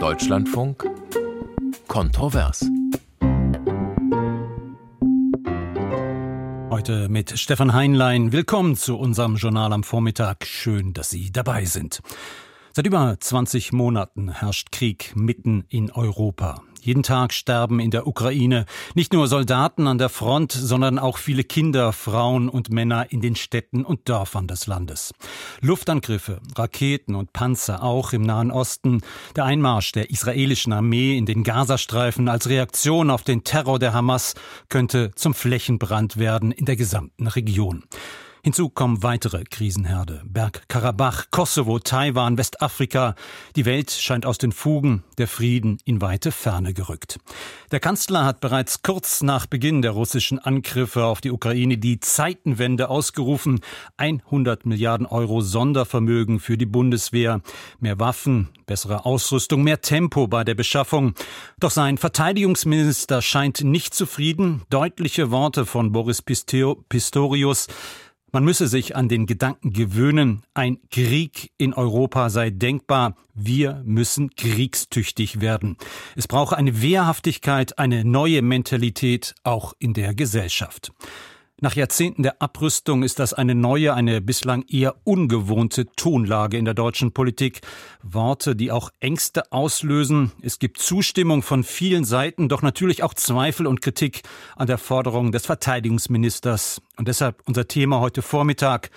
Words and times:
Deutschlandfunk 0.00 0.88
Kontrovers. 1.88 2.64
Heute 6.70 7.08
mit 7.08 7.36
Stefan 7.36 7.72
Heinlein. 7.72 8.30
Willkommen 8.30 8.76
zu 8.76 8.96
unserem 8.96 9.34
Journal 9.34 9.72
am 9.72 9.82
Vormittag. 9.82 10.46
Schön, 10.46 10.92
dass 10.92 11.10
Sie 11.10 11.32
dabei 11.32 11.64
sind. 11.64 12.00
Seit 12.72 12.86
über 12.86 13.16
20 13.18 13.72
Monaten 13.72 14.30
herrscht 14.30 14.70
Krieg 14.70 15.14
mitten 15.16 15.64
in 15.68 15.90
Europa. 15.90 16.62
Jeden 16.88 17.02
Tag 17.02 17.34
sterben 17.34 17.80
in 17.80 17.90
der 17.90 18.06
Ukraine 18.06 18.64
nicht 18.94 19.12
nur 19.12 19.28
Soldaten 19.28 19.86
an 19.86 19.98
der 19.98 20.08
Front, 20.08 20.52
sondern 20.52 20.98
auch 20.98 21.18
viele 21.18 21.44
Kinder, 21.44 21.92
Frauen 21.92 22.48
und 22.48 22.70
Männer 22.70 23.12
in 23.12 23.20
den 23.20 23.36
Städten 23.36 23.84
und 23.84 24.08
Dörfern 24.08 24.46
des 24.46 24.66
Landes. 24.66 25.12
Luftangriffe, 25.60 26.40
Raketen 26.56 27.14
und 27.14 27.34
Panzer 27.34 27.82
auch 27.82 28.14
im 28.14 28.22
Nahen 28.22 28.50
Osten, 28.50 29.02
der 29.36 29.44
Einmarsch 29.44 29.92
der 29.92 30.08
israelischen 30.08 30.72
Armee 30.72 31.18
in 31.18 31.26
den 31.26 31.44
Gazastreifen 31.44 32.26
als 32.26 32.48
Reaktion 32.48 33.10
auf 33.10 33.22
den 33.22 33.44
Terror 33.44 33.78
der 33.78 33.92
Hamas 33.92 34.34
könnte 34.70 35.10
zum 35.14 35.34
Flächenbrand 35.34 36.16
werden 36.16 36.52
in 36.52 36.64
der 36.64 36.76
gesamten 36.76 37.26
Region. 37.26 37.84
Hinzu 38.48 38.70
kommen 38.70 39.02
weitere 39.02 39.44
Krisenherde. 39.44 40.22
Bergkarabach, 40.24 41.26
Kosovo, 41.30 41.80
Taiwan, 41.80 42.38
Westafrika. 42.38 43.14
Die 43.56 43.66
Welt 43.66 43.90
scheint 43.90 44.24
aus 44.24 44.38
den 44.38 44.52
Fugen, 44.52 45.04
der 45.18 45.28
Frieden 45.28 45.76
in 45.84 46.00
weite 46.00 46.32
Ferne 46.32 46.72
gerückt. 46.72 47.18
Der 47.72 47.78
Kanzler 47.78 48.24
hat 48.24 48.40
bereits 48.40 48.80
kurz 48.80 49.22
nach 49.22 49.44
Beginn 49.44 49.82
der 49.82 49.90
russischen 49.90 50.38
Angriffe 50.38 51.04
auf 51.04 51.20
die 51.20 51.30
Ukraine 51.30 51.76
die 51.76 52.00
Zeitenwende 52.00 52.88
ausgerufen. 52.88 53.60
100 53.98 54.64
Milliarden 54.64 55.04
Euro 55.04 55.42
Sondervermögen 55.42 56.40
für 56.40 56.56
die 56.56 56.64
Bundeswehr. 56.64 57.42
Mehr 57.80 58.00
Waffen, 58.00 58.48
bessere 58.64 59.04
Ausrüstung, 59.04 59.62
mehr 59.62 59.82
Tempo 59.82 60.26
bei 60.26 60.42
der 60.42 60.54
Beschaffung. 60.54 61.12
Doch 61.60 61.70
sein 61.70 61.98
Verteidigungsminister 61.98 63.20
scheint 63.20 63.62
nicht 63.62 63.94
zufrieden. 63.94 64.62
Deutliche 64.70 65.30
Worte 65.30 65.66
von 65.66 65.92
Boris 65.92 66.22
Pistorius. 66.22 67.66
Man 68.30 68.44
müsse 68.44 68.68
sich 68.68 68.94
an 68.94 69.08
den 69.08 69.24
Gedanken 69.24 69.72
gewöhnen, 69.72 70.42
ein 70.52 70.78
Krieg 70.90 71.50
in 71.56 71.72
Europa 71.72 72.28
sei 72.28 72.50
denkbar, 72.50 73.16
wir 73.32 73.82
müssen 73.86 74.34
kriegstüchtig 74.36 75.40
werden. 75.40 75.78
Es 76.14 76.28
brauche 76.28 76.54
eine 76.54 76.82
Wehrhaftigkeit, 76.82 77.78
eine 77.78 78.04
neue 78.04 78.42
Mentalität 78.42 79.34
auch 79.44 79.72
in 79.78 79.94
der 79.94 80.14
Gesellschaft. 80.14 80.92
Nach 81.60 81.74
Jahrzehnten 81.74 82.22
der 82.22 82.40
Abrüstung 82.40 83.02
ist 83.02 83.18
das 83.18 83.34
eine 83.34 83.56
neue, 83.56 83.92
eine 83.92 84.20
bislang 84.20 84.64
eher 84.68 84.94
ungewohnte 85.02 85.86
Tonlage 85.96 86.56
in 86.56 86.64
der 86.64 86.74
deutschen 86.74 87.10
Politik. 87.10 87.62
Worte, 88.00 88.54
die 88.54 88.70
auch 88.70 88.90
Ängste 89.00 89.50
auslösen. 89.50 90.30
Es 90.40 90.60
gibt 90.60 90.78
Zustimmung 90.78 91.42
von 91.42 91.64
vielen 91.64 92.04
Seiten, 92.04 92.48
doch 92.48 92.62
natürlich 92.62 93.02
auch 93.02 93.12
Zweifel 93.12 93.66
und 93.66 93.82
Kritik 93.82 94.22
an 94.54 94.68
der 94.68 94.78
Forderung 94.78 95.32
des 95.32 95.46
Verteidigungsministers. 95.46 96.80
Und 96.96 97.08
deshalb 97.08 97.42
unser 97.44 97.66
Thema 97.66 97.98
heute 97.98 98.22
Vormittag. 98.22 98.90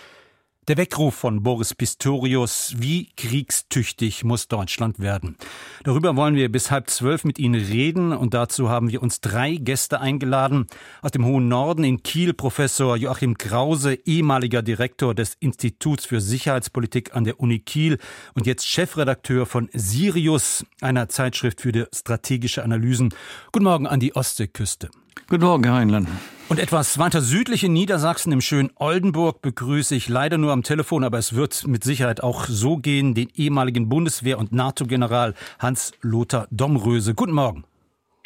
Der 0.67 0.77
Weckruf 0.77 1.15
von 1.15 1.41
Boris 1.41 1.73
Pistorius, 1.73 2.75
wie 2.77 3.09
kriegstüchtig 3.17 4.23
muss 4.23 4.47
Deutschland 4.47 4.99
werden? 4.99 5.35
Darüber 5.83 6.15
wollen 6.15 6.35
wir 6.35 6.51
bis 6.51 6.69
halb 6.69 6.87
zwölf 6.91 7.23
mit 7.23 7.39
Ihnen 7.39 7.59
reden 7.59 8.13
und 8.13 8.35
dazu 8.35 8.69
haben 8.69 8.91
wir 8.91 9.01
uns 9.01 9.21
drei 9.21 9.55
Gäste 9.55 9.99
eingeladen. 9.99 10.67
Aus 11.01 11.09
dem 11.09 11.25
hohen 11.25 11.47
Norden 11.47 11.83
in 11.83 12.03
Kiel 12.03 12.35
Professor 12.35 12.95
Joachim 12.95 13.39
Krause, 13.39 13.95
ehemaliger 14.05 14.61
Direktor 14.61 15.15
des 15.15 15.33
Instituts 15.39 16.05
für 16.05 16.21
Sicherheitspolitik 16.21 17.15
an 17.15 17.23
der 17.23 17.39
Uni 17.39 17.57
Kiel 17.57 17.97
und 18.35 18.45
jetzt 18.45 18.67
Chefredakteur 18.67 19.47
von 19.47 19.67
Sirius, 19.73 20.63
einer 20.79 21.09
Zeitschrift 21.09 21.61
für 21.61 21.89
strategische 21.91 22.63
Analysen. 22.63 23.15
Guten 23.51 23.65
Morgen 23.65 23.87
an 23.87 23.99
die 23.99 24.15
Ostseeküste. 24.15 24.91
Guten 25.27 25.43
Morgen, 25.43 25.63
Herr 25.63 25.73
Heinlein. 25.73 26.07
Und 26.51 26.59
etwas 26.59 26.99
weiter 26.99 27.21
südlich 27.21 27.63
in 27.63 27.71
Niedersachsen, 27.71 28.33
im 28.33 28.41
schönen 28.41 28.71
Oldenburg, 28.75 29.41
begrüße 29.41 29.95
ich 29.95 30.09
leider 30.09 30.37
nur 30.37 30.51
am 30.51 30.63
Telefon, 30.63 31.05
aber 31.05 31.17
es 31.17 31.33
wird 31.33 31.65
mit 31.65 31.85
Sicherheit 31.85 32.21
auch 32.21 32.43
so 32.43 32.75
gehen, 32.75 33.13
den 33.13 33.29
ehemaligen 33.33 33.87
Bundeswehr- 33.87 34.37
und 34.37 34.51
NATO-General 34.51 35.33
Hans-Lothar 35.59 36.49
Domröse. 36.51 37.15
Guten 37.15 37.31
Morgen. 37.31 37.63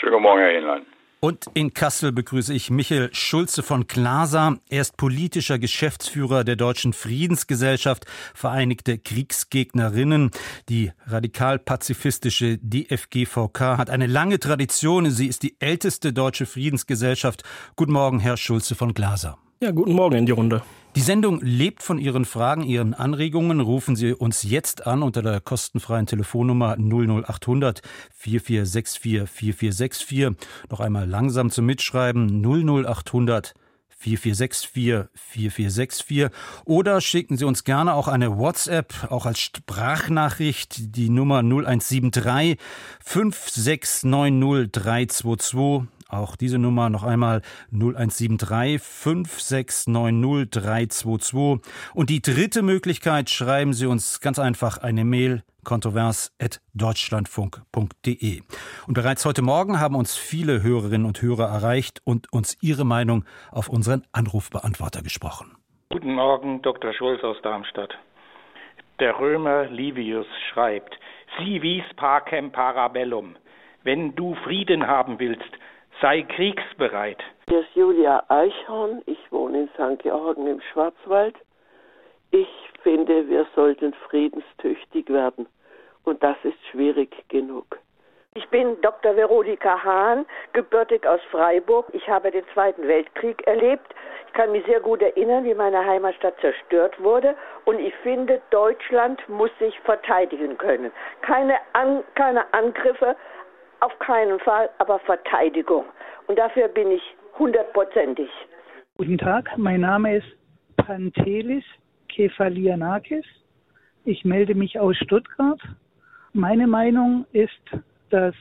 Schönen 0.01 0.13
guten 0.13 0.23
Morgen, 0.23 0.39
Herr 0.41 0.57
Heinlein. 0.57 0.85
Und 1.19 1.45
in 1.53 1.73
Kassel 1.73 2.11
begrüße 2.11 2.53
ich 2.53 2.69
Michael 2.69 3.09
Schulze 3.13 3.63
von 3.63 3.87
Klasa. 3.87 4.57
Er 4.69 4.81
ist 4.81 4.97
politischer 4.97 5.57
Geschäftsführer 5.57 6.43
der 6.43 6.55
Deutschen 6.55 6.93
Friedensgesellschaft 6.93 8.05
Vereinigte 8.33 8.97
Kriegsgegnerinnen. 8.97 10.31
Die 10.69 10.91
radikal-pazifistische 11.07 12.59
DFGVK 12.59 13.77
hat 13.77 13.89
eine 13.89 14.07
lange 14.07 14.39
Tradition. 14.39 15.09
Sie 15.09 15.27
ist 15.27 15.43
die 15.43 15.55
älteste 15.59 16.13
deutsche 16.13 16.45
Friedensgesellschaft. 16.45 17.43
Guten 17.75 17.93
Morgen, 17.93 18.19
Herr 18.19 18.37
Schulze 18.37 18.75
von 18.75 18.93
Klasa. 18.93 19.37
Ja, 19.61 19.71
guten 19.71 19.93
Morgen 19.93 20.17
in 20.17 20.25
die 20.25 20.33
Runde. 20.33 20.63
Die 20.97 21.01
Sendung 21.01 21.39
lebt 21.41 21.81
von 21.81 21.97
Ihren 21.97 22.25
Fragen, 22.25 22.63
Ihren 22.63 22.93
Anregungen. 22.93 23.61
Rufen 23.61 23.95
Sie 23.95 24.13
uns 24.13 24.43
jetzt 24.43 24.85
an 24.85 25.01
unter 25.01 25.21
der 25.21 25.39
kostenfreien 25.39 26.07
Telefonnummer 26.07 26.75
00800 26.77 27.81
4464 28.13 29.29
4464. 29.29 30.31
Noch 30.69 30.81
einmal 30.81 31.07
langsam 31.07 31.51
zum 31.51 31.65
Mitschreiben 31.67 32.43
00800 32.43 33.53
4464 33.87 35.09
4464 35.13 36.27
oder 36.65 36.99
schicken 36.99 37.37
Sie 37.37 37.45
uns 37.45 37.63
gerne 37.63 37.93
auch 37.93 38.09
eine 38.09 38.37
WhatsApp, 38.37 39.07
auch 39.09 39.25
als 39.25 39.39
Sprachnachricht, 39.39 40.95
die 40.97 41.09
Nummer 41.09 41.39
0173 41.39 42.57
5690 43.01 44.71
322 44.71 45.87
auch 46.09 46.35
diese 46.35 46.59
Nummer 46.59 46.89
noch 46.89 47.03
einmal 47.03 47.41
0173 47.71 48.81
5690 48.81 50.49
322. 50.49 51.61
Und 51.93 52.09
die 52.09 52.21
dritte 52.21 52.61
Möglichkeit, 52.61 53.29
schreiben 53.29 53.71
Sie 53.73 53.85
uns 53.85 54.19
ganz 54.21 54.39
einfach 54.39 54.77
eine 54.77 55.03
Mail 55.05 55.43
kontrovers.deutschlandfunk.de. 55.63 58.41
Und 58.87 58.93
bereits 58.93 59.25
heute 59.25 59.41
Morgen 59.41 59.79
haben 59.79 59.95
uns 59.95 60.15
viele 60.15 60.61
Hörerinnen 60.63 61.05
und 61.05 61.21
Hörer 61.21 61.49
erreicht 61.49 62.01
und 62.05 62.31
uns 62.31 62.57
ihre 62.61 62.85
Meinung 62.85 63.25
auf 63.51 63.67
unseren 63.67 64.03
Anrufbeantworter 64.13 65.01
gesprochen. 65.01 65.57
Guten 65.89 66.13
Morgen, 66.13 66.61
Dr. 66.61 66.93
Schulz 66.93 67.21
aus 67.23 67.35
Darmstadt. 67.41 67.93
Der 68.99 69.19
Römer 69.19 69.65
Livius 69.65 70.27
schreibt, 70.53 70.95
Si 71.37 71.61
vis 71.61 71.83
pacem 71.97 72.51
parabellum. 72.51 73.35
Wenn 73.83 74.15
du 74.15 74.35
Frieden 74.45 74.87
haben 74.87 75.19
willst, 75.19 75.51
sei 76.01 76.23
kriegsbereit. 76.23 77.23
Hier 77.47 77.59
ist 77.59 77.75
Julia 77.75 78.23
Eichhorn. 78.27 79.01
Ich 79.05 79.31
wohne 79.31 79.61
in 79.61 79.69
St. 79.69 80.01
Georgen 80.01 80.47
im 80.47 80.61
Schwarzwald. 80.61 81.35
Ich 82.31 82.49
finde, 82.83 83.27
wir 83.29 83.45
sollten 83.55 83.93
friedenstüchtig 84.09 85.09
werden. 85.09 85.47
Und 86.03 86.21
das 86.21 86.37
ist 86.43 86.57
schwierig 86.71 87.27
genug. 87.29 87.79
Ich 88.33 88.47
bin 88.49 88.79
Dr. 88.81 89.15
Veronika 89.15 89.81
Hahn, 89.81 90.25
gebürtig 90.51 91.07
aus 91.07 91.21
Freiburg. 91.31 91.85
Ich 91.93 92.09
habe 92.09 92.31
den 92.31 92.43
Zweiten 92.53 92.85
Weltkrieg 92.85 93.47
erlebt. 93.47 93.95
Ich 94.27 94.33
kann 94.33 94.51
mich 94.51 94.65
sehr 94.65 94.81
gut 94.81 95.01
erinnern, 95.01 95.45
wie 95.45 95.53
meine 95.53 95.85
Heimatstadt 95.85 96.37
zerstört 96.41 97.01
wurde. 97.01 97.35
Und 97.63 97.79
ich 97.79 97.95
finde, 98.03 98.41
Deutschland 98.49 99.27
muss 99.29 99.51
sich 99.59 99.79
verteidigen 99.81 100.57
können. 100.57 100.91
Keine, 101.21 101.57
An 101.71 102.03
keine 102.15 102.53
Angriffe 102.53 103.15
auf 103.79 103.97
keinen 103.99 104.39
Fall, 104.39 104.69
aber 104.77 104.99
Verteidigung. 104.99 105.85
Und 106.27 106.37
dafür 106.37 106.67
bin 106.67 106.91
ich 106.91 107.01
hundertprozentig. 107.37 108.29
Guten 108.97 109.17
Tag, 109.17 109.49
mein 109.57 109.81
Name 109.81 110.17
ist 110.17 110.27
Pantelis 110.77 111.63
Kefalianakis. 112.09 113.25
Ich 114.05 114.23
melde 114.23 114.55
mich 114.55 114.79
aus 114.79 114.95
Stuttgart. 114.97 115.59
Meine 116.33 116.67
Meinung 116.67 117.25
ist, 117.31 117.51
dass 118.09 118.35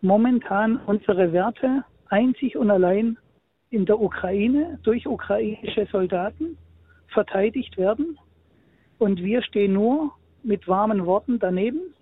momentan 0.00 0.80
unsere 0.86 1.32
Werte 1.32 1.84
einzig 2.08 2.56
und 2.56 2.70
allein 2.70 3.18
in 3.70 3.86
der 3.86 4.00
Ukraine 4.00 4.78
durch 4.82 5.06
ukrainische 5.06 5.86
Soldaten 5.86 6.56
verteidigt 7.08 7.76
werden. 7.76 8.18
Und 8.98 9.22
wir 9.22 9.42
stehen 9.42 9.72
nur 9.72 10.12
mit 10.42 10.68
warmen 10.68 11.06
Worten 11.06 11.38
daneben 11.38 11.94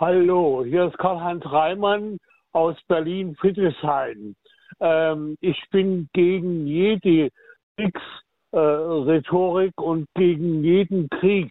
Hallo, 0.00 0.62
hier 0.64 0.84
ist 0.84 0.96
Karl-Heinz 0.98 1.44
Reimann 1.44 2.18
aus 2.52 2.76
Berlin-Friedrichshain. 2.86 4.36
Ähm, 4.78 5.36
ich 5.40 5.60
bin 5.72 6.08
gegen 6.12 6.68
jede 6.68 7.30
Kriegsrhetorik 7.76 9.72
äh, 9.76 9.82
und 9.82 10.06
gegen 10.14 10.62
jeden 10.62 11.10
Krieg. 11.10 11.50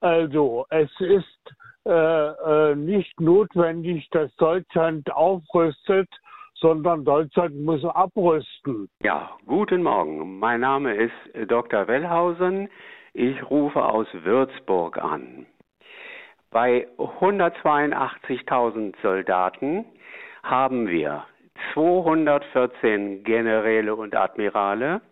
Also 0.00 0.66
es 0.68 0.90
ist 1.00 1.54
äh, 1.86 1.92
äh, 1.92 2.74
nicht 2.74 3.18
notwendig, 3.22 4.06
dass 4.10 4.36
Deutschland 4.36 5.10
aufrüstet, 5.10 6.10
sondern 6.56 7.06
Deutschland 7.06 7.56
muss 7.56 7.82
abrüsten. 7.86 8.90
Ja, 9.02 9.30
guten 9.46 9.82
Morgen. 9.82 10.38
Mein 10.38 10.60
Name 10.60 10.94
ist 10.94 11.50
Dr. 11.50 11.88
Wellhausen. 11.88 12.68
Ich 13.14 13.50
rufe 13.50 13.82
aus 13.82 14.08
Würzburg 14.12 14.98
an. 14.98 15.46
Bei 16.50 16.86
182.000 16.96 18.94
Soldaten 19.02 19.84
haben 20.42 20.88
wir 20.88 21.24
214 21.74 23.22
Generäle 23.22 23.94
und 23.94 24.16
Admirale, 24.16 25.02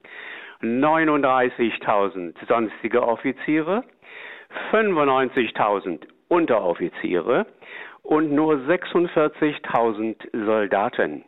39.000 0.62 2.34
sonstige 2.48 3.06
Offiziere, 3.06 3.84
95.000 4.72 6.06
Unteroffiziere 6.28 7.44
und 8.02 8.32
nur 8.32 8.54
46.000 8.54 10.46
Soldaten. 10.46 11.24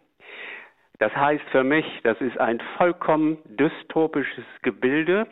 Das 0.99 1.15
heißt 1.15 1.45
für 1.53 1.63
mich, 1.63 1.85
das 2.03 2.21
ist 2.21 2.39
ein 2.39 2.61
vollkommen 2.77 3.39
dystopisches 3.45 4.45
Gebilde 4.63 5.29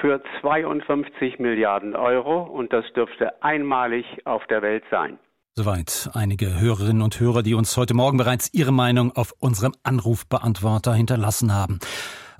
für 0.00 0.20
52 0.40 1.38
Milliarden 1.38 1.94
Euro 1.94 2.42
und 2.42 2.72
das 2.72 2.84
dürfte 2.94 3.40
einmalig 3.42 4.04
auf 4.24 4.44
der 4.48 4.62
Welt 4.62 4.82
sein. 4.90 5.18
Soweit 5.54 6.10
einige 6.12 6.60
Hörerinnen 6.60 7.02
und 7.02 7.18
Hörer, 7.18 7.42
die 7.42 7.54
uns 7.54 7.76
heute 7.76 7.94
Morgen 7.94 8.18
bereits 8.18 8.52
ihre 8.52 8.72
Meinung 8.72 9.12
auf 9.12 9.32
unserem 9.38 9.72
Anrufbeantworter 9.84 10.92
hinterlassen 10.92 11.54
haben. 11.54 11.78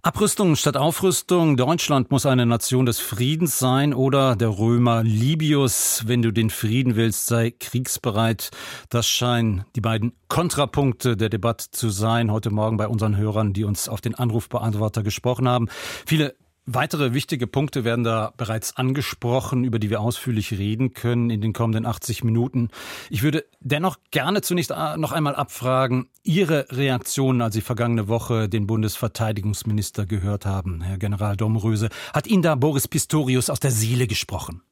Abrüstung 0.07 0.55
statt 0.55 0.77
Aufrüstung. 0.77 1.57
Deutschland 1.57 2.13
muss 2.13 2.27
eine 2.27 2.47
Nation 2.47 2.87
des 2.87 3.01
Friedens 3.01 3.59
sein 3.59 3.93
oder 3.93 4.37
der 4.37 4.57
Römer 4.57 5.03
Libius, 5.03 6.05
wenn 6.07 6.23
du 6.23 6.31
den 6.31 6.49
Frieden 6.49 6.95
willst, 6.95 7.27
sei 7.27 7.51
kriegsbereit. 7.51 8.51
Das 8.89 9.09
scheinen 9.09 9.65
die 9.75 9.81
beiden 9.81 10.13
Kontrapunkte 10.29 11.17
der 11.17 11.29
Debatte 11.29 11.73
zu 11.73 11.91
sein 11.91 12.31
heute 12.31 12.51
Morgen 12.51 12.77
bei 12.77 12.87
unseren 12.87 13.17
Hörern, 13.17 13.53
die 13.53 13.65
uns 13.65 13.89
auf 13.89 14.01
den 14.01 14.15
Anrufbeantworter 14.15 15.03
gesprochen 15.03 15.49
haben. 15.49 15.67
Viele 16.07 16.37
Weitere 16.69 17.15
wichtige 17.15 17.47
Punkte 17.47 17.85
werden 17.85 18.03
da 18.03 18.33
bereits 18.37 18.77
angesprochen, 18.77 19.63
über 19.63 19.79
die 19.79 19.89
wir 19.89 20.01
ausführlich 20.01 20.51
reden 20.51 20.95
können 20.95 21.31
in 21.31 21.41
den 21.41 21.53
kommenden 21.53 21.87
80 21.87 22.25
Minuten. 22.25 22.71
Ich 23.09 23.23
würde 23.23 23.45
dennoch 23.61 23.99
gerne 24.11 24.43
zunächst 24.43 24.73
äh, 24.73 24.97
noch 24.97 25.13
einmal 25.13 25.37
abfragen, 25.37 26.09
Ihre 26.25 26.67
Reaktionen, 26.73 27.41
als 27.41 27.55
Sie 27.55 27.61
vergangene 27.61 28.09
Woche 28.09 28.49
den 28.49 28.67
Bundesverteidigungsminister 28.67 30.07
gehört 30.07 30.45
haben, 30.45 30.81
Herr 30.81 30.99
General 30.99 31.37
Domröse. 31.37 31.89
Hat 32.13 32.27
Ihnen 32.27 32.43
da 32.43 32.57
Boris 32.57 32.89
Pistorius 32.89 33.49
aus 33.49 33.61
der 33.61 33.71
Seele 33.71 34.09
gesprochen? 34.09 34.63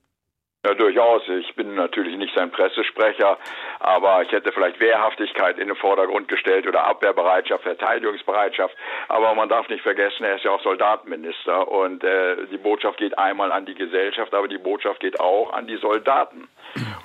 Ja, 0.65 0.75
durchaus. 0.75 1.23
Ich 1.29 1.54
bin 1.55 1.75
natürlich 1.75 2.17
nicht 2.17 2.35
sein 2.35 2.51
Pressesprecher, 2.51 3.39
aber 3.81 4.23
ich 4.23 4.33
hätte 4.33 4.53
vielleicht 4.53 4.81
Wehrhaftigkeit 4.81 5.59
in 5.59 5.69
den 5.69 5.77
Vordergrund 5.77 6.29
gestellt 6.29 6.67
oder 6.67 6.85
Abwehrbereitschaft, 6.85 7.63
Verteidigungsbereitschaft. 7.63 8.75
Aber 9.09 9.35
man 9.35 9.49
darf 9.49 9.69
nicht 9.69 9.83
vergessen, 9.83 10.25
er 10.25 10.37
ist 10.37 10.45
ja 10.45 10.51
auch 10.51 10.63
Soldatenminister 10.63 11.69
und 11.69 12.03
äh, 12.05 12.37
die 12.51 12.59
Botschaft 12.59 12.99
geht 12.99 13.19
einmal 13.19 13.53
an 13.53 13.67
die 13.67 13.75
Gesellschaft, 13.75 14.35
aber 14.35 14.49
die 14.49 14.59
Botschaft 14.59 15.01
geht 15.01 15.21
auch 15.21 15.53
an 15.53 15.67
die 15.67 15.77
Soldaten. 15.77 16.49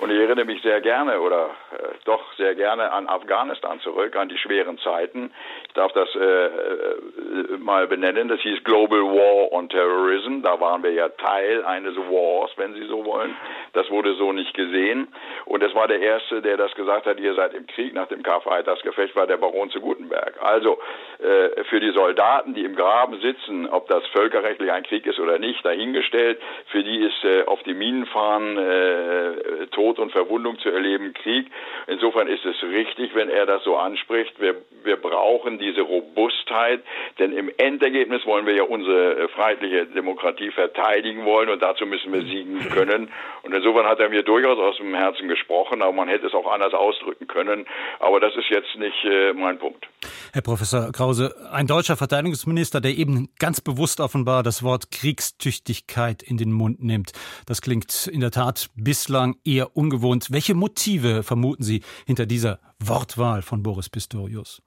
Und 0.00 0.10
ich 0.10 0.18
erinnere 0.18 0.46
mich 0.46 0.62
sehr 0.62 0.80
gerne 0.80 1.20
oder 1.20 1.50
äh, 1.72 1.88
doch 2.04 2.32
sehr 2.36 2.54
gerne 2.54 2.90
an 2.90 3.06
Afghanistan 3.06 3.80
zurück, 3.80 4.16
an 4.16 4.28
die 4.28 4.38
schweren 4.38 4.78
Zeiten. 4.78 5.30
Ich 5.68 5.74
darf 5.74 5.92
das 5.92 6.08
äh, 6.16 6.46
äh, 6.46 7.58
mal 7.58 7.86
benennen. 7.86 8.28
Das 8.28 8.40
hieß 8.40 8.64
Global 8.64 9.02
War 9.02 9.52
on 9.52 9.68
Terrorism. 9.68 10.40
Da 10.42 10.58
waren 10.58 10.82
wir 10.82 10.92
ja 10.92 11.10
Teil 11.10 11.64
eines 11.64 11.96
Wars, 11.96 12.50
wenn 12.56 12.74
Sie 12.74 12.86
so 12.86 13.04
wollen. 13.04 13.36
Das 13.74 13.90
wurde 13.90 14.14
so 14.14 14.32
nicht 14.32 14.39
gesehen. 14.54 15.08
Und 15.44 15.62
es 15.62 15.74
war 15.74 15.88
der 15.88 16.00
Erste, 16.00 16.42
der 16.42 16.56
das 16.56 16.74
gesagt 16.74 17.06
hat, 17.06 17.18
ihr 17.20 17.34
seid 17.34 17.54
im 17.54 17.66
Krieg 17.66 17.94
nach 17.94 18.08
dem 18.08 18.22
Karfreitagsgefecht, 18.22 19.16
war 19.16 19.26
der 19.26 19.36
Baron 19.36 19.70
zu 19.70 19.80
Gutenberg. 19.80 20.34
Also 20.42 20.78
äh, 21.18 21.64
für 21.64 21.80
die 21.80 21.90
Soldaten, 21.90 22.54
die 22.54 22.64
im 22.64 22.76
Graben 22.76 23.20
sitzen, 23.20 23.68
ob 23.68 23.88
das 23.88 24.06
völkerrechtlich 24.08 24.70
ein 24.70 24.84
Krieg 24.84 25.06
ist 25.06 25.18
oder 25.18 25.38
nicht, 25.38 25.64
dahingestellt, 25.64 26.40
für 26.66 26.82
die 26.82 26.98
ist 27.04 27.24
äh, 27.24 27.44
auf 27.44 27.62
die 27.62 27.74
Minen 27.74 28.06
fahren, 28.06 28.56
äh, 28.56 29.66
Tod 29.68 29.98
und 29.98 30.12
Verwundung 30.12 30.58
zu 30.58 30.70
erleben, 30.70 31.12
Krieg. 31.14 31.46
Insofern 31.86 32.28
ist 32.28 32.44
es 32.44 32.62
richtig, 32.62 33.14
wenn 33.14 33.28
er 33.28 33.46
das 33.46 33.64
so 33.64 33.76
anspricht. 33.76 34.40
Wir, 34.40 34.56
wir 34.84 34.96
brauchen 34.96 35.58
diese 35.58 35.82
Robustheit, 35.82 36.80
denn 37.18 37.32
im 37.32 37.50
Endergebnis 37.56 38.24
wollen 38.26 38.46
wir 38.46 38.54
ja 38.54 38.62
unsere 38.62 39.16
äh, 39.16 39.28
freiheitliche 39.28 39.86
Demokratie 39.86 40.50
verteidigen 40.50 41.24
wollen 41.24 41.48
und 41.48 41.62
dazu 41.62 41.86
müssen 41.86 42.12
wir 42.12 42.22
siegen 42.22 42.68
können. 42.70 43.12
Und 43.42 43.54
insofern 43.54 43.86
hat 43.86 44.00
er 44.00 44.08
mir 44.08 44.22
durchaus 44.30 44.58
aus 44.58 44.76
dem 44.76 44.94
Herzen 44.94 45.26
gesprochen, 45.26 45.82
aber 45.82 45.92
man 45.92 46.08
hätte 46.08 46.26
es 46.26 46.34
auch 46.34 46.50
anders 46.50 46.72
ausdrücken 46.72 47.26
können. 47.26 47.66
Aber 47.98 48.20
das 48.20 48.32
ist 48.36 48.48
jetzt 48.48 48.76
nicht 48.78 49.04
äh, 49.04 49.32
mein 49.32 49.58
Punkt. 49.58 49.88
Herr 50.32 50.42
Professor 50.42 50.92
Krause, 50.92 51.34
ein 51.50 51.66
deutscher 51.66 51.96
Verteidigungsminister, 51.96 52.80
der 52.80 52.96
eben 52.96 53.28
ganz 53.40 53.60
bewusst 53.60 53.98
offenbar 53.98 54.44
das 54.44 54.62
Wort 54.62 54.92
Kriegstüchtigkeit 54.92 56.22
in 56.22 56.36
den 56.36 56.52
Mund 56.52 56.80
nimmt. 56.82 57.10
Das 57.46 57.60
klingt 57.60 58.06
in 58.06 58.20
der 58.20 58.30
Tat 58.30 58.68
bislang 58.76 59.34
eher 59.44 59.76
ungewohnt. 59.76 60.28
Welche 60.30 60.54
Motive 60.54 61.24
vermuten 61.24 61.64
Sie 61.64 61.82
hinter 62.06 62.26
dieser 62.26 62.60
Wortwahl 62.78 63.42
von 63.42 63.64
Boris 63.64 63.88
Pistorius? 63.88 64.62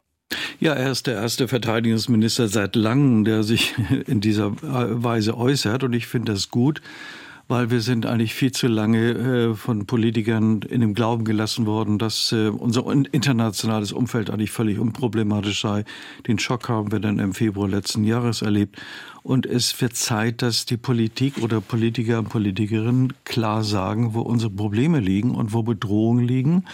Ja, 0.60 0.74
er 0.74 0.92
ist 0.92 1.08
der 1.08 1.16
erste 1.16 1.48
Verteidigungsminister 1.48 2.50
seit 2.50 2.76
langem, 2.76 3.24
der 3.24 3.44
sich 3.44 3.76
in 4.08 4.20
dieser 4.20 4.52
Weise 4.62 5.38
äußert. 5.38 5.84
Und 5.84 5.94
ich 5.94 6.08
finde 6.08 6.34
das 6.34 6.50
gut, 6.50 6.82
weil 7.48 7.70
wir 7.70 7.82
sind 7.82 8.06
eigentlich 8.06 8.34
viel 8.34 8.52
zu 8.52 8.68
lange 8.68 9.12
äh, 9.12 9.54
von 9.54 9.86
Politikern 9.86 10.62
in 10.62 10.82
dem 10.82 10.94
Glauben 10.94 11.26
gelassen 11.26 11.66
worden, 11.66 12.00
dass 12.00 12.32
äh, 12.32 12.48
unser 12.48 12.90
internationales 13.12 13.92
Umfeld 13.92 14.30
eigentlich 14.30 14.52
völlig 14.52 14.80
unproblematisch 14.80 15.62
sei. 15.62 15.84
Den 16.28 16.40
Schock 16.40 16.70
haben 16.70 16.92
wir 16.92 17.00
dann 17.00 17.20
im 17.20 17.34
Februar 17.34 17.68
letzten 17.68 18.04
Jahres 18.04 18.42
erlebt. 18.42 18.82
Und 19.24 19.46
es 19.46 19.80
wird 19.82 19.96
Zeit, 19.96 20.42
dass 20.42 20.66
die 20.66 20.78
Politik 20.78 21.38
oder 21.42 21.62
Politiker 21.62 22.20
und 22.20 22.30
Politikerinnen 22.30 23.14
klar 23.26 23.64
sagen, 23.64 24.14
wo 24.14 24.22
unsere 24.22 24.52
Probleme 24.52 25.00
liegen 25.00 25.32
und 25.32 25.54
wo 25.54 25.64
Bedrohungen 25.64 26.26
liegen. 26.26 26.66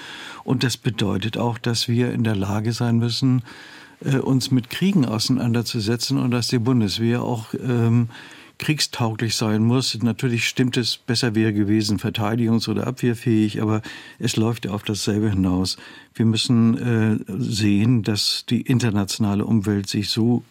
Und 0.43 0.63
das 0.63 0.77
bedeutet 0.77 1.37
auch, 1.37 1.57
dass 1.57 1.87
wir 1.87 2.11
in 2.11 2.23
der 2.23 2.35
Lage 2.35 2.73
sein 2.73 2.97
müssen, 2.97 3.43
äh, 4.03 4.17
uns 4.17 4.51
mit 4.51 4.69
Kriegen 4.69 5.05
auseinanderzusetzen 5.05 6.17
und 6.17 6.31
dass 6.31 6.47
die 6.47 6.59
Bundeswehr 6.59 7.21
auch 7.21 7.53
ähm, 7.53 8.09
kriegstauglich 8.59 9.35
sein 9.35 9.63
muss. 9.63 9.97
Natürlich 10.03 10.47
stimmt 10.47 10.77
es, 10.77 10.97
besser 10.97 11.33
wäre 11.33 11.53
gewesen, 11.53 11.97
verteidigungs- 11.97 12.69
oder 12.69 12.85
abwehrfähig, 12.85 13.61
aber 13.61 13.81
es 14.19 14.35
läuft 14.35 14.65
ja 14.65 14.71
auf 14.71 14.83
dasselbe 14.83 15.31
hinaus. 15.31 15.77
Wir 16.13 16.25
müssen 16.25 16.77
äh, 16.77 17.17
sehen, 17.27 18.03
dass 18.03 18.45
die 18.47 18.61
internationale 18.61 19.45
Umwelt 19.45 19.89
sich 19.89 20.09
so 20.09 20.43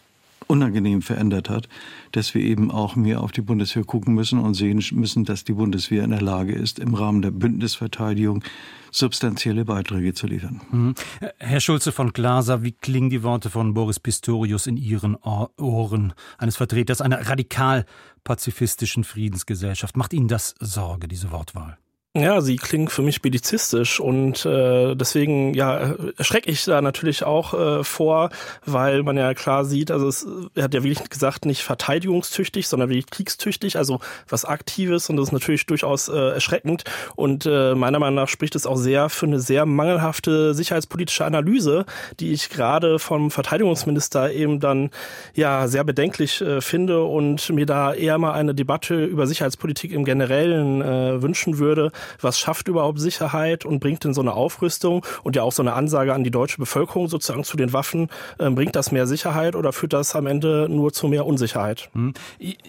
unangenehm 0.49 1.01
verändert 1.01 1.49
hat, 1.49 1.69
dass 2.11 2.33
wir 2.33 2.41
eben 2.41 2.71
auch 2.71 2.95
mehr 2.95 3.21
auf 3.21 3.31
die 3.31 3.41
Bundeswehr 3.41 3.83
gucken 3.83 4.15
müssen 4.15 4.39
und 4.39 4.55
sehen 4.55 4.83
müssen, 4.93 5.23
dass 5.23 5.43
die 5.43 5.53
Bundeswehr 5.53 6.03
in 6.03 6.09
der 6.09 6.21
Lage 6.21 6.53
ist, 6.53 6.79
im 6.79 6.95
Rahmen 6.95 7.21
der 7.21 7.31
Bündnisverteidigung 7.31 8.43
substanzielle 8.91 9.65
Beiträge 9.65 10.13
zu 10.15 10.25
liefern. 10.25 10.61
Mhm. 10.71 10.95
Herr 11.37 11.59
Schulze 11.59 11.91
von 11.91 12.13
Glaser, 12.13 12.63
wie 12.63 12.71
klingen 12.71 13.11
die 13.11 13.21
Worte 13.21 13.51
von 13.51 13.75
Boris 13.75 13.99
Pistorius 13.99 14.65
in 14.65 14.77
Ihren 14.77 15.15
Ohren 15.15 16.13
eines 16.39 16.57
Vertreters 16.57 17.01
einer 17.01 17.29
radikal 17.29 17.85
pazifistischen 18.23 19.03
Friedensgesellschaft? 19.03 19.95
Macht 19.97 20.13
Ihnen 20.13 20.27
das 20.27 20.55
Sorge, 20.59 21.07
diese 21.07 21.31
Wortwahl? 21.31 21.77
Ja, 22.21 22.41
sie 22.41 22.57
klingen 22.57 22.89
für 22.89 23.01
mich 23.01 23.21
bellizistisch 23.21 24.01
und 24.01 24.45
äh, 24.45 24.93
deswegen 24.95 25.53
ja 25.53 25.95
erschrecke 26.17 26.51
ich 26.51 26.65
da 26.65 26.81
natürlich 26.81 27.23
auch 27.23 27.53
äh, 27.53 27.83
vor, 27.85 28.29
weil 28.65 29.03
man 29.03 29.15
ja 29.15 29.33
klar 29.33 29.63
sieht, 29.63 29.89
also 29.89 30.07
es, 30.07 30.27
er 30.53 30.63
hat 30.65 30.73
ja 30.73 30.83
wirklich 30.83 31.09
gesagt, 31.09 31.45
nicht 31.45 31.63
verteidigungstüchtig, 31.63 32.67
sondern 32.67 32.89
wirklich 32.89 33.09
kriegstüchtig, 33.09 33.77
also 33.77 34.01
was 34.27 34.43
Aktives 34.43 35.09
und 35.09 35.15
das 35.15 35.27
ist 35.27 35.31
natürlich 35.31 35.65
durchaus 35.65 36.09
äh, 36.09 36.33
erschreckend 36.33 36.83
und 37.15 37.45
äh, 37.45 37.73
meiner 37.73 37.99
Meinung 37.99 38.15
nach 38.15 38.27
spricht 38.27 38.55
es 38.55 38.65
auch 38.65 38.75
sehr 38.75 39.07
für 39.07 39.25
eine 39.25 39.39
sehr 39.39 39.65
mangelhafte 39.65 40.53
sicherheitspolitische 40.53 41.23
Analyse, 41.23 41.85
die 42.19 42.33
ich 42.33 42.49
gerade 42.49 42.99
vom 42.99 43.31
Verteidigungsminister 43.31 44.33
eben 44.33 44.59
dann 44.59 44.89
ja 45.35 45.69
sehr 45.69 45.85
bedenklich 45.85 46.41
äh, 46.41 46.59
finde 46.59 47.03
und 47.03 47.49
mir 47.51 47.65
da 47.65 47.93
eher 47.93 48.17
mal 48.17 48.33
eine 48.33 48.53
Debatte 48.53 49.05
über 49.05 49.25
Sicherheitspolitik 49.25 49.93
im 49.93 50.03
Generellen 50.03 50.81
äh, 50.81 51.21
wünschen 51.21 51.59
würde, 51.59 51.91
was 52.21 52.39
schafft 52.39 52.67
überhaupt 52.67 52.99
Sicherheit 52.99 53.65
und 53.65 53.79
bringt 53.79 54.03
denn 54.03 54.13
so 54.13 54.21
eine 54.21 54.33
Aufrüstung 54.33 55.05
und 55.23 55.35
ja 55.35 55.43
auch 55.43 55.51
so 55.51 55.61
eine 55.61 55.73
Ansage 55.73 56.13
an 56.13 56.23
die 56.23 56.31
deutsche 56.31 56.57
Bevölkerung 56.57 57.07
sozusagen 57.07 57.43
zu 57.43 57.57
den 57.57 57.73
Waffen, 57.73 58.09
äh, 58.37 58.49
bringt 58.49 58.75
das 58.75 58.91
mehr 58.91 59.07
Sicherheit 59.07 59.55
oder 59.55 59.73
führt 59.73 59.93
das 59.93 60.15
am 60.15 60.27
Ende 60.27 60.67
nur 60.69 60.93
zu 60.93 61.07
mehr 61.07 61.25
Unsicherheit? 61.25 61.89
Hm. 61.93 62.13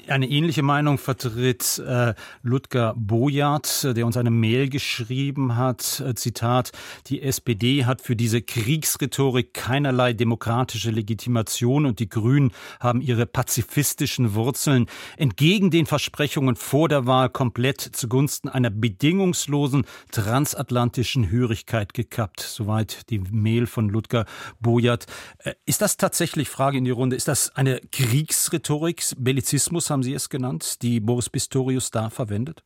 Eine 0.08 0.28
ähnliche 0.28 0.62
Meinung 0.62 0.98
vertritt 0.98 1.82
äh, 1.86 2.14
Ludger 2.42 2.94
Bojat, 2.96 3.88
der 3.96 4.06
uns 4.06 4.16
eine 4.16 4.30
Mail 4.30 4.68
geschrieben 4.68 5.56
hat, 5.56 6.02
äh, 6.06 6.14
Zitat, 6.14 6.72
die 7.06 7.22
SPD 7.22 7.84
hat 7.84 8.00
für 8.00 8.16
diese 8.16 8.42
Kriegsrhetorik 8.42 9.54
keinerlei 9.54 10.12
demokratische 10.12 10.90
Legitimation 10.90 11.86
und 11.86 11.98
die 11.98 12.08
Grünen 12.08 12.52
haben 12.78 13.00
ihre 13.00 13.26
pazifistischen 13.26 14.34
Wurzeln 14.34 14.86
entgegen 15.16 15.70
den 15.70 15.86
Versprechungen 15.86 16.56
vor 16.56 16.88
der 16.88 17.06
Wahl 17.06 17.28
komplett 17.28 17.80
zugunsten 17.80 18.48
einer 18.48 18.70
Bedingung 18.70 19.19
bedingungslosen 19.20 19.84
transatlantischen 20.12 21.30
Hörigkeit 21.30 21.92
gekappt. 21.92 22.40
Soweit 22.40 23.10
die 23.10 23.20
Mail 23.30 23.66
von 23.66 23.88
Ludger 23.88 24.24
Bojat. 24.60 25.06
Äh, 25.44 25.52
ist 25.66 25.82
das 25.82 25.96
tatsächlich, 25.96 26.48
Frage 26.48 26.78
in 26.78 26.84
die 26.84 26.90
Runde, 26.90 27.16
ist 27.16 27.28
das 27.28 27.54
eine 27.54 27.80
Kriegsrhetorik, 27.92 29.02
Bellizismus 29.18 29.90
haben 29.90 30.02
Sie 30.02 30.14
es 30.14 30.30
genannt, 30.30 30.82
die 30.82 31.00
Boris 31.00 31.28
Pistorius 31.28 31.90
da 31.90 32.08
verwendet? 32.08 32.62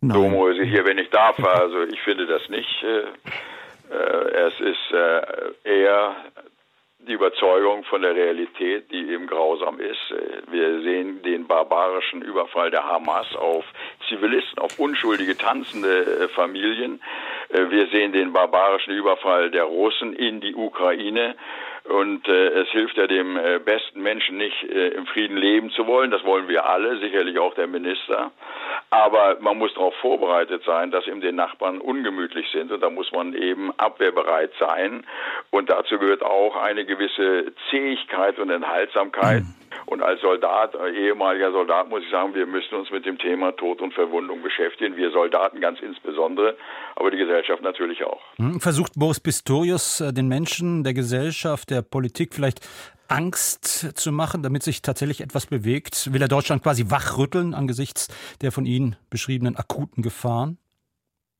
Domröse 0.00 0.64
hier, 0.64 0.84
wenn 0.84 0.98
ich 0.98 1.10
darf. 1.10 1.38
Also 1.38 1.82
ich 1.84 2.00
finde 2.02 2.26
das 2.26 2.48
nicht. 2.48 2.82
Äh, 2.82 3.94
äh, 3.94 4.48
es 4.48 4.54
ist 4.60 4.94
eher 5.64 6.16
die 7.06 7.12
Überzeugung 7.12 7.84
von 7.84 8.02
der 8.02 8.14
Realität, 8.14 8.90
die 8.90 9.10
eben 9.10 9.26
grausam 9.26 9.80
ist. 9.80 10.14
Wir 10.50 10.82
sehen 10.82 11.22
den 11.22 11.46
barbarischen 11.46 12.22
Überfall 12.22 12.70
der 12.70 12.84
Hamas 12.84 13.26
auf 13.34 13.64
Zivilisten, 14.08 14.58
auf 14.58 14.78
unschuldige 14.78 15.36
tanzende 15.36 16.28
Familien. 16.34 17.02
Wir 17.48 17.88
sehen 17.88 18.12
den 18.12 18.32
barbarischen 18.32 18.94
Überfall 18.94 19.50
der 19.50 19.64
Russen 19.64 20.12
in 20.12 20.40
die 20.40 20.54
Ukraine. 20.54 21.34
Und 21.84 22.28
äh, 22.28 22.60
es 22.60 22.68
hilft 22.68 22.96
ja 22.96 23.06
dem 23.06 23.36
äh, 23.36 23.58
besten 23.58 24.02
Menschen 24.02 24.36
nicht, 24.36 24.62
äh, 24.62 24.88
im 24.88 25.06
Frieden 25.06 25.36
leben 25.36 25.70
zu 25.70 25.86
wollen. 25.86 26.12
Das 26.12 26.24
wollen 26.24 26.48
wir 26.48 26.66
alle, 26.66 26.98
sicherlich 26.98 27.38
auch 27.38 27.54
der 27.54 27.66
Minister. 27.66 28.30
Aber 28.90 29.38
man 29.40 29.58
muss 29.58 29.74
darauf 29.74 29.94
vorbereitet 29.96 30.62
sein, 30.64 30.90
dass 30.92 31.06
eben 31.08 31.20
den 31.20 31.34
Nachbarn 31.34 31.80
ungemütlich 31.80 32.46
sind. 32.52 32.70
Und 32.70 32.82
da 32.82 32.90
muss 32.90 33.10
man 33.10 33.34
eben 33.34 33.72
abwehrbereit 33.78 34.52
sein. 34.60 35.04
Und 35.50 35.70
dazu 35.70 35.98
gehört 35.98 36.22
auch 36.22 36.56
eine 36.56 36.84
gewisse 36.84 37.52
Zähigkeit 37.70 38.38
und 38.38 38.50
Enthaltsamkeit. 38.50 39.42
Mhm. 39.42 39.61
Und 39.86 40.02
als 40.02 40.20
Soldat, 40.20 40.74
äh, 40.74 40.90
ehemaliger 40.90 41.52
Soldat, 41.52 41.88
muss 41.88 42.02
ich 42.02 42.10
sagen, 42.10 42.34
wir 42.34 42.46
müssen 42.46 42.74
uns 42.74 42.90
mit 42.90 43.04
dem 43.04 43.18
Thema 43.18 43.52
Tod 43.52 43.80
und 43.80 43.92
Verwundung 43.94 44.42
beschäftigen. 44.42 44.96
Wir 44.96 45.10
Soldaten 45.10 45.60
ganz 45.60 45.80
insbesondere, 45.80 46.56
aber 46.96 47.10
die 47.10 47.18
Gesellschaft 47.18 47.62
natürlich 47.62 48.04
auch. 48.04 48.20
Hm, 48.36 48.60
versucht 48.60 48.92
Boris 48.96 49.20
Pistorius 49.20 50.00
äh, 50.00 50.12
den 50.12 50.28
Menschen, 50.28 50.84
der 50.84 50.94
Gesellschaft, 50.94 51.70
der 51.70 51.82
Politik 51.82 52.34
vielleicht 52.34 52.60
Angst 53.08 53.98
zu 53.98 54.10
machen, 54.10 54.42
damit 54.42 54.62
sich 54.62 54.80
tatsächlich 54.80 55.20
etwas 55.20 55.46
bewegt? 55.46 56.12
Will 56.14 56.22
er 56.22 56.28
Deutschland 56.28 56.62
quasi 56.62 56.90
wachrütteln 56.90 57.52
angesichts 57.52 58.08
der 58.40 58.52
von 58.52 58.64
Ihnen 58.64 58.96
beschriebenen 59.10 59.56
akuten 59.56 60.02
Gefahren? 60.02 60.58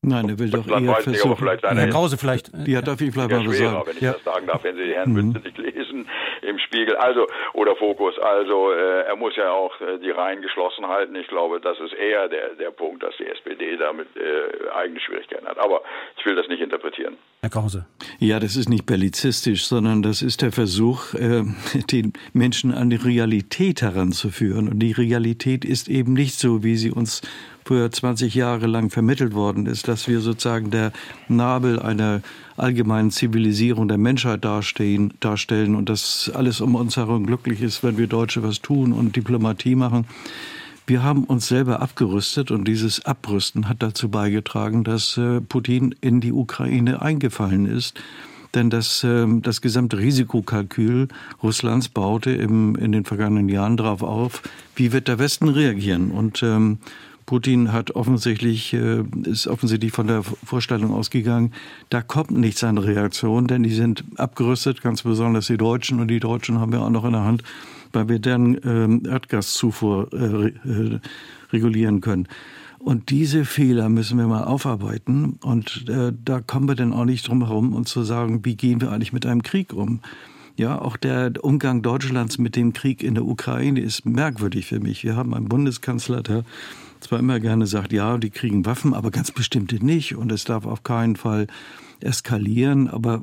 Nein, 0.04 0.28
er 0.30 0.38
will 0.40 0.50
doch 0.50 0.66
eher 0.66 0.94
versuchen. 0.96 1.36
Vielleicht 1.36 1.62
Herr 1.62 1.88
Krause 1.88 2.18
vielleicht. 2.18 2.50
Ja, 2.66 2.82
darf 2.82 3.00
ich 3.00 3.12
vielleicht 3.12 3.30
mal 3.30 3.48
sagen. 3.52 3.82
Wenn 3.86 3.96
ich 3.96 4.02
ja. 4.02 4.12
das 4.14 4.24
sagen 4.24 4.48
darf, 4.48 4.64
wenn 4.64 4.74
Sie 4.74 4.84
die 4.84 4.94
Herrn 4.94 5.12
mhm. 5.12 5.40
nicht 5.44 5.58
lesen 5.58 6.08
im 6.42 6.58
Spiegel, 6.58 6.96
also 6.96 7.28
oder 7.54 7.76
Fokus. 7.76 8.18
Also 8.18 8.72
äh, 8.72 9.02
er 9.02 9.14
muss 9.14 9.36
ja 9.36 9.52
auch 9.52 9.80
äh, 9.80 9.98
die 9.98 10.10
Reihen 10.10 10.42
geschlossen 10.42 10.88
halten. 10.88 11.14
Ich 11.14 11.28
glaube, 11.28 11.60
das 11.60 11.78
ist 11.78 11.92
eher 11.92 12.28
der 12.28 12.54
der 12.56 12.72
Punkt, 12.72 13.04
dass 13.04 13.14
die 13.16 13.26
SPD 13.28 13.76
damit 13.76 14.08
äh, 14.16 14.70
eigene 14.74 14.98
Schwierigkeiten 14.98 15.46
hat. 15.46 15.58
Aber 15.58 15.82
ich 16.18 16.26
will 16.26 16.34
das 16.34 16.48
nicht 16.48 16.60
interpretieren. 16.60 17.16
Herr 17.40 17.50
Krause. 17.50 17.86
Ja, 18.18 18.40
das 18.40 18.56
ist 18.56 18.68
nicht 18.68 18.86
bellizistisch, 18.86 19.66
sondern 19.66 20.02
das 20.02 20.22
ist 20.22 20.42
der 20.42 20.50
Versuch, 20.50 21.14
äh, 21.14 21.44
den 21.92 22.12
Menschen 22.32 22.74
an 22.74 22.90
die 22.90 22.96
Realität 22.96 23.82
heranzuführen. 23.82 24.68
Und 24.68 24.80
die 24.80 24.92
Realität 24.92 25.64
ist 25.64 25.88
eben 25.88 26.12
nicht 26.12 26.40
so, 26.40 26.64
wie 26.64 26.74
sie 26.74 26.90
uns 26.90 27.22
früher 27.64 27.90
20 27.90 28.34
Jahre 28.34 28.66
lang 28.66 28.90
vermittelt 28.90 29.34
worden 29.34 29.66
ist, 29.66 29.88
dass 29.88 30.08
wir 30.08 30.20
sozusagen 30.20 30.70
der 30.70 30.92
Nabel 31.28 31.78
einer 31.78 32.22
allgemeinen 32.56 33.10
Zivilisierung 33.10 33.88
der 33.88 33.98
Menschheit 33.98 34.44
darstehen, 34.44 35.14
darstellen 35.20 35.74
und 35.74 35.88
dass 35.88 36.30
alles 36.34 36.60
um 36.60 36.74
uns 36.74 36.96
herum 36.96 37.26
glücklich 37.26 37.62
ist, 37.62 37.82
wenn 37.82 37.98
wir 37.98 38.06
Deutsche 38.06 38.42
was 38.42 38.60
tun 38.60 38.92
und 38.92 39.16
Diplomatie 39.16 39.74
machen. 39.74 40.06
Wir 40.86 41.02
haben 41.02 41.24
uns 41.24 41.46
selber 41.46 41.80
abgerüstet 41.80 42.50
und 42.50 42.66
dieses 42.66 43.04
Abrüsten 43.06 43.68
hat 43.68 43.82
dazu 43.82 44.08
beigetragen, 44.08 44.82
dass 44.82 45.16
äh, 45.16 45.40
Putin 45.40 45.94
in 46.00 46.20
die 46.20 46.32
Ukraine 46.32 47.00
eingefallen 47.02 47.66
ist. 47.66 48.00
Denn 48.54 48.68
das, 48.68 49.02
ähm, 49.04 49.42
das 49.42 49.60
gesamte 49.60 49.98
Risikokalkül 49.98 51.08
Russlands 51.42 51.88
baute 51.88 52.32
im, 52.32 52.74
in 52.74 52.92
den 52.92 53.04
vergangenen 53.04 53.48
Jahren 53.48 53.76
darauf 53.76 54.02
auf, 54.02 54.42
wie 54.74 54.92
wird 54.92 55.08
der 55.08 55.18
Westen 55.18 55.48
reagieren. 55.48 56.10
Und 56.10 56.42
ähm, 56.42 56.78
Putin 57.26 57.72
hat 57.72 57.92
offensichtlich, 57.92 58.72
äh, 58.72 59.04
ist 59.24 59.46
offensichtlich 59.46 59.92
von 59.92 60.06
der 60.06 60.22
Vorstellung 60.22 60.92
ausgegangen, 60.92 61.52
da 61.90 62.02
kommt 62.02 62.30
nichts 62.30 62.64
an 62.64 62.78
Reaktion, 62.78 63.46
denn 63.46 63.62
die 63.62 63.74
sind 63.74 64.04
abgerüstet, 64.16 64.82
ganz 64.82 65.02
besonders 65.02 65.46
die 65.46 65.56
Deutschen. 65.56 66.00
Und 66.00 66.08
die 66.08 66.20
Deutschen 66.20 66.58
haben 66.58 66.72
wir 66.72 66.82
auch 66.82 66.90
noch 66.90 67.04
in 67.04 67.12
der 67.12 67.24
Hand, 67.24 67.42
weil 67.92 68.08
wir 68.08 68.18
deren 68.18 68.58
ähm, 68.64 69.02
Erdgaszufuhr 69.06 70.08
äh, 70.12 70.46
äh, 70.68 71.00
regulieren 71.52 72.00
können. 72.00 72.28
Und 72.78 73.10
diese 73.10 73.44
Fehler 73.44 73.88
müssen 73.88 74.18
wir 74.18 74.26
mal 74.26 74.42
aufarbeiten. 74.42 75.38
Und 75.40 75.84
da 75.86 76.40
kommen 76.40 76.66
wir 76.66 76.74
dann 76.74 76.92
auch 76.92 77.04
nicht 77.04 77.28
drum 77.28 77.46
herum, 77.46 77.74
uns 77.74 77.90
zu 77.90 78.02
sagen, 78.02 78.44
wie 78.44 78.56
gehen 78.56 78.80
wir 78.80 78.90
eigentlich 78.90 79.12
mit 79.12 79.24
einem 79.24 79.44
Krieg 79.44 79.72
um? 79.72 80.00
Ja, 80.56 80.80
auch 80.80 80.96
der 80.96 81.32
Umgang 81.42 81.82
Deutschlands 81.82 82.38
mit 82.38 82.56
dem 82.56 82.72
Krieg 82.72 83.02
in 83.02 83.14
der 83.14 83.24
Ukraine 83.24 83.80
ist 83.80 84.04
merkwürdig 84.04 84.66
für 84.66 84.80
mich. 84.80 85.02
Wir 85.04 85.16
haben 85.16 85.32
einen 85.32 85.48
Bundeskanzler, 85.48 86.22
der 86.22 86.44
zwar 87.02 87.18
immer 87.18 87.40
gerne 87.40 87.66
sagt, 87.66 87.92
ja, 87.92 88.16
die 88.18 88.30
kriegen 88.30 88.64
Waffen, 88.64 88.94
aber 88.94 89.10
ganz 89.10 89.30
bestimmte 89.30 89.84
nicht 89.84 90.16
und 90.16 90.32
es 90.32 90.44
darf 90.44 90.66
auf 90.66 90.82
keinen 90.82 91.16
Fall 91.16 91.46
eskalieren. 92.00 92.88
Aber 92.88 93.22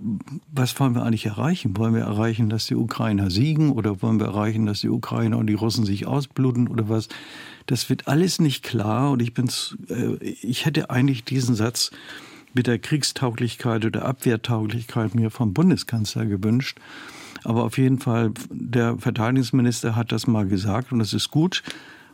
was 0.52 0.80
wollen 0.80 0.96
wir 0.96 1.04
eigentlich 1.04 1.26
erreichen? 1.26 1.76
Wollen 1.78 1.94
wir 1.94 2.02
erreichen, 2.02 2.50
dass 2.50 2.68
die 2.68 2.76
Ukrainer 2.76 3.30
siegen 3.30 3.72
oder 3.72 4.02
wollen 4.02 4.20
wir 4.20 4.28
erreichen, 4.28 4.66
dass 4.66 4.82
die 4.82 4.90
Ukrainer 4.90 5.38
und 5.38 5.48
die 5.48 5.54
Russen 5.54 5.86
sich 5.86 6.06
ausbluten 6.06 6.68
oder 6.68 6.90
was? 6.90 7.10
Das 7.66 7.90
wird 7.90 8.08
alles 8.08 8.40
nicht 8.40 8.64
klar 8.64 9.12
und 9.12 9.22
ich 9.22 9.34
bin's, 9.34 9.78
äh, 9.90 10.16
ich 10.24 10.66
hätte 10.66 10.90
eigentlich 10.90 11.24
diesen 11.24 11.56
Satz 11.56 11.92
mit 12.54 12.68
der 12.68 12.80
Kriegstauglichkeit 12.80 13.86
oder 13.86 14.06
Abwehrtauglichkeit 14.06 15.14
mir 15.14 15.30
vom 15.30 15.54
Bundeskanzler 15.54 16.26
gewünscht. 16.26 16.80
Aber 17.44 17.64
auf 17.64 17.78
jeden 17.78 18.00
Fall, 18.00 18.32
der 18.50 18.98
Verteidigungsminister 18.98 19.96
hat 19.96 20.12
das 20.12 20.28
mal 20.28 20.48
gesagt 20.48 20.92
und 20.92 21.00
das 21.00 21.14
ist 21.14 21.32
gut 21.32 21.64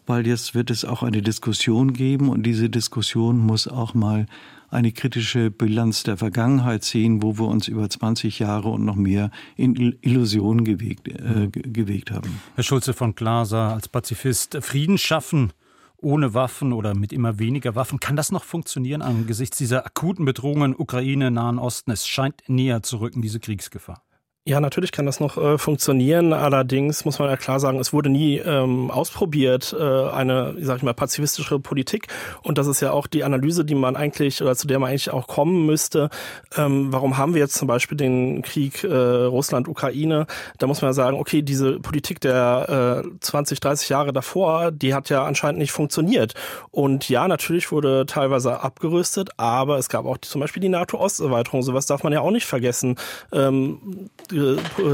weil 0.08 0.28
jetzt 0.28 0.56
wird 0.56 0.70
es 0.70 0.86
auch 0.86 1.04
eine 1.04 1.22
Diskussion 1.22 1.94
geben 1.94 2.30
und 2.30 2.44
diese 2.44 2.70
Diskussion 2.70 3.38
muss 3.38 3.68
auch 3.68 3.94
mal 3.94 4.26
eine 4.70 4.92
kritische 4.92 5.52
Bilanz 5.52 6.04
der 6.04 6.18
Vergangenheit 6.18 6.84
ziehen, 6.84 7.22
wo 7.22 7.38
wir 7.38 7.48
uns 7.48 7.68
über 7.68 7.90
20 7.90 8.40
Jahre 8.40 8.70
und 8.70 8.84
noch 8.84 8.96
mehr 8.96 9.32
in 9.56 9.96
Illusionen 10.02 10.66
gewegt, 10.66 11.08
äh, 11.08 11.48
gewegt 11.50 12.12
haben. 12.12 12.42
Herr 12.56 12.64
Schulze 12.64 12.94
von 12.94 13.16
Glaser, 13.16 13.74
als 13.74 13.88
Pazifist, 13.88 14.58
Frieden 14.62 14.98
schaffen 14.98 15.54
ohne 15.98 16.34
Waffen 16.34 16.72
oder 16.74 16.94
mit 16.94 17.12
immer 17.12 17.40
weniger 17.40 17.76
Waffen. 17.76 18.00
Kann 18.00 18.16
das 18.16 18.32
noch 18.32 18.44
funktionieren 18.44 19.02
angesichts 19.02 19.58
dieser 19.58 19.86
akuten 19.86 20.26
Bedrohungen 20.26 20.76
Ukraine, 20.76 21.32
Nahen 21.32 21.58
Osten? 21.58 21.92
Es 21.92 22.08
scheint 22.08 22.44
näher 22.48 22.84
zu 22.84 22.98
rücken, 22.98 23.22
diese 23.22 23.40
Kriegsgefahr. 23.40 24.05
Ja, 24.48 24.60
natürlich 24.60 24.92
kann 24.92 25.08
das 25.08 25.20
noch 25.20 25.38
äh, 25.38 25.58
funktionieren. 25.58 26.32
Allerdings 26.32 27.04
muss 27.04 27.18
man 27.18 27.30
ja 27.30 27.36
klar 27.36 27.60
sagen, 27.60 27.80
es 27.80 27.94
wurde 27.94 28.12
nie 28.12 28.38
ähm, 28.38 28.92
ausprobiert, 28.92 29.76
äh, 29.76 29.84
eine, 29.84 30.54
sag 30.60 30.78
ich 30.78 30.84
mal, 30.84 30.94
pazifistische 30.94 31.58
Politik. 31.60 32.10
Und 32.44 32.60
das 32.60 32.68
ist 32.68 32.80
ja 32.80 32.92
auch 32.92 33.08
die 33.08 33.24
Analyse, 33.24 33.66
die 33.66 33.74
man 33.74 33.96
eigentlich, 33.96 34.44
oder 34.44 34.56
zu 34.56 34.68
der 34.68 34.78
man 34.78 34.92
eigentlich 34.92 35.10
auch 35.10 35.26
kommen 35.26 35.66
müsste. 35.66 36.12
Ähm, 36.56 36.94
warum 36.94 37.18
haben 37.18 37.34
wir 37.34 37.42
jetzt 37.42 37.56
zum 37.56 37.68
Beispiel 37.68 37.98
den 37.98 38.44
Krieg 38.44 38.84
äh, 38.84 38.88
Russland-Ukraine? 38.96 40.28
Da 40.60 40.68
muss 40.68 40.84
man 40.84 40.90
ja 40.90 40.94
sagen, 40.94 41.18
okay, 41.18 41.42
diese 41.42 41.80
Politik 41.80 42.22
der 42.22 43.04
äh, 43.04 43.10
20, 43.22 43.60
30 43.60 43.90
Jahre 43.90 44.14
davor, 44.14 44.72
die 44.72 44.94
hat 44.94 45.10
ja 45.10 45.26
anscheinend 45.26 45.58
nicht 45.58 45.72
funktioniert. 45.72 46.36
Und 46.70 47.10
ja, 47.10 47.28
natürlich 47.28 47.72
wurde 47.72 48.06
teilweise 48.06 48.60
abgerüstet, 48.60 49.32
aber 49.38 49.80
es 49.80 49.90
gab 49.90 50.06
auch 50.06 50.20
zum 50.20 50.42
Beispiel 50.42 50.62
die 50.62 50.70
NATO-Osterweiterung. 50.70 51.64
Sowas 51.64 51.88
darf 51.88 52.04
man 52.04 52.14
ja 52.14 52.22
auch 52.22 52.30
nicht 52.30 52.46
vergessen. 52.46 52.98
Ähm, 53.34 54.12
äh, 54.35 54.35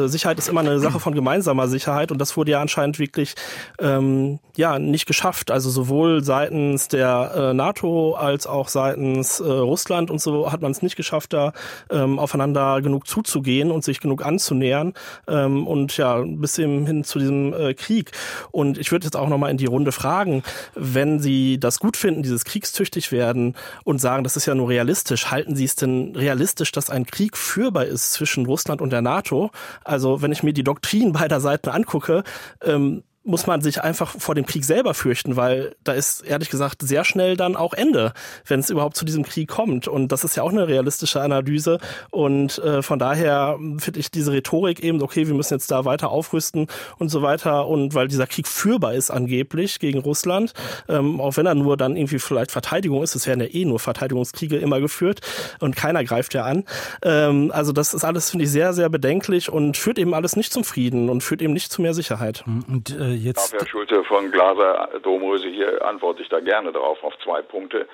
Sicherheit 0.08 0.38
ist 0.38 0.50
immer 0.50 0.62
eine 0.62 0.80
Sache 0.80 1.00
von 1.00 1.14
gemeinsamer 1.14 1.68
Sicherheit 1.68 2.12
und 2.12 2.20
das 2.20 2.38
wurde 2.38 2.52
ja 2.52 2.62
anscheinend 2.62 3.00
wirklich 3.00 3.36
ähm, 3.80 4.40
ja 4.56 4.80
nicht 4.80 5.06
geschafft. 5.06 5.52
Also 5.52 5.70
sowohl 5.70 6.24
seitens 6.24 6.88
der 6.88 7.32
äh, 7.36 7.54
NATO 7.54 8.14
als 8.14 8.48
auch 8.48 8.68
seitens 8.68 9.40
äh, 9.40 9.44
Russland 9.44 10.12
und 10.12 10.22
so 10.22 10.52
hat 10.52 10.62
man 10.62 10.72
es 10.72 10.82
nicht 10.82 10.96
geschafft, 10.96 11.34
da 11.34 11.54
ähm, 11.90 12.20
aufeinander 12.20 12.82
genug 12.82 13.08
zuzugehen 13.08 13.72
und 13.72 13.84
sich 13.84 14.00
genug 14.00 14.26
anzunähern 14.26 14.94
ähm, 15.28 15.68
und 15.68 15.98
ja 15.98 16.22
bis 16.26 16.56
hin 16.56 17.04
zu 17.04 17.20
diesem 17.20 17.54
äh, 17.54 17.74
Krieg. 17.74 18.12
Und 18.52 18.78
ich 18.78 18.92
würde 18.92 19.06
jetzt 19.06 19.16
auch 19.16 19.30
noch 19.30 19.38
mal 19.38 19.50
in 19.50 19.58
die 19.58 19.66
Runde 19.66 19.92
fragen, 19.92 20.44
wenn 20.76 21.20
Sie 21.20 21.60
das 21.60 21.80
gut 21.80 21.98
finden, 21.98 22.24
dieses 22.24 22.46
kriegstüchtig 22.46 23.12
werden 23.12 23.56
und 23.84 24.00
sagen, 24.00 24.24
das 24.24 24.38
ist 24.38 24.46
ja 24.46 24.56
nur 24.56 24.70
realistisch, 24.70 25.32
halten 25.32 25.56
Sie 25.56 25.66
es 25.66 25.76
denn 25.76 26.16
realistisch, 26.16 26.72
dass 26.72 26.90
ein 26.90 27.06
Krieg 27.06 27.38
führbar 27.38 27.86
ist 27.86 28.14
zwischen 28.14 28.46
Russland 28.46 28.82
und 28.82 28.92
der 28.92 29.02
NATO? 29.02 29.31
NATO. 29.32 29.52
Also 29.84 30.22
wenn 30.22 30.32
ich 30.32 30.44
mir 30.44 30.54
die 30.54 30.64
Doktrin 30.64 31.14
beider 31.14 31.40
Seiten 31.40 31.70
angucke, 31.70 32.24
ähm, 32.64 33.04
muss 33.24 33.46
man 33.46 33.62
sich 33.62 33.82
einfach 33.82 34.16
vor 34.18 34.34
dem 34.34 34.48
Krieg 34.48 34.66
selber 34.66 34.96
fürchten, 34.96 35.36
weil 35.36 35.76
da 35.84 35.94
ist 35.94 36.22
ehrlich 36.22 36.50
gesagt 36.50 36.82
sehr 36.82 37.04
schnell 37.04 37.38
dann 37.38 37.56
auch 37.56 37.74
Ende, 37.74 38.14
wenn 38.48 38.60
es 38.60 38.72
überhaupt 38.72 38.98
zu 38.98 39.06
diesem 39.06 39.24
Krieg 39.24 39.48
kommt. 39.48 39.88
Und 39.88 40.12
das 40.12 40.24
ist 40.24 40.36
ja 40.36 40.44
auch 40.44 40.52
eine 40.52 40.68
realistische 40.68 41.22
Analyse. 41.22 41.78
Und 42.10 42.58
äh, 42.60 42.82
von 42.82 42.98
daher 42.98 43.60
finde 43.78 44.00
ich 44.00 44.10
diese 44.10 44.32
Rhetorik 44.32 44.84
eben, 44.84 45.04
okay, 45.04 45.28
wir 45.28 45.36
müssen 45.36 45.54
jetzt 45.54 45.70
da 45.70 45.86
weiter 45.86 46.10
aufrüsten 46.10 46.66
und 46.98 47.10
so 47.10 47.22
weiter. 47.22 47.68
Und 47.68 47.94
weil 47.94 48.08
dieser 48.08 48.26
Krieg 48.26 48.48
führbar 48.48 48.96
ist 48.96 49.12
angeblich 49.12 49.78
gegen 49.80 50.00
Russland, 50.00 50.54
ähm, 50.90 51.22
auch 51.22 51.38
wenn 51.38 51.46
er 51.46 51.54
nur 51.54 51.78
dann 51.78 51.96
irgendwie 51.96 52.20
vielleicht 52.20 52.52
Verteidigung 52.52 53.04
ist, 53.04 53.14
es 53.14 53.28
werden 53.28 53.42
ja 53.42 53.48
eh 53.48 53.66
nur 53.66 53.80
Verteidigungskriege 53.80 54.58
immer 54.58 54.80
geführt 54.80 55.22
und 55.60 55.76
keiner 55.76 56.04
greift 56.04 56.34
ja 56.34 56.44
an. 56.44 56.64
Ähm, 57.04 57.52
also 57.54 57.72
das 57.72 57.94
ist 57.94 58.04
alles, 58.04 58.32
finde 58.32 58.46
ich, 58.46 58.52
sehr, 58.52 58.74
sehr 58.74 58.90
bedenklich 58.90 59.52
und 59.52 59.78
führt 59.78 60.00
eben 60.00 60.16
alles 60.16 60.36
nicht 60.36 60.52
zum 60.52 60.64
Frieden 60.64 61.10
und 61.10 61.22
führt 61.22 61.44
eben 61.44 61.54
nicht 61.54 61.72
zu 61.72 61.84
mehr 61.84 61.94
Sicherheit. 61.94 62.44
Und 62.68 62.98
äh 63.00 63.11
jetzt. 63.14 63.54
Darf 63.54 63.62
Herr 63.62 63.68
Schulte 63.68 64.04
von 64.04 64.32
Glaser 64.32 64.90
Domröse 65.02 65.48
hier 65.48 65.84
antworte 65.86 66.22
ich 66.22 66.30
da 66.30 66.40
gerne 66.40 66.72
darauf 66.72 67.04
auf 67.04 67.18
zwei 67.24 67.42
Punkte. 67.42 67.88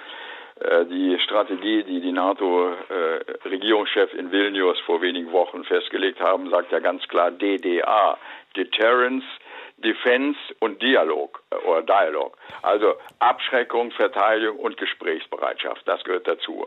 Äh, 0.60 0.86
die 0.86 1.20
Strategie, 1.20 1.84
die 1.84 2.02
die 2.02 2.12
NATO-Regierungschef 2.12 4.14
in 4.14 4.32
Vilnius 4.32 4.80
vor 4.82 5.02
wenigen 5.02 5.32
Wochen 5.32 5.64
festgelegt 5.64 6.20
haben, 6.20 6.50
sagt 6.50 6.72
ja 6.72 6.80
ganz 6.80 7.08
klar 7.08 7.32
DDA, 7.32 8.18
Deterrence, 8.56 9.26
Defense 9.78 10.40
und 10.60 10.82
Dialog 10.82 11.44
äh, 11.52 11.56
oder 11.68 11.84
Dialog. 11.84 12.38
Also 12.64 12.96
Abschreckung, 13.20 13.92
Verteidigung 13.92 14.58
und 14.58 14.78
Gesprächsbereitschaft, 14.78 15.88
das 15.88 16.04
gehört 16.04 16.28
dazu. 16.28 16.66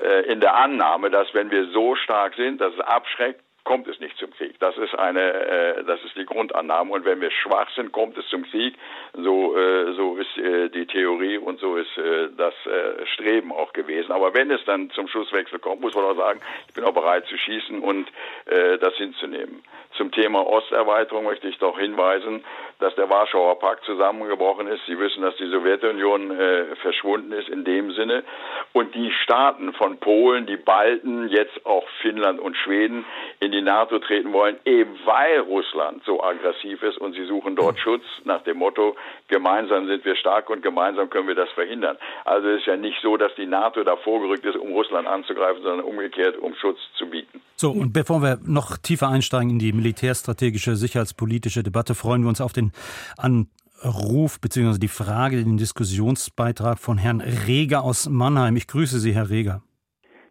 Äh, 0.00 0.32
in 0.32 0.40
der 0.40 0.54
Annahme, 0.54 1.10
dass 1.10 1.34
wenn 1.34 1.50
wir 1.50 1.66
so 1.72 1.96
stark 1.96 2.34
sind, 2.36 2.60
dass 2.60 2.72
es 2.74 2.80
abschreckt, 2.80 3.40
kommt 3.64 3.88
es 3.88 3.98
nicht 3.98 4.16
zum 4.18 4.30
Krieg. 4.32 4.58
Das 4.60 4.76
ist 4.76 4.94
eine, 4.94 5.20
äh, 5.20 5.84
das 5.84 6.02
ist 6.04 6.14
die 6.16 6.26
Grundannahme. 6.26 6.92
Und 6.92 7.04
wenn 7.04 7.20
wir 7.20 7.30
schwach 7.30 7.68
sind, 7.74 7.92
kommt 7.92 8.16
es 8.18 8.26
zum 8.28 8.44
Krieg. 8.44 8.76
So, 9.14 9.56
äh, 9.56 9.94
so 9.94 10.16
ist 10.16 10.36
äh, 10.38 10.68
die 10.68 10.86
Theorie 10.86 11.38
und 11.38 11.58
so 11.58 11.76
ist 11.76 11.96
äh, 11.96 12.28
das 12.36 12.54
äh, 12.66 13.06
Streben 13.06 13.52
auch 13.52 13.72
gewesen. 13.72 14.12
Aber 14.12 14.34
wenn 14.34 14.50
es 14.50 14.64
dann 14.66 14.90
zum 14.90 15.08
Schusswechsel 15.08 15.58
kommt, 15.58 15.80
muss 15.80 15.94
man 15.94 16.04
auch 16.04 16.16
sagen, 16.16 16.40
ich 16.68 16.74
bin 16.74 16.84
auch 16.84 16.94
bereit 16.94 17.26
zu 17.26 17.36
schießen 17.36 17.80
und 17.80 18.06
äh, 18.46 18.78
das 18.78 18.94
hinzunehmen. 18.94 19.62
Zum 19.96 20.10
Thema 20.10 20.46
Osterweiterung 20.46 21.24
möchte 21.24 21.48
ich 21.48 21.58
doch 21.58 21.78
hinweisen, 21.78 22.44
dass 22.80 22.94
der 22.96 23.08
Warschauer 23.08 23.58
Pakt 23.58 23.84
zusammengebrochen 23.84 24.66
ist. 24.66 24.84
Sie 24.86 24.98
wissen, 24.98 25.22
dass 25.22 25.36
die 25.36 25.48
Sowjetunion 25.48 26.30
äh, 26.32 26.76
verschwunden 26.76 27.32
ist 27.32 27.48
in 27.48 27.64
dem 27.64 27.92
Sinne. 27.92 28.24
Und 28.72 28.94
die 28.94 29.12
Staaten 29.22 29.72
von 29.72 29.98
Polen, 29.98 30.46
die 30.46 30.56
Balten, 30.56 31.28
jetzt 31.28 31.64
auch 31.64 31.84
Finnland 32.02 32.40
und 32.40 32.56
Schweden 32.56 33.04
in 33.40 33.52
die 33.52 33.62
NATO 33.62 34.00
treten 34.00 34.32
wollen, 34.32 34.56
eben 34.64 34.98
weil 35.04 35.40
Russland 35.40 36.02
so 36.04 36.22
aggressiv 36.22 36.82
ist 36.82 36.98
und 36.98 37.14
sie 37.14 37.24
suchen 37.24 37.54
dort 37.54 37.78
Schutz 37.78 38.04
nach 38.24 38.42
dem 38.42 38.58
Motto, 38.58 38.96
gemeinsam 39.28 39.86
sind 39.86 40.04
wir 40.04 40.16
stark 40.16 40.50
und 40.50 40.62
gemeinsam 40.62 41.08
können 41.08 41.28
wir 41.28 41.34
das 41.34 41.50
verhindern. 41.50 41.96
Also 42.24 42.48
es 42.48 42.60
ist 42.60 42.66
ja 42.66 42.76
nicht 42.76 42.98
so, 43.02 43.16
dass 43.16 43.34
die 43.36 43.46
NATO 43.46 43.84
da 43.84 43.96
vorgerückt 43.96 44.44
ist, 44.44 44.56
um 44.56 44.72
Russland 44.72 45.06
anzugreifen, 45.06 45.62
sondern 45.62 45.86
umgekehrt, 45.86 46.36
um 46.38 46.54
Schutz 46.56 46.78
zu 46.98 47.06
bieten. 47.06 47.40
So, 47.56 47.70
und 47.70 47.92
bevor 47.92 48.20
wir 48.20 48.38
noch 48.44 48.76
tiefer 48.78 49.08
einsteigen 49.08 49.50
in 49.50 49.58
die 49.58 49.72
militärstrategische, 49.84 50.76
sicherheitspolitische 50.76 51.62
Debatte, 51.62 51.94
freuen 51.94 52.22
wir 52.22 52.28
uns 52.30 52.40
auf 52.40 52.54
den 52.54 52.72
Anruf 53.18 54.40
bzw. 54.40 54.78
die 54.78 54.88
Frage, 54.88 55.36
den 55.36 55.58
Diskussionsbeitrag 55.58 56.78
von 56.78 56.96
Herrn 56.96 57.20
Reger 57.20 57.84
aus 57.84 58.08
Mannheim. 58.08 58.56
Ich 58.56 58.66
grüße 58.66 58.98
Sie, 58.98 59.12
Herr 59.12 59.28
Reger. 59.28 59.60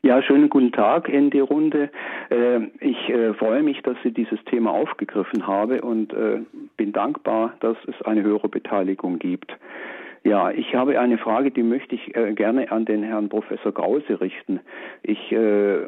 Ja, 0.01 0.21
schönen 0.21 0.49
guten 0.49 0.71
Tag 0.73 1.07
in 1.07 1.29
die 1.29 1.39
Runde. 1.39 1.89
Äh, 2.29 2.61
ich 2.81 3.09
äh, 3.09 3.33
freue 3.35 3.63
mich, 3.63 3.81
dass 3.83 3.95
Sie 4.03 4.11
dieses 4.11 4.43
Thema 4.45 4.71
aufgegriffen 4.71 5.47
haben 5.47 5.79
und 5.79 6.11
äh, 6.13 6.39
bin 6.75 6.91
dankbar, 6.91 7.53
dass 7.61 7.77
es 7.87 8.01
eine 8.05 8.23
höhere 8.23 8.49
Beteiligung 8.49 9.19
gibt. 9.19 9.55
Ja, 10.25 10.51
ich 10.51 10.73
habe 10.73 10.97
eine 11.01 11.17
Frage, 11.17 11.51
die 11.51 11.63
möchte 11.63 11.95
ich 11.95 12.15
äh, 12.15 12.31
gerne 12.31 12.71
an 12.71 12.85
den 12.85 13.03
Herrn 13.03 13.27
Professor 13.27 13.73
Krause 13.73 14.21
richten. 14.21 14.61
Ich, 15.01 15.33
äh, 15.33 15.79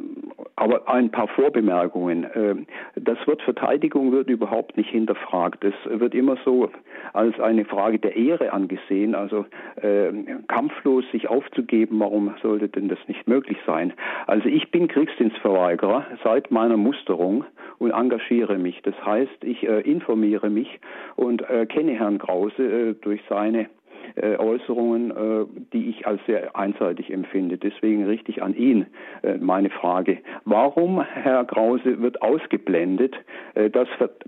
aber 0.57 0.89
ein 0.89 1.09
paar 1.09 1.29
Vorbemerkungen. 1.29 2.25
Äh, 2.25 2.55
das 2.95 3.17
Wort 3.27 3.41
Verteidigung 3.43 4.11
wird 4.11 4.29
überhaupt 4.29 4.75
nicht 4.75 4.89
hinterfragt. 4.89 5.63
Es 5.63 5.73
wird 5.85 6.13
immer 6.13 6.35
so 6.43 6.69
als 7.13 7.39
eine 7.39 7.63
Frage 7.63 7.97
der 7.97 8.17
Ehre 8.17 8.51
angesehen, 8.51 9.15
also 9.15 9.45
äh, 9.81 10.11
kampflos 10.49 11.05
sich 11.13 11.29
aufzugeben. 11.29 12.01
Warum 12.01 12.35
sollte 12.41 12.67
denn 12.67 12.89
das 12.89 12.99
nicht 13.07 13.29
möglich 13.29 13.57
sein? 13.65 13.93
Also 14.27 14.49
ich 14.49 14.69
bin 14.69 14.89
Kriegsdienstverweigerer 14.89 16.07
seit 16.25 16.51
meiner 16.51 16.75
Musterung 16.75 17.45
und 17.77 17.91
engagiere 17.91 18.57
mich. 18.57 18.81
Das 18.81 18.95
heißt, 19.05 19.45
ich 19.45 19.65
äh, 19.65 19.79
informiere 19.79 20.49
mich 20.49 20.81
und 21.15 21.49
äh, 21.49 21.65
kenne 21.67 21.93
Herrn 21.93 22.17
Krause 22.17 22.63
äh, 22.63 22.93
durch 23.01 23.21
seine 23.29 23.69
äh, 24.15 24.37
Äußerungen, 24.37 25.11
äh, 25.11 25.45
die 25.73 25.89
ich 25.89 26.07
als 26.07 26.21
sehr 26.25 26.55
einseitig 26.55 27.11
empfinde. 27.11 27.57
Deswegen 27.57 28.05
richte 28.05 28.31
ich 28.31 28.41
an 28.41 28.55
ihn 28.55 28.87
äh, 29.23 29.37
meine 29.37 29.69
Frage. 29.69 30.19
Warum, 30.45 31.01
Herr 31.01 31.45
Krause, 31.45 32.01
wird 32.01 32.21
ausgeblendet, 32.21 33.15
äh, 33.53 33.69
dass, 33.69 33.87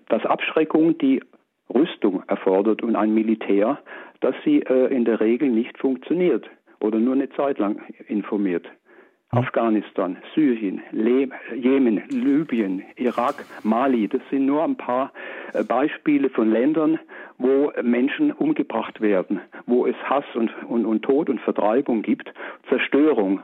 dass 0.09 0.25
Abschreckung 0.25 0.97
die 0.97 1.21
Rüstung 1.73 2.23
erfordert 2.27 2.81
und 2.83 2.95
ein 2.95 3.13
Militär, 3.13 3.79
dass 4.21 4.35
sie 4.43 4.61
äh, 4.61 4.93
in 4.93 5.05
der 5.05 5.19
Regel 5.19 5.49
nicht 5.49 5.77
funktioniert 5.77 6.49
oder 6.79 6.99
nur 6.99 7.13
eine 7.13 7.29
Zeit 7.29 7.59
lang 7.59 7.81
informiert? 8.07 8.65
Afghanistan, 9.31 10.17
Syrien, 10.33 10.81
Le 10.91 11.27
Jemen, 11.53 12.01
Libyen, 12.09 12.83
Irak, 12.95 13.35
Mali, 13.63 14.07
das 14.07 14.21
sind 14.29 14.45
nur 14.45 14.63
ein 14.63 14.77
paar 14.77 15.11
äh, 15.53 15.63
Beispiele 15.63 16.29
von 16.29 16.49
Ländern, 16.49 16.97
wo 17.37 17.73
Menschen 17.83 18.31
umgebracht 18.31 19.01
werden, 19.01 19.41
wo 19.65 19.85
es 19.85 19.95
Hass 20.03 20.23
und, 20.33 20.51
und, 20.67 20.85
und 20.85 21.01
Tod 21.03 21.29
und 21.29 21.41
Vertreibung 21.41 22.03
gibt, 22.03 22.31
Zerstörung. 22.69 23.41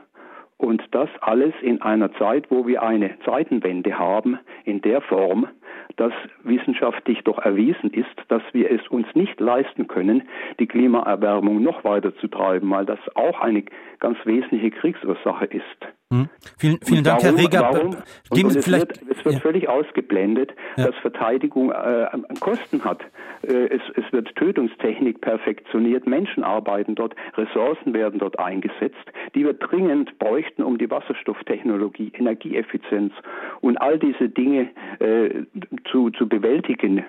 Und 0.56 0.82
das 0.92 1.10
alles 1.20 1.52
in 1.60 1.82
einer 1.82 2.12
Zeit, 2.14 2.50
wo 2.50 2.66
wir 2.66 2.82
eine 2.82 3.18
Zeitenwende 3.24 3.98
haben, 3.98 4.38
in 4.64 4.80
der 4.80 5.02
Form, 5.02 5.48
dass 5.96 6.12
wissenschaftlich 6.42 7.22
doch 7.24 7.38
erwiesen 7.38 7.90
ist, 7.90 8.14
dass 8.28 8.42
wir 8.52 8.70
es 8.70 8.86
uns 8.88 9.06
nicht 9.14 9.40
leisten 9.40 9.86
können, 9.86 10.22
die 10.58 10.66
Klimaerwärmung 10.66 11.62
noch 11.62 11.84
weiter 11.84 12.14
zu 12.16 12.28
treiben, 12.28 12.70
weil 12.70 12.86
das 12.86 12.98
auch 13.14 13.40
eine 13.40 13.64
ganz 14.00 14.18
wesentliche 14.24 14.70
Kriegsursache 14.70 15.46
ist. 15.46 15.64
Hm. 16.12 16.28
Vielen, 16.58 16.78
vielen 16.82 17.04
Dank, 17.04 17.22
warum, 17.22 17.36
Herr 17.36 17.44
Reger. 17.44 17.60
Warum? 17.62 17.96
Und, 18.30 18.44
und 18.44 18.56
es, 18.56 18.70
wird, 18.70 18.92
es 19.10 19.24
wird 19.24 19.34
ja. 19.34 19.40
völlig 19.40 19.68
ausgeblendet, 19.68 20.52
ja. 20.76 20.86
dass 20.86 20.94
Verteidigung 20.96 21.72
äh, 21.72 22.06
Kosten 22.40 22.84
hat. 22.84 23.00
Äh, 23.42 23.68
es, 23.68 23.82
es, 23.96 24.12
wird 24.12 24.34
Tötungstechnik 24.36 25.20
perfektioniert, 25.20 26.06
Menschen 26.06 26.44
arbeiten 26.44 26.94
dort, 26.94 27.14
Ressourcen 27.36 27.94
werden 27.94 28.20
dort 28.20 28.38
eingesetzt, 28.38 29.12
die 29.34 29.44
wir 29.44 29.54
dringend 29.54 30.18
bräuchten, 30.18 30.62
um 30.62 30.78
die 30.78 30.90
Wasserstofftechnologie, 30.90 32.12
Energieeffizienz 32.14 33.12
und 33.60 33.78
all 33.78 33.98
diese 33.98 34.28
Dinge 34.28 34.70
äh, 35.00 35.42
zu, 35.90 36.10
zu 36.10 36.28
bewältigen. 36.28 37.04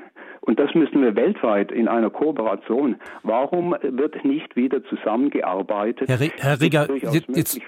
Und 0.46 0.60
das 0.60 0.76
müssen 0.76 1.02
wir 1.02 1.16
weltweit 1.16 1.72
in 1.72 1.88
einer 1.88 2.12
Kooperation. 2.12 2.98
Warum 3.24 3.76
wird 3.82 4.24
nicht 4.24 4.56
wieder 4.56 4.84
zusammengearbeitet? 4.84 6.08
Herr, 6.08 6.20
Re 6.20 6.32
Herr 6.38 6.62
Rieger, 6.62 6.88
jetzt, 7.34 7.60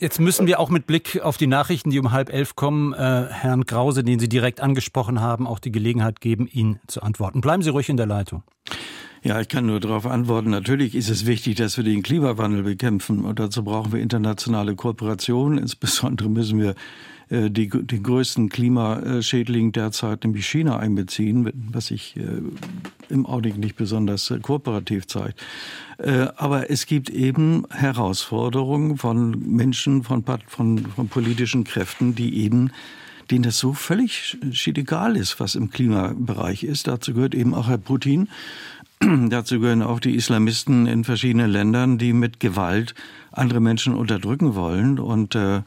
jetzt, 0.00 0.20
müssen 0.20 0.48
wir 0.48 0.58
auch 0.58 0.68
mit 0.68 0.86
Blick 0.86 1.20
auf 1.22 1.36
die 1.36 1.46
Nachrichten, 1.46 1.90
die 1.90 2.00
um 2.00 2.10
halb 2.10 2.32
elf 2.32 2.56
kommen, 2.56 2.92
äh, 2.92 2.96
Herrn 2.96 3.66
Krause, 3.66 4.02
den 4.02 4.18
Sie 4.18 4.28
direkt 4.28 4.60
angesprochen 4.60 5.20
haben, 5.20 5.46
auch 5.46 5.60
die 5.60 5.70
Gelegenheit 5.70 6.20
geben, 6.20 6.48
Ihnen 6.52 6.80
zu 6.88 7.02
antworten. 7.02 7.40
Bleiben 7.40 7.62
Sie 7.62 7.70
ruhig 7.70 7.88
in 7.88 7.96
der 7.96 8.06
Leitung. 8.06 8.42
Ja, 9.22 9.40
ich 9.40 9.48
kann 9.48 9.64
nur 9.64 9.78
darauf 9.80 10.04
antworten. 10.04 10.50
Natürlich 10.50 10.94
ist 10.96 11.08
es 11.08 11.26
wichtig, 11.26 11.54
dass 11.54 11.76
wir 11.76 11.84
den 11.84 12.02
Klimawandel 12.02 12.64
bekämpfen. 12.64 13.24
Und 13.24 13.38
dazu 13.38 13.62
brauchen 13.62 13.92
wir 13.92 14.00
internationale 14.00 14.74
Kooperation. 14.74 15.56
Insbesondere 15.56 16.28
müssen 16.28 16.60
wir 16.60 16.74
die, 17.50 17.68
den 17.68 18.02
größten 18.02 18.48
Klimaschädling 18.48 19.72
derzeit, 19.72 20.24
nämlich 20.24 20.46
China, 20.46 20.78
einbeziehen, 20.78 21.50
was 21.72 21.86
sich 21.86 22.16
äh, 22.16 22.42
im 23.08 23.26
Augenblick 23.26 23.58
nicht 23.58 23.76
besonders 23.76 24.30
äh, 24.30 24.38
kooperativ 24.40 25.06
zeigt. 25.06 25.40
Aber 26.36 26.70
es 26.70 26.86
gibt 26.86 27.08
eben 27.08 27.66
Herausforderungen 27.70 28.98
von 28.98 29.30
Menschen, 29.46 30.02
von, 30.02 30.24
von, 30.48 30.78
von 30.78 31.08
politischen 31.08 31.62
Kräften, 31.62 32.16
die 32.16 32.42
eben 32.42 32.72
denen 33.30 33.44
das 33.44 33.58
so 33.58 33.72
völlig 33.72 34.36
egal 34.66 35.16
ist, 35.16 35.38
was 35.40 35.54
im 35.54 35.70
Klimabereich 35.70 36.64
ist. 36.64 36.88
Dazu 36.88 37.14
gehört 37.14 37.34
eben 37.34 37.54
auch 37.54 37.68
Herr 37.68 37.78
Putin. 37.78 38.28
Dazu 39.00 39.60
gehören 39.60 39.82
auch 39.82 40.00
die 40.00 40.14
Islamisten 40.14 40.86
in 40.86 41.04
verschiedenen 41.04 41.50
Ländern, 41.50 41.96
die 41.96 42.12
mit 42.12 42.40
Gewalt 42.40 42.94
andere 43.32 43.60
Menschen 43.60 43.94
unterdrücken 43.94 44.54
wollen. 44.54 44.98
Und 44.98 45.34
äh, 45.34 45.58
äh, 45.58 45.62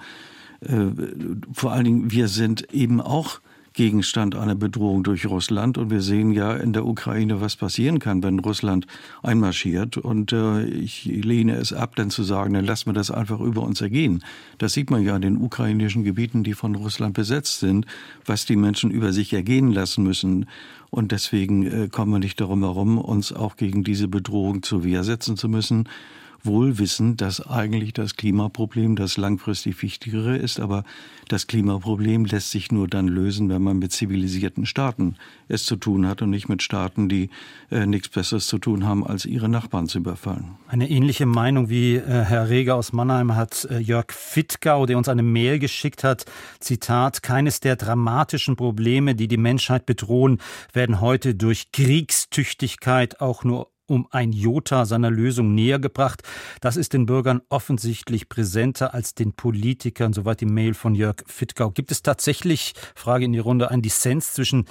vor 1.54 1.72
allen 1.72 1.86
Dingen, 1.86 2.12
wir 2.12 2.28
sind 2.28 2.74
eben 2.74 3.00
auch 3.02 3.40
Gegenstand 3.78 4.34
einer 4.34 4.56
Bedrohung 4.56 5.04
durch 5.04 5.28
Russland. 5.28 5.78
Und 5.78 5.92
wir 5.92 6.02
sehen 6.02 6.32
ja 6.32 6.56
in 6.56 6.74
der 6.74 6.86
Ukraine, 6.86 7.42
was 7.42 7.56
passieren 7.56 8.00
kann, 8.00 8.24
wenn 8.24 8.40
Russland 8.40 8.88
einmarschiert. 9.22 9.98
Und 9.98 10.34
äh, 10.34 10.66
ich 10.66 11.06
lehne 11.06 11.54
es 11.58 11.74
ab, 11.74 11.96
dann 11.96 12.10
zu 12.10 12.24
sagen, 12.24 12.56
dann 12.56 12.66
lassen 12.66 12.88
wir 12.88 12.94
das 12.94 13.12
einfach 13.12 13.40
über 13.40 13.62
uns 13.62 13.80
ergehen. 13.80 14.24
Das 14.58 14.74
sieht 14.74 14.90
man 14.90 15.04
ja 15.04 15.16
in 15.16 15.22
den 15.22 15.38
ukrainischen 15.38 16.04
Gebieten, 16.04 16.44
die 16.44 16.56
von 16.56 16.74
Russland 16.74 17.14
besetzt 17.14 17.60
sind, 17.60 17.86
was 18.26 18.48
die 18.48 18.56
Menschen 18.56 18.90
über 18.90 19.14
sich 19.14 19.32
ergehen 19.32 19.72
lassen 19.72 20.04
müssen. 20.04 20.48
Und 20.90 21.12
deswegen 21.12 21.68
äh, 21.68 21.88
kommen 21.88 22.12
wir 22.12 22.20
nicht 22.20 22.42
darum 22.42 22.64
herum, 22.64 22.98
uns 22.98 23.32
auch 23.32 23.58
gegen 23.58 23.84
diese 23.84 24.08
Bedrohung 24.08 24.64
zur 24.64 24.84
Wehr 24.84 25.04
zu 25.20 25.48
müssen 25.48 25.88
wohl 26.44 26.78
wissen, 26.78 27.18
dass 27.18 27.46
eigentlich 27.46 27.94
das 27.94 28.16
Klimaproblem 28.16 28.96
das 28.96 29.18
langfristig 29.18 29.82
wichtigere 29.82 30.38
ist. 30.38 30.60
Aber 30.60 30.84
das 31.28 31.48
Klimaproblem 31.48 32.26
lässt 32.26 32.52
sich 32.52 32.72
nur 32.72 32.88
dann 32.88 33.08
lösen, 33.08 33.50
wenn 33.50 33.62
man 33.62 33.80
mit 33.80 33.92
zivilisierten 33.92 34.66
Staaten 34.66 35.16
es 35.48 35.66
zu 35.66 35.76
tun 35.76 36.08
hat 36.08 36.22
und 36.22 36.30
nicht 36.30 36.50
mit 36.50 36.64
Staaten, 36.64 37.10
die 37.10 37.30
äh, 37.70 37.86
nichts 37.86 38.10
Besseres 38.10 38.48
zu 38.48 38.58
tun 38.58 38.86
haben, 38.86 39.06
als 39.06 39.26
ihre 39.26 39.50
Nachbarn 39.50 39.88
zu 39.88 40.00
überfallen. 40.00 40.58
Eine 40.68 40.90
ähnliche 40.90 41.26
Meinung 41.26 41.70
wie 41.70 41.96
äh, 41.96 42.02
Herr 42.02 42.50
Reger 42.50 42.76
aus 42.76 42.94
Mannheim 42.94 43.36
hat 43.36 43.66
äh, 43.70 43.80
Jörg 43.80 44.12
Fittgau, 44.12 44.86
der 44.86 44.98
uns 44.98 45.10
eine 45.10 45.24
Mail 45.24 45.60
geschickt 45.60 46.04
hat. 46.04 46.26
Zitat, 46.60 47.24
keines 47.24 47.60
der 47.60 47.76
dramatischen 47.76 48.56
Probleme, 48.56 49.16
die 49.16 49.28
die 49.28 49.38
Menschheit 49.38 49.86
bedrohen, 49.86 50.40
werden 50.74 51.02
heute 51.02 51.36
durch 51.36 51.72
Kriegstüchtigkeit 51.72 53.22
auch 53.22 53.44
nur 53.44 53.72
um 53.88 54.08
ein 54.12 54.32
Jota 54.32 54.86
seiner 54.86 55.10
Lösung 55.10 55.56
näher 55.56 55.80
gebracht. 55.80 56.22
Das 56.62 56.78
ist 56.78 56.94
den 56.94 57.06
Bürgern 57.06 57.42
offensichtlich 57.50 58.30
präsenter 58.30 58.94
als 58.94 59.16
den 59.16 59.34
Politikern, 59.34 60.14
soweit 60.14 60.42
die 60.42 60.46
Mail 60.46 60.74
von 60.74 60.94
Jörg 60.94 61.24
Fittgau. 61.26 61.72
Gibt 61.72 61.92
es 61.92 62.04
tatsächlich, 62.04 62.74
Frage 62.96 63.26
in 63.26 63.34
die 63.34 63.40
Runde, 63.40 63.72
einen 63.72 63.82
Dissens 63.82 64.34
zwischen 64.34 64.66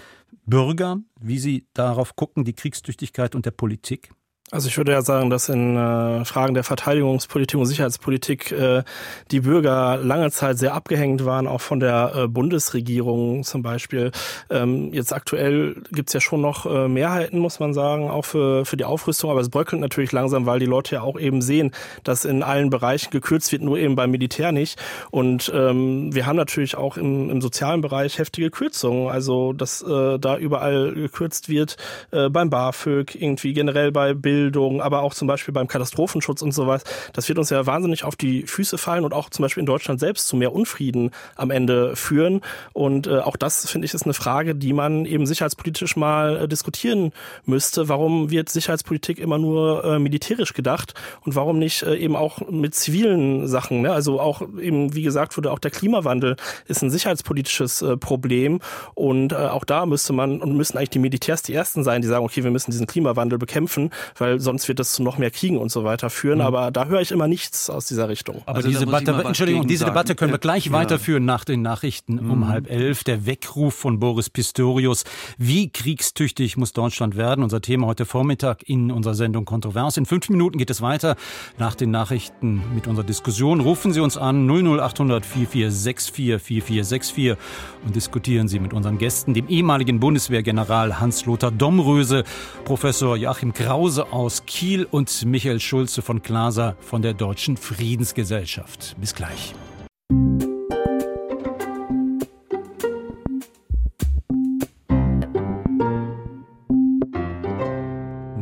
Bürgern, 0.44 1.06
wie 1.20 1.38
sie 1.38 1.66
darauf 1.74 2.14
gucken, 2.16 2.44
die 2.44 2.54
Kriegstüchtigkeit 2.54 3.34
und 3.34 3.46
der 3.46 3.50
Politik? 3.50 4.10
Also 4.52 4.68
ich 4.68 4.76
würde 4.76 4.92
ja 4.92 5.02
sagen, 5.02 5.28
dass 5.28 5.48
in 5.48 5.76
äh, 5.76 6.24
Fragen 6.24 6.54
der 6.54 6.62
Verteidigungspolitik 6.62 7.58
und 7.58 7.66
Sicherheitspolitik 7.66 8.52
äh, 8.52 8.84
die 9.32 9.40
Bürger 9.40 9.96
lange 9.96 10.30
Zeit 10.30 10.56
sehr 10.56 10.72
abgehängt 10.72 11.24
waren, 11.24 11.48
auch 11.48 11.60
von 11.60 11.80
der 11.80 12.12
äh, 12.14 12.28
Bundesregierung 12.28 13.42
zum 13.42 13.62
Beispiel. 13.62 14.12
Ähm, 14.48 14.92
jetzt 14.92 15.12
aktuell 15.12 15.82
gibt's 15.90 16.12
ja 16.12 16.20
schon 16.20 16.42
noch 16.42 16.64
äh, 16.64 16.86
Mehrheiten, 16.86 17.40
muss 17.40 17.58
man 17.58 17.74
sagen, 17.74 18.08
auch 18.08 18.24
für, 18.24 18.64
für 18.64 18.76
die 18.76 18.84
Aufrüstung, 18.84 19.32
aber 19.32 19.40
es 19.40 19.48
bröckelt 19.48 19.80
natürlich 19.80 20.12
langsam, 20.12 20.46
weil 20.46 20.60
die 20.60 20.66
Leute 20.66 20.94
ja 20.94 21.02
auch 21.02 21.18
eben 21.18 21.42
sehen, 21.42 21.72
dass 22.04 22.24
in 22.24 22.44
allen 22.44 22.70
Bereichen 22.70 23.10
gekürzt 23.10 23.50
wird, 23.50 23.62
nur 23.62 23.78
eben 23.78 23.96
beim 23.96 24.12
Militär 24.12 24.52
nicht. 24.52 24.80
Und 25.10 25.50
ähm, 25.52 26.14
wir 26.14 26.24
haben 26.26 26.36
natürlich 26.36 26.76
auch 26.76 26.96
im, 26.96 27.30
im 27.30 27.40
sozialen 27.40 27.80
Bereich 27.80 28.20
heftige 28.20 28.52
Kürzungen, 28.52 29.08
also 29.10 29.52
dass 29.52 29.82
äh, 29.82 30.20
da 30.20 30.38
überall 30.38 30.94
gekürzt 30.94 31.48
wird, 31.48 31.78
äh, 32.12 32.28
beim 32.28 32.48
BAföG, 32.48 33.16
irgendwie 33.20 33.52
generell 33.52 33.90
bei 33.90 34.14
Bild 34.14 34.35
Bildung, 34.36 34.82
aber 34.82 35.00
auch 35.00 35.14
zum 35.14 35.26
Beispiel 35.26 35.54
beim 35.54 35.66
Katastrophenschutz 35.66 36.42
und 36.42 36.52
sowas. 36.52 36.84
Das 37.14 37.26
wird 37.28 37.38
uns 37.38 37.48
ja 37.48 37.64
wahnsinnig 37.64 38.04
auf 38.04 38.16
die 38.16 38.42
Füße 38.42 38.76
fallen 38.76 39.04
und 39.04 39.14
auch 39.14 39.30
zum 39.30 39.42
Beispiel 39.42 39.62
in 39.62 39.66
Deutschland 39.66 39.98
selbst 39.98 40.28
zu 40.28 40.36
mehr 40.36 40.52
Unfrieden 40.52 41.10
am 41.36 41.50
Ende 41.50 41.96
führen. 41.96 42.42
Und 42.74 43.06
äh, 43.06 43.20
auch 43.20 43.36
das, 43.36 43.68
finde 43.70 43.86
ich, 43.86 43.94
ist 43.94 44.04
eine 44.04 44.12
Frage, 44.12 44.54
die 44.54 44.74
man 44.74 45.06
eben 45.06 45.24
sicherheitspolitisch 45.24 45.96
mal 45.96 46.36
äh, 46.36 46.48
diskutieren 46.48 47.12
müsste. 47.46 47.88
Warum 47.88 48.30
wird 48.30 48.50
Sicherheitspolitik 48.50 49.18
immer 49.18 49.38
nur 49.38 49.84
äh, 49.84 49.98
militärisch 49.98 50.52
gedacht 50.52 50.92
und 51.24 51.34
warum 51.34 51.58
nicht 51.58 51.82
äh, 51.82 51.96
eben 51.96 52.14
auch 52.14 52.46
mit 52.50 52.74
zivilen 52.74 53.48
Sachen? 53.48 53.80
Ne? 53.80 53.92
Also 53.92 54.20
auch 54.20 54.42
eben, 54.60 54.94
wie 54.94 55.02
gesagt 55.02 55.34
wurde, 55.38 55.50
auch 55.50 55.58
der 55.58 55.70
Klimawandel 55.70 56.36
ist 56.68 56.82
ein 56.82 56.90
sicherheitspolitisches 56.90 57.80
äh, 57.80 57.96
Problem 57.96 58.60
und 58.94 59.32
äh, 59.32 59.36
auch 59.36 59.64
da 59.64 59.86
müsste 59.86 60.12
man 60.12 60.42
und 60.42 60.54
müssen 60.56 60.76
eigentlich 60.76 60.90
die 60.90 60.98
Militärs 60.98 61.40
die 61.40 61.54
ersten 61.54 61.84
sein, 61.84 62.02
die 62.02 62.08
sagen, 62.08 62.24
okay, 62.24 62.44
wir 62.44 62.50
müssen 62.50 62.70
diesen 62.70 62.86
Klimawandel 62.86 63.38
bekämpfen, 63.38 63.90
weil 64.18 64.25
weil 64.26 64.40
sonst 64.40 64.66
wird 64.66 64.80
das 64.80 64.92
zu 64.92 65.02
noch 65.02 65.18
mehr 65.18 65.30
Kriegen 65.30 65.58
und 65.58 65.70
so 65.70 65.84
weiter 65.84 66.10
führen. 66.10 66.38
Mhm. 66.38 66.44
Aber 66.44 66.70
da 66.70 66.86
höre 66.86 67.00
ich 67.00 67.12
immer 67.12 67.28
nichts 67.28 67.70
aus 67.70 67.86
dieser 67.86 68.08
Richtung. 68.08 68.42
Aber 68.46 68.56
also 68.56 68.68
diese 68.68 68.80
Debatte, 68.80 69.12
Entschuldigung, 69.12 69.66
diese 69.66 69.84
Debatte 69.84 70.14
können 70.14 70.32
wir 70.32 70.38
gleich 70.38 70.66
ja. 70.66 70.72
weiterführen 70.72 71.24
nach 71.24 71.44
den 71.44 71.62
Nachrichten 71.62 72.14
mhm. 72.14 72.30
um 72.30 72.48
halb 72.48 72.70
elf. 72.70 73.04
Der 73.04 73.26
Weckruf 73.26 73.74
von 73.74 74.00
Boris 74.00 74.28
Pistorius. 74.28 75.04
Wie 75.38 75.70
kriegstüchtig 75.70 76.56
muss 76.56 76.72
Deutschland 76.72 77.16
werden? 77.16 77.44
Unser 77.44 77.60
Thema 77.60 77.86
heute 77.86 78.04
Vormittag 78.04 78.68
in 78.68 78.90
unserer 78.90 79.14
Sendung 79.14 79.44
Kontrovers. 79.44 79.96
In 79.96 80.06
fünf 80.06 80.28
Minuten 80.28 80.58
geht 80.58 80.70
es 80.70 80.80
weiter 80.82 81.16
nach 81.58 81.76
den 81.76 81.90
Nachrichten 81.90 82.62
mit 82.74 82.88
unserer 82.88 83.06
Diskussion. 83.06 83.60
Rufen 83.60 83.92
Sie 83.92 84.00
uns 84.00 84.16
an 84.16 84.48
00800 84.48 85.24
4464 85.24 86.42
4464 86.42 87.36
und 87.84 87.94
diskutieren 87.94 88.48
Sie 88.48 88.58
mit 88.58 88.72
unseren 88.72 88.98
Gästen, 88.98 89.34
dem 89.34 89.48
ehemaligen 89.48 90.00
Bundeswehrgeneral 90.00 90.98
Hans-Lothar 91.00 91.52
Domröse, 91.52 92.24
Professor 92.64 93.16
Joachim 93.16 93.52
Krause 93.52 94.12
aus 94.16 94.46
Kiel 94.46 94.86
und 94.90 95.26
Michael 95.26 95.60
Schulze 95.60 96.00
von 96.00 96.22
Glaser 96.22 96.74
von 96.80 97.02
der 97.02 97.12
Deutschen 97.12 97.58
Friedensgesellschaft. 97.58 98.96
Bis 98.98 99.14
gleich. 99.14 99.54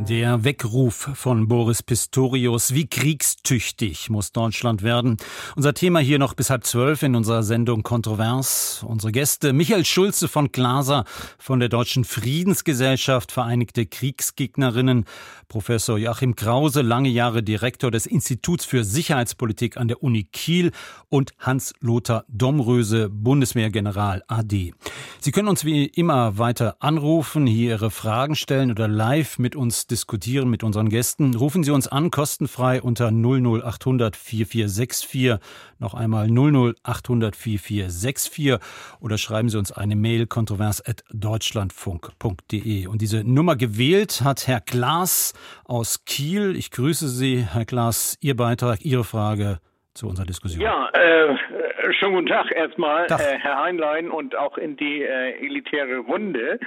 Der 0.09 0.45
Weckruf 0.45 1.11
von 1.15 1.49
Boris 1.49 1.83
Pistorius. 1.83 2.75
Wie 2.75 2.87
kriegstüchtig 2.87 4.11
muss 4.11 4.33
Deutschland 4.33 4.83
werden? 4.83 5.17
Unser 5.57 5.73
Thema 5.73 5.99
hier 5.99 6.19
noch 6.19 6.35
bis 6.35 6.51
halb 6.51 6.65
zwölf 6.65 7.03
in 7.03 7.17
unserer 7.17 7.43
Sendung 7.43 7.83
Kontrovers. 7.83 8.85
Unsere 8.87 9.13
Gäste 9.13 9.55
Michael 9.55 9.85
Schulze 9.85 10.29
von 10.29 10.53
Glaser 10.53 11.05
von 11.39 11.59
der 11.59 11.71
Deutschen 11.71 12.05
Friedensgesellschaft, 12.05 13.33
Vereinigte 13.33 13.87
Kriegsgegnerinnen, 13.87 15.07
Professor 15.55 15.97
Joachim 15.97 16.35
Krause, 16.35 16.83
lange 16.83 17.09
Jahre 17.11 17.45
Direktor 17.45 17.93
des 17.93 18.07
Instituts 18.07 18.65
für 18.65 18.83
Sicherheitspolitik 18.83 19.77
an 19.77 19.87
der 19.87 20.03
Uni 20.03 20.25
Kiel 20.25 20.73
und 21.11 21.31
Hans-Lothar 21.39 22.25
Domröse, 22.27 23.09
Bundeswehrgeneral 23.09 24.25
AD. 24.27 24.75
Sie 25.21 25.31
können 25.31 25.47
uns 25.47 25.65
wie 25.65 25.87
immer 25.87 26.39
weiter 26.39 26.75
anrufen, 26.81 27.47
hier 27.47 27.71
Ihre 27.71 27.93
Fragen 27.93 28.35
stellen 28.35 28.73
oder 28.73 28.89
live 28.89 29.39
mit 29.39 29.55
uns 29.55 29.87
diskutieren 29.87 30.51
mit 30.51 30.65
unseren 30.65 30.89
Gästen. 30.89 31.37
Rufen 31.37 31.63
Sie 31.63 31.71
uns 31.71 31.87
an, 31.87 32.11
kostenfrei 32.11 32.83
unter 32.83 33.13
00800 33.13 34.17
4464. 34.17 35.37
Noch 35.79 35.95
einmal 35.95 36.29
00800 36.29 37.37
4464 37.37 38.59
oder 38.99 39.19
schreiben 39.19 39.51
Sie 39.51 39.59
uns 39.59 39.71
eine 39.71 39.95
Mail 39.95 40.27
kontrovers.deutschlandfunk.de. 40.27 42.89
Und 42.89 43.01
diese 43.01 43.23
Nummer 43.23 43.55
gewählt 43.55 44.23
hat 44.23 44.49
Herr 44.49 44.61
Klaas 44.61 45.33
aus 45.65 46.05
Kiel. 46.05 46.57
Ich 46.57 46.71
grüße 46.71 47.09
Sie, 47.09 47.47
Herr 47.53 47.65
Klaas. 47.65 48.17
Ihr 48.21 48.37
Beitrag, 48.37 48.85
Ihre 48.85 49.05
Frage 49.05 49.59
zu 49.95 50.09
unserer 50.09 50.27
Diskussion. 50.27 50.61
Ja, 50.61 50.89
äh, 50.91 51.37
schönen 51.93 52.15
guten 52.15 52.27
Tag 52.27 52.51
erstmal, 52.51 53.07
Tag. 53.07 53.21
Äh, 53.21 53.39
Herr 53.39 53.63
Heinlein 53.63 54.11
und 54.11 54.37
auch 54.37 54.59
in 54.59 54.77
die 54.77 55.03
äh, 55.03 55.39
elitäre 55.45 55.99
Runde. 55.99 56.59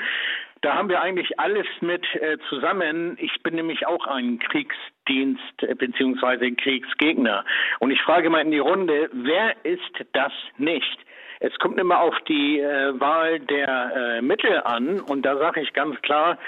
Da 0.61 0.73
haben 0.73 0.89
wir 0.89 1.01
eigentlich 1.01 1.39
alles 1.39 1.67
mit 1.81 2.03
äh, 2.15 2.37
zusammen. 2.49 3.17
Ich 3.19 3.43
bin 3.43 3.55
nämlich 3.55 3.85
auch 3.85 4.07
ein 4.07 4.39
Kriegsdienst 4.39 5.63
äh, 5.63 5.75
bzw. 5.75 6.51
Kriegsgegner. 6.51 7.45
Und 7.79 7.91
ich 7.91 8.01
frage 8.01 8.29
mal 8.29 8.41
in 8.41 8.51
die 8.51 8.59
Runde, 8.59 9.09
wer 9.13 9.55
ist 9.63 10.05
das 10.13 10.31
nicht? 10.57 10.97
Es 11.39 11.53
kommt 11.59 11.79
immer 11.79 11.99
auf 11.99 12.15
die 12.27 12.59
äh, 12.59 12.99
Wahl 12.99 13.39
der 13.39 14.17
äh, 14.17 14.21
Mittel 14.21 14.61
an 14.63 14.99
und 14.99 15.23
da 15.23 15.37
sage 15.37 15.61
ich 15.61 15.73
ganz 15.73 16.01
klar, 16.01 16.39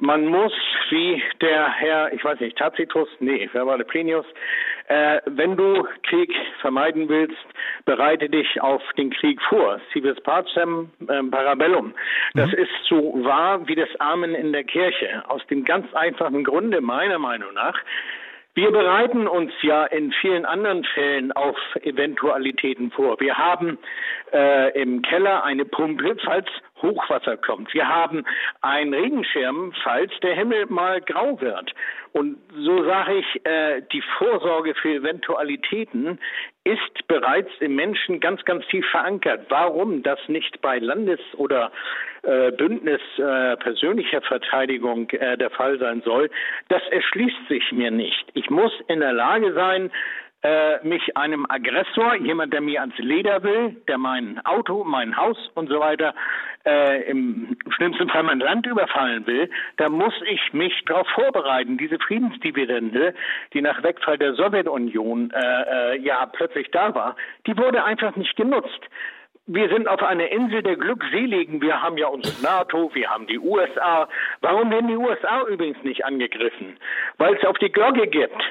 man 0.00 0.26
muss, 0.26 0.52
wie 0.90 1.22
der 1.40 1.70
Herr, 1.72 2.12
ich 2.12 2.24
weiß 2.24 2.40
nicht, 2.40 2.56
Tacitus, 2.58 3.08
nee, 3.20 3.48
wer 3.52 3.66
war 3.66 3.76
der 3.76 3.84
Plinius, 3.84 4.26
äh, 4.88 5.20
wenn 5.26 5.56
du 5.56 5.86
Krieg 6.02 6.32
vermeiden 6.60 7.08
willst, 7.08 7.36
bereite 7.84 8.28
dich 8.28 8.60
auf 8.60 8.82
den 8.96 9.10
Krieg 9.10 9.40
vor. 9.42 9.80
Civis 9.92 10.20
pacem 10.22 10.90
äh, 11.08 11.22
parabellum. 11.24 11.94
Das 12.34 12.50
mhm. 12.52 12.58
ist 12.58 12.84
so 12.88 13.24
wahr 13.24 13.66
wie 13.66 13.74
das 13.74 13.88
Amen 13.98 14.34
in 14.34 14.52
der 14.52 14.64
Kirche. 14.64 15.24
Aus 15.28 15.44
dem 15.48 15.64
ganz 15.64 15.92
einfachen 15.94 16.44
Grunde, 16.44 16.80
meiner 16.80 17.18
Meinung 17.18 17.52
nach, 17.54 17.78
wir 18.56 18.70
bereiten 18.70 19.28
uns 19.28 19.52
ja 19.60 19.84
in 19.84 20.12
vielen 20.12 20.46
anderen 20.46 20.82
Fällen 20.82 21.30
auf 21.32 21.58
Eventualitäten 21.82 22.90
vor. 22.90 23.20
Wir 23.20 23.36
haben 23.36 23.78
äh, 24.32 24.72
im 24.80 25.02
Keller 25.02 25.44
eine 25.44 25.66
Pumpe, 25.66 26.16
falls 26.24 26.46
Hochwasser 26.80 27.36
kommt. 27.36 27.74
Wir 27.74 27.86
haben 27.86 28.24
einen 28.62 28.94
Regenschirm, 28.94 29.74
falls 29.84 30.10
der 30.22 30.34
Himmel 30.34 30.66
mal 30.66 31.02
grau 31.02 31.38
wird. 31.38 31.74
Und 32.12 32.38
so 32.54 32.82
sage 32.84 33.18
ich, 33.18 33.44
äh, 33.44 33.82
die 33.92 34.02
Vorsorge 34.16 34.74
für 34.74 34.94
Eventualitäten 34.94 36.18
ist 36.64 37.06
bereits 37.08 37.50
im 37.60 37.76
Menschen 37.76 38.20
ganz, 38.20 38.42
ganz 38.46 38.66
tief 38.68 38.86
verankert. 38.90 39.46
Warum 39.50 40.02
das 40.02 40.18
nicht 40.28 40.62
bei 40.62 40.78
Landes- 40.78 41.34
oder 41.34 41.70
äh, 42.26 42.50
Bündnis 42.52 43.00
äh, 43.18 43.56
persönlicher 43.56 44.20
Verteidigung 44.22 45.08
äh, 45.10 45.36
der 45.36 45.50
Fall 45.50 45.78
sein 45.78 46.02
soll, 46.04 46.30
das 46.68 46.82
erschließt 46.90 47.48
sich 47.48 47.72
mir 47.72 47.90
nicht. 47.90 48.26
Ich 48.34 48.50
muss 48.50 48.72
in 48.88 49.00
der 49.00 49.12
Lage 49.12 49.52
sein, 49.52 49.90
äh, 50.42 50.86
mich 50.86 51.16
einem 51.16 51.46
Aggressor, 51.48 52.14
jemand, 52.16 52.52
der 52.52 52.60
mir 52.60 52.80
ans 52.80 52.96
Leder 52.98 53.42
will, 53.42 53.76
der 53.88 53.98
mein 53.98 54.44
Auto, 54.44 54.84
mein 54.84 55.16
Haus 55.16 55.36
und 55.54 55.68
so 55.68 55.80
weiter, 55.80 56.14
äh, 56.64 57.02
im 57.10 57.56
schlimmsten 57.70 58.08
Fall 58.08 58.22
mein 58.22 58.40
Land 58.40 58.66
überfallen 58.66 59.26
will, 59.26 59.50
da 59.76 59.88
muss 59.88 60.14
ich 60.30 60.52
mich 60.52 60.84
darauf 60.84 61.08
vorbereiten. 61.08 61.78
Diese 61.78 61.98
Friedensdividende, 61.98 63.14
die 63.54 63.62
nach 63.62 63.82
Wegfall 63.82 64.18
der 64.18 64.34
Sowjetunion 64.34 65.30
äh, 65.30 65.94
äh, 65.94 66.00
ja 66.00 66.26
plötzlich 66.26 66.70
da 66.70 66.94
war, 66.94 67.16
die 67.46 67.56
wurde 67.56 67.82
einfach 67.82 68.14
nicht 68.16 68.36
genutzt. 68.36 68.80
Wir 69.48 69.68
sind 69.68 69.86
auf 69.86 70.02
einer 70.02 70.28
Insel 70.32 70.62
der 70.62 70.74
Glückseligen. 70.74 71.62
Wir 71.62 71.80
haben 71.80 71.96
ja 71.98 72.08
unsere 72.08 72.42
NATO, 72.42 72.90
wir 72.94 73.08
haben 73.08 73.28
die 73.28 73.38
USA. 73.38 74.08
Warum 74.40 74.72
werden 74.72 74.88
die 74.88 74.96
USA 74.96 75.42
übrigens 75.46 75.80
nicht 75.84 76.04
angegriffen? 76.04 76.76
Weil 77.18 77.36
es 77.36 77.44
auf 77.44 77.56
die 77.58 77.70
Glocke 77.70 78.08
gibt 78.08 78.42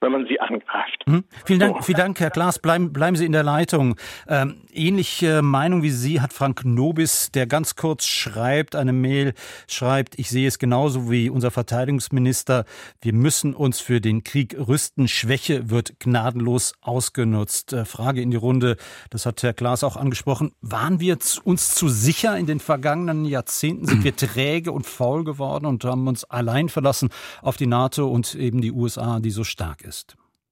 wenn 0.00 0.12
man 0.12 0.26
sie 0.28 0.40
angreift. 0.40 1.04
Mhm. 1.06 1.24
Vielen 1.44 1.60
Dank, 1.60 1.76
so. 1.78 1.82
vielen 1.82 1.98
Dank, 1.98 2.20
Herr 2.20 2.30
Klaas. 2.30 2.58
Bleiben, 2.58 2.92
bleiben 2.92 3.16
Sie 3.16 3.26
in 3.26 3.32
der 3.32 3.42
Leitung. 3.42 3.96
Ähm, 4.28 4.62
ähnliche 4.72 5.42
Meinung 5.42 5.82
wie 5.82 5.90
Sie 5.90 6.20
hat 6.20 6.32
Frank 6.32 6.64
Nobis, 6.64 7.32
der 7.32 7.46
ganz 7.46 7.74
kurz 7.74 8.06
schreibt, 8.06 8.76
eine 8.76 8.92
Mail 8.92 9.34
schreibt, 9.66 10.18
ich 10.18 10.28
sehe 10.30 10.46
es 10.46 10.58
genauso 10.58 11.10
wie 11.10 11.30
unser 11.30 11.50
Verteidigungsminister. 11.50 12.64
Wir 13.00 13.12
müssen 13.12 13.54
uns 13.54 13.80
für 13.80 14.00
den 14.00 14.22
Krieg 14.22 14.56
rüsten. 14.56 15.08
Schwäche 15.08 15.68
wird 15.70 15.98
gnadenlos 15.98 16.74
ausgenutzt. 16.80 17.72
Äh, 17.72 17.84
Frage 17.84 18.22
in 18.22 18.30
die 18.30 18.36
Runde, 18.36 18.76
das 19.10 19.26
hat 19.26 19.42
Herr 19.42 19.52
Klaas 19.54 19.82
auch 19.82 19.96
angesprochen. 19.96 20.52
Waren 20.60 21.00
wir 21.00 21.18
uns 21.42 21.74
zu 21.74 21.88
sicher 21.88 22.36
in 22.38 22.46
den 22.46 22.60
vergangenen 22.60 23.24
Jahrzehnten? 23.24 23.86
Sind 23.86 24.04
wir 24.04 24.14
träge 24.14 24.70
und 24.70 24.86
faul 24.86 25.24
geworden 25.24 25.66
und 25.66 25.84
haben 25.84 26.06
uns 26.06 26.24
allein 26.24 26.68
verlassen 26.68 27.08
auf 27.42 27.56
die 27.56 27.66
NATO 27.66 28.06
und 28.06 28.36
eben 28.36 28.60
die 28.60 28.70
USA, 28.70 29.18
die 29.18 29.30
so 29.30 29.42
stark 29.42 29.82
ist? 29.82 29.87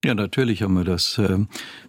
Ja, 0.05 0.15
natürlich 0.15 0.63
haben 0.63 0.75
wir 0.75 0.85
das. 0.85 1.21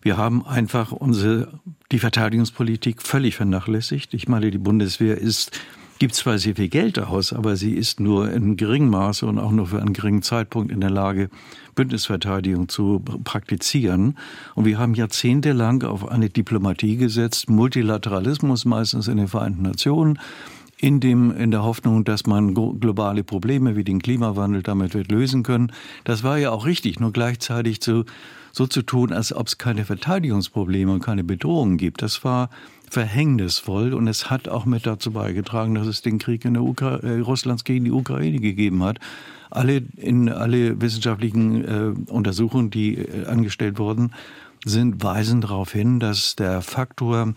Wir 0.02 0.18
haben 0.18 0.46
einfach 0.46 0.92
unsere, 0.92 1.60
die 1.92 2.00
Verteidigungspolitik 2.00 3.02
völlig 3.02 3.36
vernachlässigt. 3.36 4.14
Ich 4.14 4.28
meine, 4.28 4.50
die 4.50 4.58
Bundeswehr 4.58 5.18
ist, 5.18 5.52
gibt 6.00 6.16
zwar 6.16 6.40
sehr 6.40 6.56
viel 6.56 6.70
Geld 6.70 7.00
aus, 7.00 7.34
aber 7.34 7.56
sie 7.58 7.74
ist 7.74 8.00
nur 8.00 8.32
in 8.32 8.56
geringem 8.56 8.90
Maße 8.90 9.26
und 9.26 9.38
auch 9.38 9.52
nur 9.52 9.68
für 9.68 9.80
einen 9.80 9.94
geringen 9.94 10.24
Zeitpunkt 10.24 10.72
in 10.72 10.82
der 10.82 10.90
Lage, 10.90 11.30
Bündnisverteidigung 11.76 12.70
zu 12.70 13.04
praktizieren. 13.24 14.18
Und 14.56 14.66
wir 14.66 14.80
haben 14.80 14.96
jahrzehntelang 14.96 15.84
auf 15.84 16.08
eine 16.08 16.30
Diplomatie 16.30 16.98
gesetzt, 16.98 17.50
Multilateralismus 17.50 18.66
meistens 18.66 19.08
in 19.08 19.18
den 19.18 19.28
Vereinten 19.28 19.62
Nationen, 19.62 20.18
in 20.80 21.00
dem, 21.00 21.32
in 21.32 21.52
der 21.52 21.63
Hoffnung, 21.63 22.04
dass 22.04 22.28
man 22.28 22.54
globale 22.54 23.24
Probleme 23.24 23.76
wie 23.76 23.84
den 23.84 24.02
Klimawandel 24.02 24.62
damit 24.62 24.94
wird 24.94 25.12
lösen 25.12 25.44
können. 25.44 25.72
Das 26.04 26.24
war 26.24 26.38
ja 26.38 26.52
auch 26.52 26.66
richtig, 26.66 27.00
nur 27.00 27.12
gleichzeitig 27.12 27.82
zu, 27.82 28.06
so 28.52 28.68
zu 28.68 28.84
tun, 28.84 29.12
als 29.12 29.34
ob 29.34 29.48
es 29.48 29.58
keine 29.58 29.86
Verteidigungsprobleme 29.86 30.92
und 30.92 31.04
keine 31.04 31.24
Bedrohungen 31.24 31.78
gibt. 31.78 32.04
Das 32.04 32.24
war 32.24 32.50
verhängnisvoll 32.90 33.94
und 33.94 34.08
es 34.08 34.30
hat 34.30 34.48
auch 34.48 34.66
mit 34.66 34.86
dazu 34.86 35.12
beigetragen, 35.12 35.76
dass 35.76 35.88
es 35.88 36.02
den 36.02 36.20
Krieg 36.20 36.46
in 36.46 36.54
der 36.54 36.63
Ukra 36.63 36.98
äh, 36.98 37.20
Russlands 37.20 37.63
gegen 37.63 37.86
die 37.86 37.92
Ukraine 37.92 38.40
gegeben 38.40 38.84
hat. 38.84 39.00
Alle, 39.50 39.82
in 39.96 40.30
alle 40.30 40.80
wissenschaftlichen 40.80 41.66
äh, 41.66 42.12
Untersuchungen, 42.12 42.70
die 42.70 42.96
äh, 42.96 43.26
angestellt 43.26 43.80
wurden, 43.80 44.13
sind 44.63 45.04
weisen 45.04 45.42
darauf 45.42 45.72
hin, 45.72 46.00
dass 46.00 46.36
der 46.36 46.62
Faktor 46.62 47.34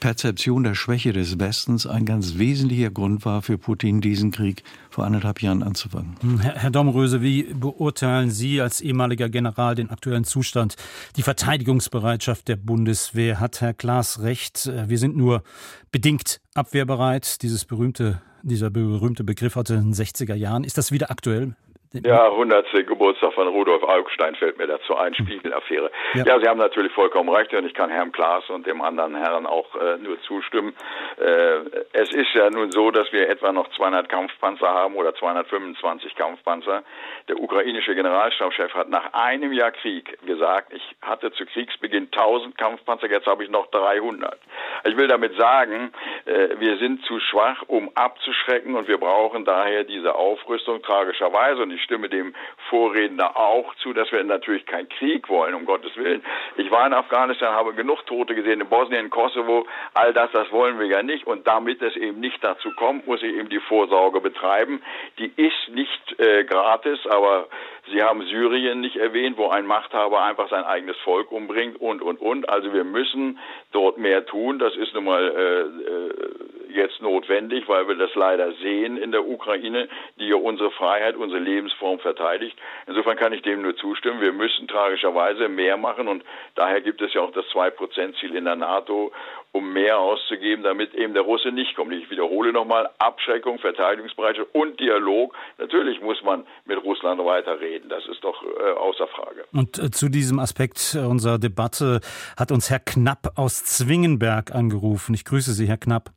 Perzeption 0.00 0.64
der 0.64 0.74
Schwäche 0.74 1.12
des 1.12 1.38
Westens 1.38 1.86
ein 1.86 2.04
ganz 2.04 2.38
wesentlicher 2.38 2.90
Grund 2.90 3.24
war 3.24 3.42
für 3.42 3.58
Putin, 3.58 4.00
diesen 4.00 4.30
Krieg 4.30 4.62
vor 4.90 5.04
anderthalb 5.04 5.42
Jahren 5.42 5.62
anzufangen. 5.62 6.16
Hm, 6.20 6.40
Herr, 6.40 6.54
Herr 6.54 6.70
Domröse, 6.70 7.22
wie 7.22 7.44
beurteilen 7.44 8.30
Sie 8.30 8.60
als 8.60 8.80
ehemaliger 8.80 9.28
General 9.28 9.74
den 9.74 9.90
aktuellen 9.90 10.24
Zustand, 10.24 10.76
die 11.16 11.22
Verteidigungsbereitschaft 11.22 12.48
der 12.48 12.56
Bundeswehr? 12.56 13.40
Hat 13.40 13.60
Herr 13.60 13.74
Klaas 13.74 14.20
recht? 14.20 14.70
Wir 14.86 14.98
sind 14.98 15.16
nur 15.16 15.42
bedingt 15.90 16.40
abwehrbereit. 16.54 17.42
Dieses 17.42 17.64
berühmte, 17.64 18.20
dieser 18.42 18.70
berühmte 18.70 19.24
Begriff 19.24 19.56
hatte 19.56 19.74
in 19.74 19.92
den 19.92 19.94
60er 19.94 20.34
Jahren. 20.34 20.64
Ist 20.64 20.78
das 20.78 20.92
wieder 20.92 21.10
aktuell? 21.10 21.54
Ja, 22.02 22.26
100. 22.30 22.86
Geburtstag 22.86 23.32
von 23.34 23.48
Rudolf 23.48 23.82
Augstein 23.82 24.34
fällt 24.34 24.58
mir 24.58 24.66
dazu 24.66 24.96
ein. 24.96 25.14
Spiegelaffäre. 25.14 25.90
Ja. 26.14 26.24
ja, 26.24 26.40
Sie 26.40 26.48
haben 26.48 26.58
natürlich 26.58 26.92
vollkommen 26.92 27.28
recht 27.28 27.52
und 27.54 27.66
ich 27.66 27.74
kann 27.74 27.90
Herrn 27.90 28.12
Klaas 28.12 28.48
und 28.50 28.66
dem 28.66 28.80
anderen 28.80 29.14
Herrn 29.14 29.46
auch 29.46 29.74
äh, 29.76 29.96
nur 29.98 30.20
zustimmen. 30.22 30.74
Äh, 31.18 31.60
es 31.92 32.12
ist 32.12 32.34
ja 32.34 32.50
nun 32.50 32.72
so, 32.72 32.90
dass 32.90 33.12
wir 33.12 33.28
etwa 33.28 33.52
noch 33.52 33.70
200 33.76 34.08
Kampfpanzer 34.08 34.68
haben 34.68 34.96
oder 34.96 35.14
225 35.14 36.14
Kampfpanzer. 36.16 36.82
Der 37.28 37.38
ukrainische 37.38 37.94
Generalstabschef 37.94 38.74
hat 38.74 38.88
nach 38.88 39.12
einem 39.12 39.52
Jahr 39.52 39.70
Krieg 39.70 40.18
gesagt, 40.26 40.72
ich 40.72 40.82
hatte 41.02 41.32
zu 41.32 41.46
Kriegsbeginn 41.46 42.08
1000 42.12 42.58
Kampfpanzer, 42.58 43.08
jetzt 43.08 43.26
habe 43.26 43.44
ich 43.44 43.50
noch 43.50 43.66
300. 43.68 44.38
Ich 44.84 44.96
will 44.96 45.08
damit 45.08 45.36
sagen, 45.38 45.92
äh, 46.26 46.48
wir 46.58 46.78
sind 46.78 47.04
zu 47.04 47.20
schwach, 47.20 47.62
um 47.68 47.90
abzuschrecken 47.94 48.74
und 48.74 48.88
wir 48.88 48.98
brauchen 48.98 49.44
daher 49.44 49.84
diese 49.84 50.14
Aufrüstung 50.14 50.82
tragischerweise 50.82 51.62
und 51.62 51.70
ich 51.70 51.83
stimme 51.84 52.08
dem 52.08 52.34
Vorredner 52.68 53.36
auch 53.36 53.74
zu, 53.76 53.92
dass 53.92 54.10
wir 54.10 54.22
natürlich 54.24 54.66
keinen 54.66 54.88
Krieg 54.88 55.28
wollen, 55.28 55.54
um 55.54 55.64
Gottes 55.64 55.96
Willen. 55.96 56.22
Ich 56.56 56.70
war 56.70 56.86
in 56.86 56.92
Afghanistan, 56.92 57.54
habe 57.54 57.74
genug 57.74 58.04
Tote 58.06 58.34
gesehen, 58.34 58.60
in 58.60 58.68
Bosnien, 58.68 59.10
Kosovo, 59.10 59.66
all 59.94 60.12
das, 60.12 60.30
das 60.32 60.50
wollen 60.50 60.78
wir 60.78 60.86
ja 60.86 61.02
nicht. 61.02 61.26
Und 61.26 61.46
damit 61.46 61.82
es 61.82 61.96
eben 61.96 62.20
nicht 62.20 62.42
dazu 62.42 62.70
kommt, 62.76 63.06
muss 63.06 63.22
ich 63.22 63.34
eben 63.34 63.48
die 63.48 63.60
Vorsorge 63.60 64.20
betreiben. 64.20 64.82
Die 65.18 65.32
ist 65.36 65.68
nicht 65.68 66.18
äh, 66.18 66.44
gratis, 66.44 66.98
aber 67.06 67.48
Sie 67.92 68.02
haben 68.02 68.22
Syrien 68.22 68.80
nicht 68.80 68.96
erwähnt, 68.96 69.36
wo 69.36 69.48
ein 69.48 69.66
Machthaber 69.66 70.22
einfach 70.22 70.48
sein 70.48 70.64
eigenes 70.64 70.96
Volk 70.98 71.30
umbringt 71.30 71.80
und, 71.80 72.00
und, 72.00 72.20
und. 72.20 72.48
Also 72.48 72.72
wir 72.72 72.84
müssen 72.84 73.38
dort 73.72 73.98
mehr 73.98 74.24
tun. 74.24 74.58
Das 74.58 74.74
ist 74.76 74.94
nun 74.94 75.04
mal 75.04 75.22
äh, 75.22 75.60
äh, 75.60 76.74
jetzt 76.74 77.02
notwendig, 77.02 77.68
weil 77.68 77.86
wir 77.86 77.94
das 77.96 78.14
leider 78.14 78.52
sehen 78.54 78.96
in 78.96 79.12
der 79.12 79.26
Ukraine, 79.26 79.88
die 80.18 80.28
ja 80.28 80.36
unsere 80.36 80.70
Freiheit, 80.70 81.16
unsere 81.16 81.40
Lebensform 81.40 81.98
verteidigt. 81.98 82.58
Insofern 82.86 83.16
kann 83.16 83.32
ich 83.32 83.42
dem 83.42 83.62
nur 83.62 83.76
zustimmen. 83.76 84.20
Wir 84.20 84.32
müssen 84.32 84.66
tragischerweise 84.66 85.48
mehr 85.48 85.76
machen 85.76 86.08
und 86.08 86.24
daher 86.54 86.80
gibt 86.80 87.02
es 87.02 87.12
ja 87.12 87.20
auch 87.20 87.32
das 87.32 87.46
Zwei-Prozent-Ziel 87.48 88.34
in 88.34 88.44
der 88.44 88.56
NATO, 88.56 89.12
um 89.54 89.72
mehr 89.72 89.98
auszugeben, 89.98 90.64
damit 90.64 90.92
eben 90.94 91.14
der 91.14 91.22
Russe 91.22 91.52
nicht 91.52 91.76
kommt. 91.76 91.92
Ich 91.92 92.10
wiederhole 92.10 92.52
nochmal, 92.52 92.90
Abschreckung, 92.98 93.60
Verteidigungsbereitschaft 93.60 94.48
und 94.52 94.80
Dialog. 94.80 95.32
Natürlich 95.58 96.00
muss 96.00 96.20
man 96.24 96.44
mit 96.64 96.82
Russland 96.82 97.24
weiterreden. 97.24 97.88
Das 97.88 98.04
ist 98.06 98.22
doch 98.24 98.42
äh, 98.42 98.72
außer 98.72 99.06
Frage. 99.06 99.44
Und 99.52 99.78
äh, 99.78 99.92
zu 99.92 100.08
diesem 100.08 100.40
Aspekt 100.40 100.96
unserer 100.96 101.38
Debatte 101.38 102.00
hat 102.36 102.50
uns 102.50 102.68
Herr 102.68 102.80
Knapp 102.80 103.34
aus 103.36 103.64
Zwingenberg 103.64 104.52
angerufen. 104.52 105.14
Ich 105.14 105.24
grüße 105.24 105.52
Sie, 105.52 105.66
Herr 105.66 105.78
Knapp. 105.78 106.10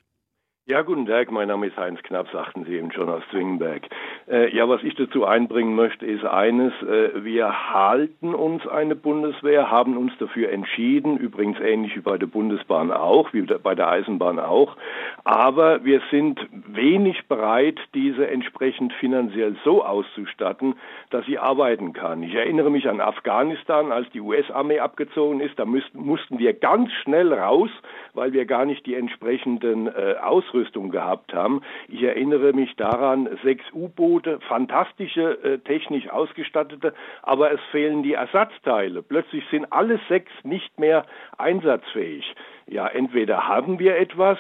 Ja, 0.69 0.82
guten 0.82 1.06
Tag, 1.06 1.32
mein 1.32 1.47
Name 1.47 1.67
ist 1.67 1.77
Heinz 1.77 2.03
Knapp, 2.03 2.27
sagten 2.34 2.65
Sie 2.65 2.75
eben 2.75 2.91
schon 2.91 3.08
aus 3.08 3.23
Zwingenberg. 3.32 3.84
Äh, 4.30 4.53
ja, 4.53 4.67
was 4.67 4.84
ich 4.84 4.95
dazu 4.95 5.23
einbringen 5.23 5.75
möchte, 5.75 6.06
ist 6.06 6.25
eines, 6.25 6.73
äh, 6.82 7.23
wir 7.23 7.73
halten 7.73 8.36
uns 8.36 8.67
eine 8.67 8.97
Bundeswehr, 8.97 9.71
haben 9.71 9.95
uns 9.95 10.12
dafür 10.19 10.49
entschieden, 10.49 11.15
übrigens 11.15 11.58
ähnlich 11.62 11.95
wie 11.95 12.01
bei 12.01 12.17
der 12.17 12.27
Bundesbahn 12.27 12.91
auch, 12.91 13.32
wie 13.32 13.43
bei 13.43 13.75
der 13.75 13.88
Eisenbahn 13.88 14.39
auch, 14.39 14.75
aber 15.23 15.86
wir 15.86 16.01
sind 16.12 16.38
wenig 16.51 17.30
bereit, 17.30 17.80
diese 17.93 18.27
entsprechend 18.27 18.91
finanziell 18.91 19.56
so 19.63 19.86
auszustatten, 19.86 20.75
dass 21.12 21.25
sie 21.27 21.38
arbeiten 21.38 21.93
kann. 21.93 22.23
Ich 22.23 22.36
erinnere 22.36 22.71
mich 22.71 22.89
an 22.89 22.99
Afghanistan, 22.99 23.93
als 23.93 24.10
die 24.10 24.19
US-Armee 24.19 24.80
abgezogen 24.80 25.39
ist, 25.39 25.58
da 25.58 25.63
müssten, 25.63 25.97
mussten 25.97 26.39
wir 26.39 26.53
ganz 26.53 26.91
schnell 27.03 27.32
raus, 27.32 27.69
weil 28.13 28.34
wir 28.34 28.45
gar 28.45 28.65
nicht 28.65 28.86
die 28.86 28.95
entsprechenden 28.95 29.88
äh, 29.88 30.15
Ausrüstung 30.57 30.89
gehabt 30.89 31.33
haben. 31.33 31.61
Ich 31.87 32.01
erinnere 32.03 32.53
mich 32.53 32.75
daran, 32.75 33.29
sechs 33.43 33.63
U-Boote, 33.73 34.39
fantastische, 34.47 35.43
äh, 35.43 35.59
technisch 35.59 36.09
ausgestattete, 36.09 36.93
aber 37.21 37.51
es 37.51 37.59
fehlen 37.71 38.03
die 38.03 38.13
Ersatzteile. 38.13 39.01
Plötzlich 39.01 39.43
sind 39.51 39.71
alle 39.71 39.99
sechs 40.09 40.31
nicht 40.43 40.79
mehr 40.79 41.05
einsatzfähig. 41.37 42.35
Ja, 42.67 42.87
entweder 42.87 43.47
haben 43.47 43.79
wir 43.79 43.97
etwas, 43.97 44.37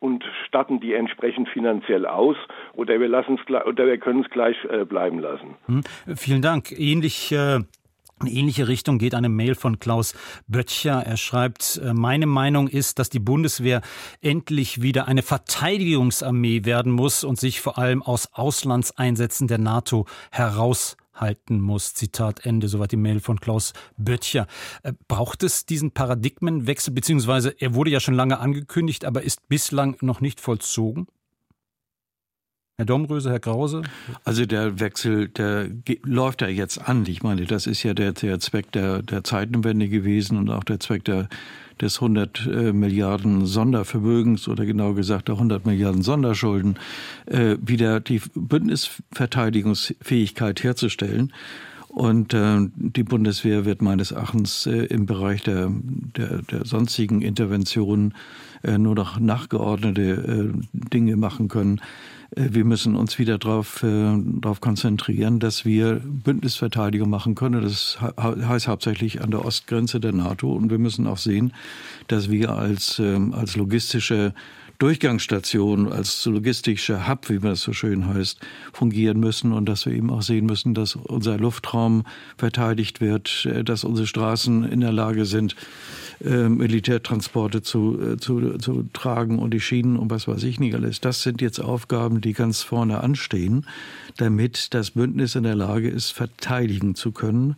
und 0.00 0.24
statten 0.48 0.80
die 0.80 0.94
entsprechend 0.94 1.46
finanziell 1.50 2.06
aus 2.06 2.36
oder 2.72 2.98
wir 2.98 3.08
wir 3.86 3.98
können 3.98 4.22
es 4.22 4.30
gleich 4.30 4.56
äh, 4.70 4.86
bleiben 4.86 5.18
lassen. 5.18 5.56
Hm, 5.66 5.82
vielen 6.16 6.40
Dank. 6.40 6.72
Ähnlich 6.72 7.30
äh, 7.32 7.60
in 8.20 8.26
ähnliche 8.26 8.68
Richtung 8.68 8.98
geht 8.98 9.14
eine 9.14 9.28
Mail 9.28 9.54
von 9.54 9.78
Klaus 9.78 10.14
Böttcher. 10.46 11.02
Er 11.02 11.16
schreibt, 11.16 11.80
äh, 11.82 11.94
meine 11.94 12.26
Meinung 12.26 12.68
ist, 12.68 12.98
dass 12.98 13.08
die 13.08 13.18
Bundeswehr 13.18 13.80
endlich 14.20 14.82
wieder 14.82 15.08
eine 15.08 15.22
Verteidigungsarmee 15.22 16.64
werden 16.64 16.92
muss 16.92 17.24
und 17.24 17.40
sich 17.40 17.60
vor 17.60 17.78
allem 17.78 18.02
aus 18.02 18.28
Auslandseinsätzen 18.32 19.48
der 19.48 19.58
NATO 19.58 20.06
heraushalten 20.30 21.60
muss. 21.60 21.94
Zitat 21.94 22.44
Ende, 22.44 22.68
soweit 22.68 22.92
die 22.92 22.96
Mail 22.96 23.20
von 23.20 23.40
Klaus 23.40 23.72
Böttcher. 23.96 24.46
Äh, 24.82 24.92
braucht 25.08 25.42
es 25.42 25.64
diesen 25.64 25.92
Paradigmenwechsel, 25.92 26.92
beziehungsweise 26.92 27.54
er 27.58 27.74
wurde 27.74 27.90
ja 27.90 28.00
schon 28.00 28.14
lange 28.14 28.38
angekündigt, 28.38 29.06
aber 29.06 29.22
ist 29.22 29.48
bislang 29.48 29.96
noch 30.02 30.20
nicht 30.20 30.40
vollzogen? 30.40 31.06
Herr 32.80 32.86
Domröse, 32.86 33.28
Herr 33.28 33.40
Krause? 33.40 33.82
Also 34.24 34.46
der 34.46 34.80
Wechsel, 34.80 35.28
der 35.28 35.68
läuft 36.02 36.40
ja 36.40 36.48
jetzt 36.48 36.88
an. 36.88 37.04
Ich 37.06 37.22
meine, 37.22 37.44
das 37.44 37.66
ist 37.66 37.82
ja 37.82 37.92
der, 37.92 38.12
der 38.12 38.40
Zweck 38.40 38.72
der, 38.72 39.02
der 39.02 39.22
Zeitenwende 39.22 39.90
gewesen 39.90 40.38
und 40.38 40.48
auch 40.48 40.64
der 40.64 40.80
Zweck 40.80 41.04
der, 41.04 41.28
des 41.78 41.96
100 41.96 42.46
äh, 42.46 42.72
Milliarden 42.72 43.44
Sondervermögens 43.44 44.48
oder 44.48 44.64
genau 44.64 44.94
gesagt 44.94 45.28
der 45.28 45.34
100 45.34 45.66
Milliarden 45.66 46.00
Sonderschulden, 46.00 46.78
äh, 47.26 47.58
wieder 47.60 48.00
die 48.00 48.22
Bündnisverteidigungsfähigkeit 48.34 50.62
herzustellen. 50.62 51.34
Und 51.88 52.32
äh, 52.32 52.60
die 52.76 53.02
Bundeswehr 53.02 53.66
wird 53.66 53.82
meines 53.82 54.10
Erachtens 54.10 54.64
äh, 54.64 54.86
im 54.86 55.04
Bereich 55.04 55.42
der, 55.42 55.70
der, 56.16 56.40
der 56.50 56.64
sonstigen 56.64 57.20
Interventionen 57.20 58.14
äh, 58.62 58.78
nur 58.78 58.94
noch 58.94 59.20
nachgeordnete 59.20 60.02
äh, 60.02 60.50
Dinge 60.72 61.16
machen 61.16 61.48
können. 61.48 61.82
Äh, 62.36 62.48
wir 62.50 62.64
müssen 62.64 62.96
uns 62.96 63.18
wieder 63.18 63.38
darauf 63.38 63.82
äh, 63.82 64.16
drauf 64.40 64.60
konzentrieren, 64.60 65.40
dass 65.40 65.64
wir 65.64 66.00
Bündnisverteidigung 66.04 67.10
machen 67.10 67.34
können. 67.34 67.62
Das 67.62 67.98
heißt 68.00 68.68
hauptsächlich 68.68 69.22
an 69.22 69.30
der 69.30 69.44
Ostgrenze 69.44 70.00
der 70.00 70.12
NATO. 70.12 70.52
Und 70.52 70.70
wir 70.70 70.78
müssen 70.78 71.06
auch 71.06 71.18
sehen, 71.18 71.52
dass 72.08 72.30
wir 72.30 72.50
als, 72.50 72.98
ähm, 72.98 73.32
als 73.34 73.56
logistische 73.56 74.34
Durchgangsstation, 74.80 75.92
als 75.92 76.24
logistischer 76.24 77.06
Hub, 77.06 77.28
wie 77.28 77.34
man 77.34 77.50
das 77.50 77.60
so 77.60 77.74
schön 77.74 78.06
heißt, 78.06 78.40
fungieren 78.72 79.20
müssen 79.20 79.52
und 79.52 79.68
dass 79.68 79.84
wir 79.84 79.92
eben 79.92 80.08
auch 80.08 80.22
sehen 80.22 80.46
müssen, 80.46 80.72
dass 80.72 80.96
unser 80.96 81.36
Luftraum 81.36 82.04
verteidigt 82.38 83.02
wird, 83.02 83.44
äh, 83.44 83.62
dass 83.62 83.84
unsere 83.84 84.06
Straßen 84.06 84.64
in 84.64 84.80
der 84.80 84.92
Lage 84.92 85.26
sind, 85.26 85.54
äh, 86.24 86.48
Militärtransporte 86.48 87.62
zu, 87.62 87.98
äh, 88.00 88.16
zu, 88.16 88.58
zu 88.58 88.84
tragen 88.92 89.38
und 89.38 89.52
die 89.52 89.60
Schienen 89.60 89.96
und 89.96 90.10
was 90.10 90.28
weiß 90.28 90.42
ich 90.44 90.60
nicht 90.60 90.74
alles. 90.74 91.00
Das 91.00 91.22
sind 91.22 91.40
jetzt 91.40 91.60
Aufgaben, 91.60 92.20
die 92.20 92.32
ganz 92.32 92.62
vorne 92.62 93.00
anstehen, 93.00 93.66
damit 94.16 94.74
das 94.74 94.92
Bündnis 94.92 95.34
in 95.34 95.44
der 95.44 95.54
Lage 95.54 95.88
ist, 95.88 96.10
verteidigen 96.10 96.94
zu 96.94 97.12
können. 97.12 97.56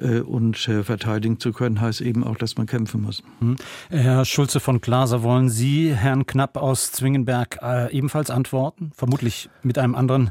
Äh, 0.00 0.20
und 0.20 0.66
äh, 0.68 0.82
verteidigen 0.82 1.38
zu 1.38 1.52
können, 1.52 1.80
heißt 1.80 2.00
eben 2.00 2.24
auch, 2.24 2.36
dass 2.36 2.56
man 2.56 2.66
kämpfen 2.66 3.02
muss. 3.02 3.22
Hm. 3.40 3.56
Herr 3.90 4.24
Schulze 4.24 4.58
von 4.58 4.80
Glaser, 4.80 5.22
wollen 5.22 5.50
Sie 5.50 5.94
Herrn 5.94 6.26
Knapp 6.26 6.56
aus 6.56 6.90
Zwingenberg 6.92 7.58
äh, 7.62 7.92
ebenfalls 7.92 8.30
antworten? 8.30 8.92
Vermutlich 8.94 9.50
mit 9.62 9.78
einem 9.78 9.94
anderen 9.94 10.30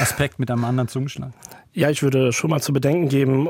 Aspekt, 0.00 0.38
mit 0.38 0.50
einem 0.50 0.64
anderen 0.64 0.88
Zungenschlag. 0.88 1.32
Ja, 1.74 1.90
ich 1.90 2.02
würde 2.02 2.32
schon 2.32 2.50
mal 2.50 2.62
zu 2.62 2.72
bedenken 2.72 3.08
geben, 3.08 3.48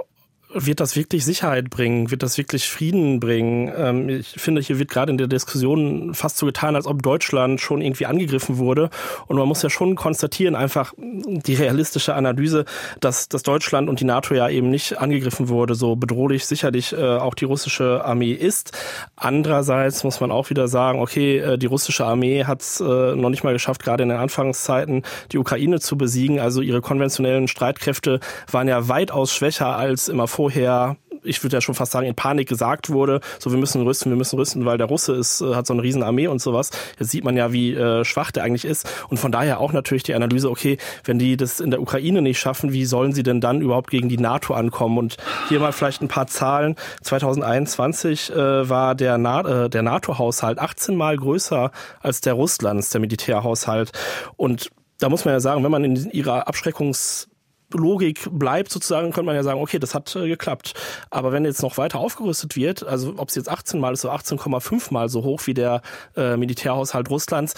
wird 0.51 0.81
das 0.81 0.97
wirklich 0.97 1.25
Sicherheit 1.25 1.69
bringen? 1.69 2.11
Wird 2.11 2.23
das 2.23 2.39
wirklich 2.39 2.69
Frieden 2.69 3.21
bringen? 3.21 3.71
Ähm, 3.77 4.09
ich 4.09 4.29
finde, 4.29 4.63
hier 4.63 4.79
wird 4.79 4.89
gerade 4.89 5.13
in 5.13 5.19
der 5.19 5.27
Diskussion 5.27 6.15
fast 6.15 6.39
so 6.39 6.47
getan, 6.47 6.75
als 6.75 6.87
ob 6.87 7.03
Deutschland 7.03 7.61
schon 7.61 7.83
irgendwie 7.83 8.07
angegriffen 8.07 8.57
wurde. 8.57 8.89
Und 9.27 9.37
man 9.37 9.47
muss 9.47 9.63
ja 9.63 9.69
schon 9.69 9.95
konstatieren, 9.95 10.55
einfach 10.55 10.95
die 10.97 11.55
realistische 11.55 12.15
Analyse, 12.15 12.65
dass, 13.01 13.29
dass 13.29 13.43
Deutschland 13.43 13.89
und 13.89 14.01
die 14.01 14.05
NATO 14.05 14.35
ja 14.35 14.49
eben 14.49 14.71
nicht 14.71 14.99
angegriffen 14.99 15.49
wurde, 15.49 15.75
so 15.75 15.97
bedrohlich 15.97 16.47
sicherlich 16.47 16.93
äh, 16.93 16.97
auch 16.97 17.35
die 17.35 17.45
russische 17.45 18.05
Armee 18.05 18.33
ist. 18.33 18.73
Andererseits 19.17 20.03
muss 20.05 20.21
man 20.21 20.31
auch 20.31 20.49
wieder 20.49 20.69
sagen, 20.69 21.01
okay, 21.01 21.39
äh, 21.39 21.59
die 21.59 21.67
russische 21.67 22.07
Armee 22.07 22.45
hat 22.45 22.63
es 22.63 22.81
äh, 22.81 22.85
noch 22.85 23.29
nicht 23.29 23.45
mal 23.45 23.53
geschafft, 23.53 23.83
gerade 23.83 24.03
in 24.03 24.09
den 24.09 24.19
Anfangszeiten 24.19 25.03
die 25.33 25.39
Ukraine 25.39 25.79
zu 25.81 25.99
besiegen. 25.99 26.41
Also 26.41 26.63
ihre 26.63 26.81
konventionellen 26.81 27.49
Streitkräfte 27.49 28.21
waren 28.51 28.69
ja 28.69 28.89
weitaus 28.89 29.35
schwächer 29.35 29.77
als 29.77 30.09
immer 30.09 30.27
vorher 30.39 30.97
ich 31.25 31.43
würde 31.43 31.57
ja 31.57 31.61
schon 31.61 31.75
fast 31.75 31.91
sagen, 31.91 32.07
in 32.07 32.15
Panik 32.15 32.49
gesagt 32.49 32.91
wurde, 32.91 33.21
so 33.41 33.51
wir 33.51 33.59
müssen 33.59 33.83
rüsten, 33.83 34.13
wir 34.13 34.17
müssen 34.17 34.39
rüsten, 34.39 34.65
weil 34.65 34.79
der 34.79 34.87
Russe 34.87 35.15
ist, 35.15 35.41
äh, 35.41 35.57
hat 35.57 35.67
so 35.67 35.73
eine 35.73 35.83
riesen 35.83 36.05
und 36.29 36.41
sowas. 36.41 36.71
Jetzt 36.97 37.11
sieht 37.11 37.25
man 37.25 37.37
ja, 37.37 37.53
wie 37.53 37.75
äh, 37.75 38.05
schwach 38.05 38.31
der 38.31 38.45
eigentlich 38.45 38.65
ist. 38.65 38.89
Und 39.09 39.19
von 39.19 39.33
daher 39.33 39.59
auch 39.59 39.73
natürlich 39.73 40.05
die 40.05 40.15
Analyse, 40.15 40.49
okay, 40.49 40.79
wenn 41.03 41.19
die 41.19 41.37
das 41.37 41.59
in 41.59 41.73
der 41.73 41.83
Ukraine 41.83 42.23
nicht 42.23 42.39
schaffen, 42.39 42.73
wie 42.73 42.85
sollen 42.85 43.13
sie 43.13 43.25
denn 43.25 43.41
dann 43.41 43.61
überhaupt 43.61 43.91
gegen 43.91 44.09
die 44.09 44.17
NATO 44.17 44.55
ankommen? 44.55 44.97
Und 44.97 45.17
hier 45.49 45.59
mal 45.59 45.73
vielleicht 45.73 46.03
ein 46.03 46.09
paar 46.09 46.29
Zahlen. 46.29 46.77
2021 47.03 48.31
äh, 48.31 48.69
war 48.69 48.95
der, 48.95 49.19
Na 49.19 49.65
äh, 49.65 49.69
der 49.69 49.83
NATO-Haushalt 49.83 50.61
18 50.61 50.95
mal 50.95 51.17
größer 51.17 51.73
als 52.01 52.21
der 52.21 52.35
Russlands, 52.35 52.91
der 52.91 53.01
Militärhaushalt. 53.01 53.91
Und 54.37 54.71
da 54.99 55.09
muss 55.09 55.25
man 55.25 55.35
ja 55.35 55.41
sagen, 55.41 55.65
wenn 55.65 55.71
man 55.73 55.83
in 55.83 56.11
ihrer 56.11 56.47
Abschreckungs 56.47 57.29
Logik 57.73 58.29
bleibt 58.31 58.71
sozusagen, 58.71 59.13
könnte 59.13 59.27
man 59.27 59.37
ja 59.37 59.43
sagen, 59.43 59.61
okay, 59.61 59.79
das 59.79 59.95
hat 59.95 60.15
äh, 60.17 60.27
geklappt. 60.29 60.75
Aber 61.11 61.33
wenn 61.33 61.45
jetzt 61.45 61.63
noch 61.63 61.77
weiter 61.79 61.99
aufgerüstet 61.99 62.57
wird, 62.57 62.83
also 62.83 63.15
ob 63.17 63.29
es 63.29 63.35
jetzt 63.35 63.49
18 63.49 63.81
mal 63.81 63.93
ist, 63.93 64.03
so 64.03 64.11
18,5 64.11 64.93
mal 64.93 65.09
so 65.09 65.23
hoch 65.23 65.43
wie 65.47 65.55
der 65.55 65.83
äh, 66.17 66.37
Militärhaushalt 66.37 67.11
Russlands, 67.11 67.55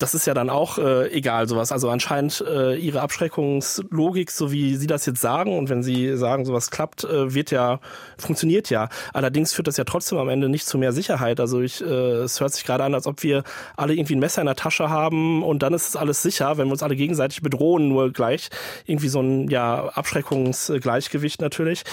das 0.00 0.14
ist 0.14 0.26
ja 0.26 0.32
dann 0.32 0.48
auch 0.48 0.78
äh, 0.78 1.12
egal 1.12 1.46
sowas. 1.46 1.72
Also 1.72 1.90
anscheinend 1.90 2.42
äh, 2.48 2.74
ihre 2.74 3.02
Abschreckungslogik, 3.02 4.30
so 4.30 4.50
wie 4.50 4.76
Sie 4.76 4.86
das 4.86 5.04
jetzt 5.04 5.20
sagen, 5.20 5.56
und 5.56 5.68
wenn 5.68 5.82
Sie 5.82 6.16
sagen, 6.16 6.46
sowas 6.46 6.70
klappt, 6.70 7.04
äh, 7.04 7.34
wird 7.34 7.50
ja, 7.50 7.80
funktioniert 8.16 8.70
ja. 8.70 8.88
Allerdings 9.12 9.52
führt 9.52 9.68
das 9.68 9.76
ja 9.76 9.84
trotzdem 9.84 10.16
am 10.16 10.30
Ende 10.30 10.48
nicht 10.48 10.66
zu 10.66 10.78
mehr 10.78 10.92
Sicherheit. 10.92 11.38
Also 11.38 11.60
ich, 11.60 11.82
äh, 11.82 11.84
es 11.84 12.40
hört 12.40 12.54
sich 12.54 12.64
gerade 12.64 12.82
an, 12.82 12.94
als 12.94 13.06
ob 13.06 13.22
wir 13.22 13.44
alle 13.76 13.92
irgendwie 13.92 14.16
ein 14.16 14.20
Messer 14.20 14.40
in 14.40 14.46
der 14.46 14.56
Tasche 14.56 14.88
haben 14.88 15.42
und 15.42 15.62
dann 15.62 15.74
ist 15.74 15.88
es 15.88 15.96
alles 15.96 16.22
sicher, 16.22 16.56
wenn 16.56 16.68
wir 16.68 16.72
uns 16.72 16.82
alle 16.82 16.96
gegenseitig 16.96 17.42
bedrohen, 17.42 17.88
nur 17.88 18.10
gleich 18.10 18.48
irgendwie 18.86 19.08
so 19.08 19.20
ein 19.20 19.50
ja 19.50 19.84
Abschreckungsgleichgewicht 19.88 21.42
natürlich. 21.42 21.84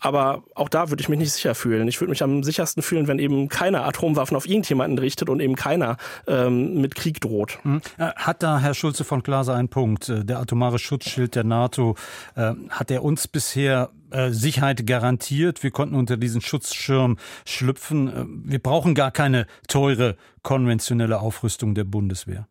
Aber 0.00 0.44
auch 0.54 0.68
da 0.68 0.90
würde 0.90 1.00
ich 1.00 1.08
mich 1.08 1.18
nicht 1.18 1.32
sicher 1.32 1.54
fühlen. 1.54 1.88
Ich 1.88 2.00
würde 2.00 2.10
mich 2.10 2.22
am 2.22 2.42
sichersten 2.42 2.82
fühlen, 2.82 3.08
wenn 3.08 3.18
eben 3.18 3.48
keiner 3.48 3.84
Atomwaffen 3.84 4.36
auf 4.36 4.46
irgendjemanden 4.46 4.98
richtet 4.98 5.28
und 5.28 5.40
eben 5.40 5.56
keiner 5.56 5.96
ähm, 6.26 6.80
mit 6.80 6.94
Krieg 6.94 7.20
droht. 7.20 7.58
Hm. 7.62 7.80
Äh, 7.98 8.12
hat 8.14 8.42
da 8.42 8.58
Herr 8.58 8.74
Schulze 8.74 9.04
von 9.04 9.22
Glaser 9.22 9.54
einen 9.54 9.68
Punkt? 9.68 10.08
Äh, 10.08 10.24
der 10.24 10.38
atomare 10.38 10.78
Schutzschild 10.78 11.34
der 11.34 11.44
NATO, 11.44 11.96
äh, 12.36 12.52
hat 12.70 12.90
er 12.90 13.02
uns 13.02 13.26
bisher 13.26 13.90
äh, 14.10 14.30
Sicherheit 14.30 14.86
garantiert? 14.86 15.62
Wir 15.62 15.70
konnten 15.70 15.94
unter 15.94 16.16
diesen 16.16 16.40
Schutzschirm 16.40 17.16
schlüpfen. 17.44 18.08
Äh, 18.08 18.24
wir 18.50 18.58
brauchen 18.60 18.94
gar 18.94 19.10
keine 19.10 19.46
teure 19.66 20.16
konventionelle 20.42 21.20
Aufrüstung 21.20 21.74
der 21.74 21.84
Bundeswehr. 21.84 22.46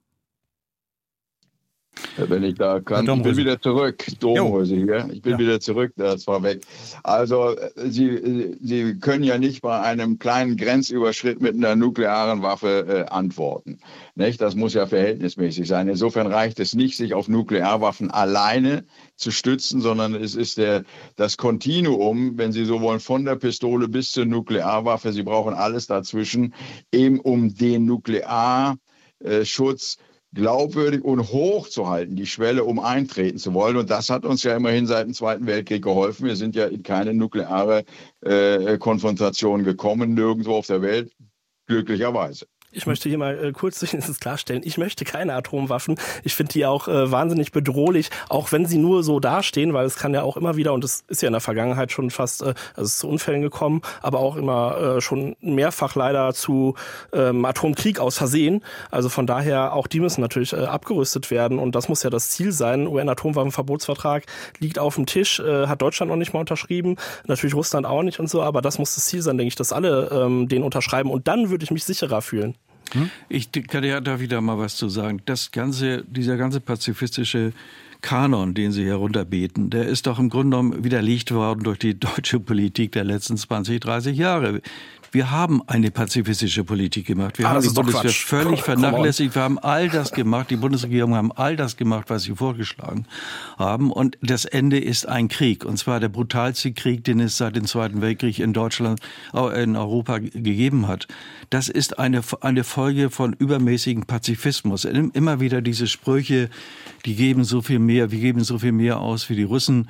Wenn 2.17 2.43
ich 2.43 2.55
da 2.55 2.79
kann. 2.79 3.07
Ich 3.07 3.23
bin 3.23 3.37
wieder 3.37 3.61
zurück. 3.61 4.05
Domhäuser 4.19 4.75
hier. 4.75 5.09
Ich 5.11 5.21
bin 5.21 5.33
ja. 5.33 5.39
wieder 5.39 5.59
zurück. 5.59 5.93
Das 5.95 6.25
war 6.27 6.41
weg. 6.43 6.61
Also, 7.03 7.55
Sie, 7.75 8.57
Sie 8.61 8.99
können 8.99 9.23
ja 9.23 9.37
nicht 9.37 9.61
bei 9.61 9.79
einem 9.79 10.17
kleinen 10.19 10.57
Grenzüberschritt 10.57 11.41
mit 11.41 11.55
einer 11.55 11.75
nuklearen 11.75 12.41
Waffe 12.41 13.05
äh, 13.07 13.11
antworten. 13.11 13.79
Nicht? 14.15 14.41
Das 14.41 14.55
muss 14.55 14.73
ja 14.73 14.87
verhältnismäßig 14.87 15.67
sein. 15.67 15.87
Insofern 15.87 16.27
reicht 16.27 16.59
es 16.59 16.73
nicht, 16.73 16.97
sich 16.97 17.13
auf 17.13 17.27
Nuklearwaffen 17.27 18.09
alleine 18.11 18.85
zu 19.15 19.31
stützen, 19.31 19.81
sondern 19.81 20.15
es 20.15 20.35
ist 20.35 20.57
der, 20.57 20.83
das 21.15 21.37
Kontinuum, 21.37 22.37
wenn 22.37 22.51
Sie 22.51 22.65
so 22.65 22.81
wollen, 22.81 22.99
von 22.99 23.25
der 23.25 23.35
Pistole 23.35 23.87
bis 23.87 24.11
zur 24.11 24.25
Nuklearwaffe. 24.25 25.13
Sie 25.13 25.23
brauchen 25.23 25.53
alles 25.53 25.87
dazwischen, 25.87 26.53
eben 26.91 27.19
um 27.19 27.53
den 27.53 27.85
Nuklearschutz 27.85 28.77
glaubwürdig 30.37 31.03
und 31.03 31.31
hoch 31.31 31.67
zu 31.67 31.89
halten, 31.89 32.15
die 32.15 32.27
Schwelle, 32.27 32.63
um 32.63 32.79
eintreten 32.79 33.39
zu 33.39 33.53
wollen. 33.55 33.75
Und 33.75 33.89
das 33.89 34.09
hat 34.09 34.23
uns 34.23 34.43
ja 34.43 34.55
immerhin 34.55 34.85
seit 34.85 35.07
dem 35.07 35.13
Zweiten 35.13 35.47
Weltkrieg 35.47 35.83
geholfen. 35.83 36.27
Wir 36.27 36.35
sind 36.35 36.55
ja 36.55 36.67
in 36.67 36.83
keine 36.83 37.13
nukleare 37.13 37.83
äh, 38.21 38.77
Konfrontation 38.77 39.63
gekommen, 39.63 40.13
nirgendwo 40.13 40.55
auf 40.55 40.67
der 40.67 40.83
Welt, 40.83 41.11
glücklicherweise. 41.65 42.45
Ich 42.73 42.85
möchte 42.85 43.07
hier 43.07 43.17
mal 43.17 43.45
äh, 43.45 43.51
kurz 43.53 43.79
zumindest 43.79 44.19
klarstellen, 44.19 44.61
ich 44.65 44.77
möchte 44.77 45.05
keine 45.05 45.33
Atomwaffen. 45.33 45.97
Ich 46.23 46.35
finde 46.35 46.51
die 46.51 46.65
auch 46.65 46.89
äh, 46.89 47.09
wahnsinnig 47.11 47.53
bedrohlich, 47.53 48.09
auch 48.27 48.51
wenn 48.51 48.65
sie 48.65 48.77
nur 48.77 49.03
so 49.03 49.21
dastehen, 49.21 49.73
weil 49.73 49.85
es 49.85 49.95
kann 49.95 50.13
ja 50.13 50.23
auch 50.23 50.35
immer 50.35 50.57
wieder, 50.57 50.73
und 50.73 50.83
es 50.83 51.05
ist 51.07 51.21
ja 51.21 51.27
in 51.27 51.33
der 51.33 51.41
Vergangenheit 51.41 51.93
schon 51.93 52.11
fast, 52.11 52.41
äh, 52.41 52.53
also 52.75 52.81
es 52.81 52.89
ist 52.89 52.99
zu 52.99 53.07
Unfällen 53.07 53.41
gekommen, 53.41 53.81
aber 54.01 54.19
auch 54.19 54.35
immer 54.35 54.97
äh, 54.97 55.01
schon 55.01 55.37
mehrfach 55.39 55.95
leider 55.95 56.33
zu 56.33 56.75
ähm, 57.13 57.45
Atomkrieg 57.45 57.99
aus 57.99 58.17
Versehen. 58.17 58.63
Also 58.91 59.07
von 59.07 59.27
daher, 59.27 59.73
auch 59.73 59.87
die 59.87 60.01
müssen 60.01 60.19
natürlich 60.19 60.51
äh, 60.51 60.57
abgerüstet 60.57 61.31
werden 61.31 61.59
und 61.59 61.73
das 61.73 61.87
muss 61.87 62.03
ja 62.03 62.09
das 62.09 62.31
Ziel 62.31 62.51
sein. 62.51 62.85
UN-Atomwaffenverbotsvertrag 62.85 64.25
liegt 64.59 64.77
auf 64.77 64.95
dem 64.95 65.05
Tisch, 65.05 65.39
äh, 65.39 65.67
hat 65.67 65.81
Deutschland 65.81 66.09
noch 66.09 66.17
nicht 66.17 66.33
mal 66.33 66.41
unterschrieben, 66.41 66.97
natürlich 67.27 67.55
Russland 67.55 67.85
auch 67.85 68.03
nicht 68.03 68.19
und 68.19 68.29
so, 68.29 68.41
aber 68.41 68.61
das 68.61 68.77
muss 68.77 68.93
das 68.93 69.05
Ziel 69.05 69.21
sein, 69.21 69.37
denke 69.37 69.47
ich, 69.47 69.55
dass 69.55 69.71
alle 69.71 70.09
ähm, 70.11 70.49
den 70.49 70.63
unterschreiben 70.63 71.09
und 71.09 71.29
dann 71.29 71.49
würde 71.49 71.63
ich 71.63 71.71
mich 71.71 71.85
sicherer 71.85 72.21
fühlen. 72.21 72.55
Ich 73.29 73.51
kann 73.51 73.83
ja 73.83 74.01
da 74.01 74.19
wieder 74.19 74.41
mal 74.41 74.57
was 74.57 74.75
zu 74.75 74.89
sagen. 74.89 75.21
Das 75.25 75.51
ganze, 75.51 76.03
dieser 76.05 76.37
ganze 76.37 76.59
pazifistische 76.59 77.53
Kanon, 78.01 78.53
den 78.53 78.71
Sie 78.71 78.85
herunterbeten, 78.85 79.69
der 79.69 79.87
ist 79.87 80.05
doch 80.05 80.19
im 80.19 80.29
Grunde 80.29 80.55
genommen 80.55 80.83
widerlegt 80.83 81.31
worden 81.31 81.63
durch 81.63 81.79
die 81.79 81.99
deutsche 81.99 82.39
Politik 82.39 82.91
der 82.91 83.03
letzten 83.03 83.37
20, 83.37 83.81
30 83.81 84.17
Jahre. 84.17 84.61
Wir 85.11 85.31
haben 85.31 85.61
eine 85.67 85.91
pazifistische 85.91 86.63
Politik 86.63 87.07
gemacht. 87.07 87.37
Wir 87.37 87.47
ah, 87.47 87.51
haben 87.51 87.61
die 87.61 87.69
Bundeswehr 87.69 88.11
völlig 88.11 88.61
vernachlässigt. 88.61 89.35
Wir 89.35 89.41
haben 89.41 89.59
all 89.59 89.89
das 89.89 90.11
gemacht. 90.11 90.49
Die 90.49 90.55
Bundesregierung 90.55 91.15
haben 91.15 91.31
all 91.31 91.55
das 91.55 91.77
gemacht, 91.77 92.09
was 92.09 92.23
sie 92.23 92.35
vorgeschlagen 92.35 93.05
haben. 93.57 93.91
Und 93.91 94.17
das 94.21 94.45
Ende 94.45 94.79
ist 94.79 95.07
ein 95.07 95.27
Krieg. 95.27 95.65
Und 95.65 95.77
zwar 95.77 95.99
der 95.99 96.09
brutalste 96.09 96.73
Krieg, 96.73 97.03
den 97.03 97.19
es 97.19 97.37
seit 97.37 97.55
dem 97.55 97.65
Zweiten 97.65 98.01
Weltkrieg 98.01 98.39
in 98.39 98.53
Deutschland, 98.53 98.99
in 99.33 99.75
Europa 99.75 100.19
gegeben 100.19 100.87
hat. 100.87 101.07
Das 101.49 101.69
ist 101.69 101.99
eine, 101.99 102.21
eine 102.41 102.63
Folge 102.63 103.09
von 103.09 103.33
übermäßigem 103.33 104.05
Pazifismus. 104.05 104.85
Immer 104.85 105.39
wieder 105.39 105.61
diese 105.61 105.87
Sprüche, 105.87 106.49
die 107.05 107.15
geben 107.15 107.43
so 107.43 107.61
viel 107.61 107.79
mehr, 107.79 108.11
wir 108.11 108.19
geben 108.19 108.43
so 108.43 108.59
viel 108.59 108.73
mehr 108.73 108.99
aus 108.99 109.29
wie 109.29 109.35
die 109.35 109.43
Russen. 109.43 109.87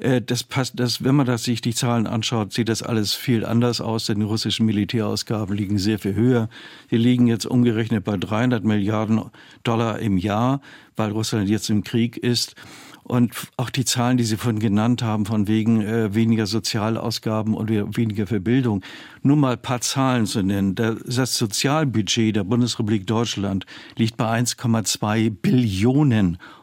Äh, 0.00 0.22
das 0.22 0.44
passt, 0.44 0.78
das, 0.78 1.02
wenn 1.04 1.14
man 1.14 1.26
das 1.26 1.44
sich 1.44 1.60
die 1.60 1.74
Zahlen 1.74 2.06
anschaut, 2.06 2.52
sieht 2.52 2.68
das 2.68 2.82
alles 2.82 3.14
viel 3.14 3.44
anders 3.44 3.80
aus, 3.80 4.06
denn 4.06 4.20
die 4.20 4.26
russischen 4.26 4.66
Militärausgaben 4.66 5.56
liegen 5.56 5.78
sehr 5.78 5.98
viel 5.98 6.14
höher. 6.14 6.48
Die 6.90 6.96
liegen 6.96 7.26
jetzt 7.26 7.46
umgerechnet 7.46 8.04
bei 8.04 8.16
300 8.16 8.64
Milliarden 8.64 9.22
Dollar 9.64 9.98
im 9.98 10.18
Jahr, 10.18 10.60
weil 10.96 11.10
Russland 11.10 11.48
jetzt 11.48 11.70
im 11.70 11.84
Krieg 11.84 12.16
ist. 12.16 12.54
Und 13.02 13.32
auch 13.56 13.70
die 13.70 13.86
Zahlen, 13.86 14.18
die 14.18 14.24
Sie 14.24 14.36
vorhin 14.36 14.60
genannt 14.60 15.02
haben, 15.02 15.24
von 15.24 15.48
wegen 15.48 15.80
äh, 15.80 16.14
weniger 16.14 16.46
Sozialausgaben 16.46 17.54
und 17.54 17.70
weniger 17.70 18.26
für 18.26 18.38
Bildung, 18.38 18.82
nur 19.22 19.36
mal 19.36 19.54
ein 19.54 19.62
paar 19.62 19.80
Zahlen 19.80 20.26
zu 20.26 20.42
nennen. 20.42 20.74
Das 20.74 21.38
Sozialbudget 21.38 22.36
der 22.36 22.44
Bundesrepublik 22.44 23.06
Deutschland 23.06 23.64
liegt 23.96 24.18
bei 24.18 24.38
1,2 24.38 25.30
Billionen 25.30 26.34
Euro 26.34 26.57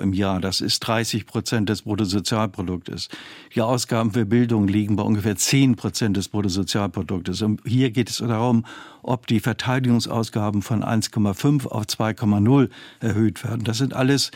im 0.00 0.12
Jahr. 0.12 0.40
Das 0.40 0.60
ist 0.60 0.80
30 0.80 1.26
Prozent 1.26 1.68
des 1.68 1.82
Bruttosozialproduktes. 1.82 3.08
Die 3.54 3.60
Ausgaben 3.60 4.12
für 4.12 4.24
Bildung 4.24 4.66
liegen 4.66 4.96
bei 4.96 5.02
ungefähr 5.02 5.36
10 5.36 5.76
Prozent 5.76 6.16
des 6.16 6.28
Bruttosozialproduktes. 6.28 7.42
Und 7.42 7.60
hier 7.66 7.90
geht 7.90 8.08
es 8.08 8.18
darum, 8.18 8.64
ob 9.02 9.26
die 9.26 9.40
Verteidigungsausgaben 9.40 10.62
von 10.62 10.82
1,5 10.82 11.66
auf 11.66 11.84
2,0 11.84 12.70
erhöht 13.00 13.44
werden. 13.44 13.64
Das 13.64 13.78
sind 13.78 13.94
alles 13.94 14.30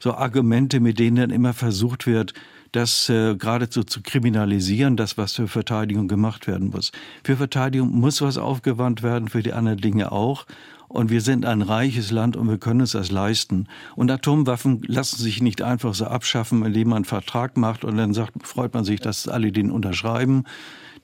so 0.00 0.14
Argumente, 0.14 0.80
mit 0.80 0.98
denen 0.98 1.16
dann 1.16 1.30
immer 1.30 1.52
versucht 1.52 2.06
wird, 2.06 2.32
das 2.72 3.08
äh, 3.08 3.34
geradezu 3.34 3.82
zu 3.84 4.00
kriminalisieren, 4.02 4.96
das, 4.96 5.18
was 5.18 5.34
für 5.34 5.48
Verteidigung 5.48 6.08
gemacht 6.08 6.46
werden 6.46 6.70
muss. 6.70 6.92
Für 7.24 7.36
Verteidigung 7.36 7.90
muss 7.90 8.22
was 8.22 8.38
aufgewandt 8.38 9.02
werden, 9.02 9.28
für 9.28 9.42
die 9.42 9.52
anderen 9.52 9.78
Dinge 9.78 10.12
auch. 10.12 10.46
Und 10.90 11.08
wir 11.08 11.20
sind 11.20 11.46
ein 11.46 11.62
reiches 11.62 12.10
Land 12.10 12.36
und 12.36 12.48
wir 12.48 12.58
können 12.58 12.80
uns 12.80 12.90
das 12.92 13.12
leisten. 13.12 13.68
Und 13.94 14.10
Atomwaffen 14.10 14.82
lassen 14.88 15.22
sich 15.22 15.40
nicht 15.40 15.62
einfach 15.62 15.94
so 15.94 16.06
abschaffen, 16.06 16.64
indem 16.66 16.88
man 16.88 16.96
einen 16.96 17.04
Vertrag 17.04 17.56
macht 17.56 17.84
und 17.84 17.96
dann 17.96 18.12
sagt, 18.12 18.44
freut 18.44 18.74
man 18.74 18.84
sich, 18.84 18.98
dass 18.98 19.28
alle 19.28 19.52
den 19.52 19.70
unterschreiben. 19.70 20.42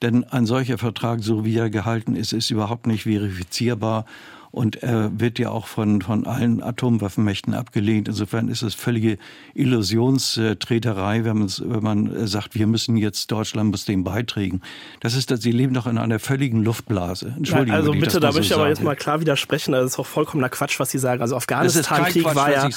Denn 0.02 0.24
ein 0.24 0.44
solcher 0.44 0.76
Vertrag, 0.76 1.22
so 1.22 1.44
wie 1.44 1.56
er 1.56 1.70
gehalten 1.70 2.16
ist, 2.16 2.32
ist 2.32 2.50
überhaupt 2.50 2.88
nicht 2.88 3.04
verifizierbar 3.04 4.06
und 4.50 4.82
er 4.82 5.10
wird 5.18 5.38
ja 5.38 5.50
auch 5.50 5.66
von, 5.66 6.02
von 6.02 6.26
allen 6.26 6.62
Atomwaffenmächten 6.62 7.54
abgelehnt. 7.54 8.08
Insofern 8.08 8.48
ist 8.48 8.62
es 8.62 8.74
völlige 8.74 9.18
Illusionstreterei, 9.54 11.24
wenn 11.24 11.38
man, 11.38 11.48
wenn 11.48 11.82
man 11.82 12.26
sagt, 12.26 12.54
wir 12.54 12.66
müssen 12.66 12.96
jetzt, 12.96 13.30
Deutschland 13.30 13.70
muss 13.70 13.84
dem 13.84 14.04
beitragen. 14.04 14.60
Das 15.00 15.14
ist, 15.14 15.32
sie 15.42 15.52
leben 15.52 15.74
doch 15.74 15.86
in 15.86 15.98
einer 15.98 16.18
völligen 16.18 16.62
Luftblase. 16.62 17.34
Entschuldigung. 17.36 17.68
Ja, 17.68 17.74
also 17.74 17.92
bitte, 17.92 18.20
da 18.20 18.32
möchte 18.32 18.42
ich 18.42 18.54
aber 18.54 18.68
jetzt 18.68 18.82
mal 18.82 18.96
klar 18.96 19.20
widersprechen. 19.20 19.72
Das 19.72 19.84
ist 19.84 19.98
auch 19.98 20.06
vollkommener 20.06 20.48
Quatsch, 20.48 20.78
was 20.80 20.90
Sie 20.90 20.98
sagen. 20.98 21.20
Also 21.22 21.36
Afghanistan-Krieg 21.36 22.24
war 22.34 22.50
ja, 22.50 22.68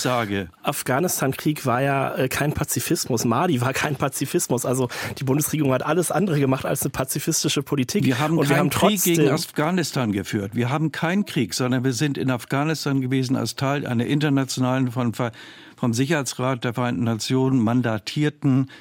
Afghanistan-Krieg 0.64 1.66
war 1.66 1.82
ja 1.82 2.16
äh, 2.16 2.28
kein 2.28 2.54
Pazifismus. 2.54 3.26
Mali 3.26 3.62
war 3.62 3.74
kein 3.74 3.96
Pazifismus. 3.96 4.66
Also 4.66 4.90
die 5.18 5.24
Bundesregierung 5.24 5.74
hat 5.74 5.86
alles 5.86 6.12
andere 6.12 6.40
gemacht 6.40 6.66
als 6.66 6.82
eine 6.82 6.90
pazifistische 6.90 7.64
Politik. 7.64 8.04
Wir 8.06 8.20
haben 8.20 8.38
Und 8.38 8.48
keinen 8.48 8.70
Krieg 8.70 9.02
gegen 9.04 9.30
Afghanistan 9.30 10.12
geführt. 10.12 10.56
Wir 10.56 10.70
haben 10.70 10.92
keinen 10.92 11.26
Krieg, 11.26 11.54
sondern 11.60 11.84
wir 11.84 11.93
sind 11.93 12.18
in 12.18 12.32
Afghanistan 12.32 13.01
gewesen 13.01 13.36
als 13.36 13.55
Teil 13.55 13.86
einer 13.86 14.05
internationalen, 14.05 14.91
von, 14.91 15.14
vom 15.14 15.93
Sicherheitsrat 15.93 16.64
der 16.64 16.74
Vereinten 16.74 17.03
Nationen 17.03 17.60
mandatierten 17.60 18.72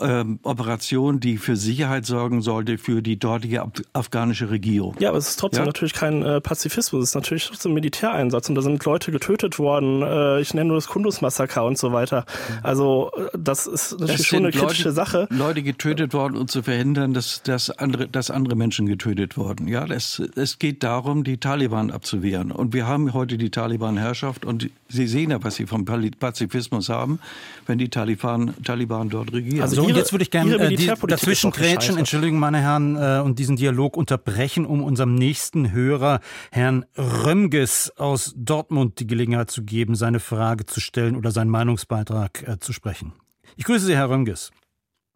ähm, 0.00 0.38
Operation, 0.42 1.20
die 1.20 1.38
für 1.38 1.56
Sicherheit 1.56 2.06
sorgen 2.06 2.42
sollte 2.42 2.78
für 2.78 3.02
die 3.02 3.18
dortige 3.18 3.64
afghanische 3.92 4.50
Regierung. 4.50 4.94
Ja, 4.98 5.10
aber 5.10 5.18
es 5.18 5.28
ist 5.30 5.38
trotzdem 5.38 5.62
ja? 5.62 5.66
natürlich 5.66 5.94
kein 5.94 6.22
äh, 6.22 6.40
Pazifismus, 6.40 7.02
es 7.02 7.10
ist 7.10 7.14
natürlich 7.14 7.46
trotzdem 7.46 7.72
ein 7.72 7.74
Militäreinsatz 7.74 8.48
und 8.48 8.54
da 8.54 8.62
sind 8.62 8.84
Leute 8.84 9.12
getötet 9.12 9.58
worden. 9.58 10.02
Äh, 10.02 10.40
ich 10.40 10.54
nenne 10.54 10.68
nur 10.68 10.76
das 10.76 10.88
Kundus-Massaker 10.88 11.64
und 11.64 11.78
so 11.78 11.92
weiter. 11.92 12.24
Also 12.62 13.10
äh, 13.16 13.36
das 13.38 13.66
ist 13.66 13.92
natürlich 13.92 14.16
das 14.18 14.26
schon 14.26 14.38
eine 14.38 14.50
kritische 14.50 14.84
Leute, 14.84 14.92
Sache. 14.92 15.28
Leute 15.30 15.62
getötet 15.62 16.14
worden, 16.14 16.36
um 16.36 16.48
zu 16.48 16.62
verhindern, 16.62 17.14
dass, 17.14 17.42
dass, 17.42 17.70
andere, 17.70 18.08
dass 18.08 18.30
andere 18.30 18.56
Menschen 18.56 18.86
getötet 18.86 19.36
wurden. 19.36 19.68
Ja, 19.68 19.86
es, 19.86 20.22
es 20.36 20.58
geht 20.58 20.82
darum, 20.82 21.24
die 21.24 21.38
Taliban 21.38 21.90
abzuwehren. 21.90 22.52
Und 22.52 22.72
wir 22.72 22.86
haben 22.86 23.12
heute 23.14 23.38
die 23.38 23.50
Taliban-Herrschaft 23.50 24.44
und 24.44 24.70
Sie 24.90 25.06
sehen 25.06 25.30
ja, 25.30 25.42
was 25.44 25.56
Sie 25.56 25.66
vom 25.66 25.84
Pazifismus 25.84 26.88
haben, 26.88 27.18
wenn 27.66 27.78
die 27.78 27.90
Taliban, 27.90 28.54
Taliban 28.64 29.10
dort 29.10 29.32
regieren. 29.32 29.62
Also 29.62 29.87
und 29.88 29.96
jetzt 29.96 30.12
würde 30.12 30.22
ich 30.22 30.30
gerne 30.30 30.56
äh, 30.56 30.96
dazwischen 31.06 31.50
grätschen, 31.50 31.98
Entschuldigung, 31.98 32.38
meine 32.38 32.60
Herren, 32.60 32.96
äh, 32.96 33.20
und 33.20 33.38
diesen 33.38 33.56
Dialog 33.56 33.96
unterbrechen, 33.96 34.66
um 34.66 34.82
unserem 34.82 35.14
nächsten 35.14 35.72
Hörer, 35.72 36.20
Herrn 36.50 36.84
Römges 36.96 37.92
aus 37.96 38.34
Dortmund, 38.36 39.00
die 39.00 39.06
Gelegenheit 39.06 39.50
zu 39.50 39.62
geben, 39.62 39.94
seine 39.94 40.20
Frage 40.20 40.66
zu 40.66 40.80
stellen 40.80 41.16
oder 41.16 41.30
seinen 41.30 41.50
Meinungsbeitrag 41.50 42.46
äh, 42.46 42.58
zu 42.58 42.72
sprechen. 42.72 43.12
Ich 43.56 43.64
grüße 43.64 43.86
Sie, 43.86 43.96
Herr 43.96 44.10
Römges. 44.10 44.50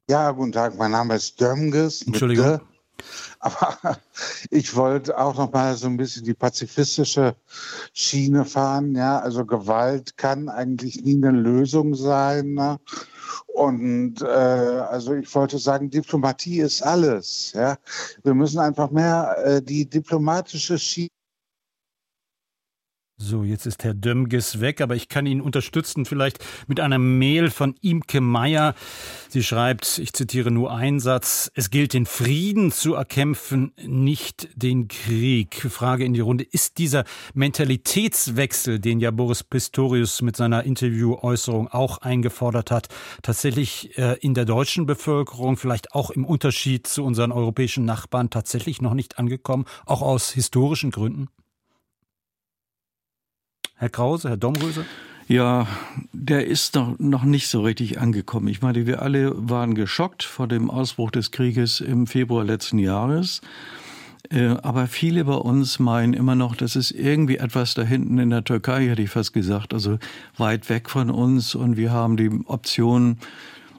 Ja, 0.09 0.31
guten 0.33 0.53
Tag, 0.53 0.77
mein 0.77 0.91
Name 0.91 1.14
ist 1.14 1.41
Dömges. 1.41 2.03
Entschuldigung. 2.03 2.61
Aber 3.41 3.79
ich 4.51 4.75
wollte 4.77 5.18
auch 5.18 5.37
noch 5.37 5.53
mal 5.53 5.77
so 5.77 5.87
ein 5.87 5.97
bisschen 5.97 6.25
die 6.25 6.35
pazifistische 6.35 7.35
Schiene 7.93 8.45
fahren. 8.45 8.95
Ja, 8.95 9.18
also 9.18 9.45
Gewalt 9.45 10.16
kann 10.16 10.49
eigentlich 10.49 11.03
nie 11.03 11.16
eine 11.16 11.31
Lösung 11.31 11.95
sein. 11.95 12.55
Ne? 12.55 12.79
Und 13.47 14.23
äh, 14.23 14.27
also 14.27 15.14
ich 15.14 15.35
wollte 15.35 15.59
sagen, 15.59 15.91
Diplomatie 15.91 16.61
ist 16.61 16.83
alles. 16.83 17.53
Ja, 17.55 17.77
wir 18.23 18.35
müssen 18.35 18.59
einfach 18.59 18.91
mehr 18.91 19.37
äh, 19.45 19.62
die 19.62 19.89
diplomatische 19.89 20.79
Schiene 20.79 21.09
so, 23.23 23.45
jetzt 23.45 23.66
ist 23.66 23.85
Herr 23.85 23.95
Dömges 23.95 24.61
weg, 24.61 24.81
aber 24.81 24.97
ich 24.97 25.09
kann 25.09 25.27
ihn 25.27 25.41
unterstützen, 25.41 26.05
vielleicht 26.05 26.45
mit 26.66 26.81
einer 26.81 26.99
Mail 26.99 27.51
von 27.51 27.75
Imke 27.81 28.20
Meyer. 28.20 28.75
Sie 29.29 29.43
schreibt, 29.43 29.99
ich 29.99 30.12
zitiere 30.12 30.51
nur 30.51 30.75
einen 30.75 31.01
Satz, 31.01 31.51
es 31.55 31.70
gilt 31.70 31.95
den 31.95 32.07
Frieden 32.07 32.73
zu 32.73 32.95
erkämpfen, 32.95 33.73
nicht 33.87 34.49
den 34.57 34.89
Krieg. 34.89 35.55
Frage 35.70 36.05
in 36.05 36.14
die 36.14 36.20
Runde, 36.20 36.45
ist 36.45 36.79
dieser 36.79 37.05
Mentalitätswechsel, 37.35 38.79
den 38.79 39.01
ja 39.01 39.11
Boris 39.11 39.45
Pistorius 39.45 40.20
mit 40.20 40.37
seiner 40.37 40.64
Interviewäußerung 40.64 41.68
auch 41.68 41.99
eingefordert 41.99 42.70
hat, 42.70 42.89
tatsächlich 43.23 43.97
äh, 43.97 44.18
in 44.20 44.35
der 44.35 44.45
deutschen 44.45 44.87
Bevölkerung, 44.87 45.57
vielleicht 45.57 45.95
auch 45.95 46.11
im 46.11 46.25
Unterschied 46.25 46.87
zu 46.87 47.05
unseren 47.05 47.33
europäischen 47.33 47.85
Nachbarn, 47.85 48.31
tatsächlich 48.31 48.83
noch 48.83 48.95
nicht 48.95 49.18
angekommen, 49.18 49.64
auch 49.87 50.03
aus 50.03 50.31
historischen 50.33 50.91
Gründen? 50.91 51.29
Herr 53.83 53.89
Krause, 53.89 54.28
Herr 54.28 54.37
Domröse? 54.37 54.87
Ja, 55.26 55.66
der 56.12 56.47
ist 56.47 56.76
noch, 56.76 57.01
noch 57.01 57.24
nicht 57.24 57.49
so 57.49 57.62
richtig 57.62 58.01
angekommen. 58.01 58.47
Ich 58.47 58.62
meine, 58.62 58.87
wir 58.87 59.03
alle 59.03 59.33
waren 59.35 59.74
geschockt 59.74 60.22
vor 60.22 60.47
dem 60.47 60.70
Ausbruch 60.70 61.11
des 61.11 61.33
Krieges 61.33 61.80
im 61.80 62.07
Februar 62.07 62.45
letzten 62.45 62.78
Jahres. 62.78 63.41
Äh, 64.30 64.51
aber 64.62 64.87
viele 64.87 65.24
bei 65.24 65.35
uns 65.35 65.80
meinen 65.80 66.14
immer 66.14 66.37
noch, 66.37 66.55
das 66.55 66.76
ist 66.76 66.93
irgendwie 66.93 67.39
etwas 67.39 67.74
da 67.74 67.83
hinten 67.83 68.18
in 68.18 68.30
der 68.30 68.45
Türkei, 68.45 68.87
hätte 68.87 69.03
ich 69.03 69.11
fast 69.11 69.33
gesagt, 69.33 69.74
also 69.74 69.99
weit 70.39 70.68
weg 70.68 70.89
von 70.89 71.11
uns 71.11 71.57
und 71.57 71.76
wir 71.76 71.91
haben 71.91 72.16
die 72.16 72.30
Option, 72.47 73.16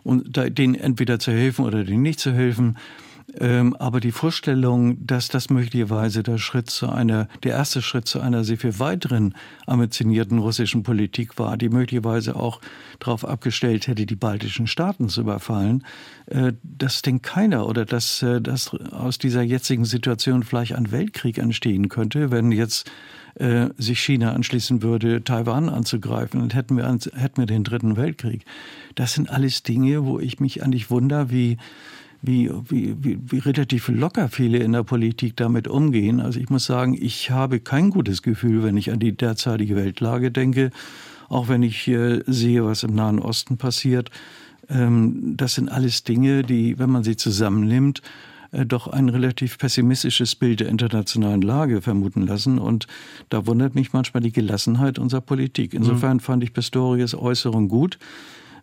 denen 0.03 0.75
entweder 0.75 1.17
zu 1.17 1.31
helfen 1.31 1.63
oder 1.63 1.85
denen 1.85 2.01
nicht 2.01 2.19
zu 2.19 2.33
helfen. 2.33 2.75
Ähm, 3.39 3.75
aber 3.75 3.99
die 3.99 4.11
Vorstellung, 4.11 5.05
dass 5.05 5.27
das 5.27 5.49
möglicherweise 5.49 6.23
der 6.23 6.37
Schritt 6.37 6.69
zu 6.69 6.89
einer, 6.89 7.27
der 7.43 7.53
erste 7.53 7.81
Schritt 7.81 8.07
zu 8.07 8.19
einer 8.19 8.43
sehr 8.43 8.57
viel 8.57 8.79
weiteren 8.79 9.33
ambitionierten 9.65 10.37
russischen 10.37 10.83
Politik 10.83 11.39
war, 11.39 11.57
die 11.57 11.69
möglicherweise 11.69 12.35
auch 12.35 12.61
darauf 12.99 13.25
abgestellt 13.25 13.87
hätte, 13.87 14.05
die 14.05 14.15
baltischen 14.15 14.67
Staaten 14.67 15.09
zu 15.09 15.21
überfallen, 15.21 15.83
äh, 16.27 16.53
das 16.63 17.01
denkt 17.01 17.23
keiner 17.23 17.67
oder 17.67 17.85
dass, 17.85 18.21
äh, 18.21 18.39
dass 18.39 18.73
aus 18.73 19.17
dieser 19.17 19.41
jetzigen 19.41 19.85
Situation 19.85 20.43
vielleicht 20.43 20.75
ein 20.75 20.91
Weltkrieg 20.91 21.37
entstehen 21.37 21.89
könnte, 21.89 22.29
wenn 22.31 22.51
jetzt 22.51 22.89
äh, 23.35 23.69
sich 23.77 23.99
China 23.99 24.33
anschließen 24.33 24.83
würde, 24.83 25.23
Taiwan 25.23 25.69
anzugreifen, 25.69 26.39
dann 26.39 26.49
hätten 26.51 26.77
wir, 26.77 26.85
hätten 26.85 27.37
wir 27.41 27.45
den 27.47 27.63
dritten 27.63 27.97
Weltkrieg. 27.97 28.45
Das 28.93 29.13
sind 29.13 29.29
alles 29.29 29.63
Dinge, 29.63 30.05
wo 30.05 30.19
ich 30.19 30.39
mich 30.39 30.61
eigentlich 30.61 30.91
wundere, 30.91 31.31
wie 31.31 31.57
wie, 32.23 32.49
wie, 32.69 32.95
wie, 33.03 33.19
wie 33.21 33.39
relativ 33.39 33.89
locker 33.89 34.29
viele 34.29 34.59
in 34.59 34.71
der 34.71 34.83
Politik 34.83 35.35
damit 35.35 35.67
umgehen. 35.67 36.21
Also 36.21 36.39
ich 36.39 36.49
muss 36.49 36.65
sagen, 36.65 36.97
ich 36.99 37.29
habe 37.29 37.59
kein 37.59 37.89
gutes 37.89 38.21
Gefühl, 38.21 38.63
wenn 38.63 38.77
ich 38.77 38.91
an 38.91 38.99
die 38.99 39.11
derzeitige 39.11 39.75
Weltlage 39.75 40.31
denke, 40.31 40.71
auch 41.27 41.49
wenn 41.49 41.63
ich 41.63 41.83
sehe, 41.83 42.65
was 42.65 42.83
im 42.83 42.95
Nahen 42.95 43.19
Osten 43.19 43.57
passiert. 43.57 44.09
Ähm, 44.69 45.35
das 45.35 45.55
sind 45.55 45.69
alles 45.69 46.05
Dinge, 46.05 46.43
die, 46.43 46.79
wenn 46.79 46.89
man 46.89 47.03
sie 47.03 47.17
zusammennimmt, 47.17 48.01
äh, 48.53 48.65
doch 48.65 48.87
ein 48.87 49.09
relativ 49.09 49.57
pessimistisches 49.57 50.35
Bild 50.35 50.61
der 50.61 50.69
internationalen 50.69 51.41
Lage 51.41 51.81
vermuten 51.81 52.25
lassen. 52.25 52.57
Und 52.57 52.87
da 53.27 53.45
wundert 53.47 53.75
mich 53.75 53.91
manchmal 53.91 54.23
die 54.23 54.31
Gelassenheit 54.31 54.97
unserer 54.97 55.21
Politik. 55.21 55.73
Insofern 55.73 56.17
mhm. 56.17 56.21
fand 56.21 56.43
ich 56.43 56.53
Pistorius 56.53 57.15
Äußerung 57.15 57.67
gut. 57.67 57.99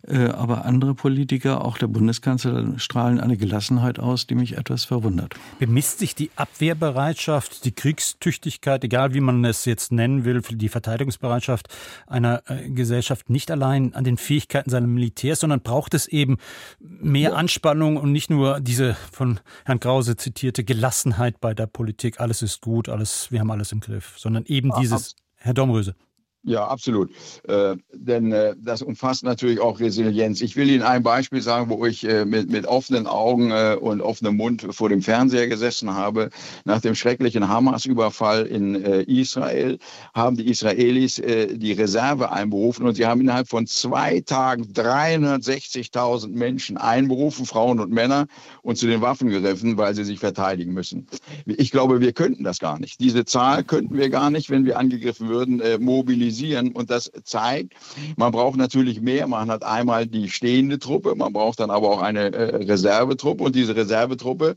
Äh, 0.07 0.29
aber 0.29 0.65
andere 0.65 0.95
Politiker, 0.95 1.63
auch 1.63 1.77
der 1.77 1.87
Bundeskanzler, 1.87 2.79
strahlen 2.79 3.19
eine 3.19 3.37
Gelassenheit 3.37 3.99
aus, 3.99 4.25
die 4.25 4.35
mich 4.35 4.57
etwas 4.57 4.83
verwundert. 4.83 5.35
Bemisst 5.59 5.99
sich 5.99 6.15
die 6.15 6.31
Abwehrbereitschaft, 6.35 7.65
die 7.65 7.71
Kriegstüchtigkeit, 7.71 8.83
egal 8.83 9.13
wie 9.13 9.19
man 9.19 9.45
es 9.45 9.65
jetzt 9.65 9.91
nennen 9.91 10.25
will, 10.25 10.41
die 10.41 10.69
Verteidigungsbereitschaft 10.69 11.67
einer 12.07 12.41
äh, 12.47 12.69
Gesellschaft 12.69 13.29
nicht 13.29 13.51
allein 13.51 13.93
an 13.93 14.03
den 14.03 14.17
Fähigkeiten 14.17 14.71
seiner 14.71 14.87
Militärs, 14.87 15.39
sondern 15.39 15.61
braucht 15.61 15.93
es 15.93 16.07
eben 16.07 16.37
mehr 16.79 17.35
Anspannung 17.35 17.97
und 17.97 18.11
nicht 18.11 18.29
nur 18.29 18.59
diese 18.59 18.95
von 19.11 19.39
Herrn 19.65 19.79
Krause 19.79 20.15
zitierte 20.17 20.63
Gelassenheit 20.63 21.39
bei 21.39 21.53
der 21.53 21.67
Politik, 21.67 22.19
alles 22.19 22.41
ist 22.41 22.61
gut, 22.61 22.89
alles, 22.89 23.31
wir 23.31 23.39
haben 23.39 23.51
alles 23.51 23.71
im 23.71 23.79
Griff, 23.79 24.15
sondern 24.17 24.45
eben 24.45 24.71
dieses, 24.79 25.15
Herr 25.35 25.53
Domröse. 25.53 25.95
Ja, 26.43 26.67
absolut. 26.67 27.11
Äh, 27.47 27.75
denn 27.93 28.31
äh, 28.31 28.55
das 28.57 28.81
umfasst 28.81 29.23
natürlich 29.23 29.59
auch 29.59 29.79
Resilienz. 29.79 30.41
Ich 30.41 30.55
will 30.55 30.71
Ihnen 30.71 30.81
ein 30.81 31.03
Beispiel 31.03 31.39
sagen, 31.39 31.69
wo 31.69 31.85
ich 31.85 32.03
äh, 32.03 32.25
mit, 32.25 32.49
mit 32.49 32.65
offenen 32.65 33.05
Augen 33.05 33.51
äh, 33.51 33.77
und 33.79 34.01
offenem 34.01 34.37
Mund 34.37 34.65
vor 34.71 34.89
dem 34.89 35.03
Fernseher 35.03 35.47
gesessen 35.47 35.93
habe. 35.93 36.31
Nach 36.65 36.81
dem 36.81 36.95
schrecklichen 36.95 37.47
Hamas-Überfall 37.47 38.47
in 38.47 38.73
äh, 38.83 39.03
Israel 39.03 39.77
haben 40.15 40.35
die 40.35 40.49
Israelis 40.49 41.19
äh, 41.19 41.55
die 41.55 41.73
Reserve 41.73 42.31
einberufen 42.31 42.87
und 42.87 42.95
sie 42.95 43.05
haben 43.05 43.21
innerhalb 43.21 43.47
von 43.47 43.67
zwei 43.67 44.21
Tagen 44.21 44.63
360.000 44.63 46.29
Menschen 46.29 46.77
einberufen, 46.77 47.45
Frauen 47.45 47.79
und 47.79 47.91
Männer, 47.91 48.25
und 48.63 48.79
zu 48.79 48.87
den 48.87 49.01
Waffen 49.01 49.29
gegriffen, 49.29 49.77
weil 49.77 49.93
sie 49.93 50.05
sich 50.05 50.17
verteidigen 50.17 50.73
müssen. 50.73 51.05
Ich 51.45 51.69
glaube, 51.69 52.01
wir 52.01 52.13
könnten 52.13 52.43
das 52.43 52.57
gar 52.57 52.79
nicht. 52.79 52.99
Diese 52.99 53.25
Zahl 53.25 53.63
könnten 53.63 53.95
wir 53.95 54.09
gar 54.09 54.31
nicht, 54.31 54.49
wenn 54.49 54.65
wir 54.65 54.79
angegriffen 54.79 55.29
würden, 55.29 55.61
mobilisieren 55.79 56.30
mobilisieren. 56.31 56.71
Und 56.71 56.89
das 56.89 57.11
zeigt, 57.23 57.73
man 58.15 58.31
braucht 58.31 58.57
natürlich 58.57 59.01
mehr. 59.01 59.27
Man 59.27 59.49
hat 59.49 59.63
einmal 59.63 60.07
die 60.07 60.29
stehende 60.29 60.79
Truppe, 60.79 61.15
man 61.15 61.33
braucht 61.33 61.59
dann 61.59 61.69
aber 61.69 61.89
auch 61.89 62.01
eine 62.01 62.31
äh, 62.33 62.55
Reservetruppe. 62.65 63.43
Und 63.43 63.55
diese 63.55 63.75
Reservetruppe 63.75 64.55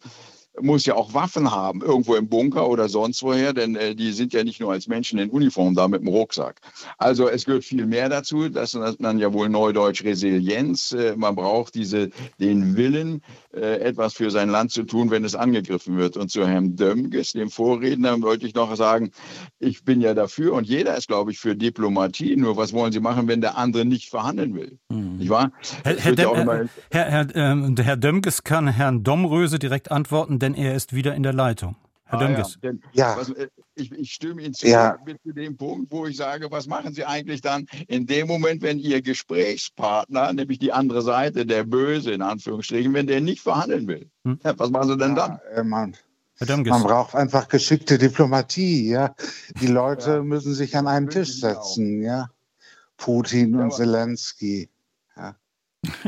muss 0.61 0.87
ja 0.87 0.95
auch 0.95 1.15
Waffen 1.15 1.51
haben, 1.51 1.83
irgendwo 1.83 2.15
im 2.15 2.29
Bunker 2.29 2.69
oder 2.69 2.89
sonst 2.89 3.23
woher, 3.23 3.53
denn 3.53 3.77
äh, 3.77 3.95
die 3.95 4.13
sind 4.13 4.33
ja 4.33 4.45
nicht 4.45 4.61
nur 4.61 4.73
als 4.73 4.87
Menschen 4.87 5.19
in 5.19 5.31
Uniform 5.31 5.75
da 5.75 5.89
mit 5.89 6.03
dem 6.03 6.09
Rucksack. 6.09 6.61
Also 6.99 7.29
es 7.29 7.45
gehört 7.45 7.65
viel 7.65 7.87
mehr 7.87 8.09
dazu, 8.09 8.49
das 8.49 8.75
nennt 8.75 9.01
man 9.01 9.19
ja 9.19 9.33
wohl 9.33 9.49
neudeutsch 9.49 10.05
Resilienz. 10.05 10.93
Äh, 10.93 11.17
man 11.17 11.35
braucht 11.35 11.75
diese, 11.75 12.11
den 12.39 12.77
Willen, 12.77 13.23
äh, 13.53 13.81
etwas 13.81 14.15
für 14.15 14.31
sein 14.31 14.49
Land 14.49 14.71
zu 14.71 14.85
tun, 14.85 15.11
wenn 15.11 15.25
es 15.25 15.35
angegriffen 15.35 15.97
wird. 15.97 16.17
Und 16.17 16.31
zu 16.31 16.47
Herrn 16.47 16.77
Dömges, 16.77 17.33
dem 17.33 17.51
Vorredner, 17.51 18.21
wollte 18.23 18.47
ich 18.47 18.55
noch 18.55 18.75
sagen, 18.77 19.11
ich 19.59 19.85
bin 19.85 20.01
ja 20.01 20.15
dafür 20.15 20.55
und 20.55 20.67
jeder 20.67 20.97
ist, 20.97 21.09
glaube 21.09 21.33
ich, 21.33 21.39
für 21.39 21.57
Diplomatie. 21.57 22.37
Nur 22.37 22.57
was 22.57 22.73
wollen 22.73 22.93
Sie 22.93 23.01
machen, 23.01 23.29
wenn 23.29 23.41
der 23.41 23.59
andere 23.59 23.85
nicht 23.85 24.11
verhandeln 24.11 24.55
will? 24.55 24.79
Mhm. 24.89 25.17
Nicht 25.17 25.31
wahr? 25.31 25.53
Herr, 25.83 25.97
Herr, 25.97 26.17
Herr, 26.17 26.69
Herr, 26.91 27.11
Herr, 27.11 27.55
äh, 27.55 27.83
Herr 27.83 27.97
Dömges 27.97 28.45
kann 28.45 28.69
Herrn 28.69 29.03
Domröse 29.03 29.59
direkt 29.59 29.91
antworten, 29.91 30.39
denn 30.45 30.55
er 30.55 30.75
ist 30.75 30.95
wieder 30.95 31.15
in 31.15 31.23
der 31.23 31.33
Leitung. 31.33 31.77
Herr 32.05 32.21
ah, 32.21 32.27
Dönges. 32.27 32.59
Ja, 32.63 32.71
ja. 32.93 33.17
Was, 33.17 33.31
äh, 33.31 33.49
ich, 33.75 33.91
ich, 33.93 34.13
stimme 34.13 34.43
Ihnen 34.43 34.53
zu, 34.53 34.69
ja. 34.69 34.99
zu 35.25 35.33
dem 35.33 35.57
Punkt, 35.57 35.91
wo 35.91 36.07
ich 36.07 36.17
sage, 36.17 36.51
was 36.51 36.67
machen 36.67 36.93
Sie 36.93 37.05
eigentlich 37.05 37.41
dann 37.41 37.67
in 37.89 38.07
dem 38.07 38.27
Moment, 38.27 38.61
wenn 38.63 38.79
Ihr 38.79 39.01
Gesprächspartner, 39.01 40.33
nämlich 40.35 40.59
die 40.59 40.73
andere 40.73 41.01
Seite, 41.01 41.47
der 41.47 41.65
Böse 41.65 42.13
in 42.13 42.21
Anführungsstrichen, 42.21 42.93
wenn 42.93 43.07
der 43.07 43.23
nicht 43.23 43.41
verhandeln 43.41 43.89
will? 43.89 44.11
Hm? 44.25 44.39
Ja, 44.45 44.59
was 44.59 44.71
machen 44.71 44.89
Sie 44.89 44.99
denn 44.99 45.15
dann? 45.15 45.41
Äh, 45.55 45.65
man, 45.65 45.97
man 46.47 46.83
braucht 46.83 47.15
einfach 47.15 47.49
geschickte 47.49 47.97
Diplomatie. 47.97 48.91
Ja? 48.91 49.15
Die 49.63 49.69
Leute 49.69 50.23
müssen 50.23 50.53
sich 50.53 50.77
an 50.77 50.87
einen 50.87 51.09
Tisch 51.09 51.41
setzen. 51.41 52.03
Ja? 52.03 52.29
Putin 52.99 53.57
und 53.57 53.73
Zelensky. 53.73 54.69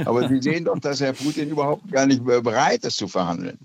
Aber 0.04 0.28
Sie 0.28 0.40
sehen 0.40 0.64
doch, 0.64 0.78
dass 0.78 1.00
Herr 1.00 1.12
Putin 1.12 1.50
überhaupt 1.50 1.90
gar 1.90 2.06
nicht 2.06 2.24
bereit 2.24 2.84
ist 2.84 2.96
zu 2.96 3.08
verhandeln. 3.08 3.58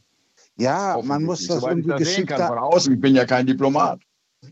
Ja, 0.58 1.00
man 1.04 1.24
muss 1.24 1.48
das 1.48 1.64
irgendwie 1.64 1.96
geschickt 1.98 2.30
kann 2.30 2.48
von 2.48 2.58
außen. 2.58 2.94
Ich 2.94 3.02
bin 3.02 3.16
ja 3.16 3.26
kein 3.26 3.46
Diplomat. 3.48 4.00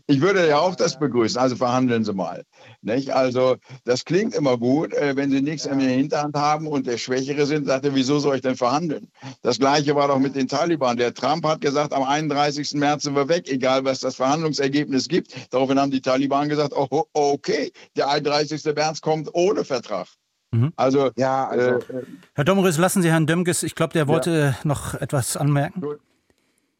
Ich 0.06 0.20
würde 0.20 0.46
ja 0.48 0.58
auch 0.58 0.76
das 0.76 0.98
begrüßen. 0.98 1.40
Also 1.40 1.56
verhandeln 1.56 2.04
Sie 2.04 2.12
mal. 2.12 2.44
Nicht? 2.80 3.10
Also 3.10 3.56
das 3.84 4.04
klingt 4.04 4.34
immer 4.34 4.56
gut, 4.56 4.94
äh, 4.94 5.16
wenn 5.16 5.30
Sie 5.30 5.42
nichts 5.42 5.64
ja. 5.64 5.72
in 5.72 5.80
der 5.80 5.88
Hinterhand 5.88 6.36
haben 6.36 6.68
und 6.68 6.86
der 6.86 6.96
Schwächere 6.96 7.44
sind, 7.44 7.66
sagt 7.66 7.84
er, 7.84 7.94
wieso 7.94 8.20
soll 8.20 8.36
ich 8.36 8.42
denn 8.42 8.56
verhandeln? 8.56 9.10
Das 9.42 9.58
Gleiche 9.58 9.96
war 9.96 10.06
doch 10.06 10.20
mit 10.20 10.36
den 10.36 10.46
Taliban. 10.46 10.96
Der 10.96 11.12
Trump 11.12 11.44
hat 11.44 11.60
gesagt, 11.60 11.92
am 11.92 12.04
31. 12.04 12.74
März 12.74 13.02
sind 13.02 13.16
wir 13.16 13.28
weg, 13.28 13.48
egal 13.48 13.84
was 13.84 13.98
das 13.98 14.14
Verhandlungsergebnis 14.14 15.08
gibt. 15.08 15.34
Daraufhin 15.52 15.80
haben 15.80 15.90
die 15.90 16.02
Taliban 16.02 16.48
gesagt, 16.48 16.72
oh, 16.72 17.04
okay, 17.12 17.72
der 17.96 18.10
31. 18.10 18.64
März 18.76 19.00
kommt 19.00 19.28
ohne 19.32 19.64
Vertrag. 19.64 20.06
Mhm. 20.52 20.72
Also, 20.76 21.10
ja, 21.16 21.48
also, 21.48 21.70
äh, 21.92 22.02
Herr 22.34 22.44
Domris, 22.44 22.78
lassen 22.78 23.02
Sie 23.02 23.10
Herrn 23.10 23.26
Dömges, 23.26 23.62
ich 23.62 23.74
glaube, 23.74 23.92
der 23.92 24.08
wollte 24.08 24.54
ja. 24.54 24.56
noch 24.64 24.94
etwas 24.94 25.36
anmerken. 25.36 25.82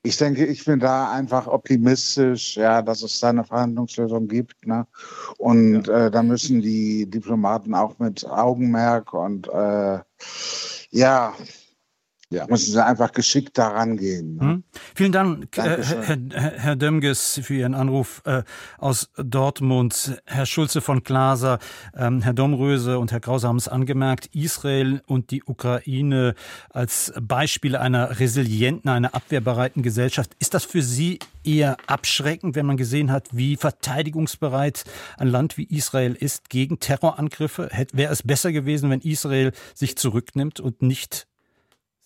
Ich 0.03 0.16
denke, 0.16 0.47
ich 0.47 0.64
bin 0.64 0.81
da 0.81 1.12
einfach 1.12 1.47
optimistisch, 1.47 2.57
ja, 2.57 2.81
dass 2.81 3.03
es 3.03 3.21
da 3.21 3.29
eine 3.29 3.45
Verhandlungslösung 3.45 4.29
gibt. 4.29 4.66
Ne? 4.66 4.87
Und 5.37 5.87
ja. 5.87 6.07
äh, 6.07 6.11
da 6.11 6.23
müssen 6.23 6.62
die 6.62 7.05
Diplomaten 7.09 7.75
auch 7.75 7.99
mit 7.99 8.27
Augenmerk 8.27 9.12
und 9.12 9.47
äh, 9.49 9.99
ja, 10.91 11.35
ja. 12.31 12.47
Müssen 12.49 12.72
Sie 12.72 12.85
einfach 12.85 13.11
geschickt 13.11 13.59
daran 13.59 13.97
gehen. 13.97 14.37
Ne? 14.37 14.41
Hm. 14.41 14.64
Vielen 14.95 15.11
Dank, 15.11 15.59
äh, 15.59 15.83
Herr, 15.83 16.18
Herr 16.33 16.76
Dömges, 16.76 17.41
für 17.43 17.55
Ihren 17.55 17.74
Anruf 17.74 18.22
äh, 18.24 18.45
aus 18.78 19.11
Dortmund. 19.16 20.22
Herr 20.26 20.47
Schulze 20.47 20.81
von 20.81 21.03
Glaser, 21.03 21.59
ähm, 21.97 22.22
Herr 22.22 22.33
Domröse 22.33 23.01
und 23.01 23.11
Herr 23.11 23.18
Krause 23.18 23.49
haben 23.49 23.57
es 23.57 23.66
angemerkt, 23.66 24.26
Israel 24.33 25.03
und 25.07 25.33
die 25.33 25.43
Ukraine 25.43 26.37
als 26.70 27.12
Beispiele 27.20 27.81
einer 27.81 28.20
resilienten, 28.20 28.89
einer 28.89 29.12
abwehrbereiten 29.12 29.83
Gesellschaft. 29.83 30.31
Ist 30.39 30.55
das 30.55 30.64
für 30.64 30.83
Sie 30.83 31.18
eher 31.43 31.78
abschreckend, 31.89 32.55
wenn 32.55 32.66
man 32.66 32.76
gesehen 32.76 33.11
hat, 33.11 33.28
wie 33.33 33.57
verteidigungsbereit 33.57 34.85
ein 35.16 35.26
Land 35.26 35.59
wie 35.59 35.64
Israel 35.64 36.14
ist 36.14 36.49
gegen 36.49 36.78
Terrorangriffe? 36.78 37.70
Wäre 37.93 38.12
es 38.12 38.22
besser 38.22 38.53
gewesen, 38.53 38.89
wenn 38.89 39.01
Israel 39.01 39.51
sich 39.74 39.97
zurücknimmt 39.97 40.61
und 40.61 40.81
nicht 40.83 41.26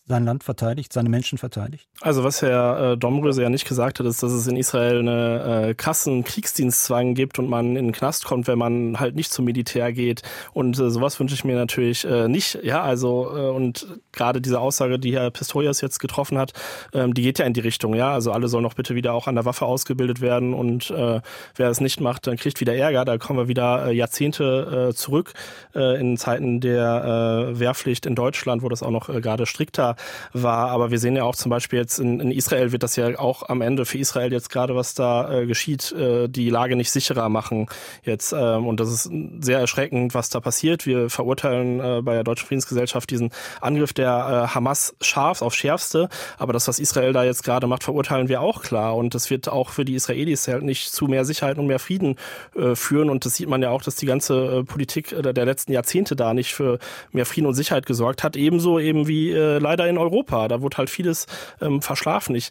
sein 0.07 0.25
Land 0.25 0.45
verteidigt, 0.45 0.93
seine 0.93 1.09
Menschen 1.09 1.39
verteidigt? 1.39 1.89
Also 2.03 2.25
was 2.25 2.43
Herr 2.43 2.93
äh, 2.93 2.97
Domröse 2.99 3.43
ja 3.43 3.49
nicht 3.49 3.67
gesagt 3.67 3.99
hat, 3.99 4.07
ist, 4.07 4.23
dass 4.23 4.33
es 4.33 4.47
in 4.47 4.57
Israel 4.57 4.99
eine 4.99 5.69
äh, 5.69 5.75
krassen 5.75 6.25
Kriegsdienstzwang 6.25 7.15
gibt 7.15 7.39
und 7.39 7.49
man 7.49 7.77
in 7.77 7.87
den 7.87 7.93
Knast 7.93 8.27
kommt, 8.27 8.47
wenn 8.47 8.59
man 8.59 9.01
halt 9.01 9.15
nicht 9.15 9.33
zum 9.33 9.47
Militär 9.47 9.93
geht. 9.93 10.23
Und 10.53 10.79
äh, 10.79 10.91
sowas 10.91 11.19
wünsche 11.21 11.35
ich 11.35 11.45
mir 11.45 11.57
natürlich 11.57 12.05
äh, 12.05 12.29
nicht. 12.29 12.59
Ja, 12.63 12.83
also 12.83 13.35
äh, 13.35 13.51
und 13.51 13.87
gerade 14.13 14.43
diese 14.43 14.61
Aussage, 14.61 14.99
die 14.99 15.15
Herr 15.15 15.31
Pistorius 15.31 15.81
jetzt 15.81 16.01
getroffen 16.01 16.37
hat, 16.37 16.53
ähm, 16.93 17.15
die 17.15 17.23
geht 17.23 17.39
ja 17.39 17.47
in 17.47 17.55
die 17.55 17.61
Richtung. 17.61 17.95
Ja, 17.95 18.13
also 18.13 18.31
alle 18.31 18.49
sollen 18.49 18.65
doch 18.65 18.75
bitte 18.75 18.95
wieder 18.95 19.15
auch 19.15 19.27
an 19.27 19.37
der 19.37 19.47
Waffe 19.47 19.65
ausgebildet 19.65 20.21
werden 20.21 20.53
und 20.53 20.91
äh, 20.91 21.23
wer 21.57 21.71
es 21.71 21.81
nicht 21.81 22.03
macht, 22.03 22.27
dann 22.27 22.37
kriegt 22.37 22.61
wieder 22.61 22.75
Ärger. 22.75 23.07
Da 23.07 23.17
kommen 23.17 23.39
wir 23.39 23.49
wieder 23.49 23.87
äh, 23.87 23.93
Jahrzehnte 23.93 24.93
zurück 24.95 25.33
in 25.75 26.17
Zeiten 26.17 26.61
der 26.61 27.53
Wehrpflicht 27.53 28.07
in 28.07 28.15
Deutschland, 28.15 28.63
wo 28.63 28.69
das 28.69 28.83
auch 28.83 28.91
noch 28.91 29.07
gerade 29.07 29.47
strikter 29.47 29.94
war. 30.33 30.71
Aber 30.71 30.91
wir 30.91 30.99
sehen 30.99 31.17
ja 31.17 31.25
auch 31.25 31.37
zum 31.37 31.51
Beispiel 31.51 31.79
jetzt 31.79 31.99
in, 31.99 32.21
in 32.21 32.31
Israel 32.31 32.73
wird 32.73 32.83
das 32.83 32.97
ja 32.97 33.19
auch 33.19 33.49
am 33.49 33.61
Ende 33.61 33.85
für 33.85 33.99
Israel 33.99 34.33
jetzt 34.33 34.51
gerade, 34.51 34.75
was 34.75 34.95
da 34.95 35.41
äh, 35.41 35.47
geschieht, 35.47 35.93
äh, 35.93 36.29
die 36.29 36.51
Lage 36.51 36.77
nicht 36.77 36.91
sicherer 36.91 37.29
machen 37.29 37.67
jetzt. 38.03 38.33
Ähm, 38.33 38.67
und 38.67 38.81
das 38.81 38.91
ist 38.91 39.11
sehr 39.41 39.59
erschreckend, 39.59 40.15
was 40.15 40.31
da 40.31 40.41
passiert. 40.41 40.87
Wir 40.87 41.11
verurteilen 41.11 41.81
äh, 41.81 42.03
bei 42.03 42.15
der 42.15 42.25
Deutschen 42.25 42.47
Friedensgesellschaft 42.47 43.11
diesen 43.11 43.31
Angriff 43.61 43.93
der 43.93 44.49
äh, 44.51 44.55
Hamas 44.55 44.95
scharf 45.01 45.43
auf 45.43 45.55
schärfste. 45.55 46.09
Aber 46.39 46.53
das, 46.53 46.69
was 46.69 46.79
Israel 46.79 47.13
da 47.13 47.25
jetzt 47.25 47.45
gerade 47.45 47.67
macht, 47.67 47.85
verurteilen 47.85 48.29
wir 48.29 48.41
auch 48.41 48.63
klar. 48.63 48.97
Und 48.97 49.15
das 49.15 49.31
wird 49.31 49.49
auch 49.49 49.71
für 49.71 49.85
die 49.85 49.95
Israelis 49.95 50.49
halt 50.49 50.63
nicht 50.63 50.93
zu 50.93 51.07
mehr 51.07 51.25
Sicherheit 51.25 51.59
und 51.59 51.67
mehr 51.67 51.79
Frieden 51.79 52.17
äh, 52.55 52.75
führen. 52.75 53.11
Und 53.11 53.25
das 53.25 53.37
sieht 53.37 53.49
man 53.49 53.63
ja 53.63 53.71
auch, 53.71 53.83
dass 53.83 53.97
die 53.97 54.07
ganze 54.07 54.61
äh, 54.61 54.65
Politik 54.65 55.13
äh, 55.13 55.33
der 55.33 55.45
letzten 55.45 55.73
Jahrzehnte 55.73 56.17
da 56.17 56.35
nicht 56.35 56.55
für 56.55 56.79
mehr 57.13 57.27
Frieden 57.27 57.47
und 57.47 57.55
Sicherheit 57.55 57.87
gesorgt 57.87 58.23
hat. 58.23 58.37
Ebenso 58.37 58.79
eben 58.79 59.07
wie 59.07 59.33
äh, 59.33 59.59
leider 59.59 59.84
leider 59.85 59.91
in 59.91 59.99
Europa. 59.99 60.49
Da 60.49 60.63
wurde 60.63 60.79
halt 60.79 60.91
vieles 60.91 61.27
ähm, 61.61 61.83
verschlafen. 61.83 62.35
Ich 62.35 62.51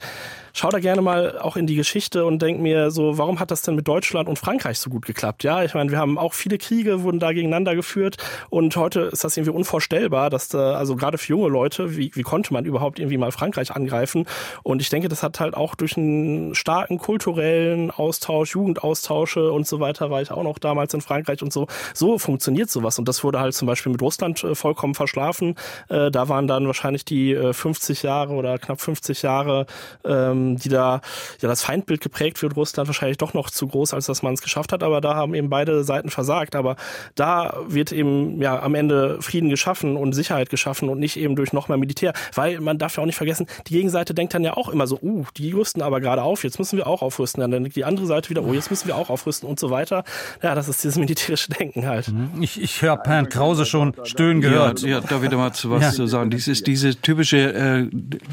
schau 0.54 0.70
da 0.70 0.80
gerne 0.80 1.02
mal 1.02 1.40
auch 1.40 1.58
in 1.58 1.66
die 1.66 1.76
Geschichte 1.76 2.26
und 2.26 2.42
denk 2.42 2.62
mir 2.62 2.92
so, 2.92 3.18
warum 3.18 3.40
hat 3.40 3.50
das 3.50 3.64
denn 3.64 3.76
mit 3.76 3.88
Deutschland 3.88 4.30
und 4.30 4.38
Frankreich 4.38 4.78
so 4.78 4.90
gut 4.90 5.06
geklappt? 5.06 5.44
Ja, 5.44 5.64
ich 5.64 5.74
meine, 5.74 5.92
wir 5.92 5.98
haben 5.98 6.18
auch 6.18 6.34
viele 6.34 6.60
Kriege, 6.60 7.02
wurden 7.02 7.20
da 7.20 7.34
gegeneinander 7.34 7.76
geführt 7.76 8.18
und 8.50 8.76
heute 8.76 9.02
ist 9.02 9.24
das 9.24 9.36
irgendwie 9.36 9.52
unvorstellbar, 9.52 10.30
dass 10.30 10.50
da, 10.50 10.76
also 10.76 10.96
gerade 10.96 11.18
für 11.18 11.30
junge 11.30 11.50
Leute, 11.50 11.98
wie, 11.98 12.12
wie 12.14 12.22
konnte 12.22 12.54
man 12.54 12.66
überhaupt 12.66 13.00
irgendwie 13.00 13.18
mal 13.18 13.32
Frankreich 13.32 13.72
angreifen? 13.72 14.26
Und 14.62 14.82
ich 14.82 14.90
denke, 14.90 15.10
das 15.10 15.24
hat 15.24 15.40
halt 15.40 15.56
auch 15.56 15.74
durch 15.74 15.98
einen 15.98 16.54
starken 16.54 17.00
kulturellen 17.00 17.90
Austausch, 17.90 18.54
Jugendaustausche 18.54 19.52
und 19.52 19.66
so 19.66 19.80
weiter, 19.80 20.12
war 20.12 20.22
ich 20.22 20.30
auch 20.30 20.44
noch 20.44 20.60
damals 20.60 20.94
in 20.94 21.02
Frankreich 21.02 21.42
und 21.42 21.52
so. 21.52 21.68
So 21.96 22.20
funktioniert 22.20 22.70
sowas. 22.70 23.00
Und 23.00 23.08
das 23.08 23.24
wurde 23.24 23.40
halt 23.40 23.56
zum 23.56 23.66
Beispiel 23.66 23.92
mit 23.92 24.02
Russland 24.02 24.44
äh, 24.44 24.54
vollkommen 24.54 24.94
verschlafen. 24.94 25.56
Äh, 25.90 26.12
da 26.12 26.30
waren 26.30 26.48
dann 26.48 26.68
wahrscheinlich 26.68 27.06
die 27.06 27.23
50 27.32 28.04
äh, 28.04 28.08
Jahre 28.08 28.34
oder 28.34 28.58
knapp 28.58 28.82
50 28.82 29.22
Jahre 29.22 29.66
ähm, 30.06 30.58
die 30.58 30.70
da 30.70 31.02
ja 31.42 31.50
das 31.50 31.64
Feindbild 31.64 32.02
geprägt 32.02 32.42
wird, 32.42 32.56
Russland 32.56 32.88
wahrscheinlich 32.88 33.18
doch 33.18 33.34
noch 33.34 33.50
zu 33.50 33.68
groß, 33.68 33.94
als 33.94 34.06
dass 34.06 34.24
man 34.24 34.34
es 34.34 34.42
geschafft 34.42 34.72
hat. 34.72 34.84
Aber 34.84 35.02
da 35.02 35.16
haben 35.16 35.34
eben 35.34 35.50
beide 35.50 35.84
Seiten 35.84 36.10
versagt. 36.10 36.56
Aber 36.56 36.76
da 37.16 37.58
wird 37.68 37.92
eben 37.92 38.42
ja 38.42 38.62
am 38.62 38.76
Ende 38.76 39.22
Frieden 39.22 39.50
geschaffen 39.50 39.96
und 39.96 40.14
Sicherheit 40.14 40.50
geschaffen 40.50 40.90
und 40.90 41.00
nicht 41.00 41.18
eben 41.18 41.36
durch 41.36 41.54
noch 41.54 41.68
mehr 41.68 41.78
Militär. 41.78 42.14
Weil 42.34 42.60
man 42.60 42.78
darf 42.78 42.98
ja 42.98 43.04
auch 43.04 43.08
nicht 43.08 43.16
vergessen, 43.16 43.48
die 43.68 43.74
Gegenseite 43.74 44.14
denkt 44.14 44.34
dann 44.34 44.44
ja 44.44 44.56
auch 44.56 44.70
immer 44.70 44.88
so, 44.88 45.00
uh, 45.02 45.26
die 45.38 45.52
rüsten 45.52 45.82
aber 45.82 46.02
gerade 46.02 46.24
auf, 46.24 46.44
jetzt 46.44 46.60
müssen 46.60 46.78
wir 46.78 46.88
auch 46.88 47.02
aufrüsten. 47.02 47.42
Dann 47.42 47.52
denkt 47.52 47.76
die 47.76 47.86
andere 47.86 48.06
Seite 48.06 48.30
wieder, 48.30 48.44
oh, 48.44 48.54
jetzt 48.54 48.70
müssen 48.70 48.88
wir 48.88 48.96
auch 48.96 49.10
aufrüsten 49.10 49.48
und 49.48 49.60
so 49.60 49.70
weiter. 49.70 50.04
Ja, 50.42 50.56
das 50.56 50.68
ist 50.68 50.84
dieses 50.84 50.98
militärische 50.98 51.50
Denken 51.52 51.86
halt. 51.86 52.10
Mhm. 52.10 52.42
Ich, 52.42 52.62
ich 52.62 52.84
habe 52.84 53.04
Herrn 53.06 53.30
Krause 53.30 53.66
schon 53.66 53.94
stöhnen 54.04 54.42
gehört. 54.42 54.82
Ja, 54.82 54.90
ja 54.90 55.02
da 55.02 55.22
wieder 55.22 55.38
mal 55.38 55.54
zu 55.54 55.70
was 55.70 55.84
ja. 55.84 55.92
zu 55.92 56.08
sagen. 56.08 56.30
Dies 56.30 56.48
ist 56.48 56.68
diese 56.68 56.96
typische 56.96 57.13
typische 57.14 57.54
äh, 57.54 57.90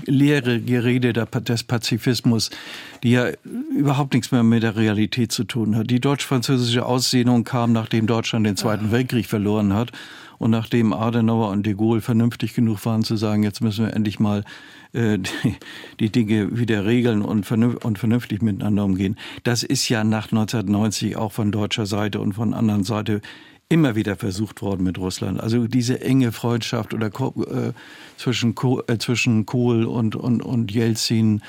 leere 0.07 0.59
Gerede 0.59 1.12
des 1.12 1.64
Pazifismus, 1.64 2.49
die 3.03 3.11
ja 3.11 3.26
überhaupt 3.76 4.14
nichts 4.14 4.33
mehr 4.33 4.43
mit 4.43 4.62
der 4.62 4.74
Realität 4.74 5.33
zu 5.33 5.45
tun 5.45 5.76
hat. 5.76 5.91
Die 5.91 6.01
deutsch-französische 6.01 6.87
Aussehnung 6.87 7.45
kam, 7.45 7.72
nachdem 7.72 8.07
Deutschland 8.07 8.47
den 8.47 8.57
Zweiten 8.57 8.91
Weltkrieg 8.91 9.26
verloren 9.26 9.74
hat 9.74 9.93
und 10.39 10.51
nachdem 10.51 10.95
Adenauer 10.95 11.51
und 11.51 11.66
de 11.66 11.74
Gaulle 11.74 12.01
vernünftig 12.01 12.55
genug 12.55 12.87
waren 12.87 13.03
zu 13.03 13.16
sagen, 13.16 13.43
jetzt 13.43 13.61
müssen 13.61 13.85
wir 13.85 13.93
endlich 13.93 14.18
mal 14.18 14.45
äh, 14.95 15.18
die, 15.18 15.57
die 16.01 16.11
Dinge 16.11 16.57
wieder 16.59 16.87
regeln 16.87 17.20
und, 17.20 17.45
vernünftig, 17.45 17.85
und 17.85 17.99
vernünftig 17.99 18.41
miteinander 18.41 18.87
umgehen. 18.87 19.18
Das 19.45 19.62
ist 19.62 19.91
ja 19.91 20.05
nach 20.05 20.33
1990 20.33 21.16
auch 21.16 21.33
von 21.33 21.53
deutscher 21.53 21.85
Seite 21.85 22.18
und 22.18 22.33
von 22.33 22.55
anderen 22.55 22.85
Seite 22.85 23.20
immer 23.70 23.94
wieder 23.94 24.16
versucht 24.16 24.60
worden 24.60 24.82
mit 24.82 24.98
Russland. 24.98 25.40
Also 25.40 25.66
diese 25.66 26.00
enge 26.00 26.32
Freundschaft 26.32 26.92
oder 26.92 27.06
äh, 27.06 27.72
zwischen, 28.16 28.54
äh, 28.88 28.98
zwischen 28.98 29.46
Kohl 29.46 29.84
und, 29.84 30.16
und, 30.16 30.42
und 30.42 30.72
Jelzin, 30.72 31.40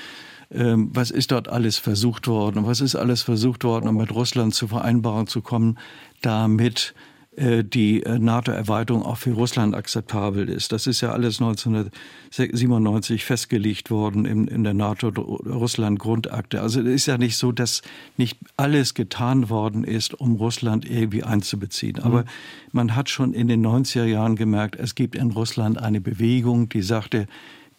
ähm, 0.52 0.92
was 0.94 1.12
ist 1.12 1.32
dort 1.32 1.50
alles 1.50 1.80
versucht 1.80 2.28
worden? 2.28 2.66
Was 2.66 2.80
ist 2.80 2.96
alles 2.96 3.24
versucht 3.24 3.64
worden, 3.64 3.90
um 3.90 3.98
mit 3.98 4.12
Russland 4.14 4.54
zu 4.54 4.68
Vereinbarungen 4.68 5.28
zu 5.28 5.42
kommen, 5.42 5.80
damit 6.22 6.94
die 7.38 8.04
äh, 8.04 8.20
NATO-Erweiterung 8.20 9.04
auch 9.04 9.18
für 9.18 9.32
Russland 9.32 9.74
akzeptabel 9.74 10.50
ist. 10.50 10.74
Das 10.74 10.86
ist 10.86 11.00
ja 11.00 11.12
alles 11.12 11.40
1997 11.40 13.24
festgelegt 13.24 13.90
worden 13.90 14.26
in, 14.26 14.50
in 14.50 14.66
der 14.66 14.74
NATO-Russland-Grundakte. 14.74 16.62
Also 16.62 16.82
es 16.82 16.88
ist 16.88 17.06
ja 17.06 17.18
nicht 17.18 17.38
so, 17.38 17.54
dass 17.54 17.84
nicht 18.18 18.38
alles 18.58 18.96
getan 18.96 19.50
worden 19.50 19.86
ist, 19.86 20.14
um 20.14 20.36
Russland 20.36 20.90
irgendwie 20.90 21.24
einzubeziehen. 21.24 21.98
Mhm. 22.00 22.04
Aber 22.04 22.26
man 22.74 22.98
hat 22.98 23.10
schon 23.10 23.34
in 23.34 23.48
den 23.48 23.66
90er 23.66 24.04
Jahren 24.04 24.36
gemerkt, 24.36 24.76
es 24.76 24.94
gibt 24.94 25.16
in 25.16 25.32
Russland 25.32 25.82
eine 25.82 26.02
Bewegung, 26.02 26.68
die 26.68 26.82
sagte, 26.82 27.28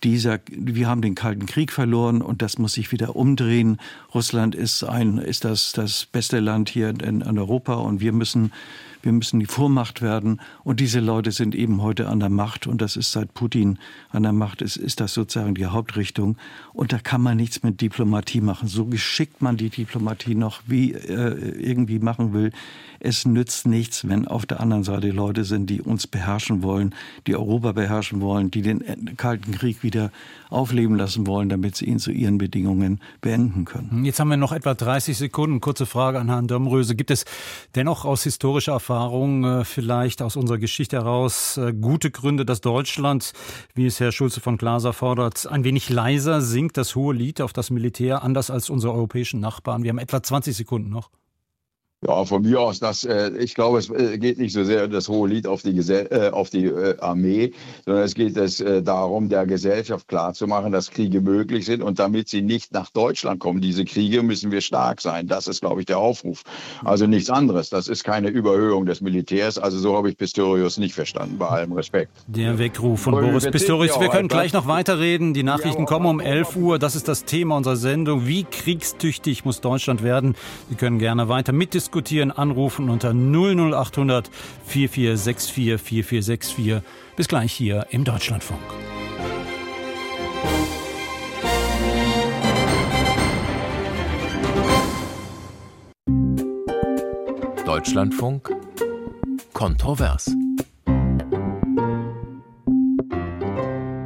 dieser, 0.02 0.40
wir 0.50 0.88
haben 0.88 1.02
den 1.02 1.14
Kalten 1.14 1.46
Krieg 1.46 1.72
verloren 1.72 2.22
und 2.22 2.42
das 2.42 2.58
muss 2.58 2.72
sich 2.72 2.90
wieder 2.90 3.14
umdrehen. 3.16 3.76
Russland 4.14 4.54
ist 4.54 4.82
ein, 4.82 5.18
ist 5.18 5.44
das, 5.44 5.72
das 5.72 6.06
beste 6.06 6.40
Land 6.40 6.70
hier 6.70 6.88
in, 6.88 7.20
in 7.20 7.38
Europa 7.38 7.74
und 7.74 8.00
wir 8.00 8.12
müssen 8.12 8.50
wir 9.02 9.12
müssen 9.12 9.40
die 9.40 9.46
Vormacht 9.46 10.02
werden. 10.02 10.40
Und 10.64 10.80
diese 10.80 11.00
Leute 11.00 11.32
sind 11.32 11.54
eben 11.54 11.82
heute 11.82 12.08
an 12.08 12.20
der 12.20 12.28
Macht. 12.28 12.66
Und 12.66 12.80
das 12.80 12.96
ist 12.96 13.12
seit 13.12 13.34
Putin 13.34 13.78
an 14.10 14.22
der 14.22 14.32
Macht 14.32 14.62
ist, 14.62 14.76
ist 14.76 15.00
das 15.00 15.14
sozusagen 15.14 15.54
die 15.54 15.66
Hauptrichtung. 15.66 16.36
Und 16.72 16.92
da 16.92 16.98
kann 16.98 17.20
man 17.20 17.36
nichts 17.36 17.62
mit 17.62 17.80
Diplomatie 17.80 18.40
machen. 18.40 18.68
So 18.68 18.86
geschickt 18.86 19.42
man 19.42 19.56
die 19.56 19.70
Diplomatie 19.70 20.34
noch 20.34 20.62
wie 20.66 20.92
äh, 20.92 21.60
irgendwie 21.60 21.98
machen 21.98 22.32
will. 22.32 22.52
Es 23.00 23.26
nützt 23.26 23.66
nichts, 23.66 24.08
wenn 24.08 24.28
auf 24.28 24.46
der 24.46 24.60
anderen 24.60 24.84
Seite 24.84 25.10
Leute 25.10 25.44
sind, 25.44 25.68
die 25.68 25.82
uns 25.82 26.06
beherrschen 26.06 26.62
wollen, 26.62 26.94
die 27.26 27.34
Europa 27.34 27.72
beherrschen 27.72 28.20
wollen, 28.20 28.52
die 28.52 28.62
den 28.62 29.16
Kalten 29.16 29.50
Krieg 29.50 29.82
wieder 29.82 30.12
aufleben 30.50 30.96
lassen 30.96 31.26
wollen, 31.26 31.48
damit 31.48 31.74
sie 31.74 31.86
ihn 31.86 31.98
zu 31.98 32.12
ihren 32.12 32.38
Bedingungen 32.38 33.00
beenden 33.20 33.64
können. 33.64 34.04
Jetzt 34.04 34.20
haben 34.20 34.28
wir 34.28 34.36
noch 34.36 34.52
etwa 34.52 34.74
30 34.74 35.16
Sekunden. 35.16 35.60
Kurze 35.60 35.86
Frage 35.86 36.20
an 36.20 36.28
Herrn 36.28 36.46
Domröse. 36.46 36.94
Gibt 36.94 37.10
es 37.10 37.24
dennoch 37.74 38.04
aus 38.04 38.22
historischer 38.22 38.72
Erfahrung, 38.72 38.91
äh, 39.44 39.64
vielleicht 39.64 40.22
aus 40.22 40.36
unserer 40.36 40.58
Geschichte 40.58 40.96
heraus, 40.96 41.56
äh, 41.56 41.72
gute 41.72 42.10
Gründe, 42.10 42.44
dass 42.44 42.60
Deutschland, 42.60 43.32
wie 43.74 43.86
es 43.86 44.00
Herr 44.00 44.12
Schulze 44.12 44.40
von 44.40 44.56
Glaser 44.56 44.92
fordert, 44.92 45.46
ein 45.46 45.64
wenig 45.64 45.90
leiser 45.90 46.40
singt, 46.40 46.76
das 46.76 46.94
hohe 46.96 47.14
Lied 47.14 47.40
auf 47.40 47.52
das 47.52 47.70
Militär, 47.70 48.22
anders 48.22 48.50
als 48.50 48.70
unsere 48.70 48.92
europäischen 48.92 49.40
Nachbarn? 49.40 49.82
Wir 49.82 49.90
haben 49.90 49.98
etwa 49.98 50.22
20 50.22 50.56
Sekunden 50.56 50.90
noch. 50.90 51.10
Ja, 52.04 52.24
von 52.24 52.42
mir 52.42 52.60
aus, 52.60 52.80
das, 52.80 53.04
äh, 53.04 53.30
ich 53.38 53.54
glaube, 53.54 53.78
es 53.78 53.88
äh, 53.88 54.18
geht 54.18 54.36
nicht 54.36 54.52
so 54.52 54.64
sehr 54.64 54.88
das 54.88 55.08
hohe 55.08 55.28
Lied 55.28 55.46
auf 55.46 55.62
die, 55.62 55.72
Gesell 55.72 56.08
äh, 56.10 56.30
auf 56.30 56.50
die 56.50 56.64
äh, 56.64 56.98
Armee, 56.98 57.52
sondern 57.84 58.02
es 58.02 58.16
geht 58.16 58.36
es 58.36 58.60
äh, 58.60 58.82
darum, 58.82 59.28
der 59.28 59.46
Gesellschaft 59.46 60.08
klarzumachen, 60.08 60.72
dass 60.72 60.90
Kriege 60.90 61.20
möglich 61.20 61.64
sind 61.64 61.80
und 61.80 62.00
damit 62.00 62.28
sie 62.28 62.42
nicht 62.42 62.72
nach 62.72 62.90
Deutschland 62.90 63.38
kommen, 63.38 63.60
diese 63.60 63.84
Kriege, 63.84 64.24
müssen 64.24 64.50
wir 64.50 64.62
stark 64.62 65.00
sein. 65.00 65.28
Das 65.28 65.46
ist, 65.46 65.60
glaube 65.60 65.78
ich, 65.78 65.86
der 65.86 65.98
Aufruf. 65.98 66.42
Also 66.84 67.06
nichts 67.06 67.30
anderes. 67.30 67.70
Das 67.70 67.86
ist 67.86 68.02
keine 68.02 68.30
Überhöhung 68.30 68.84
des 68.84 69.00
Militärs. 69.00 69.56
Also 69.56 69.78
so 69.78 69.96
habe 69.96 70.10
ich 70.10 70.16
Pistorius 70.16 70.78
nicht 70.78 70.94
verstanden, 70.94 71.38
bei 71.38 71.46
allem 71.46 71.70
Respekt. 71.70 72.10
Der 72.26 72.58
Weckruf 72.58 73.02
von 73.02 73.14
Aber 73.14 73.28
Boris 73.28 73.48
Pistorius. 73.48 74.00
Wir 74.00 74.08
können 74.08 74.26
gleich 74.26 74.52
noch 74.52 74.66
weiterreden. 74.66 75.34
Die 75.34 75.44
Nachrichten 75.44 75.86
kommen 75.86 76.06
um 76.06 76.18
11 76.18 76.56
Uhr. 76.56 76.80
Das 76.80 76.96
ist 76.96 77.06
das 77.06 77.26
Thema 77.26 77.56
unserer 77.56 77.76
Sendung. 77.76 78.26
Wie 78.26 78.42
kriegstüchtig 78.42 79.44
muss 79.44 79.60
Deutschland 79.60 80.02
werden? 80.02 80.34
Sie 80.68 80.74
können 80.74 80.98
gerne 80.98 81.28
weiter 81.28 81.52
mitdiskutieren 81.52 81.91
diskutieren, 81.92 82.30
anrufen 82.30 82.88
unter 82.88 83.12
00800 83.12 84.30
4464 84.64 85.78
4464. 85.78 86.82
Bis 87.16 87.28
gleich 87.28 87.52
hier 87.52 87.86
im 87.90 88.04
Deutschlandfunk. 88.04 88.60
Deutschlandfunk 97.66 98.50
Kontrovers. 99.52 100.30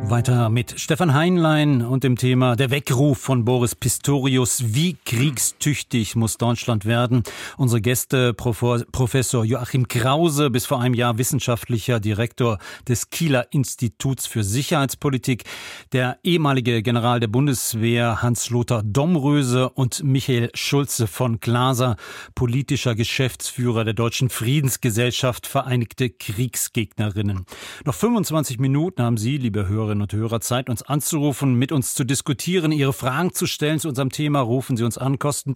Weiter 0.09 0.51
mit 0.51 0.79
Stefan 0.79 1.15
Heinlein 1.15 1.83
und 1.83 2.05
dem 2.05 2.15
Thema 2.15 2.55
Der 2.55 2.71
Weckruf 2.71 3.19
von 3.19 3.45
Boris 3.45 3.75
Pistorius. 3.75 4.75
Wie 4.75 4.97
kriegstüchtig 5.05 6.15
muss 6.15 6.39
Deutschland 6.39 6.85
werden? 6.85 7.25
Unsere 7.57 7.81
Gäste 7.81 8.33
Professor 8.33 9.45
Joachim 9.45 9.89
Krause, 9.89 10.51
bis 10.51 10.65
vor 10.65 10.81
einem 10.81 10.95
Jahr 10.95 11.19
wissenschaftlicher 11.19 11.99
Direktor 11.99 12.59
des 12.87 13.11
Kieler 13.11 13.49
Instituts 13.51 14.29
für 14.29 14.45
Sicherheitspolitik, 14.45 15.43
der 15.93 16.19
ehemalige 16.23 16.83
General 16.83 17.19
der 17.19 17.29
Bundeswehr 17.29 18.23
Hans-Lothar 18.23 18.85
Domröse 18.85 19.71
und 19.71 20.05
Michael 20.05 20.51
Schulze 20.55 21.09
von 21.09 21.41
Glaser, 21.41 21.97
politischer 22.37 22.95
Geschäftsführer 22.95 23.83
der 23.85 23.95
Deutschen 23.95 24.31
Friedensgesellschaft 24.31 25.49
Vereinigte 25.49 26.11
Kriegsgegnerinnen. 26.11 27.45
Noch 27.85 27.95
25 27.95 28.61
Minuten 28.61 29.03
haben 29.03 29.17
Sie, 29.17 29.37
liebe 29.37 29.67
Hörerinnen 29.67 29.96
Hörerinnen 29.97 30.03
und 30.03 30.13
Hörer 30.13 30.41
Zeit, 30.41 30.69
uns 30.69 30.83
anzurufen, 30.83 31.55
mit 31.55 31.73
uns 31.73 31.95
zu 31.95 32.05
diskutieren, 32.05 32.73
Ihre 32.73 32.93
Fragen 32.93 33.33
zu 33.33 33.47
stellen 33.47 33.79
zu 33.79 33.89
unserem 33.89 34.11
Thema. 34.11 34.41
Rufen 34.41 34.77
Sie 34.77 34.85
uns 34.85 34.99
an, 34.99 35.19
kosten, 35.19 35.55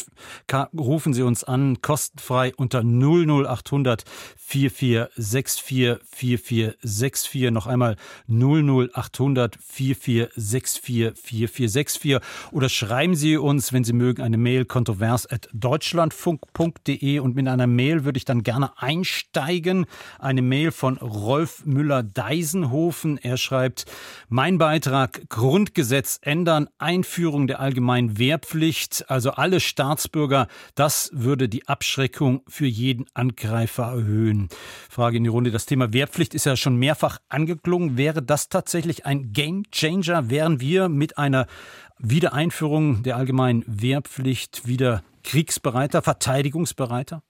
rufen 0.76 1.12
Sie 1.12 1.22
uns 1.22 1.45
an, 1.45 1.82
kostenfrei 1.82 2.55
unter 2.57 2.82
00800 2.82 4.05
4464 4.36 6.01
4464. 6.11 7.51
Noch 7.51 7.66
einmal 7.66 7.97
00800 8.28 9.59
4464 9.61 11.12
4464. 11.14 12.18
Oder 12.53 12.68
schreiben 12.68 13.14
Sie 13.14 13.36
uns, 13.36 13.72
wenn 13.72 13.84
Sie 13.84 13.93
mögen, 13.93 14.22
eine 14.22 14.38
Mail 14.38 14.64
kontrovers 14.64 15.30
at 15.30 15.49
deutschlandfunk.de 15.53 17.18
und 17.18 17.36
mit 17.36 17.47
einer 17.47 17.66
Mail 17.66 18.05
würde 18.05 18.16
ich 18.16 18.24
dann 18.24 18.43
gerne 18.43 18.78
einsteigen. 18.78 19.86
Eine 20.18 20.43
Mail 20.43 20.72
von 20.72 20.97
Rolf 20.97 21.64
Müller-Deisenhofen. 21.64 23.18
Er 23.18 23.36
schreibt, 23.36 23.84
mein 24.30 24.58
Beitrag 24.58 25.28
Grundgesetz 25.28 26.20
ändern, 26.22 26.68
Einführung 26.78 27.48
der 27.48 27.58
allgemeinen 27.58 28.16
Wehrpflicht, 28.16 29.10
also 29.10 29.32
alle 29.32 29.58
Staatsbürger, 29.58 30.46
das 30.76 31.10
würde 31.12 31.48
die 31.48 31.66
Abschreckung 31.66 32.42
für 32.46 32.66
jeden 32.66 33.06
Angreifer 33.12 33.86
erhöhen. 33.86 34.48
Frage 34.88 35.16
in 35.16 35.24
die 35.24 35.30
Runde, 35.30 35.50
das 35.50 35.66
Thema 35.66 35.92
Wehrpflicht 35.92 36.32
ist 36.34 36.46
ja 36.46 36.56
schon 36.56 36.76
mehrfach 36.76 37.18
angeklungen. 37.28 37.96
Wäre 37.96 38.22
das 38.22 38.48
tatsächlich 38.48 39.04
ein 39.04 39.32
Game 39.32 39.64
Changer? 39.72 40.30
Wären 40.30 40.60
wir 40.60 40.88
mit 40.88 41.18
einer 41.18 41.48
Wiedereinführung 41.98 43.02
der 43.02 43.16
allgemeinen 43.16 43.64
Wehrpflicht 43.66 44.64
wieder 44.64 45.02
kriegsbereiter, 45.24 46.02
verteidigungsbereiter? 46.02 47.24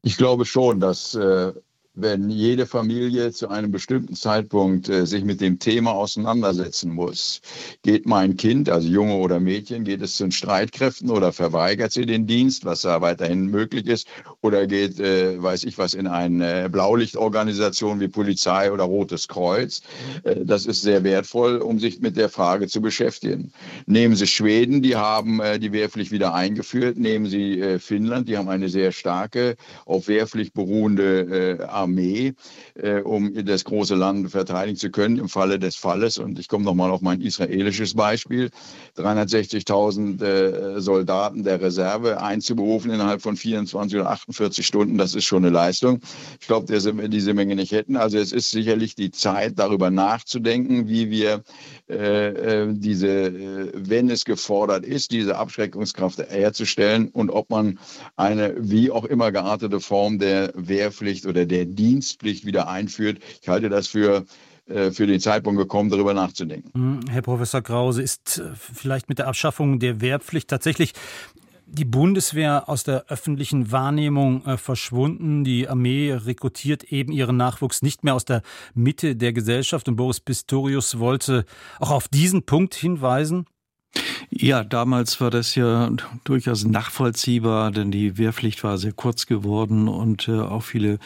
Ich 0.00 0.16
glaube 0.16 0.46
schon, 0.46 0.80
dass 0.80 1.14
äh, 1.14 1.52
wenn 2.00 2.30
jede 2.30 2.66
Familie 2.66 3.32
zu 3.32 3.48
einem 3.48 3.70
bestimmten 3.70 4.14
Zeitpunkt 4.14 4.88
äh, 4.88 5.06
sich 5.06 5.24
mit 5.24 5.40
dem 5.40 5.58
Thema 5.58 5.92
auseinandersetzen 5.92 6.92
muss. 6.92 7.40
Geht 7.82 8.06
mein 8.06 8.36
Kind, 8.36 8.68
also 8.68 8.88
Junge 8.88 9.14
oder 9.14 9.40
Mädchen, 9.40 9.84
geht 9.84 10.02
es 10.02 10.16
zu 10.16 10.24
den 10.24 10.32
Streitkräften 10.32 11.10
oder 11.10 11.32
verweigert 11.32 11.92
sie 11.92 12.06
den 12.06 12.26
Dienst, 12.26 12.64
was 12.64 12.82
da 12.82 13.00
weiterhin 13.00 13.46
möglich 13.46 13.86
ist, 13.86 14.06
oder 14.40 14.66
geht, 14.66 15.00
äh, 15.00 15.42
weiß 15.42 15.64
ich 15.64 15.78
was, 15.78 15.94
in 15.94 16.06
eine 16.06 16.70
Blaulichtorganisation 16.70 18.00
wie 18.00 18.08
Polizei 18.08 18.70
oder 18.70 18.84
Rotes 18.84 19.26
Kreuz. 19.26 19.82
Äh, 20.22 20.44
das 20.44 20.66
ist 20.66 20.82
sehr 20.82 21.02
wertvoll, 21.04 21.58
um 21.58 21.78
sich 21.78 22.00
mit 22.00 22.16
der 22.16 22.28
Frage 22.28 22.68
zu 22.68 22.80
beschäftigen. 22.80 23.52
Nehmen 23.86 24.14
Sie 24.14 24.26
Schweden, 24.26 24.82
die 24.82 24.96
haben 24.96 25.40
äh, 25.40 25.58
die 25.58 25.72
Wehrpflicht 25.72 26.12
wieder 26.12 26.34
eingeführt. 26.34 26.96
Nehmen 26.98 27.26
Sie 27.26 27.60
äh, 27.60 27.78
Finnland, 27.78 28.28
die 28.28 28.36
haben 28.36 28.48
eine 28.48 28.68
sehr 28.68 28.92
starke, 28.92 29.56
auf 29.86 30.08
Wehrpflicht 30.08 30.54
beruhende 30.54 31.58
äh, 31.58 31.64
Armee 31.88 32.34
äh, 32.74 33.00
um 33.00 33.32
das 33.44 33.64
große 33.64 33.94
Land 33.94 34.30
verteidigen 34.30 34.76
zu 34.76 34.90
können 34.90 35.18
im 35.18 35.28
Falle 35.28 35.58
des 35.58 35.76
Falles. 35.76 36.18
Und 36.18 36.38
ich 36.38 36.48
komme 36.48 36.64
nochmal 36.64 36.90
auf 36.90 37.00
mein 37.00 37.20
israelisches 37.20 37.94
Beispiel. 37.94 38.50
360.000 38.96 40.22
äh, 40.22 40.80
Soldaten 40.80 41.42
der 41.44 41.60
Reserve 41.60 42.20
einzuberufen 42.20 42.90
innerhalb 42.90 43.22
von 43.22 43.36
24 43.36 43.98
oder 43.98 44.10
48 44.10 44.66
Stunden, 44.66 44.98
das 44.98 45.14
ist 45.14 45.24
schon 45.24 45.44
eine 45.44 45.52
Leistung. 45.52 46.00
Ich 46.40 46.46
glaube, 46.46 46.72
dass 46.72 46.84
wir 46.84 47.08
diese 47.08 47.34
Menge 47.34 47.56
nicht 47.56 47.72
hätten. 47.72 47.96
Also 47.96 48.18
es 48.18 48.32
ist 48.32 48.50
sicherlich 48.50 48.94
die 48.94 49.10
Zeit, 49.10 49.58
darüber 49.58 49.90
nachzudenken, 49.90 50.88
wie 50.88 51.10
wir 51.10 51.42
diese, 51.88 53.08
äh, 53.08 53.72
wenn 53.74 54.10
es 54.10 54.24
gefordert 54.24 54.84
ist, 54.84 55.10
diese 55.10 55.36
Abschreckungskraft 55.36 56.18
herzustellen 56.18 57.08
und 57.08 57.30
ob 57.30 57.48
man 57.50 57.78
eine 58.16 58.54
wie 58.58 58.90
auch 58.90 59.04
immer 59.04 59.32
geartete 59.32 59.80
Form 59.80 60.18
der 60.18 60.52
Wehrpflicht 60.54 61.26
oder 61.26 61.46
der 61.46 61.64
Dienstpflicht 61.64 62.44
wieder 62.44 62.68
einführt. 62.68 63.18
Ich 63.40 63.48
halte 63.48 63.68
das 63.70 63.86
für 63.86 64.24
äh, 64.68 64.90
für 64.90 65.06
den 65.06 65.18
Zeitpunkt 65.18 65.58
gekommen, 65.58 65.88
darüber 65.88 66.12
nachzudenken. 66.12 66.70
Hm, 66.74 67.00
Herr 67.08 67.22
Professor 67.22 67.62
Krause, 67.62 68.02
ist 68.02 68.38
äh, 68.38 68.50
vielleicht 68.54 69.08
mit 69.08 69.18
der 69.18 69.26
Abschaffung 69.26 69.78
der 69.78 70.02
Wehrpflicht 70.02 70.48
tatsächlich 70.48 70.92
die 71.70 71.84
Bundeswehr 71.84 72.68
aus 72.68 72.82
der 72.82 73.06
öffentlichen 73.08 73.70
Wahrnehmung 73.70 74.44
äh, 74.46 74.56
verschwunden. 74.56 75.44
Die 75.44 75.68
Armee 75.68 76.12
rekrutiert 76.12 76.84
eben 76.84 77.12
ihren 77.12 77.36
Nachwuchs 77.36 77.82
nicht 77.82 78.04
mehr 78.04 78.14
aus 78.14 78.24
der 78.24 78.42
Mitte 78.74 79.16
der 79.16 79.32
Gesellschaft. 79.32 79.88
Und 79.88 79.96
Boris 79.96 80.20
Pistorius 80.20 80.98
wollte 80.98 81.44
auch 81.78 81.90
auf 81.90 82.08
diesen 82.08 82.44
Punkt 82.44 82.74
hinweisen. 82.74 83.46
Ja, 84.30 84.64
damals 84.64 85.20
war 85.20 85.30
das 85.30 85.54
ja 85.54 85.90
durchaus 86.24 86.64
nachvollziehbar, 86.64 87.70
denn 87.70 87.90
die 87.90 88.18
Wehrpflicht 88.18 88.62
war 88.62 88.78
sehr 88.78 88.92
kurz 88.92 89.26
geworden 89.26 89.88
und 89.88 90.28
äh, 90.28 90.40
auch 90.40 90.62
viele 90.62 90.98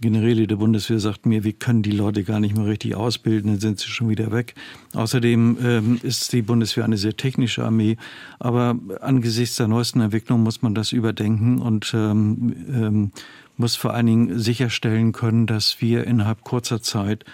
Generäle 0.00 0.46
der 0.46 0.56
Bundeswehr 0.56 0.98
sagten 0.98 1.28
mir, 1.28 1.44
wir 1.44 1.52
können 1.52 1.82
die 1.82 1.90
Leute 1.90 2.24
gar 2.24 2.40
nicht 2.40 2.56
mehr 2.56 2.66
richtig 2.66 2.94
ausbilden, 2.94 3.52
dann 3.52 3.60
sind 3.60 3.78
sie 3.80 3.88
schon 3.88 4.08
wieder 4.08 4.32
weg. 4.32 4.54
Außerdem 4.94 5.58
ähm, 5.62 6.00
ist 6.02 6.32
die 6.32 6.42
Bundeswehr 6.42 6.84
eine 6.84 6.96
sehr 6.96 7.16
technische 7.16 7.64
Armee, 7.64 7.96
aber 8.38 8.76
angesichts 9.00 9.56
der 9.56 9.68
neuesten 9.68 10.00
Entwicklung 10.00 10.42
muss 10.42 10.62
man 10.62 10.74
das 10.74 10.92
überdenken 10.92 11.58
und 11.58 11.92
ähm, 11.94 12.54
ähm, 12.68 13.10
muss 13.56 13.76
vor 13.76 13.94
allen 13.94 14.06
Dingen 14.06 14.38
sicherstellen 14.38 15.12
können, 15.12 15.46
dass 15.46 15.80
wir 15.80 16.04
innerhalb 16.04 16.42
kurzer 16.42 16.82
Zeit 16.82 17.24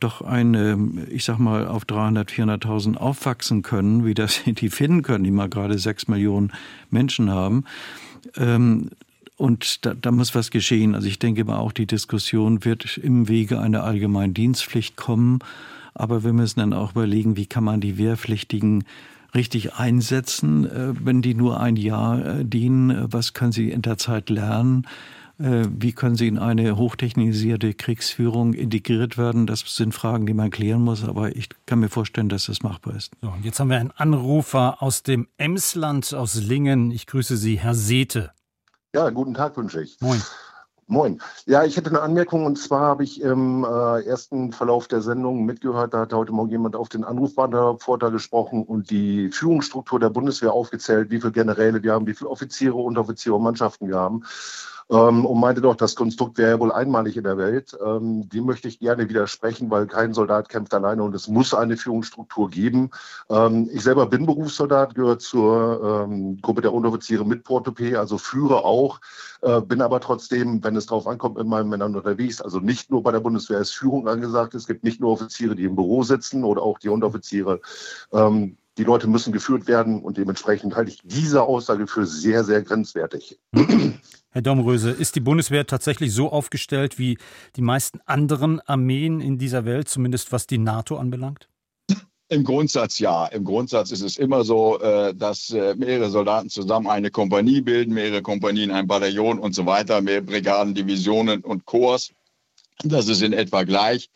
doch 0.00 0.20
eine, 0.20 0.78
ich 1.10 1.24
sag 1.24 1.38
mal, 1.38 1.66
auf 1.66 1.84
300, 1.84 2.30
400.000 2.30 2.96
aufwachsen 2.96 3.62
können, 3.62 4.04
wie 4.04 4.14
das 4.14 4.42
die 4.46 4.70
finden 4.70 5.02
können, 5.02 5.24
die 5.24 5.30
mal 5.30 5.48
gerade 5.48 5.78
sechs 5.78 6.08
Millionen 6.08 6.52
Menschen 6.90 7.30
haben. 7.30 7.64
Ähm, 8.36 8.90
und 9.36 9.84
da, 9.84 9.94
da 9.94 10.10
muss 10.10 10.34
was 10.34 10.50
geschehen. 10.50 10.94
Also 10.94 11.08
ich 11.08 11.18
denke 11.18 11.44
mal 11.44 11.58
auch, 11.58 11.72
die 11.72 11.86
Diskussion 11.86 12.64
wird 12.64 12.96
im 12.98 13.28
Wege 13.28 13.60
einer 13.60 13.84
allgemeinen 13.84 14.34
Dienstpflicht 14.34 14.96
kommen. 14.96 15.40
Aber 15.94 16.24
wir 16.24 16.32
müssen 16.32 16.60
dann 16.60 16.72
auch 16.72 16.92
überlegen, 16.92 17.36
wie 17.36 17.46
kann 17.46 17.64
man 17.64 17.80
die 17.80 17.98
Wehrpflichtigen 17.98 18.84
richtig 19.34 19.74
einsetzen, 19.74 20.64
äh, 20.64 20.94
wenn 21.04 21.22
die 21.22 21.34
nur 21.34 21.60
ein 21.60 21.76
Jahr 21.76 22.24
äh, 22.24 22.44
dienen. 22.44 23.12
Was 23.12 23.34
können 23.34 23.52
sie 23.52 23.70
in 23.70 23.82
der 23.82 23.98
Zeit 23.98 24.30
lernen? 24.30 24.86
Äh, 25.38 25.64
wie 25.68 25.92
können 25.92 26.16
sie 26.16 26.28
in 26.28 26.38
eine 26.38 26.76
hochtechnisierte 26.76 27.74
Kriegsführung 27.74 28.54
integriert 28.54 29.18
werden? 29.18 29.46
Das 29.46 29.60
sind 29.60 29.94
Fragen, 29.94 30.26
die 30.26 30.34
man 30.34 30.50
klären 30.50 30.82
muss, 30.82 31.04
aber 31.04 31.36
ich 31.36 31.48
kann 31.66 31.80
mir 31.80 31.90
vorstellen, 31.90 32.30
dass 32.30 32.46
das 32.46 32.62
machbar 32.62 32.96
ist. 32.96 33.12
So, 33.20 33.34
jetzt 33.42 33.60
haben 33.60 33.68
wir 33.68 33.78
einen 33.78 33.90
Anrufer 33.90 34.82
aus 34.82 35.02
dem 35.02 35.28
Emsland, 35.36 36.14
aus 36.14 36.36
Lingen. 36.36 36.90
Ich 36.90 37.06
grüße 37.06 37.36
Sie, 37.36 37.58
Herr 37.58 37.74
Sete. 37.74 38.30
Ja, 38.96 39.10
guten 39.10 39.34
Tag 39.34 39.58
wünsche 39.58 39.82
ich. 39.82 40.00
Moin. 40.00 40.22
Moin. 40.86 41.20
Ja, 41.44 41.64
ich 41.64 41.76
hätte 41.76 41.90
eine 41.90 42.00
Anmerkung 42.00 42.46
und 42.46 42.56
zwar 42.56 42.80
habe 42.80 43.04
ich 43.04 43.20
im 43.20 43.62
äh, 43.62 44.00
ersten 44.06 44.54
Verlauf 44.54 44.88
der 44.88 45.02
Sendung 45.02 45.44
mitgehört, 45.44 45.92
da 45.92 45.98
hat 46.00 46.14
heute 46.14 46.32
Morgen 46.32 46.48
jemand 46.48 46.76
auf 46.76 46.88
den 46.88 47.04
Anrufbeantworter 47.04 48.10
gesprochen 48.10 48.64
und 48.64 48.88
die 48.88 49.30
Führungsstruktur 49.30 50.00
der 50.00 50.08
Bundeswehr 50.08 50.54
aufgezählt, 50.54 51.10
wie 51.10 51.20
viele 51.20 51.32
Generäle 51.32 51.82
wir 51.82 51.92
haben, 51.92 52.06
wie 52.06 52.14
viele 52.14 52.30
Offiziere, 52.30 52.76
Unteroffiziere 52.76 53.34
und 53.34 53.42
Mannschaften 53.42 53.86
wir 53.88 53.96
haben 53.96 54.24
ähm, 54.90 55.26
und 55.26 55.40
meinte 55.40 55.60
doch, 55.60 55.74
das 55.74 55.94
Konstrukt 55.96 56.38
wäre 56.38 56.50
ja 56.50 56.60
wohl 56.60 56.72
einmalig 56.72 57.16
in 57.16 57.24
der 57.24 57.36
Welt. 57.38 57.76
Ähm, 57.84 58.28
dem 58.28 58.44
möchte 58.46 58.68
ich 58.68 58.78
gerne 58.78 59.08
widersprechen, 59.08 59.70
weil 59.70 59.86
kein 59.86 60.14
Soldat 60.14 60.48
kämpft 60.48 60.74
alleine 60.74 61.02
und 61.02 61.14
es 61.14 61.26
muss 61.28 61.54
eine 61.54 61.76
Führungsstruktur 61.76 62.50
geben. 62.50 62.90
Ähm, 63.28 63.68
ich 63.72 63.82
selber 63.82 64.06
bin 64.06 64.26
Berufssoldat, 64.26 64.94
gehöre 64.94 65.18
zur 65.18 66.06
ähm, 66.08 66.40
Gruppe 66.40 66.62
der 66.62 66.72
Unteroffiziere 66.72 67.24
mit 67.24 67.44
Portopé, 67.44 67.96
also 67.96 68.18
führe 68.18 68.64
auch, 68.64 69.00
äh, 69.42 69.60
bin 69.60 69.82
aber 69.82 70.00
trotzdem, 70.00 70.62
wenn 70.62 70.76
es 70.76 70.86
drauf 70.86 71.06
ankommt, 71.06 71.36
mit 71.36 71.46
meinen 71.46 71.68
Männern 71.68 71.96
unterwegs. 71.96 72.40
Also 72.40 72.60
nicht 72.60 72.90
nur 72.90 73.02
bei 73.02 73.12
der 73.12 73.20
Bundeswehr 73.20 73.60
ist 73.60 73.72
Führung 73.72 74.06
angesagt. 74.08 74.54
Es 74.54 74.66
gibt 74.66 74.84
nicht 74.84 75.00
nur 75.00 75.10
Offiziere, 75.10 75.56
die 75.56 75.64
im 75.64 75.74
Büro 75.74 76.04
sitzen 76.04 76.44
oder 76.44 76.62
auch 76.62 76.78
die 76.78 76.88
Unteroffiziere. 76.88 77.60
Die 78.78 78.84
Leute 78.84 79.06
müssen 79.06 79.32
geführt 79.32 79.66
werden 79.66 80.02
und 80.02 80.18
dementsprechend 80.18 80.76
halte 80.76 80.90
ich 80.90 81.00
diese 81.02 81.42
Aussage 81.42 81.86
für 81.86 82.06
sehr, 82.06 82.44
sehr 82.44 82.62
grenzwertig. 82.62 83.38
Herr 84.30 84.42
Domröse, 84.42 84.90
ist 84.90 85.16
die 85.16 85.20
Bundeswehr 85.20 85.66
tatsächlich 85.66 86.12
so 86.12 86.30
aufgestellt 86.30 86.98
wie 86.98 87.16
die 87.56 87.62
meisten 87.62 88.00
anderen 88.04 88.60
Armeen 88.60 89.20
in 89.20 89.38
dieser 89.38 89.64
Welt, 89.64 89.88
zumindest 89.88 90.30
was 90.30 90.46
die 90.46 90.58
NATO 90.58 90.98
anbelangt? 90.98 91.48
Im 92.28 92.42
Grundsatz 92.42 92.98
ja. 92.98 93.26
Im 93.26 93.44
Grundsatz 93.44 93.92
ist 93.92 94.02
es 94.02 94.16
immer 94.16 94.42
so, 94.42 94.80
äh, 94.80 95.14
dass 95.14 95.50
äh, 95.50 95.76
mehrere 95.76 96.10
Soldaten 96.10 96.50
zusammen 96.50 96.88
eine 96.88 97.10
Kompanie 97.10 97.60
bilden, 97.60 97.94
mehrere 97.94 98.20
Kompanien 98.20 98.72
ein 98.72 98.88
Bataillon 98.88 99.38
und 99.38 99.54
so 99.54 99.64
weiter, 99.64 100.00
mehr 100.00 100.22
Brigaden, 100.22 100.74
Divisionen 100.74 101.42
und 101.42 101.64
Korps. 101.66 102.12
Das 102.84 103.08
ist 103.08 103.22
in 103.22 103.32
etwa 103.32 103.62
gleich. 103.62 104.10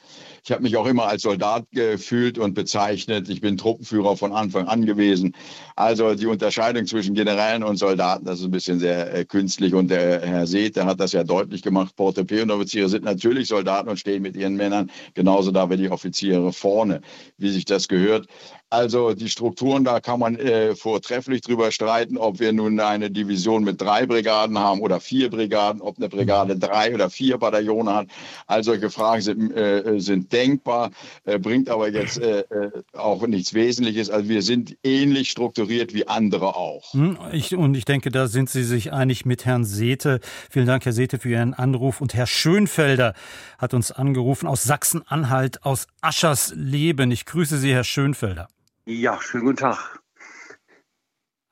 Ich 0.44 0.52
habe 0.52 0.62
mich 0.62 0.76
auch 0.76 0.86
immer 0.86 1.06
als 1.06 1.22
Soldat 1.22 1.66
gefühlt 1.72 2.38
und 2.38 2.52
bezeichnet. 2.52 3.30
Ich 3.30 3.40
bin 3.40 3.56
Truppenführer 3.56 4.18
von 4.18 4.32
Anfang 4.32 4.68
an 4.68 4.84
gewesen. 4.84 5.34
Also 5.76 6.14
die 6.14 6.26
Unterscheidung 6.26 6.86
zwischen 6.86 7.14
Generälen 7.14 7.62
und 7.62 7.78
Soldaten, 7.78 8.26
das 8.26 8.40
ist 8.40 8.44
ein 8.44 8.50
bisschen 8.50 8.78
sehr 8.78 9.14
äh, 9.14 9.24
künstlich. 9.24 9.72
Und 9.72 9.88
der 9.88 10.20
Herr 10.20 10.46
Seeth, 10.46 10.76
der 10.76 10.84
hat 10.84 11.00
das 11.00 11.12
ja 11.12 11.24
deutlich 11.24 11.62
gemacht. 11.62 11.96
Portepee 11.96 12.42
und 12.42 12.50
Offiziere 12.50 12.90
sind 12.90 13.04
natürlich 13.04 13.48
Soldaten 13.48 13.88
und 13.88 13.98
stehen 13.98 14.22
mit 14.22 14.36
ihren 14.36 14.56
Männern 14.56 14.90
genauso 15.14 15.52
da 15.52 15.70
wie 15.70 15.78
die 15.78 15.90
Offiziere 15.90 16.52
vorne, 16.52 17.00
wie 17.38 17.50
sich 17.50 17.64
das 17.64 17.88
gehört. 17.88 18.26
Also 18.72 19.14
die 19.14 19.28
Strukturen, 19.28 19.82
da 19.82 19.98
kann 19.98 20.20
man 20.20 20.36
äh, 20.36 20.76
vortrefflich 20.76 21.40
drüber 21.40 21.72
streiten, 21.72 22.16
ob 22.16 22.38
wir 22.38 22.52
nun 22.52 22.78
eine 22.78 23.10
Division 23.10 23.64
mit 23.64 23.80
drei 23.80 24.06
Brigaden 24.06 24.56
haben 24.60 24.80
oder 24.80 25.00
vier 25.00 25.28
Brigaden, 25.28 25.80
ob 25.82 25.98
eine 25.98 26.08
Brigade 26.08 26.56
drei 26.56 26.94
oder 26.94 27.10
vier 27.10 27.36
Bataillone 27.38 27.92
hat. 27.92 28.06
All 28.46 28.62
solche 28.62 28.88
Fragen 28.90 29.22
sind, 29.22 29.50
äh, 29.56 29.98
sind 29.98 30.32
denkbar, 30.32 30.92
äh, 31.24 31.40
bringt 31.40 31.68
aber 31.68 31.90
jetzt 31.90 32.20
äh, 32.20 32.42
äh, 32.42 32.70
auch 32.92 33.26
nichts 33.26 33.54
Wesentliches. 33.54 34.08
Also 34.08 34.28
wir 34.28 34.42
sind 34.42 34.76
ähnlich 34.84 35.32
strukturiert 35.32 35.92
wie 35.92 36.06
andere 36.06 36.54
auch. 36.54 36.92
Hm, 36.92 37.18
ich, 37.32 37.56
und 37.56 37.74
ich 37.74 37.86
denke, 37.86 38.12
da 38.12 38.28
sind 38.28 38.50
Sie 38.50 38.62
sich 38.62 38.92
einig 38.92 39.26
mit 39.26 39.46
Herrn 39.46 39.64
Sete. 39.64 40.20
Vielen 40.48 40.66
Dank, 40.66 40.84
Herr 40.84 40.92
Sete, 40.92 41.18
für 41.18 41.30
Ihren 41.30 41.54
Anruf. 41.54 42.00
Und 42.00 42.14
Herr 42.14 42.28
Schönfelder 42.28 43.14
hat 43.58 43.74
uns 43.74 43.90
angerufen 43.90 44.46
aus 44.46 44.62
Sachsen-Anhalt, 44.62 45.64
aus 45.64 45.88
Aschersleben. 46.02 47.10
Ich 47.10 47.26
grüße 47.26 47.58
Sie, 47.58 47.72
Herr 47.72 47.82
Schönfelder. 47.82 48.46
Ja, 48.90 49.20
schönen 49.22 49.44
guten 49.44 49.58
Tag. 49.58 50.00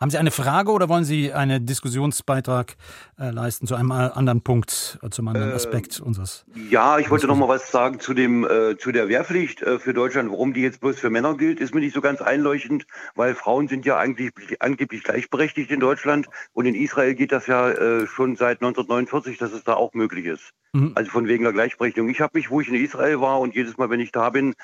Haben 0.01 0.11
Sie 0.11 0.18
eine 0.18 0.32
Frage 0.32 0.72
oder 0.72 0.89
wollen 0.89 1.05
Sie 1.05 1.32
einen 1.32 1.66
Diskussionsbeitrag 1.66 2.74
äh, 3.16 3.30
leisten 3.30 3.68
zu 3.68 3.76
einem 3.76 3.93
äh, 3.93 3.95
anderen 3.95 4.43
Punkt, 4.43 4.99
äh, 5.03 5.11
zu 5.11 5.22
einem 5.22 5.28
anderen 5.28 5.51
äh, 5.53 5.55
Aspekt 5.55 6.01
unseres? 6.01 6.45
Ja, 6.68 6.99
ich 6.99 7.11
wollte 7.11 7.28
noch 7.28 7.36
mal 7.36 7.47
was 7.47 7.70
sagen 7.70 8.01
zu 8.01 8.12
dem 8.12 8.45
äh, 8.45 8.76
zu 8.76 8.91
der 8.91 9.09
Wehrpflicht 9.09 9.62
äh, 9.62 9.78
für 9.78 9.95
Deutschland. 9.95 10.32
Warum 10.32 10.53
die 10.53 10.62
jetzt 10.62 10.80
bloß 10.80 10.99
für 10.99 11.11
Männer 11.11 11.36
gilt, 11.36 11.61
ist 11.61 11.72
mir 11.72 11.80
nicht 11.80 11.95
so 11.95 12.01
ganz 12.01 12.20
einleuchtend, 12.20 12.86
weil 13.14 13.36
Frauen 13.36 13.68
sind 13.68 13.86
ja 13.86 13.99
eigentlich 13.99 14.32
angeblich 14.59 15.05
gleichberechtigt 15.05 15.70
in 15.70 15.78
Deutschland 15.78 16.26
und 16.55 16.66
in 16.66 16.74
Israel 16.74 17.14
geht 17.14 17.30
das 17.30 17.47
ja 17.47 17.72
schon 18.07 18.34
seit 18.34 18.62
1949, 18.62 19.39
dass 19.39 19.53
es 19.53 19.62
da 19.62 19.74
auch 19.74 19.95
möglich 19.95 20.26
ist. 20.26 20.55
Mhm. 20.72 20.93
Also 20.97 21.11
von 21.11 21.28
wegen 21.28 21.45
der 21.45 21.53
Gleichberechtigung. 21.53 22.09
Ich 22.09 22.20
habe 22.20 22.36
mich, 22.36 22.51
wo 22.51 22.61
ich 22.61 22.68
in 22.68 22.74
Israel 22.74 23.20
war 23.20 23.41
und 23.41 23.55
jedes 23.55 23.76
Mal, 23.78 23.91
wenn 23.91 24.01
ich 24.01 24.12
da 24.12 24.30
bin, 24.30 24.55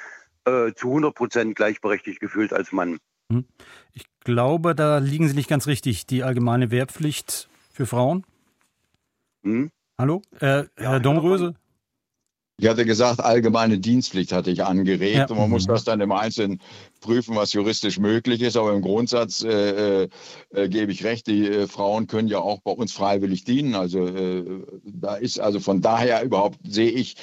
äh, 0.45 0.72
zu 0.74 0.88
100 0.88 1.14
Prozent 1.14 1.57
gleichberechtigt 1.57 2.20
gefühlt 2.20 2.53
als 2.53 2.72
Mann. 2.72 2.99
Hm. 3.30 3.45
Ich 3.92 4.05
glaube, 4.20 4.74
da 4.74 4.99
liegen 4.99 5.28
Sie 5.28 5.34
nicht 5.34 5.49
ganz 5.49 5.66
richtig. 5.66 6.07
Die 6.07 6.22
allgemeine 6.22 6.70
Wehrpflicht 6.70 7.49
für 7.72 7.86
Frauen? 7.86 8.24
Hm? 9.42 9.70
Hallo? 9.99 10.22
Äh, 10.40 10.64
Herr 10.76 11.01
Domröse? 11.01 11.55
Ich 12.57 12.68
hatte 12.68 12.84
gesagt, 12.84 13.18
allgemeine 13.18 13.78
Dienstpflicht 13.78 14.30
hatte 14.30 14.51
ich 14.51 14.62
angeregt 14.62 15.16
ja. 15.16 15.26
und 15.26 15.38
man 15.38 15.51
muss 15.51 15.66
mhm. 15.66 15.72
das 15.72 15.84
dann 15.84 16.01
im 16.01 16.12
Einzelnen 16.12 16.61
prüfen, 17.01 17.34
was 17.34 17.53
juristisch 17.53 17.99
möglich 17.99 18.42
ist. 18.42 18.57
Aber 18.57 18.72
im 18.72 18.80
Grundsatz 18.80 19.42
äh, 19.42 20.05
äh, 20.05 20.68
gebe 20.68 20.92
ich 20.92 21.03
recht, 21.03 21.26
die 21.26 21.49
äh, 21.49 21.66
Frauen 21.66 22.07
können 22.07 22.28
ja 22.28 22.38
auch 22.38 22.61
bei 22.61 22.70
uns 22.70 22.92
freiwillig 22.92 23.42
dienen. 23.42 23.74
Also 23.74 24.07
äh, 24.07 24.45
da 24.84 25.16
ist 25.16 25.40
also 25.40 25.59
von 25.59 25.80
daher 25.80 26.22
überhaupt 26.22 26.61
sehe 26.64 26.90
ich 26.90 27.16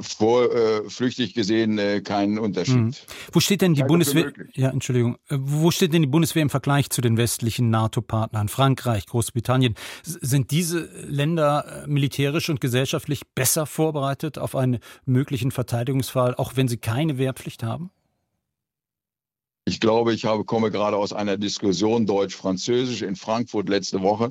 vorflüchtig 0.00 1.30
äh, 1.30 1.32
gesehen 1.32 1.78
äh, 1.78 2.00
keinen 2.00 2.38
Unterschied. 2.38 2.76
Mhm. 2.76 2.94
Wo 3.32 3.40
steht 3.40 3.62
denn 3.62 3.74
die 3.74 3.82
Bundeswehr? 3.82 4.32
Ja, 4.54 4.70
Entschuldigung. 4.70 5.16
Äh, 5.28 5.38
wo 5.40 5.70
steht 5.70 5.92
denn 5.92 6.02
die 6.02 6.08
Bundeswehr 6.08 6.42
im 6.42 6.50
Vergleich 6.50 6.90
zu 6.90 7.00
den 7.00 7.16
westlichen 7.16 7.70
NATO-Partnern? 7.70 8.48
Frankreich, 8.48 9.06
Großbritannien. 9.06 9.74
Sind 10.02 10.50
diese 10.50 10.88
Länder 11.06 11.84
äh, 11.84 11.86
militärisch 11.86 12.48
und 12.48 12.60
gesellschaftlich 12.60 13.22
besser 13.34 13.66
vorbereitet 13.66 14.38
auf 14.38 14.54
einen 14.54 14.78
möglichen 15.04 15.50
Verteidigungsfall, 15.50 16.34
auch 16.34 16.56
wenn 16.56 16.68
sie 16.68 16.78
keine 16.78 17.18
Wehrpflicht 17.18 17.62
haben? 17.62 17.90
Ich 19.64 19.78
glaube, 19.78 20.12
ich 20.12 20.24
habe, 20.24 20.44
komme 20.44 20.72
gerade 20.72 20.96
aus 20.96 21.12
einer 21.12 21.36
Diskussion 21.36 22.04
Deutsch-Französisch 22.04 23.02
in 23.02 23.14
Frankfurt 23.14 23.68
letzte 23.68 24.02
Woche. 24.02 24.30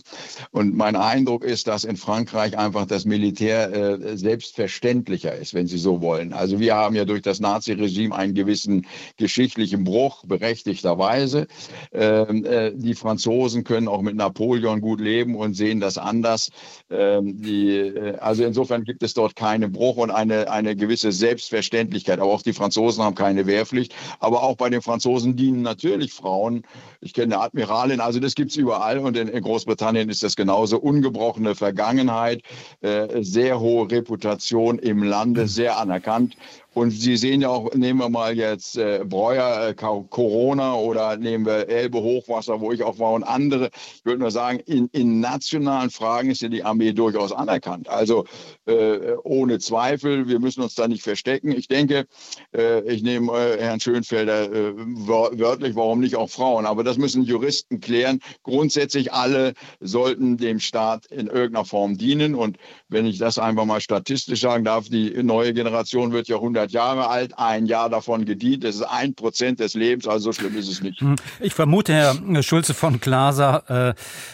Und 0.52 0.76
mein 0.76 0.98
Eindruck 0.98 1.46
ist, 1.46 1.68
dass 1.68 1.86
in 1.86 1.96
Frankreich 1.96 2.58
einfach 2.58 2.86
das 2.86 3.06
Militär 3.06 3.72
äh, 3.72 4.18
selbstverständlicher 4.18 5.34
ist, 5.34 5.54
wenn 5.54 5.68
Sie 5.68 5.78
so 5.78 6.02
wollen. 6.02 6.34
Also 6.34 6.60
wir 6.60 6.76
haben 6.76 6.96
ja 6.96 7.06
durch 7.06 7.22
das 7.22 7.40
Naziregime 7.40 8.14
einen 8.14 8.34
gewissen 8.34 8.86
geschichtlichen 9.16 9.86
Bruch, 9.86 10.26
berechtigterweise. 10.26 11.48
Ähm, 11.94 12.44
äh, 12.44 12.74
die 12.76 12.94
Franzosen 12.94 13.64
können 13.64 13.88
auch 13.88 14.02
mit 14.02 14.18
Napoleon 14.18 14.82
gut 14.82 15.00
leben 15.00 15.36
und 15.36 15.54
sehen 15.54 15.80
das 15.80 15.98
anders. 15.98 16.50
Ähm, 16.90 17.42
die, 17.42 17.70
äh, 17.70 18.18
also 18.18 18.44
insofern 18.44 18.84
gibt 18.84 19.02
es 19.02 19.14
dort 19.14 19.38
keinen 19.38 19.72
Bruch 19.72 19.96
und 19.96 20.12
eine, 20.12 20.52
eine 20.52 20.76
gewisse 20.76 21.14
Selbstverständlichkeit. 21.14 22.20
Aber 22.20 22.34
auch 22.34 22.42
die 22.42 22.52
Franzosen 22.52 23.02
haben 23.02 23.16
keine 23.16 23.46
Wehrpflicht. 23.46 23.96
Aber 24.20 24.44
auch 24.44 24.58
bei 24.58 24.70
den 24.70 24.82
Franzosen 24.82 25.21
Matrosen 25.22 25.36
dienen 25.36 25.62
natürlich 25.62 26.14
Frauen. 26.14 26.64
Ich 27.00 27.14
kenne 27.14 27.36
eine 27.36 27.44
Admiralin, 27.44 28.00
also 28.00 28.20
das 28.20 28.36
gibt 28.36 28.52
es 28.52 28.58
überall 28.58 29.00
und 29.00 29.18
in, 29.18 29.42
Großbritannien 29.42 30.10
ist 30.10 30.24
das 30.24 30.36
genauso. 30.36 30.80
Ungebrochene 30.80 31.56
Vergangenheit, 31.56 32.44
äh, 32.82 33.24
sehr 33.24 33.60
hohe 33.60 33.90
Reputation 33.90 34.80
im 34.80 35.04
Lande, 35.04 35.48
sehr 35.48 35.78
anerkannt. 35.78 36.36
Und 36.74 36.92
Sie 36.92 37.18
sehen 37.18 37.42
ja 37.42 37.50
auch, 37.50 37.74
nehmen 37.74 38.00
wir 38.00 38.10
mal 38.10 38.36
jetzt 38.36 38.78
äh, 38.78 39.04
Breuer, 39.04 39.70
äh, 39.70 39.74
Corona 39.74 40.76
oder 40.76 41.18
nehmen 41.18 41.46
wir 41.46 41.68
Elbe 41.68 42.02
Hochwasser, 42.02 42.62
wo 42.62 42.72
ich 42.72 42.82
auch 42.84 42.98
war 42.98 43.12
und 43.12 43.24
andere. 43.24 43.70
Ich 43.96 44.06
würde 44.06 44.22
nur 44.22 44.32
sagen, 44.32 44.60
in, 44.66 44.88
in 44.94 45.20
nationalen 45.20 45.90
Fragen 45.90 46.32
ist 46.32 46.42
ja 46.42 46.48
die 46.48 46.64
Armee 46.64 46.94
durchaus 46.94 47.34
anerkannt. 47.34 47.90
Also 47.90 48.26
äh, 48.66 49.16
ohne 49.24 49.60
Zweifel, 49.60 50.30
wir 50.30 50.40
müssen 50.40 50.62
uns 50.62 50.76
da 50.76 50.88
nicht 50.88 51.04
verstecken. 51.04 51.52
Ich 51.52 51.68
denke, 51.68 52.08
äh, 52.56 52.82
ich 52.90 53.04
nehme 53.04 53.34
äh, 53.34 53.62
Herrn 53.62 53.82
Schönfelder 53.82 54.52
äh, 54.52 54.74
wörtlich, 54.76 55.76
warum 55.76 56.00
nicht 56.00 56.16
auch 56.16 56.30
Frauen? 56.30 56.66
Aber 56.66 56.86
das 56.86 56.98
müssen 56.98 57.24
Juristen 57.24 57.82
klären. 57.82 58.20
Grundsätzlich 58.44 59.12
alle 59.12 59.54
sollten 59.82 60.38
dem 60.38 60.62
Staat 60.62 61.06
in 61.08 61.28
irgendeiner 61.28 61.66
Form 61.66 61.98
dienen. 61.98 62.34
Und 62.34 62.58
wenn 62.92 63.06
ich 63.06 63.18
das 63.18 63.40
einfach 63.40 63.66
mal 63.66 63.82
statistisch 63.82 64.42
sagen 64.42 64.64
darf, 64.64 64.90
die 64.90 65.24
neue 65.24 65.54
Generation 65.54 66.12
wird 66.12 66.28
ja 66.28 66.36
100 66.36 66.62
100 66.62 66.72
Jahre 66.72 67.08
alt, 67.08 67.38
ein 67.38 67.66
Jahr 67.66 67.90
davon 67.90 68.26
gedient. 68.26 68.64
Das 68.64 68.76
ist 68.76 68.84
ein 68.84 69.16
Prozent 69.16 69.60
des 69.60 69.74
Lebens, 69.74 70.08
also 70.08 70.26
so 70.26 70.34
schlimm 70.34 70.58
ist 70.58 70.70
es 70.70 70.82
nicht. 70.82 71.02
Hm. 71.02 71.16
Ich 71.40 71.54
vermute, 71.54 71.94
Herr 71.94 72.44
Schulze 72.44 72.74
von 72.74 73.00
Glaser, 73.00 73.90
äh, 73.90 73.94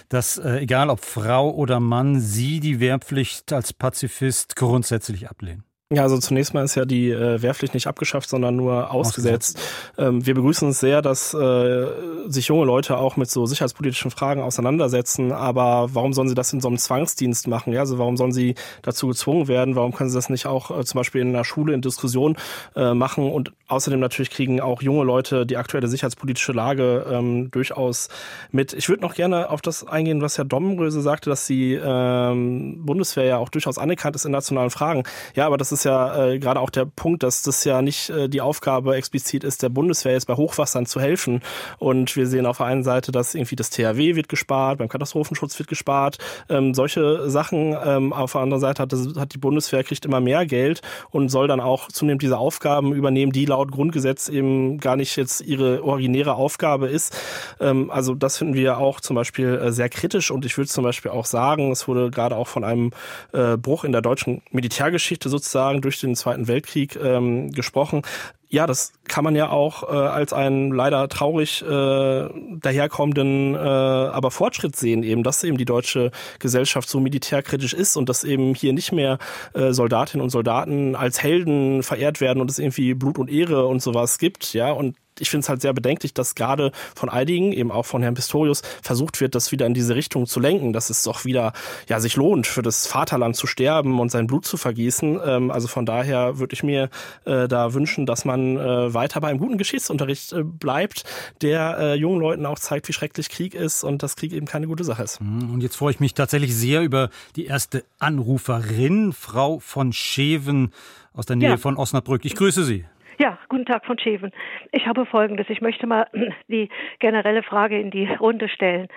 dass 0.09 0.37
äh, 0.37 0.59
egal 0.59 0.89
ob 0.89 1.03
Frau 1.03 1.51
oder 1.51 1.79
Mann, 1.79 2.19
Sie 2.19 2.59
die 2.59 2.79
Wehrpflicht 2.79 3.53
als 3.53 3.73
Pazifist 3.73 4.55
grundsätzlich 4.55 5.29
ablehnen. 5.29 5.66
Ja, 5.89 6.01
also 6.01 6.17
zunächst 6.17 6.53
mal 6.53 6.65
ist 6.65 6.75
ja 6.75 6.83
die 6.83 7.11
äh, 7.11 7.41
Wehrpflicht 7.41 7.73
nicht 7.73 7.87
abgeschafft, 7.87 8.27
sondern 8.27 8.57
nur 8.57 8.91
ausgesetzt. 8.91 9.57
Ähm, 9.97 10.25
wir 10.25 10.33
begrüßen 10.33 10.67
es 10.67 10.81
sehr, 10.81 11.01
dass 11.01 11.33
äh, 11.33 11.85
sich 12.27 12.47
junge 12.47 12.65
Leute 12.65 12.97
auch 12.97 13.15
mit 13.15 13.29
so 13.29 13.45
sicherheitspolitischen 13.45 14.11
Fragen 14.11 14.41
auseinandersetzen. 14.41 15.31
Aber 15.31 15.87
warum 15.93 16.11
sollen 16.11 16.27
sie 16.27 16.35
das 16.35 16.51
in 16.51 16.59
so 16.59 16.67
einem 16.67 16.77
Zwangsdienst 16.77 17.47
machen? 17.47 17.71
Ja, 17.71 17.79
also 17.79 17.99
warum 17.99 18.17
sollen 18.17 18.33
sie 18.33 18.55
dazu 18.81 19.07
gezwungen 19.07 19.47
werden? 19.47 19.77
Warum 19.77 19.93
können 19.93 20.09
sie 20.09 20.17
das 20.17 20.27
nicht 20.27 20.45
auch 20.45 20.77
äh, 20.77 20.83
zum 20.83 20.99
Beispiel 20.99 21.21
in 21.21 21.29
einer 21.29 21.45
Schule 21.45 21.73
in 21.73 21.81
Diskussion 21.81 22.35
äh, 22.75 22.93
machen? 22.93 23.31
Und 23.31 23.53
außerdem 23.69 24.01
natürlich 24.01 24.29
kriegen 24.29 24.59
auch 24.59 24.81
junge 24.81 25.05
Leute 25.05 25.45
die 25.45 25.55
aktuelle 25.55 25.87
sicherheitspolitische 25.87 26.51
Lage 26.51 27.05
ähm, 27.09 27.49
durchaus 27.51 28.09
mit. 28.51 28.73
Ich 28.73 28.89
würde 28.89 29.03
noch 29.03 29.13
gerne 29.13 29.49
auf 29.49 29.61
das 29.61 29.87
eingehen, 29.87 30.21
was 30.21 30.37
Herr 30.37 30.43
Domröse 30.43 30.99
sagte, 31.01 31.29
dass 31.29 31.47
die 31.47 31.79
ähm, 31.81 32.85
Bundeswehr 32.85 33.23
ja 33.23 33.37
auch 33.37 33.47
durchaus 33.47 33.77
anerkannt 33.77 34.17
ist 34.17 34.25
in 34.25 34.33
nationalen 34.33 34.69
Fragen. 34.69 35.03
Ja, 35.33 35.45
aber 35.45 35.55
das 35.55 35.71
ist 35.71 35.76
ist 35.77 35.83
ja 35.83 36.25
äh, 36.25 36.39
gerade 36.39 36.59
auch 36.59 36.69
der 36.69 36.85
Punkt, 36.85 37.23
dass 37.23 37.43
das 37.43 37.63
ja 37.63 37.81
nicht 37.81 38.09
äh, 38.09 38.27
die 38.27 38.41
Aufgabe 38.41 38.95
explizit 38.95 39.43
ist, 39.43 39.61
der 39.61 39.69
Bundeswehr 39.69 40.13
jetzt 40.13 40.25
bei 40.27 40.35
Hochwassern 40.35 40.85
zu 40.85 40.99
helfen. 40.99 41.41
Und 41.77 42.15
wir 42.15 42.25
sehen 42.25 42.45
auf 42.45 42.57
der 42.57 42.65
einen 42.65 42.83
Seite, 42.83 43.11
dass 43.11 43.35
irgendwie 43.35 43.55
das 43.55 43.69
THW 43.69 44.15
wird 44.15 44.27
gespart, 44.29 44.79
beim 44.79 44.89
Katastrophenschutz 44.89 45.57
wird 45.59 45.69
gespart, 45.69 46.17
ähm, 46.49 46.73
solche 46.73 47.29
Sachen. 47.29 47.77
Ähm, 47.85 48.11
auf 48.13 48.31
der 48.31 48.41
anderen 48.41 48.61
Seite 48.61 48.81
hat, 48.81 48.91
das, 48.91 49.07
hat 49.17 49.33
die 49.33 49.37
Bundeswehr 49.37 49.83
kriegt 49.83 50.05
immer 50.05 50.19
mehr 50.19 50.45
Geld 50.45 50.81
und 51.11 51.29
soll 51.29 51.47
dann 51.47 51.59
auch 51.59 51.89
zunehmend 51.89 52.21
diese 52.21 52.37
Aufgaben 52.37 52.93
übernehmen, 52.93 53.31
die 53.31 53.45
laut 53.45 53.71
Grundgesetz 53.71 54.29
eben 54.29 54.79
gar 54.79 54.95
nicht 54.95 55.15
jetzt 55.15 55.41
ihre 55.41 55.83
originäre 55.83 56.35
Aufgabe 56.35 56.87
ist. 56.87 57.15
Ähm, 57.59 57.91
also 57.91 58.15
das 58.15 58.37
finden 58.37 58.55
wir 58.55 58.79
auch 58.79 58.99
zum 58.99 59.15
Beispiel 59.15 59.55
äh, 59.55 59.71
sehr 59.71 59.89
kritisch 59.89 60.31
und 60.31 60.45
ich 60.45 60.57
würde 60.57 60.69
zum 60.69 60.83
Beispiel 60.83 61.11
auch 61.11 61.25
sagen, 61.25 61.71
es 61.71 61.87
wurde 61.87 62.09
gerade 62.09 62.35
auch 62.35 62.47
von 62.47 62.63
einem 62.63 62.91
äh, 63.33 63.57
Bruch 63.57 63.83
in 63.83 63.91
der 63.91 64.01
deutschen 64.01 64.41
Militärgeschichte 64.51 65.29
sozusagen 65.29 65.66
sozusagen 65.67 65.81
durch 65.81 65.99
den 65.99 66.15
Zweiten 66.15 66.47
Weltkrieg 66.47 66.97
ähm, 67.01 67.51
gesprochen. 67.51 68.01
Ja, 68.49 68.65
das 68.65 68.93
kann 69.09 69.25
man 69.25 69.35
ja 69.35 69.49
auch 69.49 69.83
äh, 69.83 69.87
als 69.91 70.31
einen 70.31 70.71
leider 70.71 71.09
traurig 71.09 71.61
äh, 71.63 72.29
daherkommenden, 72.61 73.55
äh, 73.55 73.57
aber 73.57 74.31
Fortschritt 74.31 74.77
sehen, 74.77 75.03
eben, 75.03 75.23
dass 75.23 75.43
eben 75.43 75.57
die 75.57 75.65
deutsche 75.65 76.11
Gesellschaft 76.39 76.87
so 76.87 77.01
militärkritisch 77.01 77.73
ist 77.73 77.97
und 77.97 78.07
dass 78.07 78.23
eben 78.23 78.55
hier 78.55 78.71
nicht 78.71 78.93
mehr 78.93 79.17
äh, 79.53 79.73
Soldatinnen 79.73 80.23
und 80.23 80.29
Soldaten 80.29 80.95
als 80.95 81.21
Helden 81.21 81.83
verehrt 81.83 82.21
werden 82.21 82.39
und 82.39 82.49
es 82.49 82.57
irgendwie 82.57 82.93
Blut 82.93 83.17
und 83.17 83.29
Ehre 83.29 83.65
und 83.65 83.81
sowas 83.81 84.17
gibt, 84.17 84.53
ja, 84.53 84.71
und 84.71 84.95
ich 85.19 85.29
finde 85.29 85.43
es 85.43 85.49
halt 85.49 85.61
sehr 85.61 85.73
bedenklich, 85.73 86.13
dass 86.13 86.35
gerade 86.35 86.71
von 86.95 87.09
einigen, 87.09 87.51
eben 87.53 87.71
auch 87.71 87.85
von 87.85 88.01
Herrn 88.01 88.15
Pistorius, 88.15 88.61
versucht 88.81 89.21
wird, 89.21 89.35
das 89.35 89.51
wieder 89.51 89.65
in 89.65 89.73
diese 89.73 89.95
Richtung 89.95 90.25
zu 90.25 90.39
lenken, 90.39 90.73
dass 90.73 90.89
es 90.89 91.03
doch 91.03 91.25
wieder 91.25 91.53
ja 91.87 91.99
sich 91.99 92.15
lohnt, 92.15 92.47
für 92.47 92.61
das 92.61 92.87
Vaterland 92.87 93.35
zu 93.35 93.47
sterben 93.47 93.99
und 93.99 94.09
sein 94.09 94.27
Blut 94.27 94.45
zu 94.45 94.57
vergießen. 94.57 95.19
Ähm, 95.25 95.51
also 95.51 95.67
von 95.67 95.85
daher 95.85 96.39
würde 96.39 96.53
ich 96.53 96.63
mir 96.63 96.89
äh, 97.25 97.47
da 97.47 97.73
wünschen, 97.73 98.05
dass 98.05 98.25
man 98.25 98.57
äh, 98.57 98.93
weiter 98.93 99.21
bei 99.21 99.29
einem 99.29 99.39
guten 99.39 99.57
Geschichtsunterricht 99.57 100.33
äh, 100.33 100.43
bleibt, 100.43 101.03
der 101.41 101.77
äh, 101.79 101.93
jungen 101.95 102.19
Leuten 102.19 102.45
auch 102.45 102.59
zeigt, 102.59 102.87
wie 102.87 102.93
schrecklich 102.93 103.29
Krieg 103.29 103.53
ist 103.53 103.83
und 103.83 104.03
dass 104.03 104.15
Krieg 104.15 104.33
eben 104.33 104.45
keine 104.45 104.67
gute 104.67 104.83
Sache 104.83 105.03
ist. 105.03 105.21
Mhm, 105.21 105.53
und 105.53 105.61
jetzt 105.61 105.75
freue 105.75 105.91
ich 105.91 105.99
mich 105.99 106.13
tatsächlich 106.13 106.55
sehr 106.55 106.81
über 106.81 107.09
die 107.35 107.45
erste 107.45 107.83
Anruferin, 107.99 109.13
Frau 109.13 109.59
von 109.59 109.93
Scheven 109.93 110.71
aus 111.13 111.25
der 111.25 111.35
Nähe 111.35 111.49
ja. 111.49 111.57
von 111.57 111.77
Osnabrück. 111.77 112.25
Ich 112.25 112.35
grüße 112.35 112.63
Sie. 112.63 112.85
Ja, 113.19 113.39
guten 113.49 113.65
Tag 113.65 113.83
von 113.83 113.97
Scheven. 113.97 114.31
Ich 114.71 114.85
habe 114.85 115.07
Folgendes. 115.07 115.49
Ich 115.49 115.59
möchte 115.59 115.87
mal 115.87 116.05
die 116.49 116.69
generelle 116.99 117.41
Frage 117.41 117.79
in 117.79 117.89
die 117.89 118.05
Runde 118.05 118.47
stellen. 118.47 118.89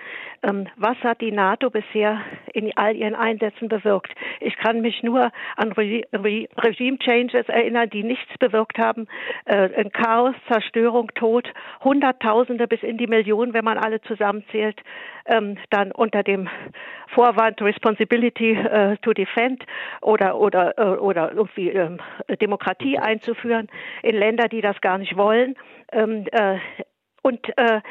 Ähm, 0.43 0.67
was 0.75 0.95
hat 0.97 1.21
die 1.21 1.31
NATO 1.31 1.71
bisher 1.71 2.21
in 2.53 2.71
all 2.77 2.95
ihren 2.95 3.15
Einsätzen 3.15 3.67
bewirkt? 3.67 4.13
Ich 4.39 4.55
kann 4.57 4.81
mich 4.81 5.01
nur 5.01 5.31
an 5.55 5.71
Re 5.71 6.03
Re 6.13 6.47
Regime 6.55 6.99
Changes 6.99 7.49
erinnern, 7.49 7.89
die 7.89 8.03
nichts 8.03 8.37
bewirkt 8.37 8.77
haben. 8.77 9.07
Äh, 9.45 9.89
Chaos, 9.89 10.35
Zerstörung, 10.47 11.07
Tod, 11.15 11.51
Hunderttausende 11.83 12.67
bis 12.67 12.83
in 12.83 12.99
die 12.99 13.07
Millionen, 13.07 13.55
wenn 13.55 13.65
man 13.65 13.79
alle 13.79 14.01
zusammenzählt. 14.01 14.79
Ähm, 15.25 15.57
dann 15.71 15.91
unter 15.91 16.21
dem 16.21 16.47
Vorwand 17.13 17.61
Responsibility 17.61 18.53
äh, 18.53 18.97
to 18.97 19.13
Defend 19.13 19.65
oder 20.01 20.37
oder 20.37 20.77
äh, 20.77 20.97
oder 20.97 21.31
irgendwie 21.33 21.69
ähm, 21.69 21.99
Demokratie 22.41 22.97
einzuführen 22.97 23.67
in 24.03 24.15
Länder, 24.15 24.47
die 24.47 24.61
das 24.61 24.79
gar 24.81 24.97
nicht 24.97 25.17
wollen. 25.17 25.55
Ähm, 25.91 26.25
äh, 26.31 26.57
und 27.23 27.39
äh, 27.57 27.81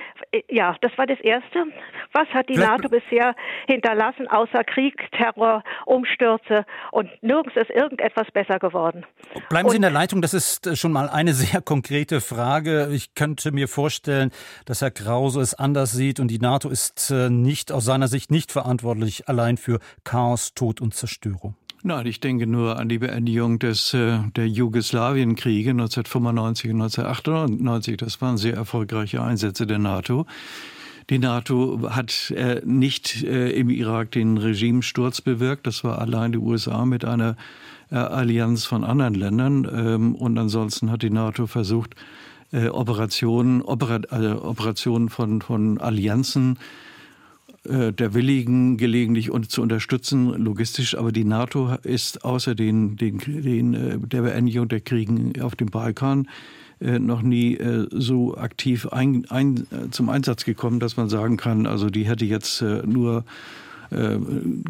ja, 0.49 0.77
das 0.81 0.91
war 0.97 1.07
das 1.07 1.21
Erste. 1.21 1.65
Was 2.13 2.29
hat 2.29 2.49
die 2.49 2.57
NATO 2.57 2.89
bisher 2.89 3.35
hinterlassen, 3.67 4.27
außer 4.29 4.65
Krieg, 4.65 5.09
Terror, 5.13 5.63
Umstürze 5.87 6.65
und 6.91 7.11
nirgends 7.23 7.57
ist 7.57 7.71
irgendetwas 7.71 8.27
besser 8.33 8.59
geworden. 8.59 9.07
Bleiben 9.49 9.67
und, 9.67 9.71
Sie 9.71 9.77
in 9.77 9.83
der 9.83 9.91
Leitung, 9.91 10.21
das 10.21 10.35
ist 10.35 10.67
äh, 10.67 10.77
schon 10.77 10.93
mal 10.93 11.09
eine 11.09 11.33
sehr 11.35 11.61
konkrete 11.63 12.21
Frage. 12.21 12.89
Ich 12.93 13.15
könnte 13.15 13.53
mir 13.53 13.69
vorstellen, 13.69 14.31
dass 14.65 14.83
Herr 14.83 14.91
Krause 14.91 15.41
es 15.41 15.55
anders 15.55 15.93
sieht 15.93 16.19
und 16.19 16.29
die 16.29 16.39
NATO 16.39 16.69
ist 16.69 17.11
äh, 17.11 17.31
nicht 17.31 17.71
aus 17.73 17.85
seiner 17.85 18.09
Sicht 18.09 18.31
nicht 18.31 18.51
verantwortlich 18.51 19.29
allein 19.29 19.57
für 19.57 19.79
Chaos, 20.05 20.55
Tod 20.55 20.81
und 20.81 20.95
Zerstörung. 20.95 21.55
Nein, 21.83 22.05
ich 22.05 22.21
denke 22.21 22.47
nur 22.47 22.79
an 22.79 22.91
die 22.91 22.99
Beendigung 22.99 23.59
des, 23.59 23.95
äh, 23.95 24.19
der 24.37 24.47
Jugoslawienkriege 24.47 25.71
1995 25.71 26.71
und 26.73 26.83
1998. 26.83 27.97
Das 27.97 28.21
waren 28.21 28.37
sehr 28.37 28.55
erfolgreiche 28.55 29.23
Einsätze 29.23 29.67
der 29.67 29.79
NATO. 29.79 30.27
Die 31.09 31.19
NATO 31.19 31.89
hat 31.89 32.33
äh, 32.33 32.61
nicht 32.67 33.23
äh, 33.23 33.53
im 33.53 33.71
Irak 33.71 34.11
den 34.11 34.37
Regimesturz 34.37 35.23
bewirkt. 35.23 35.67
Das 35.67 35.83
war 35.83 35.99
allein 35.99 36.33
die 36.33 36.39
USA 36.39 36.85
mit 36.85 37.07
einer 37.07 37.37
äh, 37.91 37.95
Allianz 37.97 38.67
von 38.67 38.85
anderen 38.85 39.15
Ländern. 39.15 39.67
Ähm, 39.73 40.15
und 40.15 40.37
ansonsten 40.37 40.91
hat 40.91 41.01
die 41.01 41.09
NATO 41.09 41.47
versucht, 41.47 41.95
äh, 42.53 42.69
Operationen, 42.69 43.63
Opera, 43.63 44.01
also 44.11 44.45
Operationen 44.45 45.09
von, 45.09 45.41
von 45.41 45.79
Allianzen 45.79 46.57
äh, 46.57 46.90
der 47.65 48.15
Willigen 48.15 48.79
gelegentlich 48.79 49.31
und 49.31 49.51
zu 49.51 49.61
unterstützen, 49.61 50.29
logistisch. 50.29 50.97
Aber 50.97 51.13
die 51.13 51.25
NATO 51.25 51.77
ist 51.83 52.25
außer 52.25 52.55
den, 52.55 52.97
den, 52.97 53.19
den, 53.19 53.75
äh, 53.75 53.99
der 53.99 54.23
Beendigung 54.23 54.69
der 54.69 54.81
Kriegen 54.81 55.33
auf 55.41 55.57
dem 55.57 55.69
Balkan 55.69 56.27
äh, 56.81 56.99
noch 56.99 57.21
nie 57.21 57.57
äh, 57.57 57.87
so 57.91 58.37
aktiv 58.37 58.87
ein, 58.89 59.27
ein, 59.29 59.67
zum 59.91 60.09
Einsatz 60.09 60.45
gekommen, 60.45 60.81
dass 60.81 60.97
man 60.97 61.11
sagen 61.11 61.37
kann, 61.37 61.67
also 61.67 61.91
die 61.91 62.05
hätte 62.05 62.25
jetzt 62.25 62.63
äh, 62.63 62.83
nur 62.87 63.25
äh, 63.91 64.19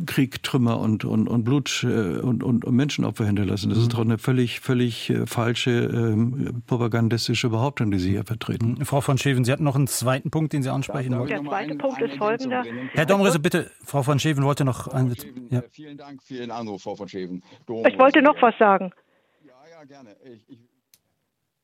Krieg, 0.07 0.43
Trümmer 0.43 0.79
und, 0.79 1.05
und, 1.05 1.29
und 1.29 1.45
Blut 1.45 1.85
äh, 1.85 2.19
und, 2.21 2.43
und, 2.43 2.65
und 2.65 2.75
Menschenopfer 2.75 3.25
hinterlassen. 3.25 3.69
Das 3.69 3.79
mhm. 3.79 3.85
ist 3.85 3.93
doch 3.93 4.01
eine 4.01 4.19
völlig, 4.19 4.61
völlig 4.61 5.11
äh, 5.11 5.27
falsche 5.27 5.71
äh, 5.71 6.53
propagandistische 6.67 7.49
Behauptung, 7.51 7.91
die 7.91 7.99
Sie 7.99 8.11
hier 8.11 8.25
vertreten. 8.25 8.77
Mhm. 8.79 8.85
Frau 8.85 9.01
von 9.01 9.19
Scheven, 9.19 9.45
Sie 9.45 9.53
hatten 9.53 9.65
noch 9.65 9.77
einen 9.77 9.87
zweiten 9.87 10.31
Punkt, 10.31 10.53
den 10.53 10.63
Sie 10.63 10.71
ansprechen 10.71 11.17
wollten. 11.19 11.29
Der 11.29 11.45
zweite 11.45 11.75
Punkt 11.77 12.01
ist 12.01 12.17
folgender. 12.17 12.65
Herr 12.93 13.07
Domrese, 13.07 13.39
bitte, 13.39 13.71
Frau 13.85 14.03
von 14.03 14.19
Scheven 14.19 14.45
wollte 14.45 14.65
noch... 14.65 14.89
Ein, 14.89 15.15
ja. 15.51 15.63
Vielen 15.71 15.97
Dank 15.97 16.23
für 16.23 16.35
Ihren 16.35 16.51
Anruf, 16.51 16.83
Frau 16.83 16.97
von 16.97 17.09
Scheven. 17.09 17.43
Ich 17.87 17.99
wollte 17.99 18.23
noch 18.23 18.41
was 18.41 18.57
sagen. 18.59 18.91
Ja, 19.45 19.53
ja, 19.71 19.85
gerne. 19.85 20.17
Ich, 20.25 20.49
ich 20.49 20.59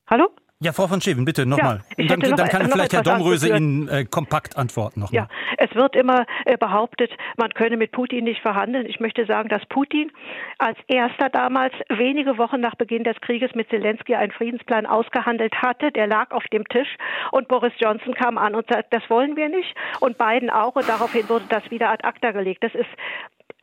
Hallo? 0.09 0.29
Ja, 0.59 0.73
Frau 0.73 0.87
von 0.87 0.99
Scheven, 1.01 1.23
bitte 1.23 1.45
nochmal. 1.45 1.81
Ja, 1.97 2.07
dann, 2.07 2.19
dann, 2.19 2.49
kann 2.49 2.67
vielleicht 2.71 2.93
Herr 2.93 3.03
Domröse 3.03 3.55
Ihnen 3.55 3.87
äh, 3.89 4.05
kompakt 4.05 4.57
antworten 4.57 5.01
noch 5.01 5.11
Ja, 5.11 5.27
es 5.57 5.73
wird 5.75 5.95
immer 5.95 6.25
äh, 6.45 6.57
behauptet, 6.57 7.11
man 7.37 7.53
könne 7.53 7.77
mit 7.77 7.91
Putin 7.91 8.23
nicht 8.23 8.41
verhandeln. 8.41 8.87
Ich 8.87 8.99
möchte 8.99 9.27
sagen, 9.27 9.49
dass 9.49 9.63
Putin 9.67 10.11
als 10.57 10.79
erster 10.87 11.29
damals 11.29 11.75
wenige 11.89 12.39
Wochen 12.39 12.59
nach 12.59 12.73
Beginn 12.73 13.03
des 13.03 13.21
Krieges 13.21 13.53
mit 13.53 13.69
Zelensky 13.69 14.15
einen 14.15 14.31
Friedensplan 14.31 14.87
ausgehandelt 14.87 15.53
hatte. 15.61 15.91
Der 15.91 16.07
lag 16.07 16.31
auf 16.31 16.43
dem 16.51 16.63
Tisch 16.65 16.89
und 17.31 17.47
Boris 17.47 17.73
Johnson 17.77 18.15
kam 18.15 18.39
an 18.39 18.55
und 18.55 18.67
sagte, 18.67 18.87
das 18.89 19.07
wollen 19.11 19.35
wir 19.35 19.49
nicht. 19.49 19.75
Und 19.99 20.17
Biden 20.17 20.49
auch. 20.49 20.75
Und 20.75 20.89
daraufhin 20.89 21.29
wurde 21.29 21.45
das 21.49 21.69
wieder 21.69 21.91
ad 21.91 22.03
acta 22.03 22.31
gelegt. 22.31 22.63
Das 22.63 22.73
ist 22.73 22.89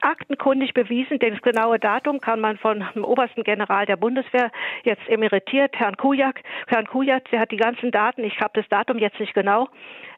aktenkundig 0.00 0.74
bewiesen. 0.74 1.18
Das 1.18 1.40
genaue 1.42 1.78
Datum 1.78 2.20
kann 2.20 2.40
man 2.40 2.58
von 2.58 2.84
dem 2.94 3.04
obersten 3.04 3.42
General 3.42 3.86
der 3.86 3.96
Bundeswehr, 3.96 4.50
jetzt 4.82 5.08
emeritiert, 5.08 5.74
Herrn 5.78 5.96
Kujak. 5.96 6.40
Herrn 6.66 6.86
Kujak, 6.86 7.30
der 7.30 7.40
hat 7.40 7.50
die 7.50 7.56
ganzen 7.56 7.90
Daten. 7.90 8.24
Ich 8.24 8.40
habe 8.40 8.60
das 8.60 8.68
Datum 8.68 8.98
jetzt 8.98 9.18
nicht 9.18 9.34
genau. 9.34 9.68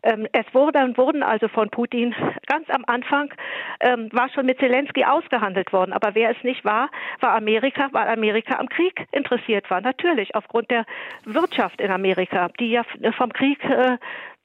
Ähm, 0.02 0.26
es 0.32 0.44
wurde, 0.52 0.78
wurden 0.96 1.22
also 1.22 1.48
von 1.48 1.70
Putin 1.70 2.14
ganz 2.46 2.68
am 2.70 2.84
Anfang, 2.86 3.32
ähm, 3.80 4.08
war 4.12 4.28
schon 4.28 4.46
mit 4.46 4.58
Zelensky 4.58 5.04
ausgehandelt 5.04 5.72
worden. 5.72 5.92
Aber 5.92 6.14
wer 6.14 6.30
es 6.30 6.42
nicht 6.42 6.64
war, 6.64 6.90
war 7.20 7.34
Amerika, 7.34 7.88
weil 7.92 8.08
Amerika 8.08 8.58
am 8.58 8.68
Krieg 8.68 9.06
interessiert 9.12 9.70
war. 9.70 9.80
Natürlich, 9.80 10.34
aufgrund 10.34 10.70
der 10.70 10.84
Wirtschaft 11.24 11.80
in 11.80 11.90
Amerika, 11.90 12.50
die 12.60 12.70
ja 12.70 12.82
vom 13.16 13.32
Krieg 13.32 13.62
äh, 13.64 13.98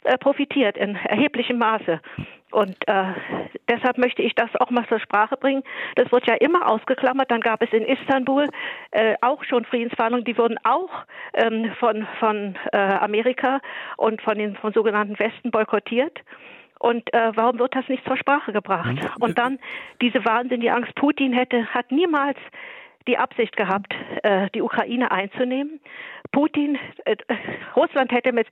äh 0.03 0.17
profitiert 0.17 0.77
in 0.77 0.95
erheblichem 0.95 1.57
Maße. 1.57 2.01
Und 2.51 2.75
äh, 2.87 3.13
deshalb 3.69 3.97
möchte 3.97 4.21
ich 4.21 4.35
das 4.35 4.49
auch 4.59 4.69
mal 4.69 4.85
zur 4.87 4.99
Sprache 4.99 5.37
bringen. 5.37 5.63
Das 5.95 6.11
wird 6.11 6.27
ja 6.27 6.35
immer 6.35 6.69
ausgeklammert. 6.69 7.31
Dann 7.31 7.41
gab 7.41 7.61
es 7.61 7.71
in 7.71 7.85
Istanbul 7.85 8.47
äh, 8.91 9.15
auch 9.21 9.43
schon 9.43 9.65
Friedensverhandlungen, 9.65 10.25
die 10.25 10.37
wurden 10.37 10.57
auch 10.63 10.89
ähm, 11.33 11.71
von, 11.79 12.07
von 12.19 12.57
äh, 12.73 12.77
Amerika 12.77 13.59
und 13.97 14.21
von 14.21 14.37
den 14.37 14.55
von 14.57 14.73
sogenannten 14.73 15.17
Westen 15.17 15.51
boykottiert. 15.51 16.19
Und 16.79 17.13
äh, 17.13 17.31
warum 17.35 17.59
wird 17.59 17.75
das 17.75 17.87
nicht 17.89 18.03
zur 18.05 18.17
Sprache 18.17 18.51
gebracht? 18.51 18.95
Mhm. 18.95 19.09
Und 19.19 19.37
dann 19.37 19.59
diese 20.01 20.25
wahnsinnige 20.25 20.73
Angst. 20.73 20.95
Putin 20.95 21.31
hätte, 21.31 21.65
hat 21.67 21.91
niemals 21.91 22.37
die 23.07 23.17
Absicht 23.17 23.55
gehabt, 23.55 23.93
äh, 24.23 24.49
die 24.53 24.61
Ukraine 24.61 25.11
einzunehmen. 25.11 25.79
Putin, 26.31 26.77
äh, 27.05 27.15
Russland 27.75 28.11
hätte 28.11 28.31
mit 28.31 28.47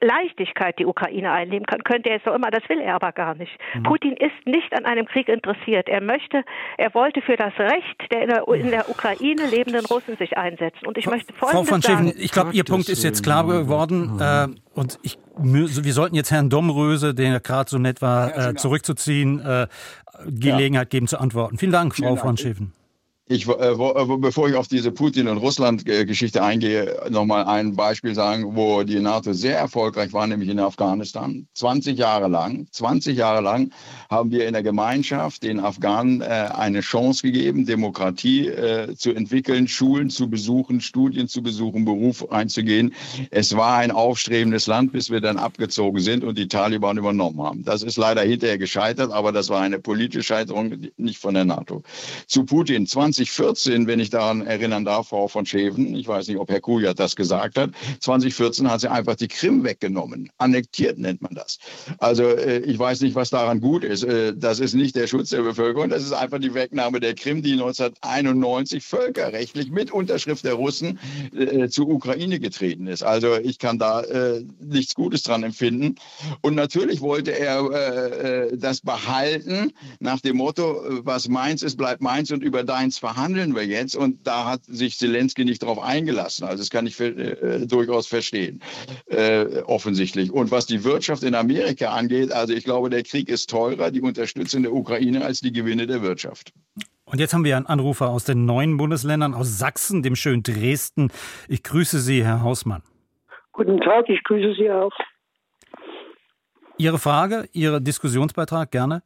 Leichtigkeit 0.00 0.78
die 0.78 0.86
Ukraine 0.86 1.30
einnehmen 1.32 1.66
kann, 1.66 1.82
könnte 1.84 2.10
er 2.10 2.16
es 2.16 2.22
doch 2.24 2.34
immer, 2.34 2.50
das 2.50 2.68
will 2.68 2.80
er 2.80 2.94
aber 2.96 3.12
gar 3.12 3.34
nicht. 3.34 3.52
Mhm. 3.74 3.82
Putin 3.84 4.12
ist 4.16 4.46
nicht 4.46 4.72
an 4.76 4.84
einem 4.84 5.06
Krieg 5.06 5.28
interessiert. 5.28 5.88
Er 5.88 6.00
möchte, 6.00 6.44
er 6.78 6.92
wollte 6.94 7.22
für 7.22 7.36
das 7.36 7.52
Recht 7.58 8.10
der 8.10 8.22
in 8.22 8.28
der, 8.28 8.48
in 8.48 8.70
der 8.70 8.88
Ukraine 8.88 9.46
lebenden 9.46 9.84
Russen 9.86 10.16
sich 10.16 10.36
einsetzen. 10.36 10.86
Und 10.86 10.98
ich 10.98 11.06
möchte 11.06 11.32
Folgendes 11.32 11.68
Frau 11.68 11.74
von 11.74 11.82
Schäfen, 11.82 12.06
sagen. 12.08 12.18
ich 12.18 12.32
glaube, 12.32 12.52
Ihr 12.52 12.64
Punkt 12.64 12.88
ist 12.88 13.04
jetzt 13.04 13.22
klar 13.22 13.46
geworden. 13.46 14.20
Äh, 14.20 14.48
und 14.74 14.98
ich, 15.02 15.18
wir 15.38 15.92
sollten 15.92 16.14
jetzt 16.16 16.30
Herrn 16.30 16.50
Domröse, 16.50 17.14
der 17.14 17.40
gerade 17.40 17.70
so 17.70 17.78
nett 17.78 18.02
war, 18.02 18.50
äh, 18.50 18.54
zurückzuziehen, 18.54 19.40
äh, 19.40 19.66
Gelegenheit 20.26 20.86
ja. 20.86 20.98
geben 20.98 21.06
zu 21.06 21.18
antworten. 21.18 21.58
Vielen 21.58 21.72
Dank, 21.72 21.96
Frau 21.96 22.16
von 22.16 22.36
Schäfen. 22.36 22.72
Ich, 23.26 23.48
äh, 23.48 23.78
wo, 23.78 23.92
äh, 23.92 24.18
bevor 24.18 24.50
ich 24.50 24.54
auf 24.54 24.68
diese 24.68 24.92
Putin- 24.92 25.28
und 25.28 25.38
Russland-Geschichte 25.38 26.42
eingehe, 26.42 26.94
nochmal 27.08 27.46
ein 27.46 27.74
Beispiel 27.74 28.14
sagen, 28.14 28.54
wo 28.54 28.82
die 28.82 29.00
NATO 29.00 29.32
sehr 29.32 29.56
erfolgreich 29.56 30.12
war, 30.12 30.26
nämlich 30.26 30.50
in 30.50 30.60
Afghanistan. 30.60 31.48
20 31.54 31.96
Jahre 31.96 32.28
lang, 32.28 32.66
20 32.70 33.16
Jahre 33.16 33.40
lang 33.40 33.70
haben 34.10 34.30
wir 34.30 34.46
in 34.46 34.52
der 34.52 34.62
Gemeinschaft 34.62 35.42
den 35.42 35.58
Afghanen 35.58 36.20
äh, 36.20 36.24
eine 36.24 36.82
Chance 36.82 37.22
gegeben, 37.22 37.64
Demokratie 37.64 38.48
äh, 38.48 38.94
zu 38.94 39.14
entwickeln, 39.14 39.68
Schulen 39.68 40.10
zu 40.10 40.28
besuchen, 40.28 40.82
Studien 40.82 41.26
zu 41.26 41.42
besuchen, 41.42 41.86
Beruf 41.86 42.30
einzugehen. 42.30 42.92
Es 43.30 43.56
war 43.56 43.78
ein 43.78 43.90
aufstrebendes 43.90 44.66
Land, 44.66 44.92
bis 44.92 45.08
wir 45.08 45.22
dann 45.22 45.38
abgezogen 45.38 46.00
sind 46.00 46.24
und 46.24 46.36
die 46.36 46.48
Taliban 46.48 46.98
übernommen 46.98 47.40
haben. 47.42 47.64
Das 47.64 47.82
ist 47.82 47.96
leider 47.96 48.20
hinterher 48.20 48.58
gescheitert, 48.58 49.12
aber 49.12 49.32
das 49.32 49.48
war 49.48 49.62
eine 49.62 49.78
politische 49.78 50.22
Scheiterung, 50.22 50.76
nicht 50.98 51.16
von 51.16 51.32
der 51.32 51.46
NATO. 51.46 51.82
Zu 52.26 52.44
Putin, 52.44 52.86
20 52.86 53.13
2014, 53.14 53.86
wenn 53.86 54.00
ich 54.00 54.10
daran 54.10 54.46
erinnern 54.46 54.84
darf, 54.84 55.08
Frau 55.08 55.28
von 55.28 55.46
Scheven, 55.46 55.94
ich 55.94 56.08
weiß 56.08 56.28
nicht, 56.28 56.38
ob 56.38 56.50
Herr 56.50 56.60
Kujat 56.60 56.98
das 56.98 57.16
gesagt 57.16 57.56
hat, 57.58 57.70
2014 58.00 58.70
hat 58.70 58.80
sie 58.80 58.90
einfach 58.90 59.14
die 59.14 59.28
Krim 59.28 59.64
weggenommen. 59.64 60.30
Annektiert 60.38 60.98
nennt 60.98 61.22
man 61.22 61.34
das. 61.34 61.58
Also 61.98 62.24
äh, 62.24 62.58
ich 62.60 62.78
weiß 62.78 63.00
nicht, 63.02 63.14
was 63.14 63.30
daran 63.30 63.60
gut 63.60 63.84
ist. 63.84 64.02
Äh, 64.02 64.34
das 64.36 64.60
ist 64.60 64.74
nicht 64.74 64.96
der 64.96 65.06
Schutz 65.06 65.30
der 65.30 65.42
Bevölkerung, 65.42 65.88
das 65.88 66.02
ist 66.02 66.12
einfach 66.12 66.38
die 66.38 66.54
Wegnahme 66.54 67.00
der 67.00 67.14
Krim, 67.14 67.42
die 67.42 67.52
1991 67.52 68.84
völkerrechtlich 68.84 69.70
mit 69.70 69.92
Unterschrift 69.92 70.44
der 70.44 70.54
Russen 70.54 70.98
äh, 71.36 71.68
zur 71.68 71.88
Ukraine 71.88 72.40
getreten 72.40 72.86
ist. 72.86 73.02
Also 73.02 73.36
ich 73.36 73.58
kann 73.58 73.78
da 73.78 74.02
nichts 74.60 74.94
Gutes 74.94 75.22
dran 75.22 75.42
empfinden. 75.42 75.96
Und 76.40 76.54
natürlich 76.54 77.00
wollte 77.00 77.38
er 77.38 78.50
das 78.56 78.80
behalten 78.80 79.72
nach 80.00 80.20
dem 80.20 80.36
Motto, 80.36 80.82
was 81.04 81.28
meins 81.28 81.62
ist, 81.62 81.76
bleibt 81.76 82.02
meins 82.02 82.30
und 82.30 82.42
über 82.42 82.64
deins 82.64 82.98
verhandeln 83.04 83.54
wir 83.54 83.66
jetzt. 83.66 83.96
Und 83.96 84.26
da 84.26 84.46
hat 84.46 84.64
sich 84.64 84.96
Zelensky 84.96 85.44
nicht 85.44 85.62
darauf 85.62 85.78
eingelassen. 85.78 86.44
Also 86.44 86.62
das 86.62 86.70
kann 86.70 86.86
ich 86.86 86.98
äh, 86.98 87.66
durchaus 87.66 88.06
verstehen, 88.06 88.62
äh, 89.08 89.60
offensichtlich. 89.66 90.32
Und 90.32 90.50
was 90.50 90.64
die 90.64 90.84
Wirtschaft 90.84 91.22
in 91.22 91.34
Amerika 91.34 91.90
angeht, 91.90 92.32
also 92.32 92.54
ich 92.54 92.64
glaube, 92.64 92.88
der 92.88 93.02
Krieg 93.02 93.28
ist 93.28 93.50
teurer, 93.50 93.90
die 93.90 94.00
Unterstützung 94.00 94.62
der 94.62 94.72
Ukraine, 94.72 95.22
als 95.22 95.40
die 95.40 95.52
Gewinne 95.52 95.86
der 95.86 96.00
Wirtschaft. 96.00 96.54
Und 97.04 97.20
jetzt 97.20 97.34
haben 97.34 97.44
wir 97.44 97.58
einen 97.58 97.66
Anrufer 97.66 98.08
aus 98.08 98.24
den 98.24 98.46
neuen 98.46 98.78
Bundesländern, 98.78 99.34
aus 99.34 99.58
Sachsen, 99.58 100.02
dem 100.02 100.16
schönen 100.16 100.42
Dresden. 100.42 101.10
Ich 101.46 101.62
grüße 101.62 101.98
Sie, 101.98 102.24
Herr 102.24 102.42
Hausmann. 102.42 102.82
Guten 103.52 103.80
Tag, 103.82 104.08
ich 104.08 104.22
grüße 104.24 104.54
Sie 104.58 104.70
auch. 104.70 104.92
Ihre 106.78 106.98
Frage, 106.98 107.50
Ihr 107.52 107.80
Diskussionsbeitrag, 107.80 108.70
gerne. 108.70 109.02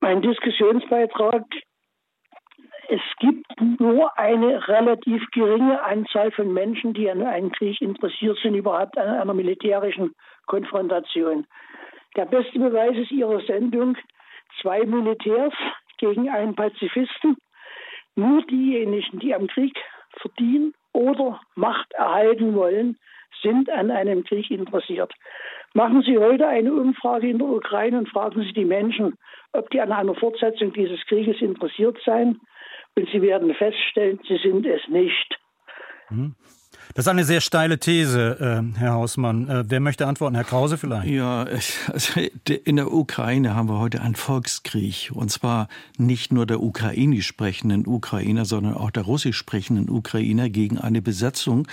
Mein 0.00 0.22
Diskussionsbeitrag 0.22 1.44
es 2.92 3.00
gibt 3.20 3.46
nur 3.80 4.18
eine 4.18 4.68
relativ 4.68 5.22
geringe 5.30 5.82
Anzahl 5.82 6.30
von 6.30 6.52
Menschen, 6.52 6.92
die 6.92 7.10
an 7.10 7.22
einem 7.22 7.50
Krieg 7.50 7.80
interessiert 7.80 8.36
sind, 8.42 8.54
überhaupt 8.54 8.98
an 8.98 9.08
einer 9.08 9.32
militärischen 9.32 10.14
Konfrontation. 10.44 11.46
Der 12.16 12.26
beste 12.26 12.58
Beweis 12.58 12.94
ist 12.98 13.10
Ihre 13.10 13.40
Sendung 13.46 13.96
zwei 14.60 14.84
Militärs 14.84 15.54
gegen 15.96 16.28
einen 16.28 16.54
Pazifisten. 16.54 17.38
Nur 18.14 18.42
diejenigen, 18.42 19.20
die 19.20 19.34
am 19.34 19.46
Krieg 19.46 19.74
verdienen 20.18 20.74
oder 20.92 21.40
Macht 21.54 21.90
erhalten 21.94 22.54
wollen, 22.54 22.98
sind 23.40 23.70
an 23.70 23.90
einem 23.90 24.22
Krieg 24.24 24.50
interessiert. 24.50 25.14
Machen 25.72 26.02
Sie 26.02 26.18
heute 26.18 26.46
eine 26.46 26.74
Umfrage 26.74 27.30
in 27.30 27.38
der 27.38 27.48
Ukraine 27.48 27.96
und 27.96 28.10
fragen 28.10 28.42
Sie 28.42 28.52
die 28.52 28.66
Menschen, 28.66 29.16
ob 29.54 29.70
die 29.70 29.80
an 29.80 29.92
einer 29.92 30.14
Fortsetzung 30.14 30.74
dieses 30.74 31.00
Krieges 31.06 31.40
interessiert 31.40 31.98
seien. 32.04 32.38
Und 32.94 33.08
Sie 33.12 33.22
werden 33.22 33.54
feststellen, 33.54 34.20
Sie 34.28 34.38
sind 34.42 34.66
es 34.66 34.80
nicht. 34.88 35.38
Mhm. 36.10 36.34
Das 36.94 37.06
ist 37.06 37.08
eine 37.08 37.24
sehr 37.24 37.40
steile 37.40 37.78
These, 37.78 38.36
äh, 38.38 38.78
Herr 38.78 38.92
Hausmann. 38.92 39.48
Äh, 39.48 39.64
wer 39.66 39.80
möchte 39.80 40.06
antworten? 40.06 40.34
Herr 40.34 40.44
Krause 40.44 40.76
vielleicht? 40.76 41.08
Ja, 41.08 41.44
also 41.92 42.20
in 42.64 42.76
der 42.76 42.92
Ukraine 42.92 43.54
haben 43.54 43.68
wir 43.68 43.78
heute 43.78 44.02
einen 44.02 44.14
Volkskrieg. 44.14 45.10
Und 45.14 45.30
zwar 45.30 45.68
nicht 45.96 46.32
nur 46.32 46.44
der 46.44 46.60
ukrainisch 46.62 47.26
sprechenden 47.26 47.86
Ukrainer, 47.86 48.44
sondern 48.44 48.74
auch 48.74 48.90
der 48.90 49.04
russisch 49.04 49.38
sprechenden 49.38 49.88
Ukrainer 49.88 50.50
gegen 50.50 50.78
eine 50.78 51.00
Besetzung 51.00 51.66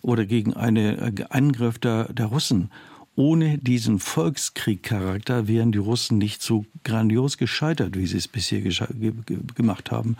oder 0.00 0.26
gegen 0.26 0.54
einen 0.54 1.18
äh, 1.18 1.24
Angriff 1.30 1.78
der, 1.78 2.12
der 2.12 2.26
Russen. 2.26 2.70
Ohne 3.14 3.58
diesen 3.58 3.98
Volkskriegcharakter 3.98 5.46
wären 5.46 5.72
die 5.72 5.78
Russen 5.78 6.18
nicht 6.18 6.42
so 6.42 6.64
grandios 6.82 7.36
gescheitert, 7.36 7.96
wie 7.96 8.06
sie 8.06 8.16
es 8.16 8.28
bisher 8.28 8.62
gemacht 9.54 9.90
haben. 9.90 10.16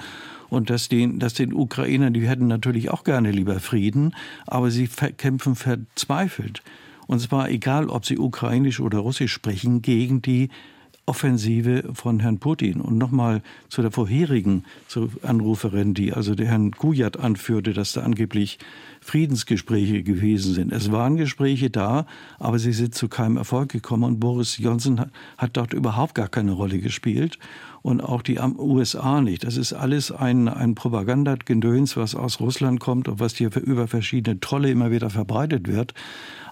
Und 0.51 0.69
dass 0.69 0.91
den, 0.91 1.19
dass 1.19 1.33
den 1.33 1.55
Ukrainern, 1.55 2.13
die 2.13 2.29
hätten 2.29 2.47
natürlich 2.47 2.91
auch 2.91 3.05
gerne 3.05 3.31
lieber 3.31 3.61
Frieden, 3.61 4.15
aber 4.47 4.71
sie 4.71 4.89
kämpfen 5.17 5.57
verzweifelt. 5.57 6.63
Und 7.07 7.21
zwar 7.21 7.49
egal, 7.49 7.89
ob 7.89 8.05
sie 8.05 8.19
ukrainisch 8.19 8.81
oder 8.81 8.99
russisch 8.99 9.33
sprechen, 9.33 9.81
gegen 9.81 10.21
die 10.21 10.51
Offensive 11.05 11.91
von 11.95 12.21
Herrn 12.21 12.39
Putin. 12.39 12.81
Und 12.81 12.97
nochmal 12.97 13.43
zu 13.69 13.83
der 13.83 13.91
vorherigen 13.91 14.65
Anruferin, 15.23 15.95
die 15.95 16.13
also 16.13 16.35
der 16.35 16.47
Herrn 16.47 16.71
Kujat 16.71 17.19
anführte, 17.19 17.73
dass 17.73 17.93
da 17.93 18.03
angeblich 18.03 18.59
Friedensgespräche 19.01 20.05
gewesen 20.05 20.55
sind. 20.55 20.73
Es 20.73 20.93
waren 20.93 21.17
Gespräche 21.17 21.71
da, 21.71 22.07
aber 22.39 22.59
sie 22.59 22.73
sind 22.73 22.95
zu 22.95 23.09
keinem 23.09 23.37
Erfolg 23.37 23.71
gekommen 23.71 24.05
und 24.05 24.21
Boris 24.21 24.59
Johnson 24.59 25.01
hat, 25.01 25.11
hat 25.39 25.57
dort 25.57 25.73
überhaupt 25.73 26.15
gar 26.15 26.29
keine 26.29 26.53
Rolle 26.53 26.79
gespielt 26.79 27.39
und 27.83 28.01
auch 28.01 28.23
die 28.23 28.39
USA 28.39 29.21
nicht. 29.21 29.45
Das 29.45 29.57
ist 29.57 29.73
alles 29.73 30.13
ein, 30.13 30.49
ein 30.49 30.75
Propagandagedöns, 30.75 31.97
was 31.97 32.15
aus 32.15 32.41
Russland 32.41 32.81
kommt 32.81 33.09
und 33.09 33.19
was 33.21 33.35
hier 33.35 33.51
über 33.57 33.89
verschiedene 33.89 34.39
Trolle 34.41 34.71
immer 34.71 34.91
wieder 34.91 35.11
verbreitet 35.11 35.67
wird. 35.67 35.93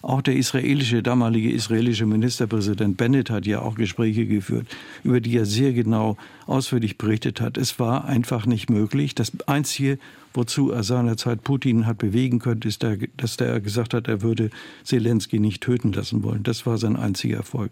Auch 0.02 0.22
der 0.22 0.34
israelische, 0.34 1.02
damalige 1.02 1.52
israelische 1.52 2.06
Ministerpräsident 2.06 2.96
Bennett 2.96 3.30
hat 3.30 3.46
ja 3.46 3.60
auch 3.60 3.74
Gespräche 3.74 4.26
geführt, 4.26 4.66
über 5.04 5.20
die 5.20 5.36
er 5.36 5.44
sehr 5.44 5.72
genau 5.72 6.16
ausführlich 6.46 6.96
berichtet 6.98 7.40
hat. 7.40 7.58
Es 7.58 7.78
war 7.78 8.06
einfach 8.06 8.46
nicht 8.46 8.70
möglich. 8.70 9.14
Das 9.14 9.32
Einzige, 9.46 9.98
wozu 10.32 10.70
er 10.70 10.82
seinerzeit 10.84 11.44
Putin 11.44 11.86
hat 11.86 11.98
bewegen 11.98 12.38
können, 12.38 12.62
ist, 12.62 12.82
der, 12.82 12.96
dass 13.18 13.36
er 13.36 13.60
gesagt 13.60 13.92
hat, 13.92 14.08
er 14.08 14.22
würde 14.22 14.50
Zelensky 14.84 15.38
nicht 15.38 15.62
töten 15.62 15.92
lassen 15.92 16.22
wollen. 16.22 16.42
Das 16.42 16.64
war 16.64 16.78
sein 16.78 16.96
einziger 16.96 17.36
Erfolg. 17.36 17.70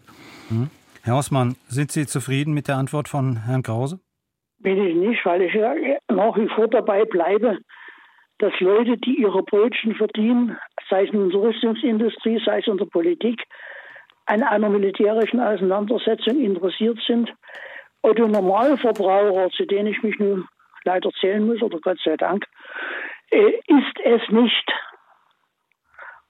Mhm. 0.50 0.68
Herr 1.09 1.16
Osman, 1.16 1.56
sind 1.68 1.90
Sie 1.90 2.04
zufrieden 2.04 2.52
mit 2.52 2.68
der 2.68 2.76
Antwort 2.76 3.09
von 3.09 3.46
Herrn 3.46 3.62
Krause? 3.62 3.98
Bin 4.59 4.76
ich 4.76 4.94
nicht, 4.94 5.24
weil 5.24 5.40
ich 5.40 5.54
nach 6.09 6.36
wie 6.36 6.48
vor 6.48 6.68
dabei 6.68 7.06
bleibe, 7.06 7.56
dass 8.36 8.52
Leute, 8.61 8.98
die 8.98 9.18
ihre 9.18 9.42
Brötchen 9.42 9.94
verdienen, 9.94 10.59
sei 10.90 11.04
es 11.04 11.11
in 11.11 11.22
unserer 11.22 11.44
Rüstungsindustrie, 11.44 12.42
sei 12.44 12.59
es 12.59 12.66
in 12.66 12.76
der 12.76 12.84
Politik, 12.84 13.42
an 14.26 14.42
einer 14.42 14.68
militärischen 14.68 15.40
Auseinandersetzung 15.40 16.40
interessiert 16.42 16.98
sind. 17.06 17.32
Otto 18.02 18.28
Normalverbraucher, 18.28 19.48
zu 19.56 19.64
denen 19.64 19.86
ich 19.86 20.02
mich 20.02 20.18
nun 20.18 20.46
leider 20.84 21.11
zählen 21.22 21.46
muss, 21.46 21.62
oder 21.62 21.78
Gott 21.80 21.98
sei 22.04 22.18
Dank, 22.18 22.44
äh, 23.30 23.52
ist 23.66 23.98
es 24.04 24.28
nicht. 24.28 24.72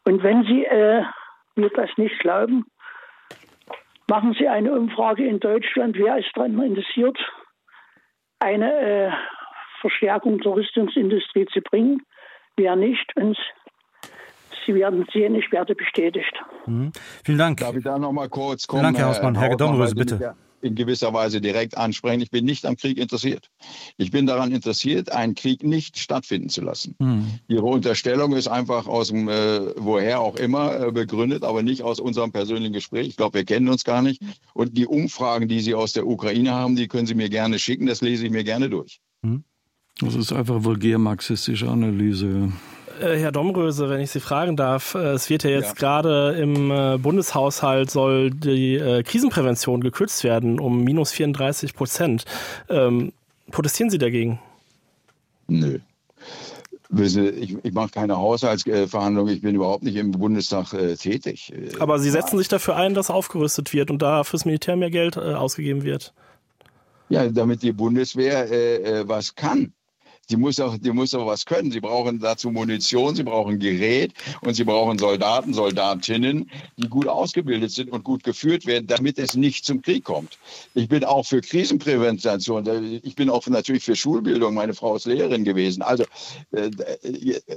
Und 0.04 0.22
wenn 0.22 0.44
Sie 0.44 0.64
äh, 0.66 1.02
mir 1.56 1.70
das 1.70 1.90
nicht 1.96 2.20
glauben, 2.20 2.64
machen 4.08 4.34
Sie 4.38 4.48
eine 4.48 4.72
Umfrage 4.72 5.26
in 5.26 5.40
Deutschland, 5.40 5.96
wer 5.98 6.18
ist 6.18 6.30
daran 6.34 6.60
interessiert, 6.62 7.18
eine 8.38 8.72
äh, 8.72 9.10
Verstärkung 9.80 10.38
der 10.38 10.52
Rüstungsindustrie 10.52 11.46
zu 11.46 11.60
bringen, 11.60 12.02
wer 12.56 12.76
nicht. 12.76 13.14
Und 13.16 13.38
Sie 14.66 14.74
werden 14.74 15.06
sehen, 15.12 15.34
ich 15.34 15.50
werde 15.52 15.74
bestätigt. 15.74 16.32
Mhm. 16.66 16.92
Vielen 17.24 17.38
Dank. 17.38 17.58
Darf 17.58 17.76
ich 17.76 17.84
da 17.84 17.98
noch 17.98 18.12
mal 18.12 18.28
kurz 18.28 18.66
kommen? 18.66 18.82
Vielen 18.82 18.94
Dank, 18.94 18.98
Herr 18.98 19.08
Hausmann. 19.08 19.34
Herr 19.34 19.50
Gedomröse, 19.50 19.94
bitte 19.94 20.36
in 20.60 20.74
gewisser 20.74 21.12
Weise 21.12 21.40
direkt 21.40 21.76
ansprechen. 21.76 22.20
Ich 22.20 22.30
bin 22.30 22.44
nicht 22.44 22.66
am 22.66 22.76
Krieg 22.76 22.98
interessiert. 22.98 23.50
Ich 23.96 24.10
bin 24.10 24.26
daran 24.26 24.52
interessiert, 24.52 25.12
einen 25.12 25.34
Krieg 25.34 25.62
nicht 25.62 25.98
stattfinden 25.98 26.48
zu 26.48 26.62
lassen. 26.62 26.94
Hm. 27.00 27.26
Ihre 27.48 27.64
Unterstellung 27.64 28.34
ist 28.34 28.48
einfach 28.48 28.86
aus 28.86 29.08
dem, 29.08 29.28
äh, 29.28 29.60
woher 29.76 30.20
auch 30.20 30.36
immer, 30.36 30.88
äh, 30.88 30.92
begründet, 30.92 31.44
aber 31.44 31.62
nicht 31.62 31.82
aus 31.82 32.00
unserem 32.00 32.32
persönlichen 32.32 32.72
Gespräch. 32.72 33.08
Ich 33.08 33.16
glaube, 33.16 33.38
wir 33.38 33.44
kennen 33.44 33.68
uns 33.68 33.84
gar 33.84 34.02
nicht. 34.02 34.22
Und 34.54 34.76
die 34.76 34.86
Umfragen, 34.86 35.48
die 35.48 35.60
Sie 35.60 35.74
aus 35.74 35.92
der 35.92 36.06
Ukraine 36.06 36.52
haben, 36.52 36.76
die 36.76 36.88
können 36.88 37.06
Sie 37.06 37.14
mir 37.14 37.28
gerne 37.28 37.58
schicken. 37.58 37.86
Das 37.86 38.00
lese 38.00 38.26
ich 38.26 38.32
mir 38.32 38.44
gerne 38.44 38.68
durch. 38.68 39.00
Hm. 39.22 39.44
Das 40.00 40.14
ist 40.14 40.32
einfach 40.32 40.62
vulgär 40.64 40.98
marxistische 40.98 41.68
Analyse. 41.68 42.52
Äh, 43.00 43.18
Herr 43.18 43.32
Domröse, 43.32 43.88
wenn 43.88 44.00
ich 44.00 44.10
Sie 44.10 44.20
fragen 44.20 44.56
darf, 44.56 44.94
äh, 44.94 45.12
es 45.12 45.30
wird 45.30 45.44
ja 45.44 45.50
jetzt 45.50 45.68
ja. 45.68 45.74
gerade 45.74 46.36
im 46.40 46.70
äh, 46.70 46.98
Bundeshaushalt 46.98 47.90
soll 47.90 48.30
die 48.30 49.02
Krisenprävention 49.04 49.80
gekürzt 49.80 50.24
werden 50.24 50.60
um 50.60 50.84
minus 50.84 51.12
34 51.12 51.74
Prozent. 51.74 52.24
Ähm, 52.68 53.12
protestieren 53.50 53.90
Sie 53.90 53.98
dagegen? 53.98 54.40
Nö. 55.46 55.78
Ich, 56.96 57.56
ich 57.62 57.72
mache 57.72 57.90
keine 57.90 58.16
Haushaltsverhandlungen, 58.16 59.34
ich 59.34 59.42
bin 59.42 59.54
überhaupt 59.54 59.82
nicht 59.82 59.96
im 59.96 60.12
Bundestag 60.12 60.72
äh, 60.72 60.96
tätig. 60.96 61.52
Aber 61.80 61.98
Sie 61.98 62.08
setzen 62.08 62.38
sich 62.38 62.48
dafür 62.48 62.76
ein, 62.76 62.94
dass 62.94 63.10
aufgerüstet 63.10 63.74
wird 63.74 63.90
und 63.90 64.00
da 64.00 64.24
fürs 64.24 64.46
Militär 64.46 64.76
mehr 64.76 64.90
Geld 64.90 65.16
äh, 65.16 65.34
ausgegeben 65.34 65.82
wird? 65.82 66.14
Ja, 67.10 67.28
damit 67.28 67.62
die 67.62 67.72
Bundeswehr 67.72 68.50
äh, 68.50 69.06
was 69.06 69.34
kann 69.34 69.74
die 70.30 70.36
muss 70.36 70.60
auch, 70.60 70.76
die 70.78 70.92
muss 70.92 71.14
auch 71.14 71.26
was 71.26 71.44
können. 71.44 71.70
Sie 71.70 71.80
brauchen 71.80 72.18
dazu 72.18 72.50
Munition, 72.50 73.14
sie 73.14 73.22
brauchen 73.22 73.58
Gerät 73.58 74.12
und 74.42 74.54
sie 74.54 74.64
brauchen 74.64 74.98
Soldaten, 74.98 75.54
Soldatinnen, 75.54 76.50
die 76.76 76.88
gut 76.88 77.08
ausgebildet 77.08 77.70
sind 77.70 77.90
und 77.90 78.04
gut 78.04 78.22
geführt 78.24 78.66
werden, 78.66 78.86
damit 78.86 79.18
es 79.18 79.34
nicht 79.34 79.64
zum 79.64 79.82
Krieg 79.82 80.04
kommt. 80.04 80.38
Ich 80.74 80.88
bin 80.88 81.04
auch 81.04 81.26
für 81.26 81.40
Krisenprävention. 81.40 83.00
Ich 83.02 83.14
bin 83.14 83.30
auch 83.30 83.46
natürlich 83.46 83.84
für 83.84 83.96
Schulbildung. 83.96 84.54
Meine 84.54 84.74
Frau 84.74 84.96
ist 84.96 85.06
Lehrerin 85.06 85.44
gewesen. 85.44 85.82
Also 85.82 86.04
äh, 86.52 86.70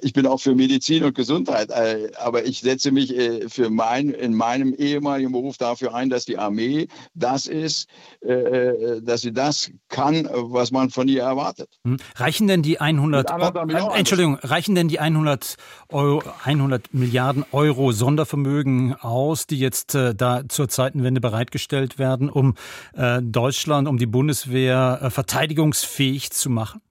ich 0.01 0.13
bin 0.13 0.25
auch 0.25 0.39
für 0.39 0.55
Medizin 0.55 1.03
und 1.03 1.15
Gesundheit. 1.15 1.69
Äh, 1.71 2.11
aber 2.17 2.45
ich 2.45 2.61
setze 2.61 2.91
mich 2.91 3.15
äh, 3.15 3.49
für 3.49 3.69
mein, 3.69 4.09
in 4.09 4.33
meinem 4.33 4.73
ehemaligen 4.73 5.31
Beruf 5.31 5.57
dafür 5.57 5.93
ein, 5.93 6.09
dass 6.09 6.25
die 6.25 6.37
Armee 6.37 6.87
das 7.13 7.47
ist, 7.47 7.87
dass 8.21 9.21
sie 9.21 9.33
das 9.33 9.71
kann, 9.89 10.27
was 10.31 10.71
man 10.71 10.89
von 10.89 11.07
ihr 11.07 11.23
erwartet. 11.23 11.69
Hm. 11.83 11.97
Reichen 12.15 12.47
denn 12.47 12.60
denn 12.61 12.63
die 12.63 12.79
100 12.79 13.29
äh, 13.29 13.97
Entschuldigung, 13.97 14.35
reichen 14.41 14.75
denn 14.75 14.87
die 14.87 14.99
100 14.99 15.55
Euro, 15.89 16.23
100 16.43 16.93
Milliarden 16.93 17.45
Euro 17.51 17.91
Sondervermögen 17.91 18.95
aus, 18.95 19.47
die 19.47 19.59
jetzt 19.59 19.95
äh, 19.95 20.13
da 20.15 20.43
zur 20.47 20.69
Zeitenwende 20.69 21.21
bereitgestellt 21.21 21.97
werden, 21.97 22.29
um 22.29 22.55
äh, 22.93 23.21
Deutschland, 23.21 23.87
um 23.87 23.97
die 23.97 24.05
Bundeswehr 24.05 24.99
äh, 25.01 25.09
verteidigungsfähig 25.09 26.31
zu 26.31 26.49
machen? 26.49 26.81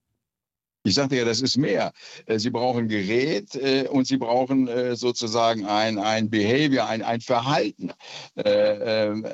Ich 0.82 0.94
sagte 0.94 1.16
ja, 1.16 1.26
das 1.26 1.42
ist 1.42 1.58
mehr. 1.58 1.92
Äh, 2.24 2.38
sie 2.38 2.48
brauchen 2.48 2.88
Gerät 2.88 3.54
äh, 3.54 3.86
und 3.86 4.06
Sie 4.06 4.16
brauchen 4.16 4.66
äh, 4.66 4.96
sozusagen 4.96 5.66
ein, 5.66 5.98
ein 5.98 6.30
Behavior, 6.30 6.86
ein, 6.86 7.02
ein 7.02 7.20
Verhalten. 7.20 7.92
Ähm, 8.36 9.26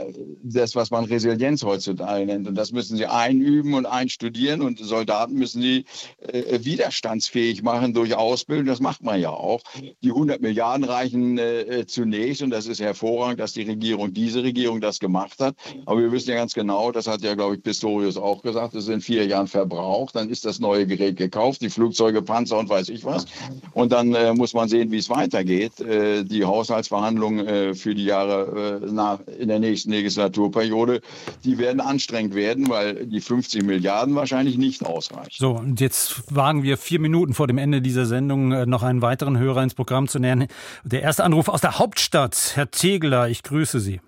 das, 0.42 0.74
was 0.74 0.90
man 0.90 1.04
Resilienz 1.04 1.62
heutzutage 1.62 2.26
nennt. 2.26 2.48
Und 2.48 2.56
das 2.56 2.72
müssen 2.72 2.96
Sie 2.96 3.06
einüben 3.06 3.74
und 3.74 3.86
einstudieren. 3.86 4.60
Und 4.60 4.80
Soldaten 4.80 5.34
müssen 5.34 5.62
Sie 5.62 5.84
widerstandsfähig 6.32 7.62
machen 7.62 7.94
durch 7.94 8.14
Ausbildung. 8.16 8.66
Das 8.66 8.80
macht 8.80 9.02
man 9.02 9.20
ja 9.20 9.30
auch. 9.30 9.62
Die 10.02 10.10
100 10.10 10.40
Milliarden 10.40 10.84
reichen 10.84 11.38
zunächst. 11.86 12.42
Und 12.42 12.50
das 12.50 12.66
ist 12.66 12.80
hervorragend, 12.80 13.40
dass 13.40 13.52
die 13.52 13.62
Regierung, 13.62 14.12
diese 14.12 14.42
Regierung 14.42 14.80
das 14.80 14.98
gemacht 14.98 15.40
hat. 15.40 15.54
Aber 15.84 16.00
wir 16.00 16.12
wissen 16.12 16.30
ja 16.30 16.36
ganz 16.36 16.54
genau, 16.54 16.90
das 16.90 17.06
hat 17.06 17.22
ja, 17.22 17.34
glaube 17.34 17.56
ich, 17.56 17.62
Pistorius 17.62 18.16
auch 18.16 18.42
gesagt, 18.42 18.74
es 18.74 18.84
ist 18.84 18.90
in 18.90 19.00
vier 19.00 19.26
Jahren 19.26 19.46
verbraucht. 19.46 20.16
Dann 20.16 20.28
ist 20.28 20.44
das 20.44 20.58
neue 20.58 20.86
Gerät 20.86 21.16
gekauft 21.16 21.35
gekauft, 21.36 21.60
die 21.60 21.70
Flugzeuge, 21.70 22.22
Panzer 22.22 22.58
und 22.58 22.68
weiß 22.68 22.88
ich 22.88 23.04
was. 23.04 23.26
Und 23.74 23.92
dann 23.92 24.14
äh, 24.14 24.32
muss 24.32 24.54
man 24.54 24.68
sehen, 24.68 24.90
wie 24.90 24.98
es 24.98 25.10
weitergeht. 25.10 25.80
Äh, 25.80 26.24
die 26.24 26.44
Haushaltsverhandlungen 26.44 27.46
äh, 27.46 27.74
für 27.74 27.94
die 27.94 28.04
Jahre 28.04 28.80
äh, 28.82 28.90
nach, 28.90 29.20
in 29.38 29.48
der 29.48 29.58
nächsten 29.58 29.90
Legislaturperiode, 29.90 31.02
die 31.44 31.58
werden 31.58 31.80
anstrengend 31.80 32.34
werden, 32.34 32.68
weil 32.70 33.06
die 33.06 33.20
50 33.20 33.64
Milliarden 33.64 34.14
wahrscheinlich 34.14 34.56
nicht 34.56 34.84
ausreichen. 34.84 35.30
So, 35.30 35.50
und 35.50 35.80
jetzt 35.80 36.34
wagen 36.34 36.62
wir 36.62 36.78
vier 36.78 37.00
Minuten 37.00 37.34
vor 37.34 37.46
dem 37.46 37.58
Ende 37.58 37.82
dieser 37.82 38.06
Sendung 38.06 38.52
äh, 38.52 38.66
noch 38.66 38.82
einen 38.82 39.02
weiteren 39.02 39.38
Hörer 39.38 39.62
ins 39.62 39.74
Programm 39.74 40.08
zu 40.08 40.18
nähern. 40.18 40.46
Der 40.84 41.02
erste 41.02 41.24
Anruf 41.24 41.48
aus 41.48 41.60
der 41.60 41.78
Hauptstadt, 41.78 42.52
Herr 42.54 42.70
Tegler, 42.70 43.28
ich 43.28 43.42
grüße 43.42 43.80
Sie. 43.80 44.00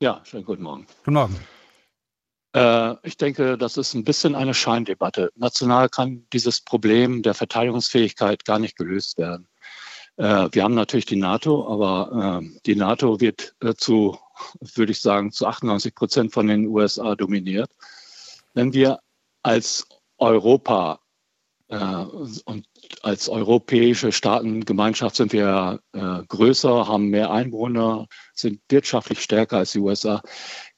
Ja, 0.00 0.20
schönen 0.24 0.44
guten 0.44 0.62
Morgen. 0.62 0.86
Guten 1.04 1.14
Morgen. 1.14 1.36
Äh, 2.52 2.94
ich 3.06 3.16
denke, 3.16 3.56
das 3.56 3.76
ist 3.76 3.94
ein 3.94 4.04
bisschen 4.04 4.34
eine 4.34 4.54
Scheindebatte. 4.54 5.30
National 5.36 5.88
kann 5.88 6.26
dieses 6.32 6.60
Problem 6.60 7.22
der 7.22 7.34
Verteidigungsfähigkeit 7.34 8.44
gar 8.44 8.58
nicht 8.58 8.76
gelöst 8.76 9.18
werden. 9.18 9.48
Äh, 10.16 10.48
wir 10.52 10.64
haben 10.64 10.74
natürlich 10.74 11.06
die 11.06 11.16
NATO, 11.16 11.66
aber 11.70 12.40
äh, 12.42 12.60
die 12.66 12.76
NATO 12.76 13.20
wird 13.20 13.54
zu, 13.76 14.18
würde 14.74 14.92
ich 14.92 15.00
sagen, 15.00 15.32
zu 15.32 15.46
98 15.46 15.94
Prozent 15.94 16.32
von 16.32 16.46
den 16.46 16.66
USA 16.66 17.14
dominiert. 17.14 17.70
Wenn 18.54 18.72
wir 18.72 19.00
als 19.42 19.86
Europa 20.18 20.99
und 21.70 22.64
als 23.02 23.28
europäische 23.28 24.10
Staatengemeinschaft 24.10 25.14
sind 25.14 25.32
wir 25.32 25.78
größer, 25.92 26.88
haben 26.88 27.10
mehr 27.10 27.30
Einwohner, 27.30 28.06
sind 28.34 28.60
wirtschaftlich 28.68 29.20
stärker 29.22 29.58
als 29.58 29.72
die 29.72 29.78
USA 29.78 30.20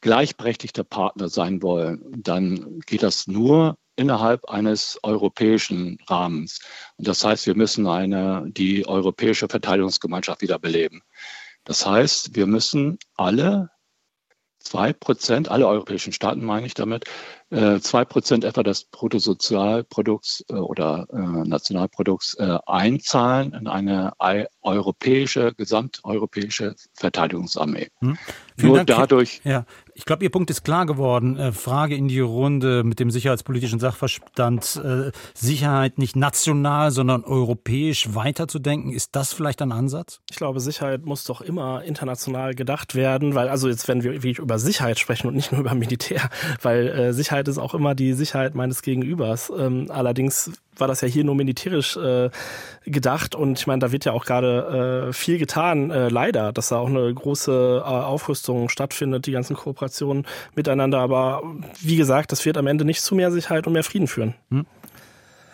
gleichberechtigter 0.03 0.85
Partner 0.85 1.31
sein 1.31 1.63
wollen, 1.63 2.05
dann 2.15 2.81
geht 2.87 3.03
das 3.03 3.27
nur 3.27 3.77
innerhalb 3.97 4.45
eines 4.47 4.99
europäischen 5.03 5.99
Rahmens. 6.09 6.61
Und 6.97 7.09
das 7.09 7.25
heißt, 7.25 7.47
wir 7.47 7.55
müssen 7.55 7.87
eine, 7.87 8.45
die 8.49 8.87
europäische 8.87 9.49
Verteidigungsgemeinschaft 9.49 10.43
wiederbeleben. 10.43 11.03
Das 11.65 11.87
heißt, 11.87 12.35
wir 12.35 12.47
müssen 12.47 12.99
alle 13.17 13.71
zwei 14.59 14.93
Prozent, 14.93 15.49
alle 15.49 15.67
europäischen 15.67 16.13
Staaten 16.13 16.45
meine 16.45 16.67
ich 16.67 16.75
damit, 16.75 17.05
äh, 17.05 17.09
zwei 17.81 18.05
Prozent 18.05 18.45
etwa 18.45 18.63
des 18.63 18.85
Bruttosozialprodukts 18.85 20.45
äh, 20.49 20.55
oder 20.55 21.07
äh, 21.13 21.49
Nationalprodukts 21.49 22.39
einzahlen 22.67 23.53
in 23.55 23.67
eine 23.67 24.13
europäische, 24.63 25.53
gesamteuropäische 25.55 26.75
Verteidigungsarmee. 26.95 27.89
Hm. 28.01 28.19
Nur 28.57 28.77
Dank. 28.79 28.89
dadurch. 28.89 29.41
Ja, 29.45 29.65
ich 29.95 30.05
glaube, 30.05 30.25
Ihr 30.25 30.31
Punkt 30.31 30.51
ist 30.51 30.65
klar 30.65 30.87
geworden. 30.87 31.37
Äh, 31.37 31.53
Frage 31.53 31.95
in 31.95 32.09
die 32.09 32.21
Runde 32.21 32.83
mit 32.85 32.99
dem 32.99 33.11
sicherheitspolitischen 33.11 33.79
Sachverstand. 33.79 34.81
Äh, 34.83 35.13
Sicherheit 35.35 35.99
nicht 35.99 36.17
national, 36.17 36.91
sondern 36.91 37.25
europäisch 37.25 38.15
weiterzudenken. 38.15 38.93
Ist 38.93 39.15
das 39.15 39.33
vielleicht 39.33 39.61
ein 39.61 39.73
Ansatz? 39.73 40.21
Ich 40.31 40.37
glaube, 40.37 40.61
Sicherheit 40.61 41.05
muss 41.05 41.25
doch 41.25 41.41
immer 41.41 41.83
international 41.83 42.55
gedacht 42.55 42.95
werden, 42.95 43.35
weil, 43.35 43.49
also 43.49 43.69
jetzt, 43.69 43.87
wenn 43.89 44.03
wir 44.03 44.13
über 44.13 44.59
Sicherheit 44.59 44.99
sprechen 44.99 45.29
und 45.29 45.35
nicht 45.35 45.53
nur 45.53 45.61
über 45.61 45.75
Militär, 45.75 46.31
weil 46.63 46.89
äh, 46.89 47.13
Sicherheit 47.13 47.49
ist 47.49 47.59
auch 47.59 47.75
immer 47.75 47.95
die 47.95 48.15
Sicherheit 48.15 48.55
meines 48.55 48.83
Gegenübers. 48.83 49.53
Ähm, 49.57 49.87
allerdings 49.91 50.53
war 50.77 50.89
das 50.89 51.03
ja 51.03 51.09
hier 51.09 51.23
nur 51.23 51.35
militärisch 51.35 51.99
äh, 51.99 52.31
gedacht 52.87 53.35
und 53.35 53.59
ich 53.59 53.67
meine, 53.67 53.81
da 53.81 53.93
wird 53.93 54.07
ja 54.07 54.13
auch 54.13 54.25
gerade 54.25 55.09
äh, 55.09 55.13
viel 55.13 55.37
getan, 55.37 55.91
äh, 55.91 56.09
leider, 56.09 56.51
dass 56.53 56.69
da 56.69 56.79
auch 56.79 56.89
eine 56.89 57.13
große 57.13 57.83
Aufrüstung 57.85 58.71
stattfindet, 58.71 59.27
die 59.27 59.33
ganzen 59.33 59.55
Kooperationen 59.55 59.82
miteinander, 60.55 60.99
aber 60.99 61.43
wie 61.81 61.97
gesagt, 61.97 62.33
das 62.33 62.45
wird 62.45 62.57
am 62.57 62.67
Ende 62.67 62.85
nicht 62.85 63.03
zu 63.03 63.15
mehr 63.15 63.31
Sicherheit 63.31 63.67
und 63.67 63.73
mehr 63.73 63.85
Frieden 63.85 64.07
führen. 64.07 64.35
Hm? 64.51 64.67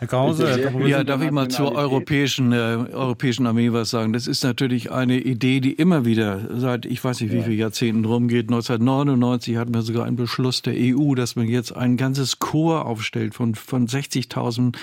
Herr 0.00 0.06
Krause, 0.06 0.70
ja, 0.86 1.02
darf 1.02 1.20
ich 1.22 1.32
mal 1.32 1.48
zur 1.48 1.72
europäischen, 1.72 2.52
äh, 2.52 2.56
europäischen 2.56 3.48
Armee 3.48 3.72
was 3.72 3.90
sagen? 3.90 4.12
Das 4.12 4.28
ist 4.28 4.44
natürlich 4.44 4.92
eine 4.92 5.18
Idee, 5.18 5.58
die 5.58 5.72
immer 5.72 6.04
wieder 6.04 6.40
seit, 6.56 6.86
ich 6.86 7.02
weiß 7.02 7.20
nicht 7.20 7.32
wie 7.32 7.42
viele 7.42 7.56
Jahrzehnten 7.56 8.04
rumgeht. 8.04 8.48
1999 8.48 9.56
hatten 9.56 9.74
wir 9.74 9.82
sogar 9.82 10.04
einen 10.04 10.14
Beschluss 10.14 10.62
der 10.62 10.74
EU, 10.76 11.16
dass 11.16 11.34
man 11.34 11.48
jetzt 11.48 11.74
ein 11.74 11.96
ganzes 11.96 12.38
Korps 12.38 12.86
aufstellt 12.86 13.34
von, 13.34 13.56
von 13.56 13.88
60.000 13.88 14.76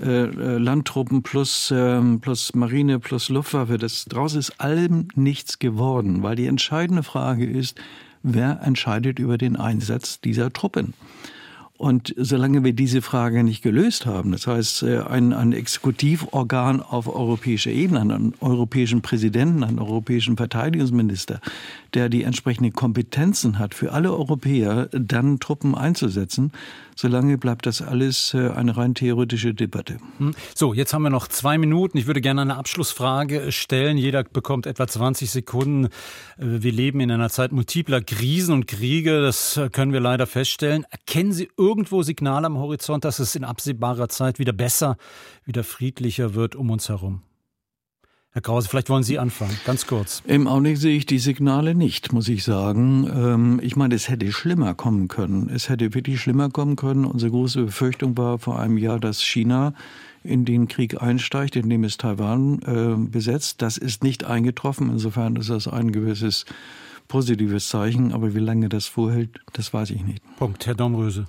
äh, 0.00 0.24
äh, 0.24 0.58
Landtruppen 0.58 1.22
plus, 1.22 1.70
äh, 1.70 2.00
plus 2.20 2.52
Marine 2.56 2.98
plus 2.98 3.28
Luftwaffe. 3.28 3.78
Das, 3.78 4.06
daraus 4.06 4.34
ist 4.34 4.60
allem 4.60 5.06
nichts 5.14 5.60
geworden, 5.60 6.24
weil 6.24 6.34
die 6.34 6.46
entscheidende 6.46 7.04
Frage 7.04 7.46
ist, 7.46 7.80
wer 8.22 8.60
entscheidet 8.62 9.18
über 9.18 9.38
den 9.38 9.56
Einsatz 9.56 10.20
dieser 10.20 10.52
Truppen? 10.52 10.94
Und 11.78 12.12
solange 12.16 12.64
wir 12.64 12.72
diese 12.72 13.02
Frage 13.02 13.44
nicht 13.44 13.62
gelöst 13.62 14.04
haben, 14.04 14.32
das 14.32 14.48
heißt 14.48 14.82
äh, 14.82 14.98
ein, 14.98 15.32
ein 15.32 15.52
Exekutivorgan 15.52 16.82
auf 16.82 17.06
europäischer 17.06 17.70
Ebene, 17.70 18.00
einen 18.00 18.34
europäischen 18.40 19.00
Präsidenten, 19.00 19.62
einen 19.62 19.78
europäischen 19.78 20.36
Verteidigungsminister, 20.36 21.40
der 21.94 22.08
die 22.08 22.24
entsprechenden 22.24 22.72
Kompetenzen 22.72 23.60
hat, 23.60 23.74
für 23.74 23.92
alle 23.92 24.12
Europäer 24.12 24.88
dann 24.90 25.38
Truppen 25.38 25.76
einzusetzen, 25.76 26.50
solange 26.98 27.38
bleibt 27.38 27.66
das 27.66 27.80
alles 27.80 28.34
äh, 28.34 28.50
eine 28.50 28.76
rein 28.76 28.94
theoretische 28.94 29.54
Debatte. 29.54 29.98
Hm. 30.18 30.34
So, 30.54 30.74
jetzt 30.74 30.92
haben 30.92 31.02
wir 31.02 31.10
noch 31.10 31.28
zwei 31.28 31.56
Minuten. 31.56 31.96
Ich 31.96 32.08
würde 32.08 32.20
gerne 32.20 32.42
eine 32.42 32.56
Abschlussfrage 32.56 33.52
stellen. 33.52 33.96
Jeder 33.96 34.24
bekommt 34.24 34.66
etwa 34.66 34.88
20 34.88 35.30
Sekunden. 35.30 35.84
Äh, 35.84 35.88
wir 36.38 36.72
leben 36.72 36.98
in 36.98 37.12
einer 37.12 37.30
Zeit 37.30 37.52
multipler 37.52 38.00
Krisen 38.00 38.52
und 38.52 38.66
Kriege. 38.66 39.22
Das 39.22 39.60
können 39.72 39.92
wir 39.92 40.00
leider 40.00 40.26
feststellen. 40.26 40.84
Erkennen 40.90 41.32
Sie 41.32 41.48
irgendwo 41.56 42.02
Signale 42.02 42.46
am 42.46 42.58
Horizont, 42.58 43.04
dass 43.04 43.20
es 43.20 43.36
in 43.36 43.44
absehbarer 43.44 44.08
Zeit 44.08 44.40
wieder 44.40 44.52
besser, 44.52 44.96
wieder 45.44 45.62
friedlicher 45.62 46.34
wird 46.34 46.56
um 46.56 46.70
uns 46.70 46.88
herum? 46.88 47.22
Herr 48.38 48.42
Krause, 48.42 48.68
vielleicht 48.68 48.88
wollen 48.88 49.02
Sie 49.02 49.18
anfangen, 49.18 49.58
ganz 49.64 49.88
kurz. 49.88 50.22
Im 50.24 50.46
Augenblick 50.46 50.76
sehe 50.76 50.96
ich 50.96 51.06
die 51.06 51.18
Signale 51.18 51.74
nicht, 51.74 52.12
muss 52.12 52.28
ich 52.28 52.44
sagen. 52.44 53.10
Ähm, 53.12 53.60
ich 53.64 53.74
meine, 53.74 53.96
es 53.96 54.08
hätte 54.08 54.30
schlimmer 54.30 54.74
kommen 54.74 55.08
können. 55.08 55.50
Es 55.52 55.68
hätte 55.68 55.92
wirklich 55.92 56.20
schlimmer 56.20 56.48
kommen 56.48 56.76
können. 56.76 57.04
Unsere 57.04 57.32
große 57.32 57.64
Befürchtung 57.64 58.16
war 58.16 58.38
vor 58.38 58.60
einem 58.60 58.78
Jahr, 58.78 59.00
dass 59.00 59.20
China 59.20 59.74
in 60.22 60.44
den 60.44 60.68
Krieg 60.68 61.02
einsteigt, 61.02 61.56
indem 61.56 61.82
es 61.82 61.96
Taiwan 61.96 62.60
äh, 62.62 63.10
besetzt. 63.10 63.60
Das 63.60 63.76
ist 63.76 64.04
nicht 64.04 64.22
eingetroffen. 64.22 64.88
Insofern 64.88 65.34
ist 65.34 65.50
das 65.50 65.66
ein 65.66 65.90
gewisses 65.90 66.44
positives 67.08 67.68
Zeichen. 67.68 68.12
Aber 68.12 68.36
wie 68.36 68.38
lange 68.38 68.68
das 68.68 68.86
vorhält, 68.86 69.40
das 69.52 69.74
weiß 69.74 69.90
ich 69.90 70.04
nicht. 70.04 70.22
Punkt. 70.36 70.64
Herr 70.64 70.76
Domröse. 70.76 71.26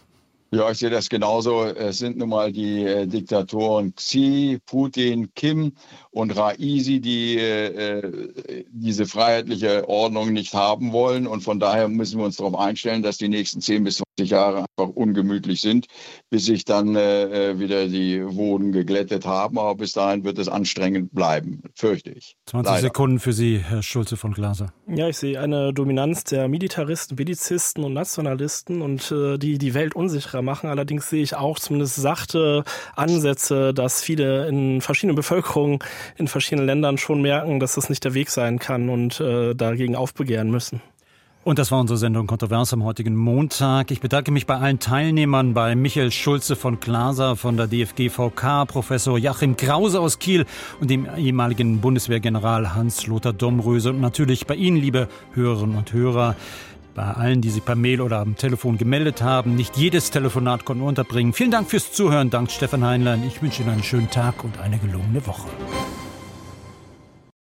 Ja, 0.51 0.71
ich 0.71 0.79
sehe 0.79 0.89
das 0.89 1.09
genauso. 1.09 1.63
Es 1.65 1.99
sind 1.99 2.17
nun 2.17 2.29
mal 2.29 2.51
die 2.51 2.83
äh, 2.83 3.05
Diktatoren 3.05 3.93
Xi, 3.93 4.59
Putin, 4.65 5.31
Kim 5.35 5.73
und 6.11 6.35
Raisi, 6.35 6.99
die 6.99 7.37
äh, 7.37 8.33
diese 8.71 9.05
freiheitliche 9.05 9.87
Ordnung 9.87 10.33
nicht 10.33 10.53
haben 10.53 10.91
wollen. 10.91 11.27
Und 11.27 11.41
von 11.41 11.59
daher 11.59 11.87
müssen 11.87 12.17
wir 12.17 12.25
uns 12.25 12.37
darauf 12.37 12.57
einstellen, 12.57 13.03
dass 13.03 13.17
die 13.17 13.29
nächsten 13.29 13.61
10 13.61 13.83
bis 13.83 14.01
20 14.17 14.31
Jahre 14.31 14.65
einfach 14.77 14.95
ungemütlich 14.95 15.61
sind, 15.61 15.85
bis 16.29 16.45
sich 16.45 16.65
dann 16.65 16.95
äh, 16.95 17.59
wieder 17.59 17.87
die 17.87 18.23
Woden 18.25 18.71
geglättet 18.71 19.25
haben. 19.25 19.59
Aber 19.59 19.75
bis 19.75 19.91
dahin 19.91 20.23
wird 20.23 20.39
es 20.39 20.47
anstrengend 20.47 21.13
bleiben, 21.13 21.61
fürchte 21.75 22.11
ich. 22.11 22.35
20 22.47 22.71
Leider. 22.71 22.81
Sekunden 22.81 23.19
für 23.19 23.33
Sie, 23.33 23.59
Herr 23.59 23.83
Schulze 23.83 24.17
von 24.17 24.33
Glaser. 24.33 24.73
Ja, 24.87 25.07
ich 25.07 25.17
sehe 25.17 25.39
eine 25.39 25.73
Dominanz 25.73 26.23
der 26.23 26.47
Militaristen, 26.47 27.15
Belizisten 27.15 27.83
und 27.83 27.93
Nationalisten 27.93 28.81
und 28.81 29.11
äh, 29.11 29.37
die 29.37 29.59
die 29.59 29.75
Welt 29.75 29.95
unsicherer 29.95 30.41
machen. 30.41 30.69
Allerdings 30.69 31.09
sehe 31.09 31.21
ich 31.21 31.35
auch 31.35 31.59
zumindest 31.59 31.97
sachte 31.97 32.63
Ansätze, 32.95 33.75
dass 33.75 34.01
viele 34.01 34.47
in 34.47 34.81
verschiedenen 34.81 35.15
Bevölkerungen 35.15 35.79
in 36.17 36.27
verschiedenen 36.27 36.65
Ländern 36.65 36.97
schon 36.97 37.21
merken, 37.21 37.59
dass 37.59 37.75
das 37.75 37.89
nicht 37.89 38.03
der 38.03 38.13
Weg 38.13 38.29
sein 38.29 38.59
kann 38.59 38.89
und 38.89 39.19
äh, 39.19 39.53
dagegen 39.55 39.95
aufbegehren 39.95 40.51
müssen. 40.51 40.81
Und 41.45 41.57
das 41.57 41.71
war 41.71 41.79
unsere 41.79 41.97
Sendung 41.97 42.27
Kontrovers 42.27 42.73
am 42.73 42.83
heutigen 42.83 43.15
Montag. 43.15 43.91
Ich 43.91 44.01
bedanke 44.01 44.29
mich 44.29 44.45
bei 44.45 44.57
allen 44.57 44.79
Teilnehmern, 44.79 45.53
bei 45.53 45.73
Michael 45.73 46.11
Schulze 46.11 46.57
von 46.57 46.81
Glaser 46.81 47.37
von 47.37 47.55
der 47.55 47.67
DFGVK, 47.67 48.65
Professor 48.67 49.17
Joachim 49.17 49.55
Krause 49.55 50.01
aus 50.01 50.19
Kiel 50.19 50.45
und 50.81 50.91
dem 50.91 51.07
ehemaligen 51.15 51.79
Bundeswehrgeneral 51.79 52.75
Hans-Lothar 52.75 53.31
Domröse 53.31 53.91
und 53.91 54.01
natürlich 54.01 54.47
bei 54.47 54.55
Ihnen, 54.55 54.77
liebe 54.77 55.07
Hörerinnen 55.33 55.77
und 55.77 55.93
Hörer 55.93 56.35
bei 56.99 57.13
allen, 57.13 57.39
die 57.39 57.49
sich 57.49 57.63
per 57.63 57.75
Mail 57.75 58.01
oder 58.01 58.19
am 58.19 58.35
Telefon 58.35 58.77
gemeldet 58.77 59.21
haben. 59.21 59.55
Nicht 59.55 59.77
jedes 59.77 60.11
Telefonat 60.11 60.65
konnten 60.65 60.83
wir 60.83 60.87
unterbringen. 60.89 61.31
Vielen 61.31 61.49
Dank 61.49 61.69
fürs 61.69 61.93
Zuhören. 61.93 62.29
Dank 62.29 62.51
Stefan 62.51 62.83
Heinlein. 62.83 63.23
Ich 63.25 63.41
wünsche 63.41 63.61
Ihnen 63.61 63.71
einen 63.71 63.83
schönen 63.83 64.09
Tag 64.09 64.43
und 64.43 64.59
eine 64.59 64.77
gelungene 64.79 65.25
Woche. 65.25 65.47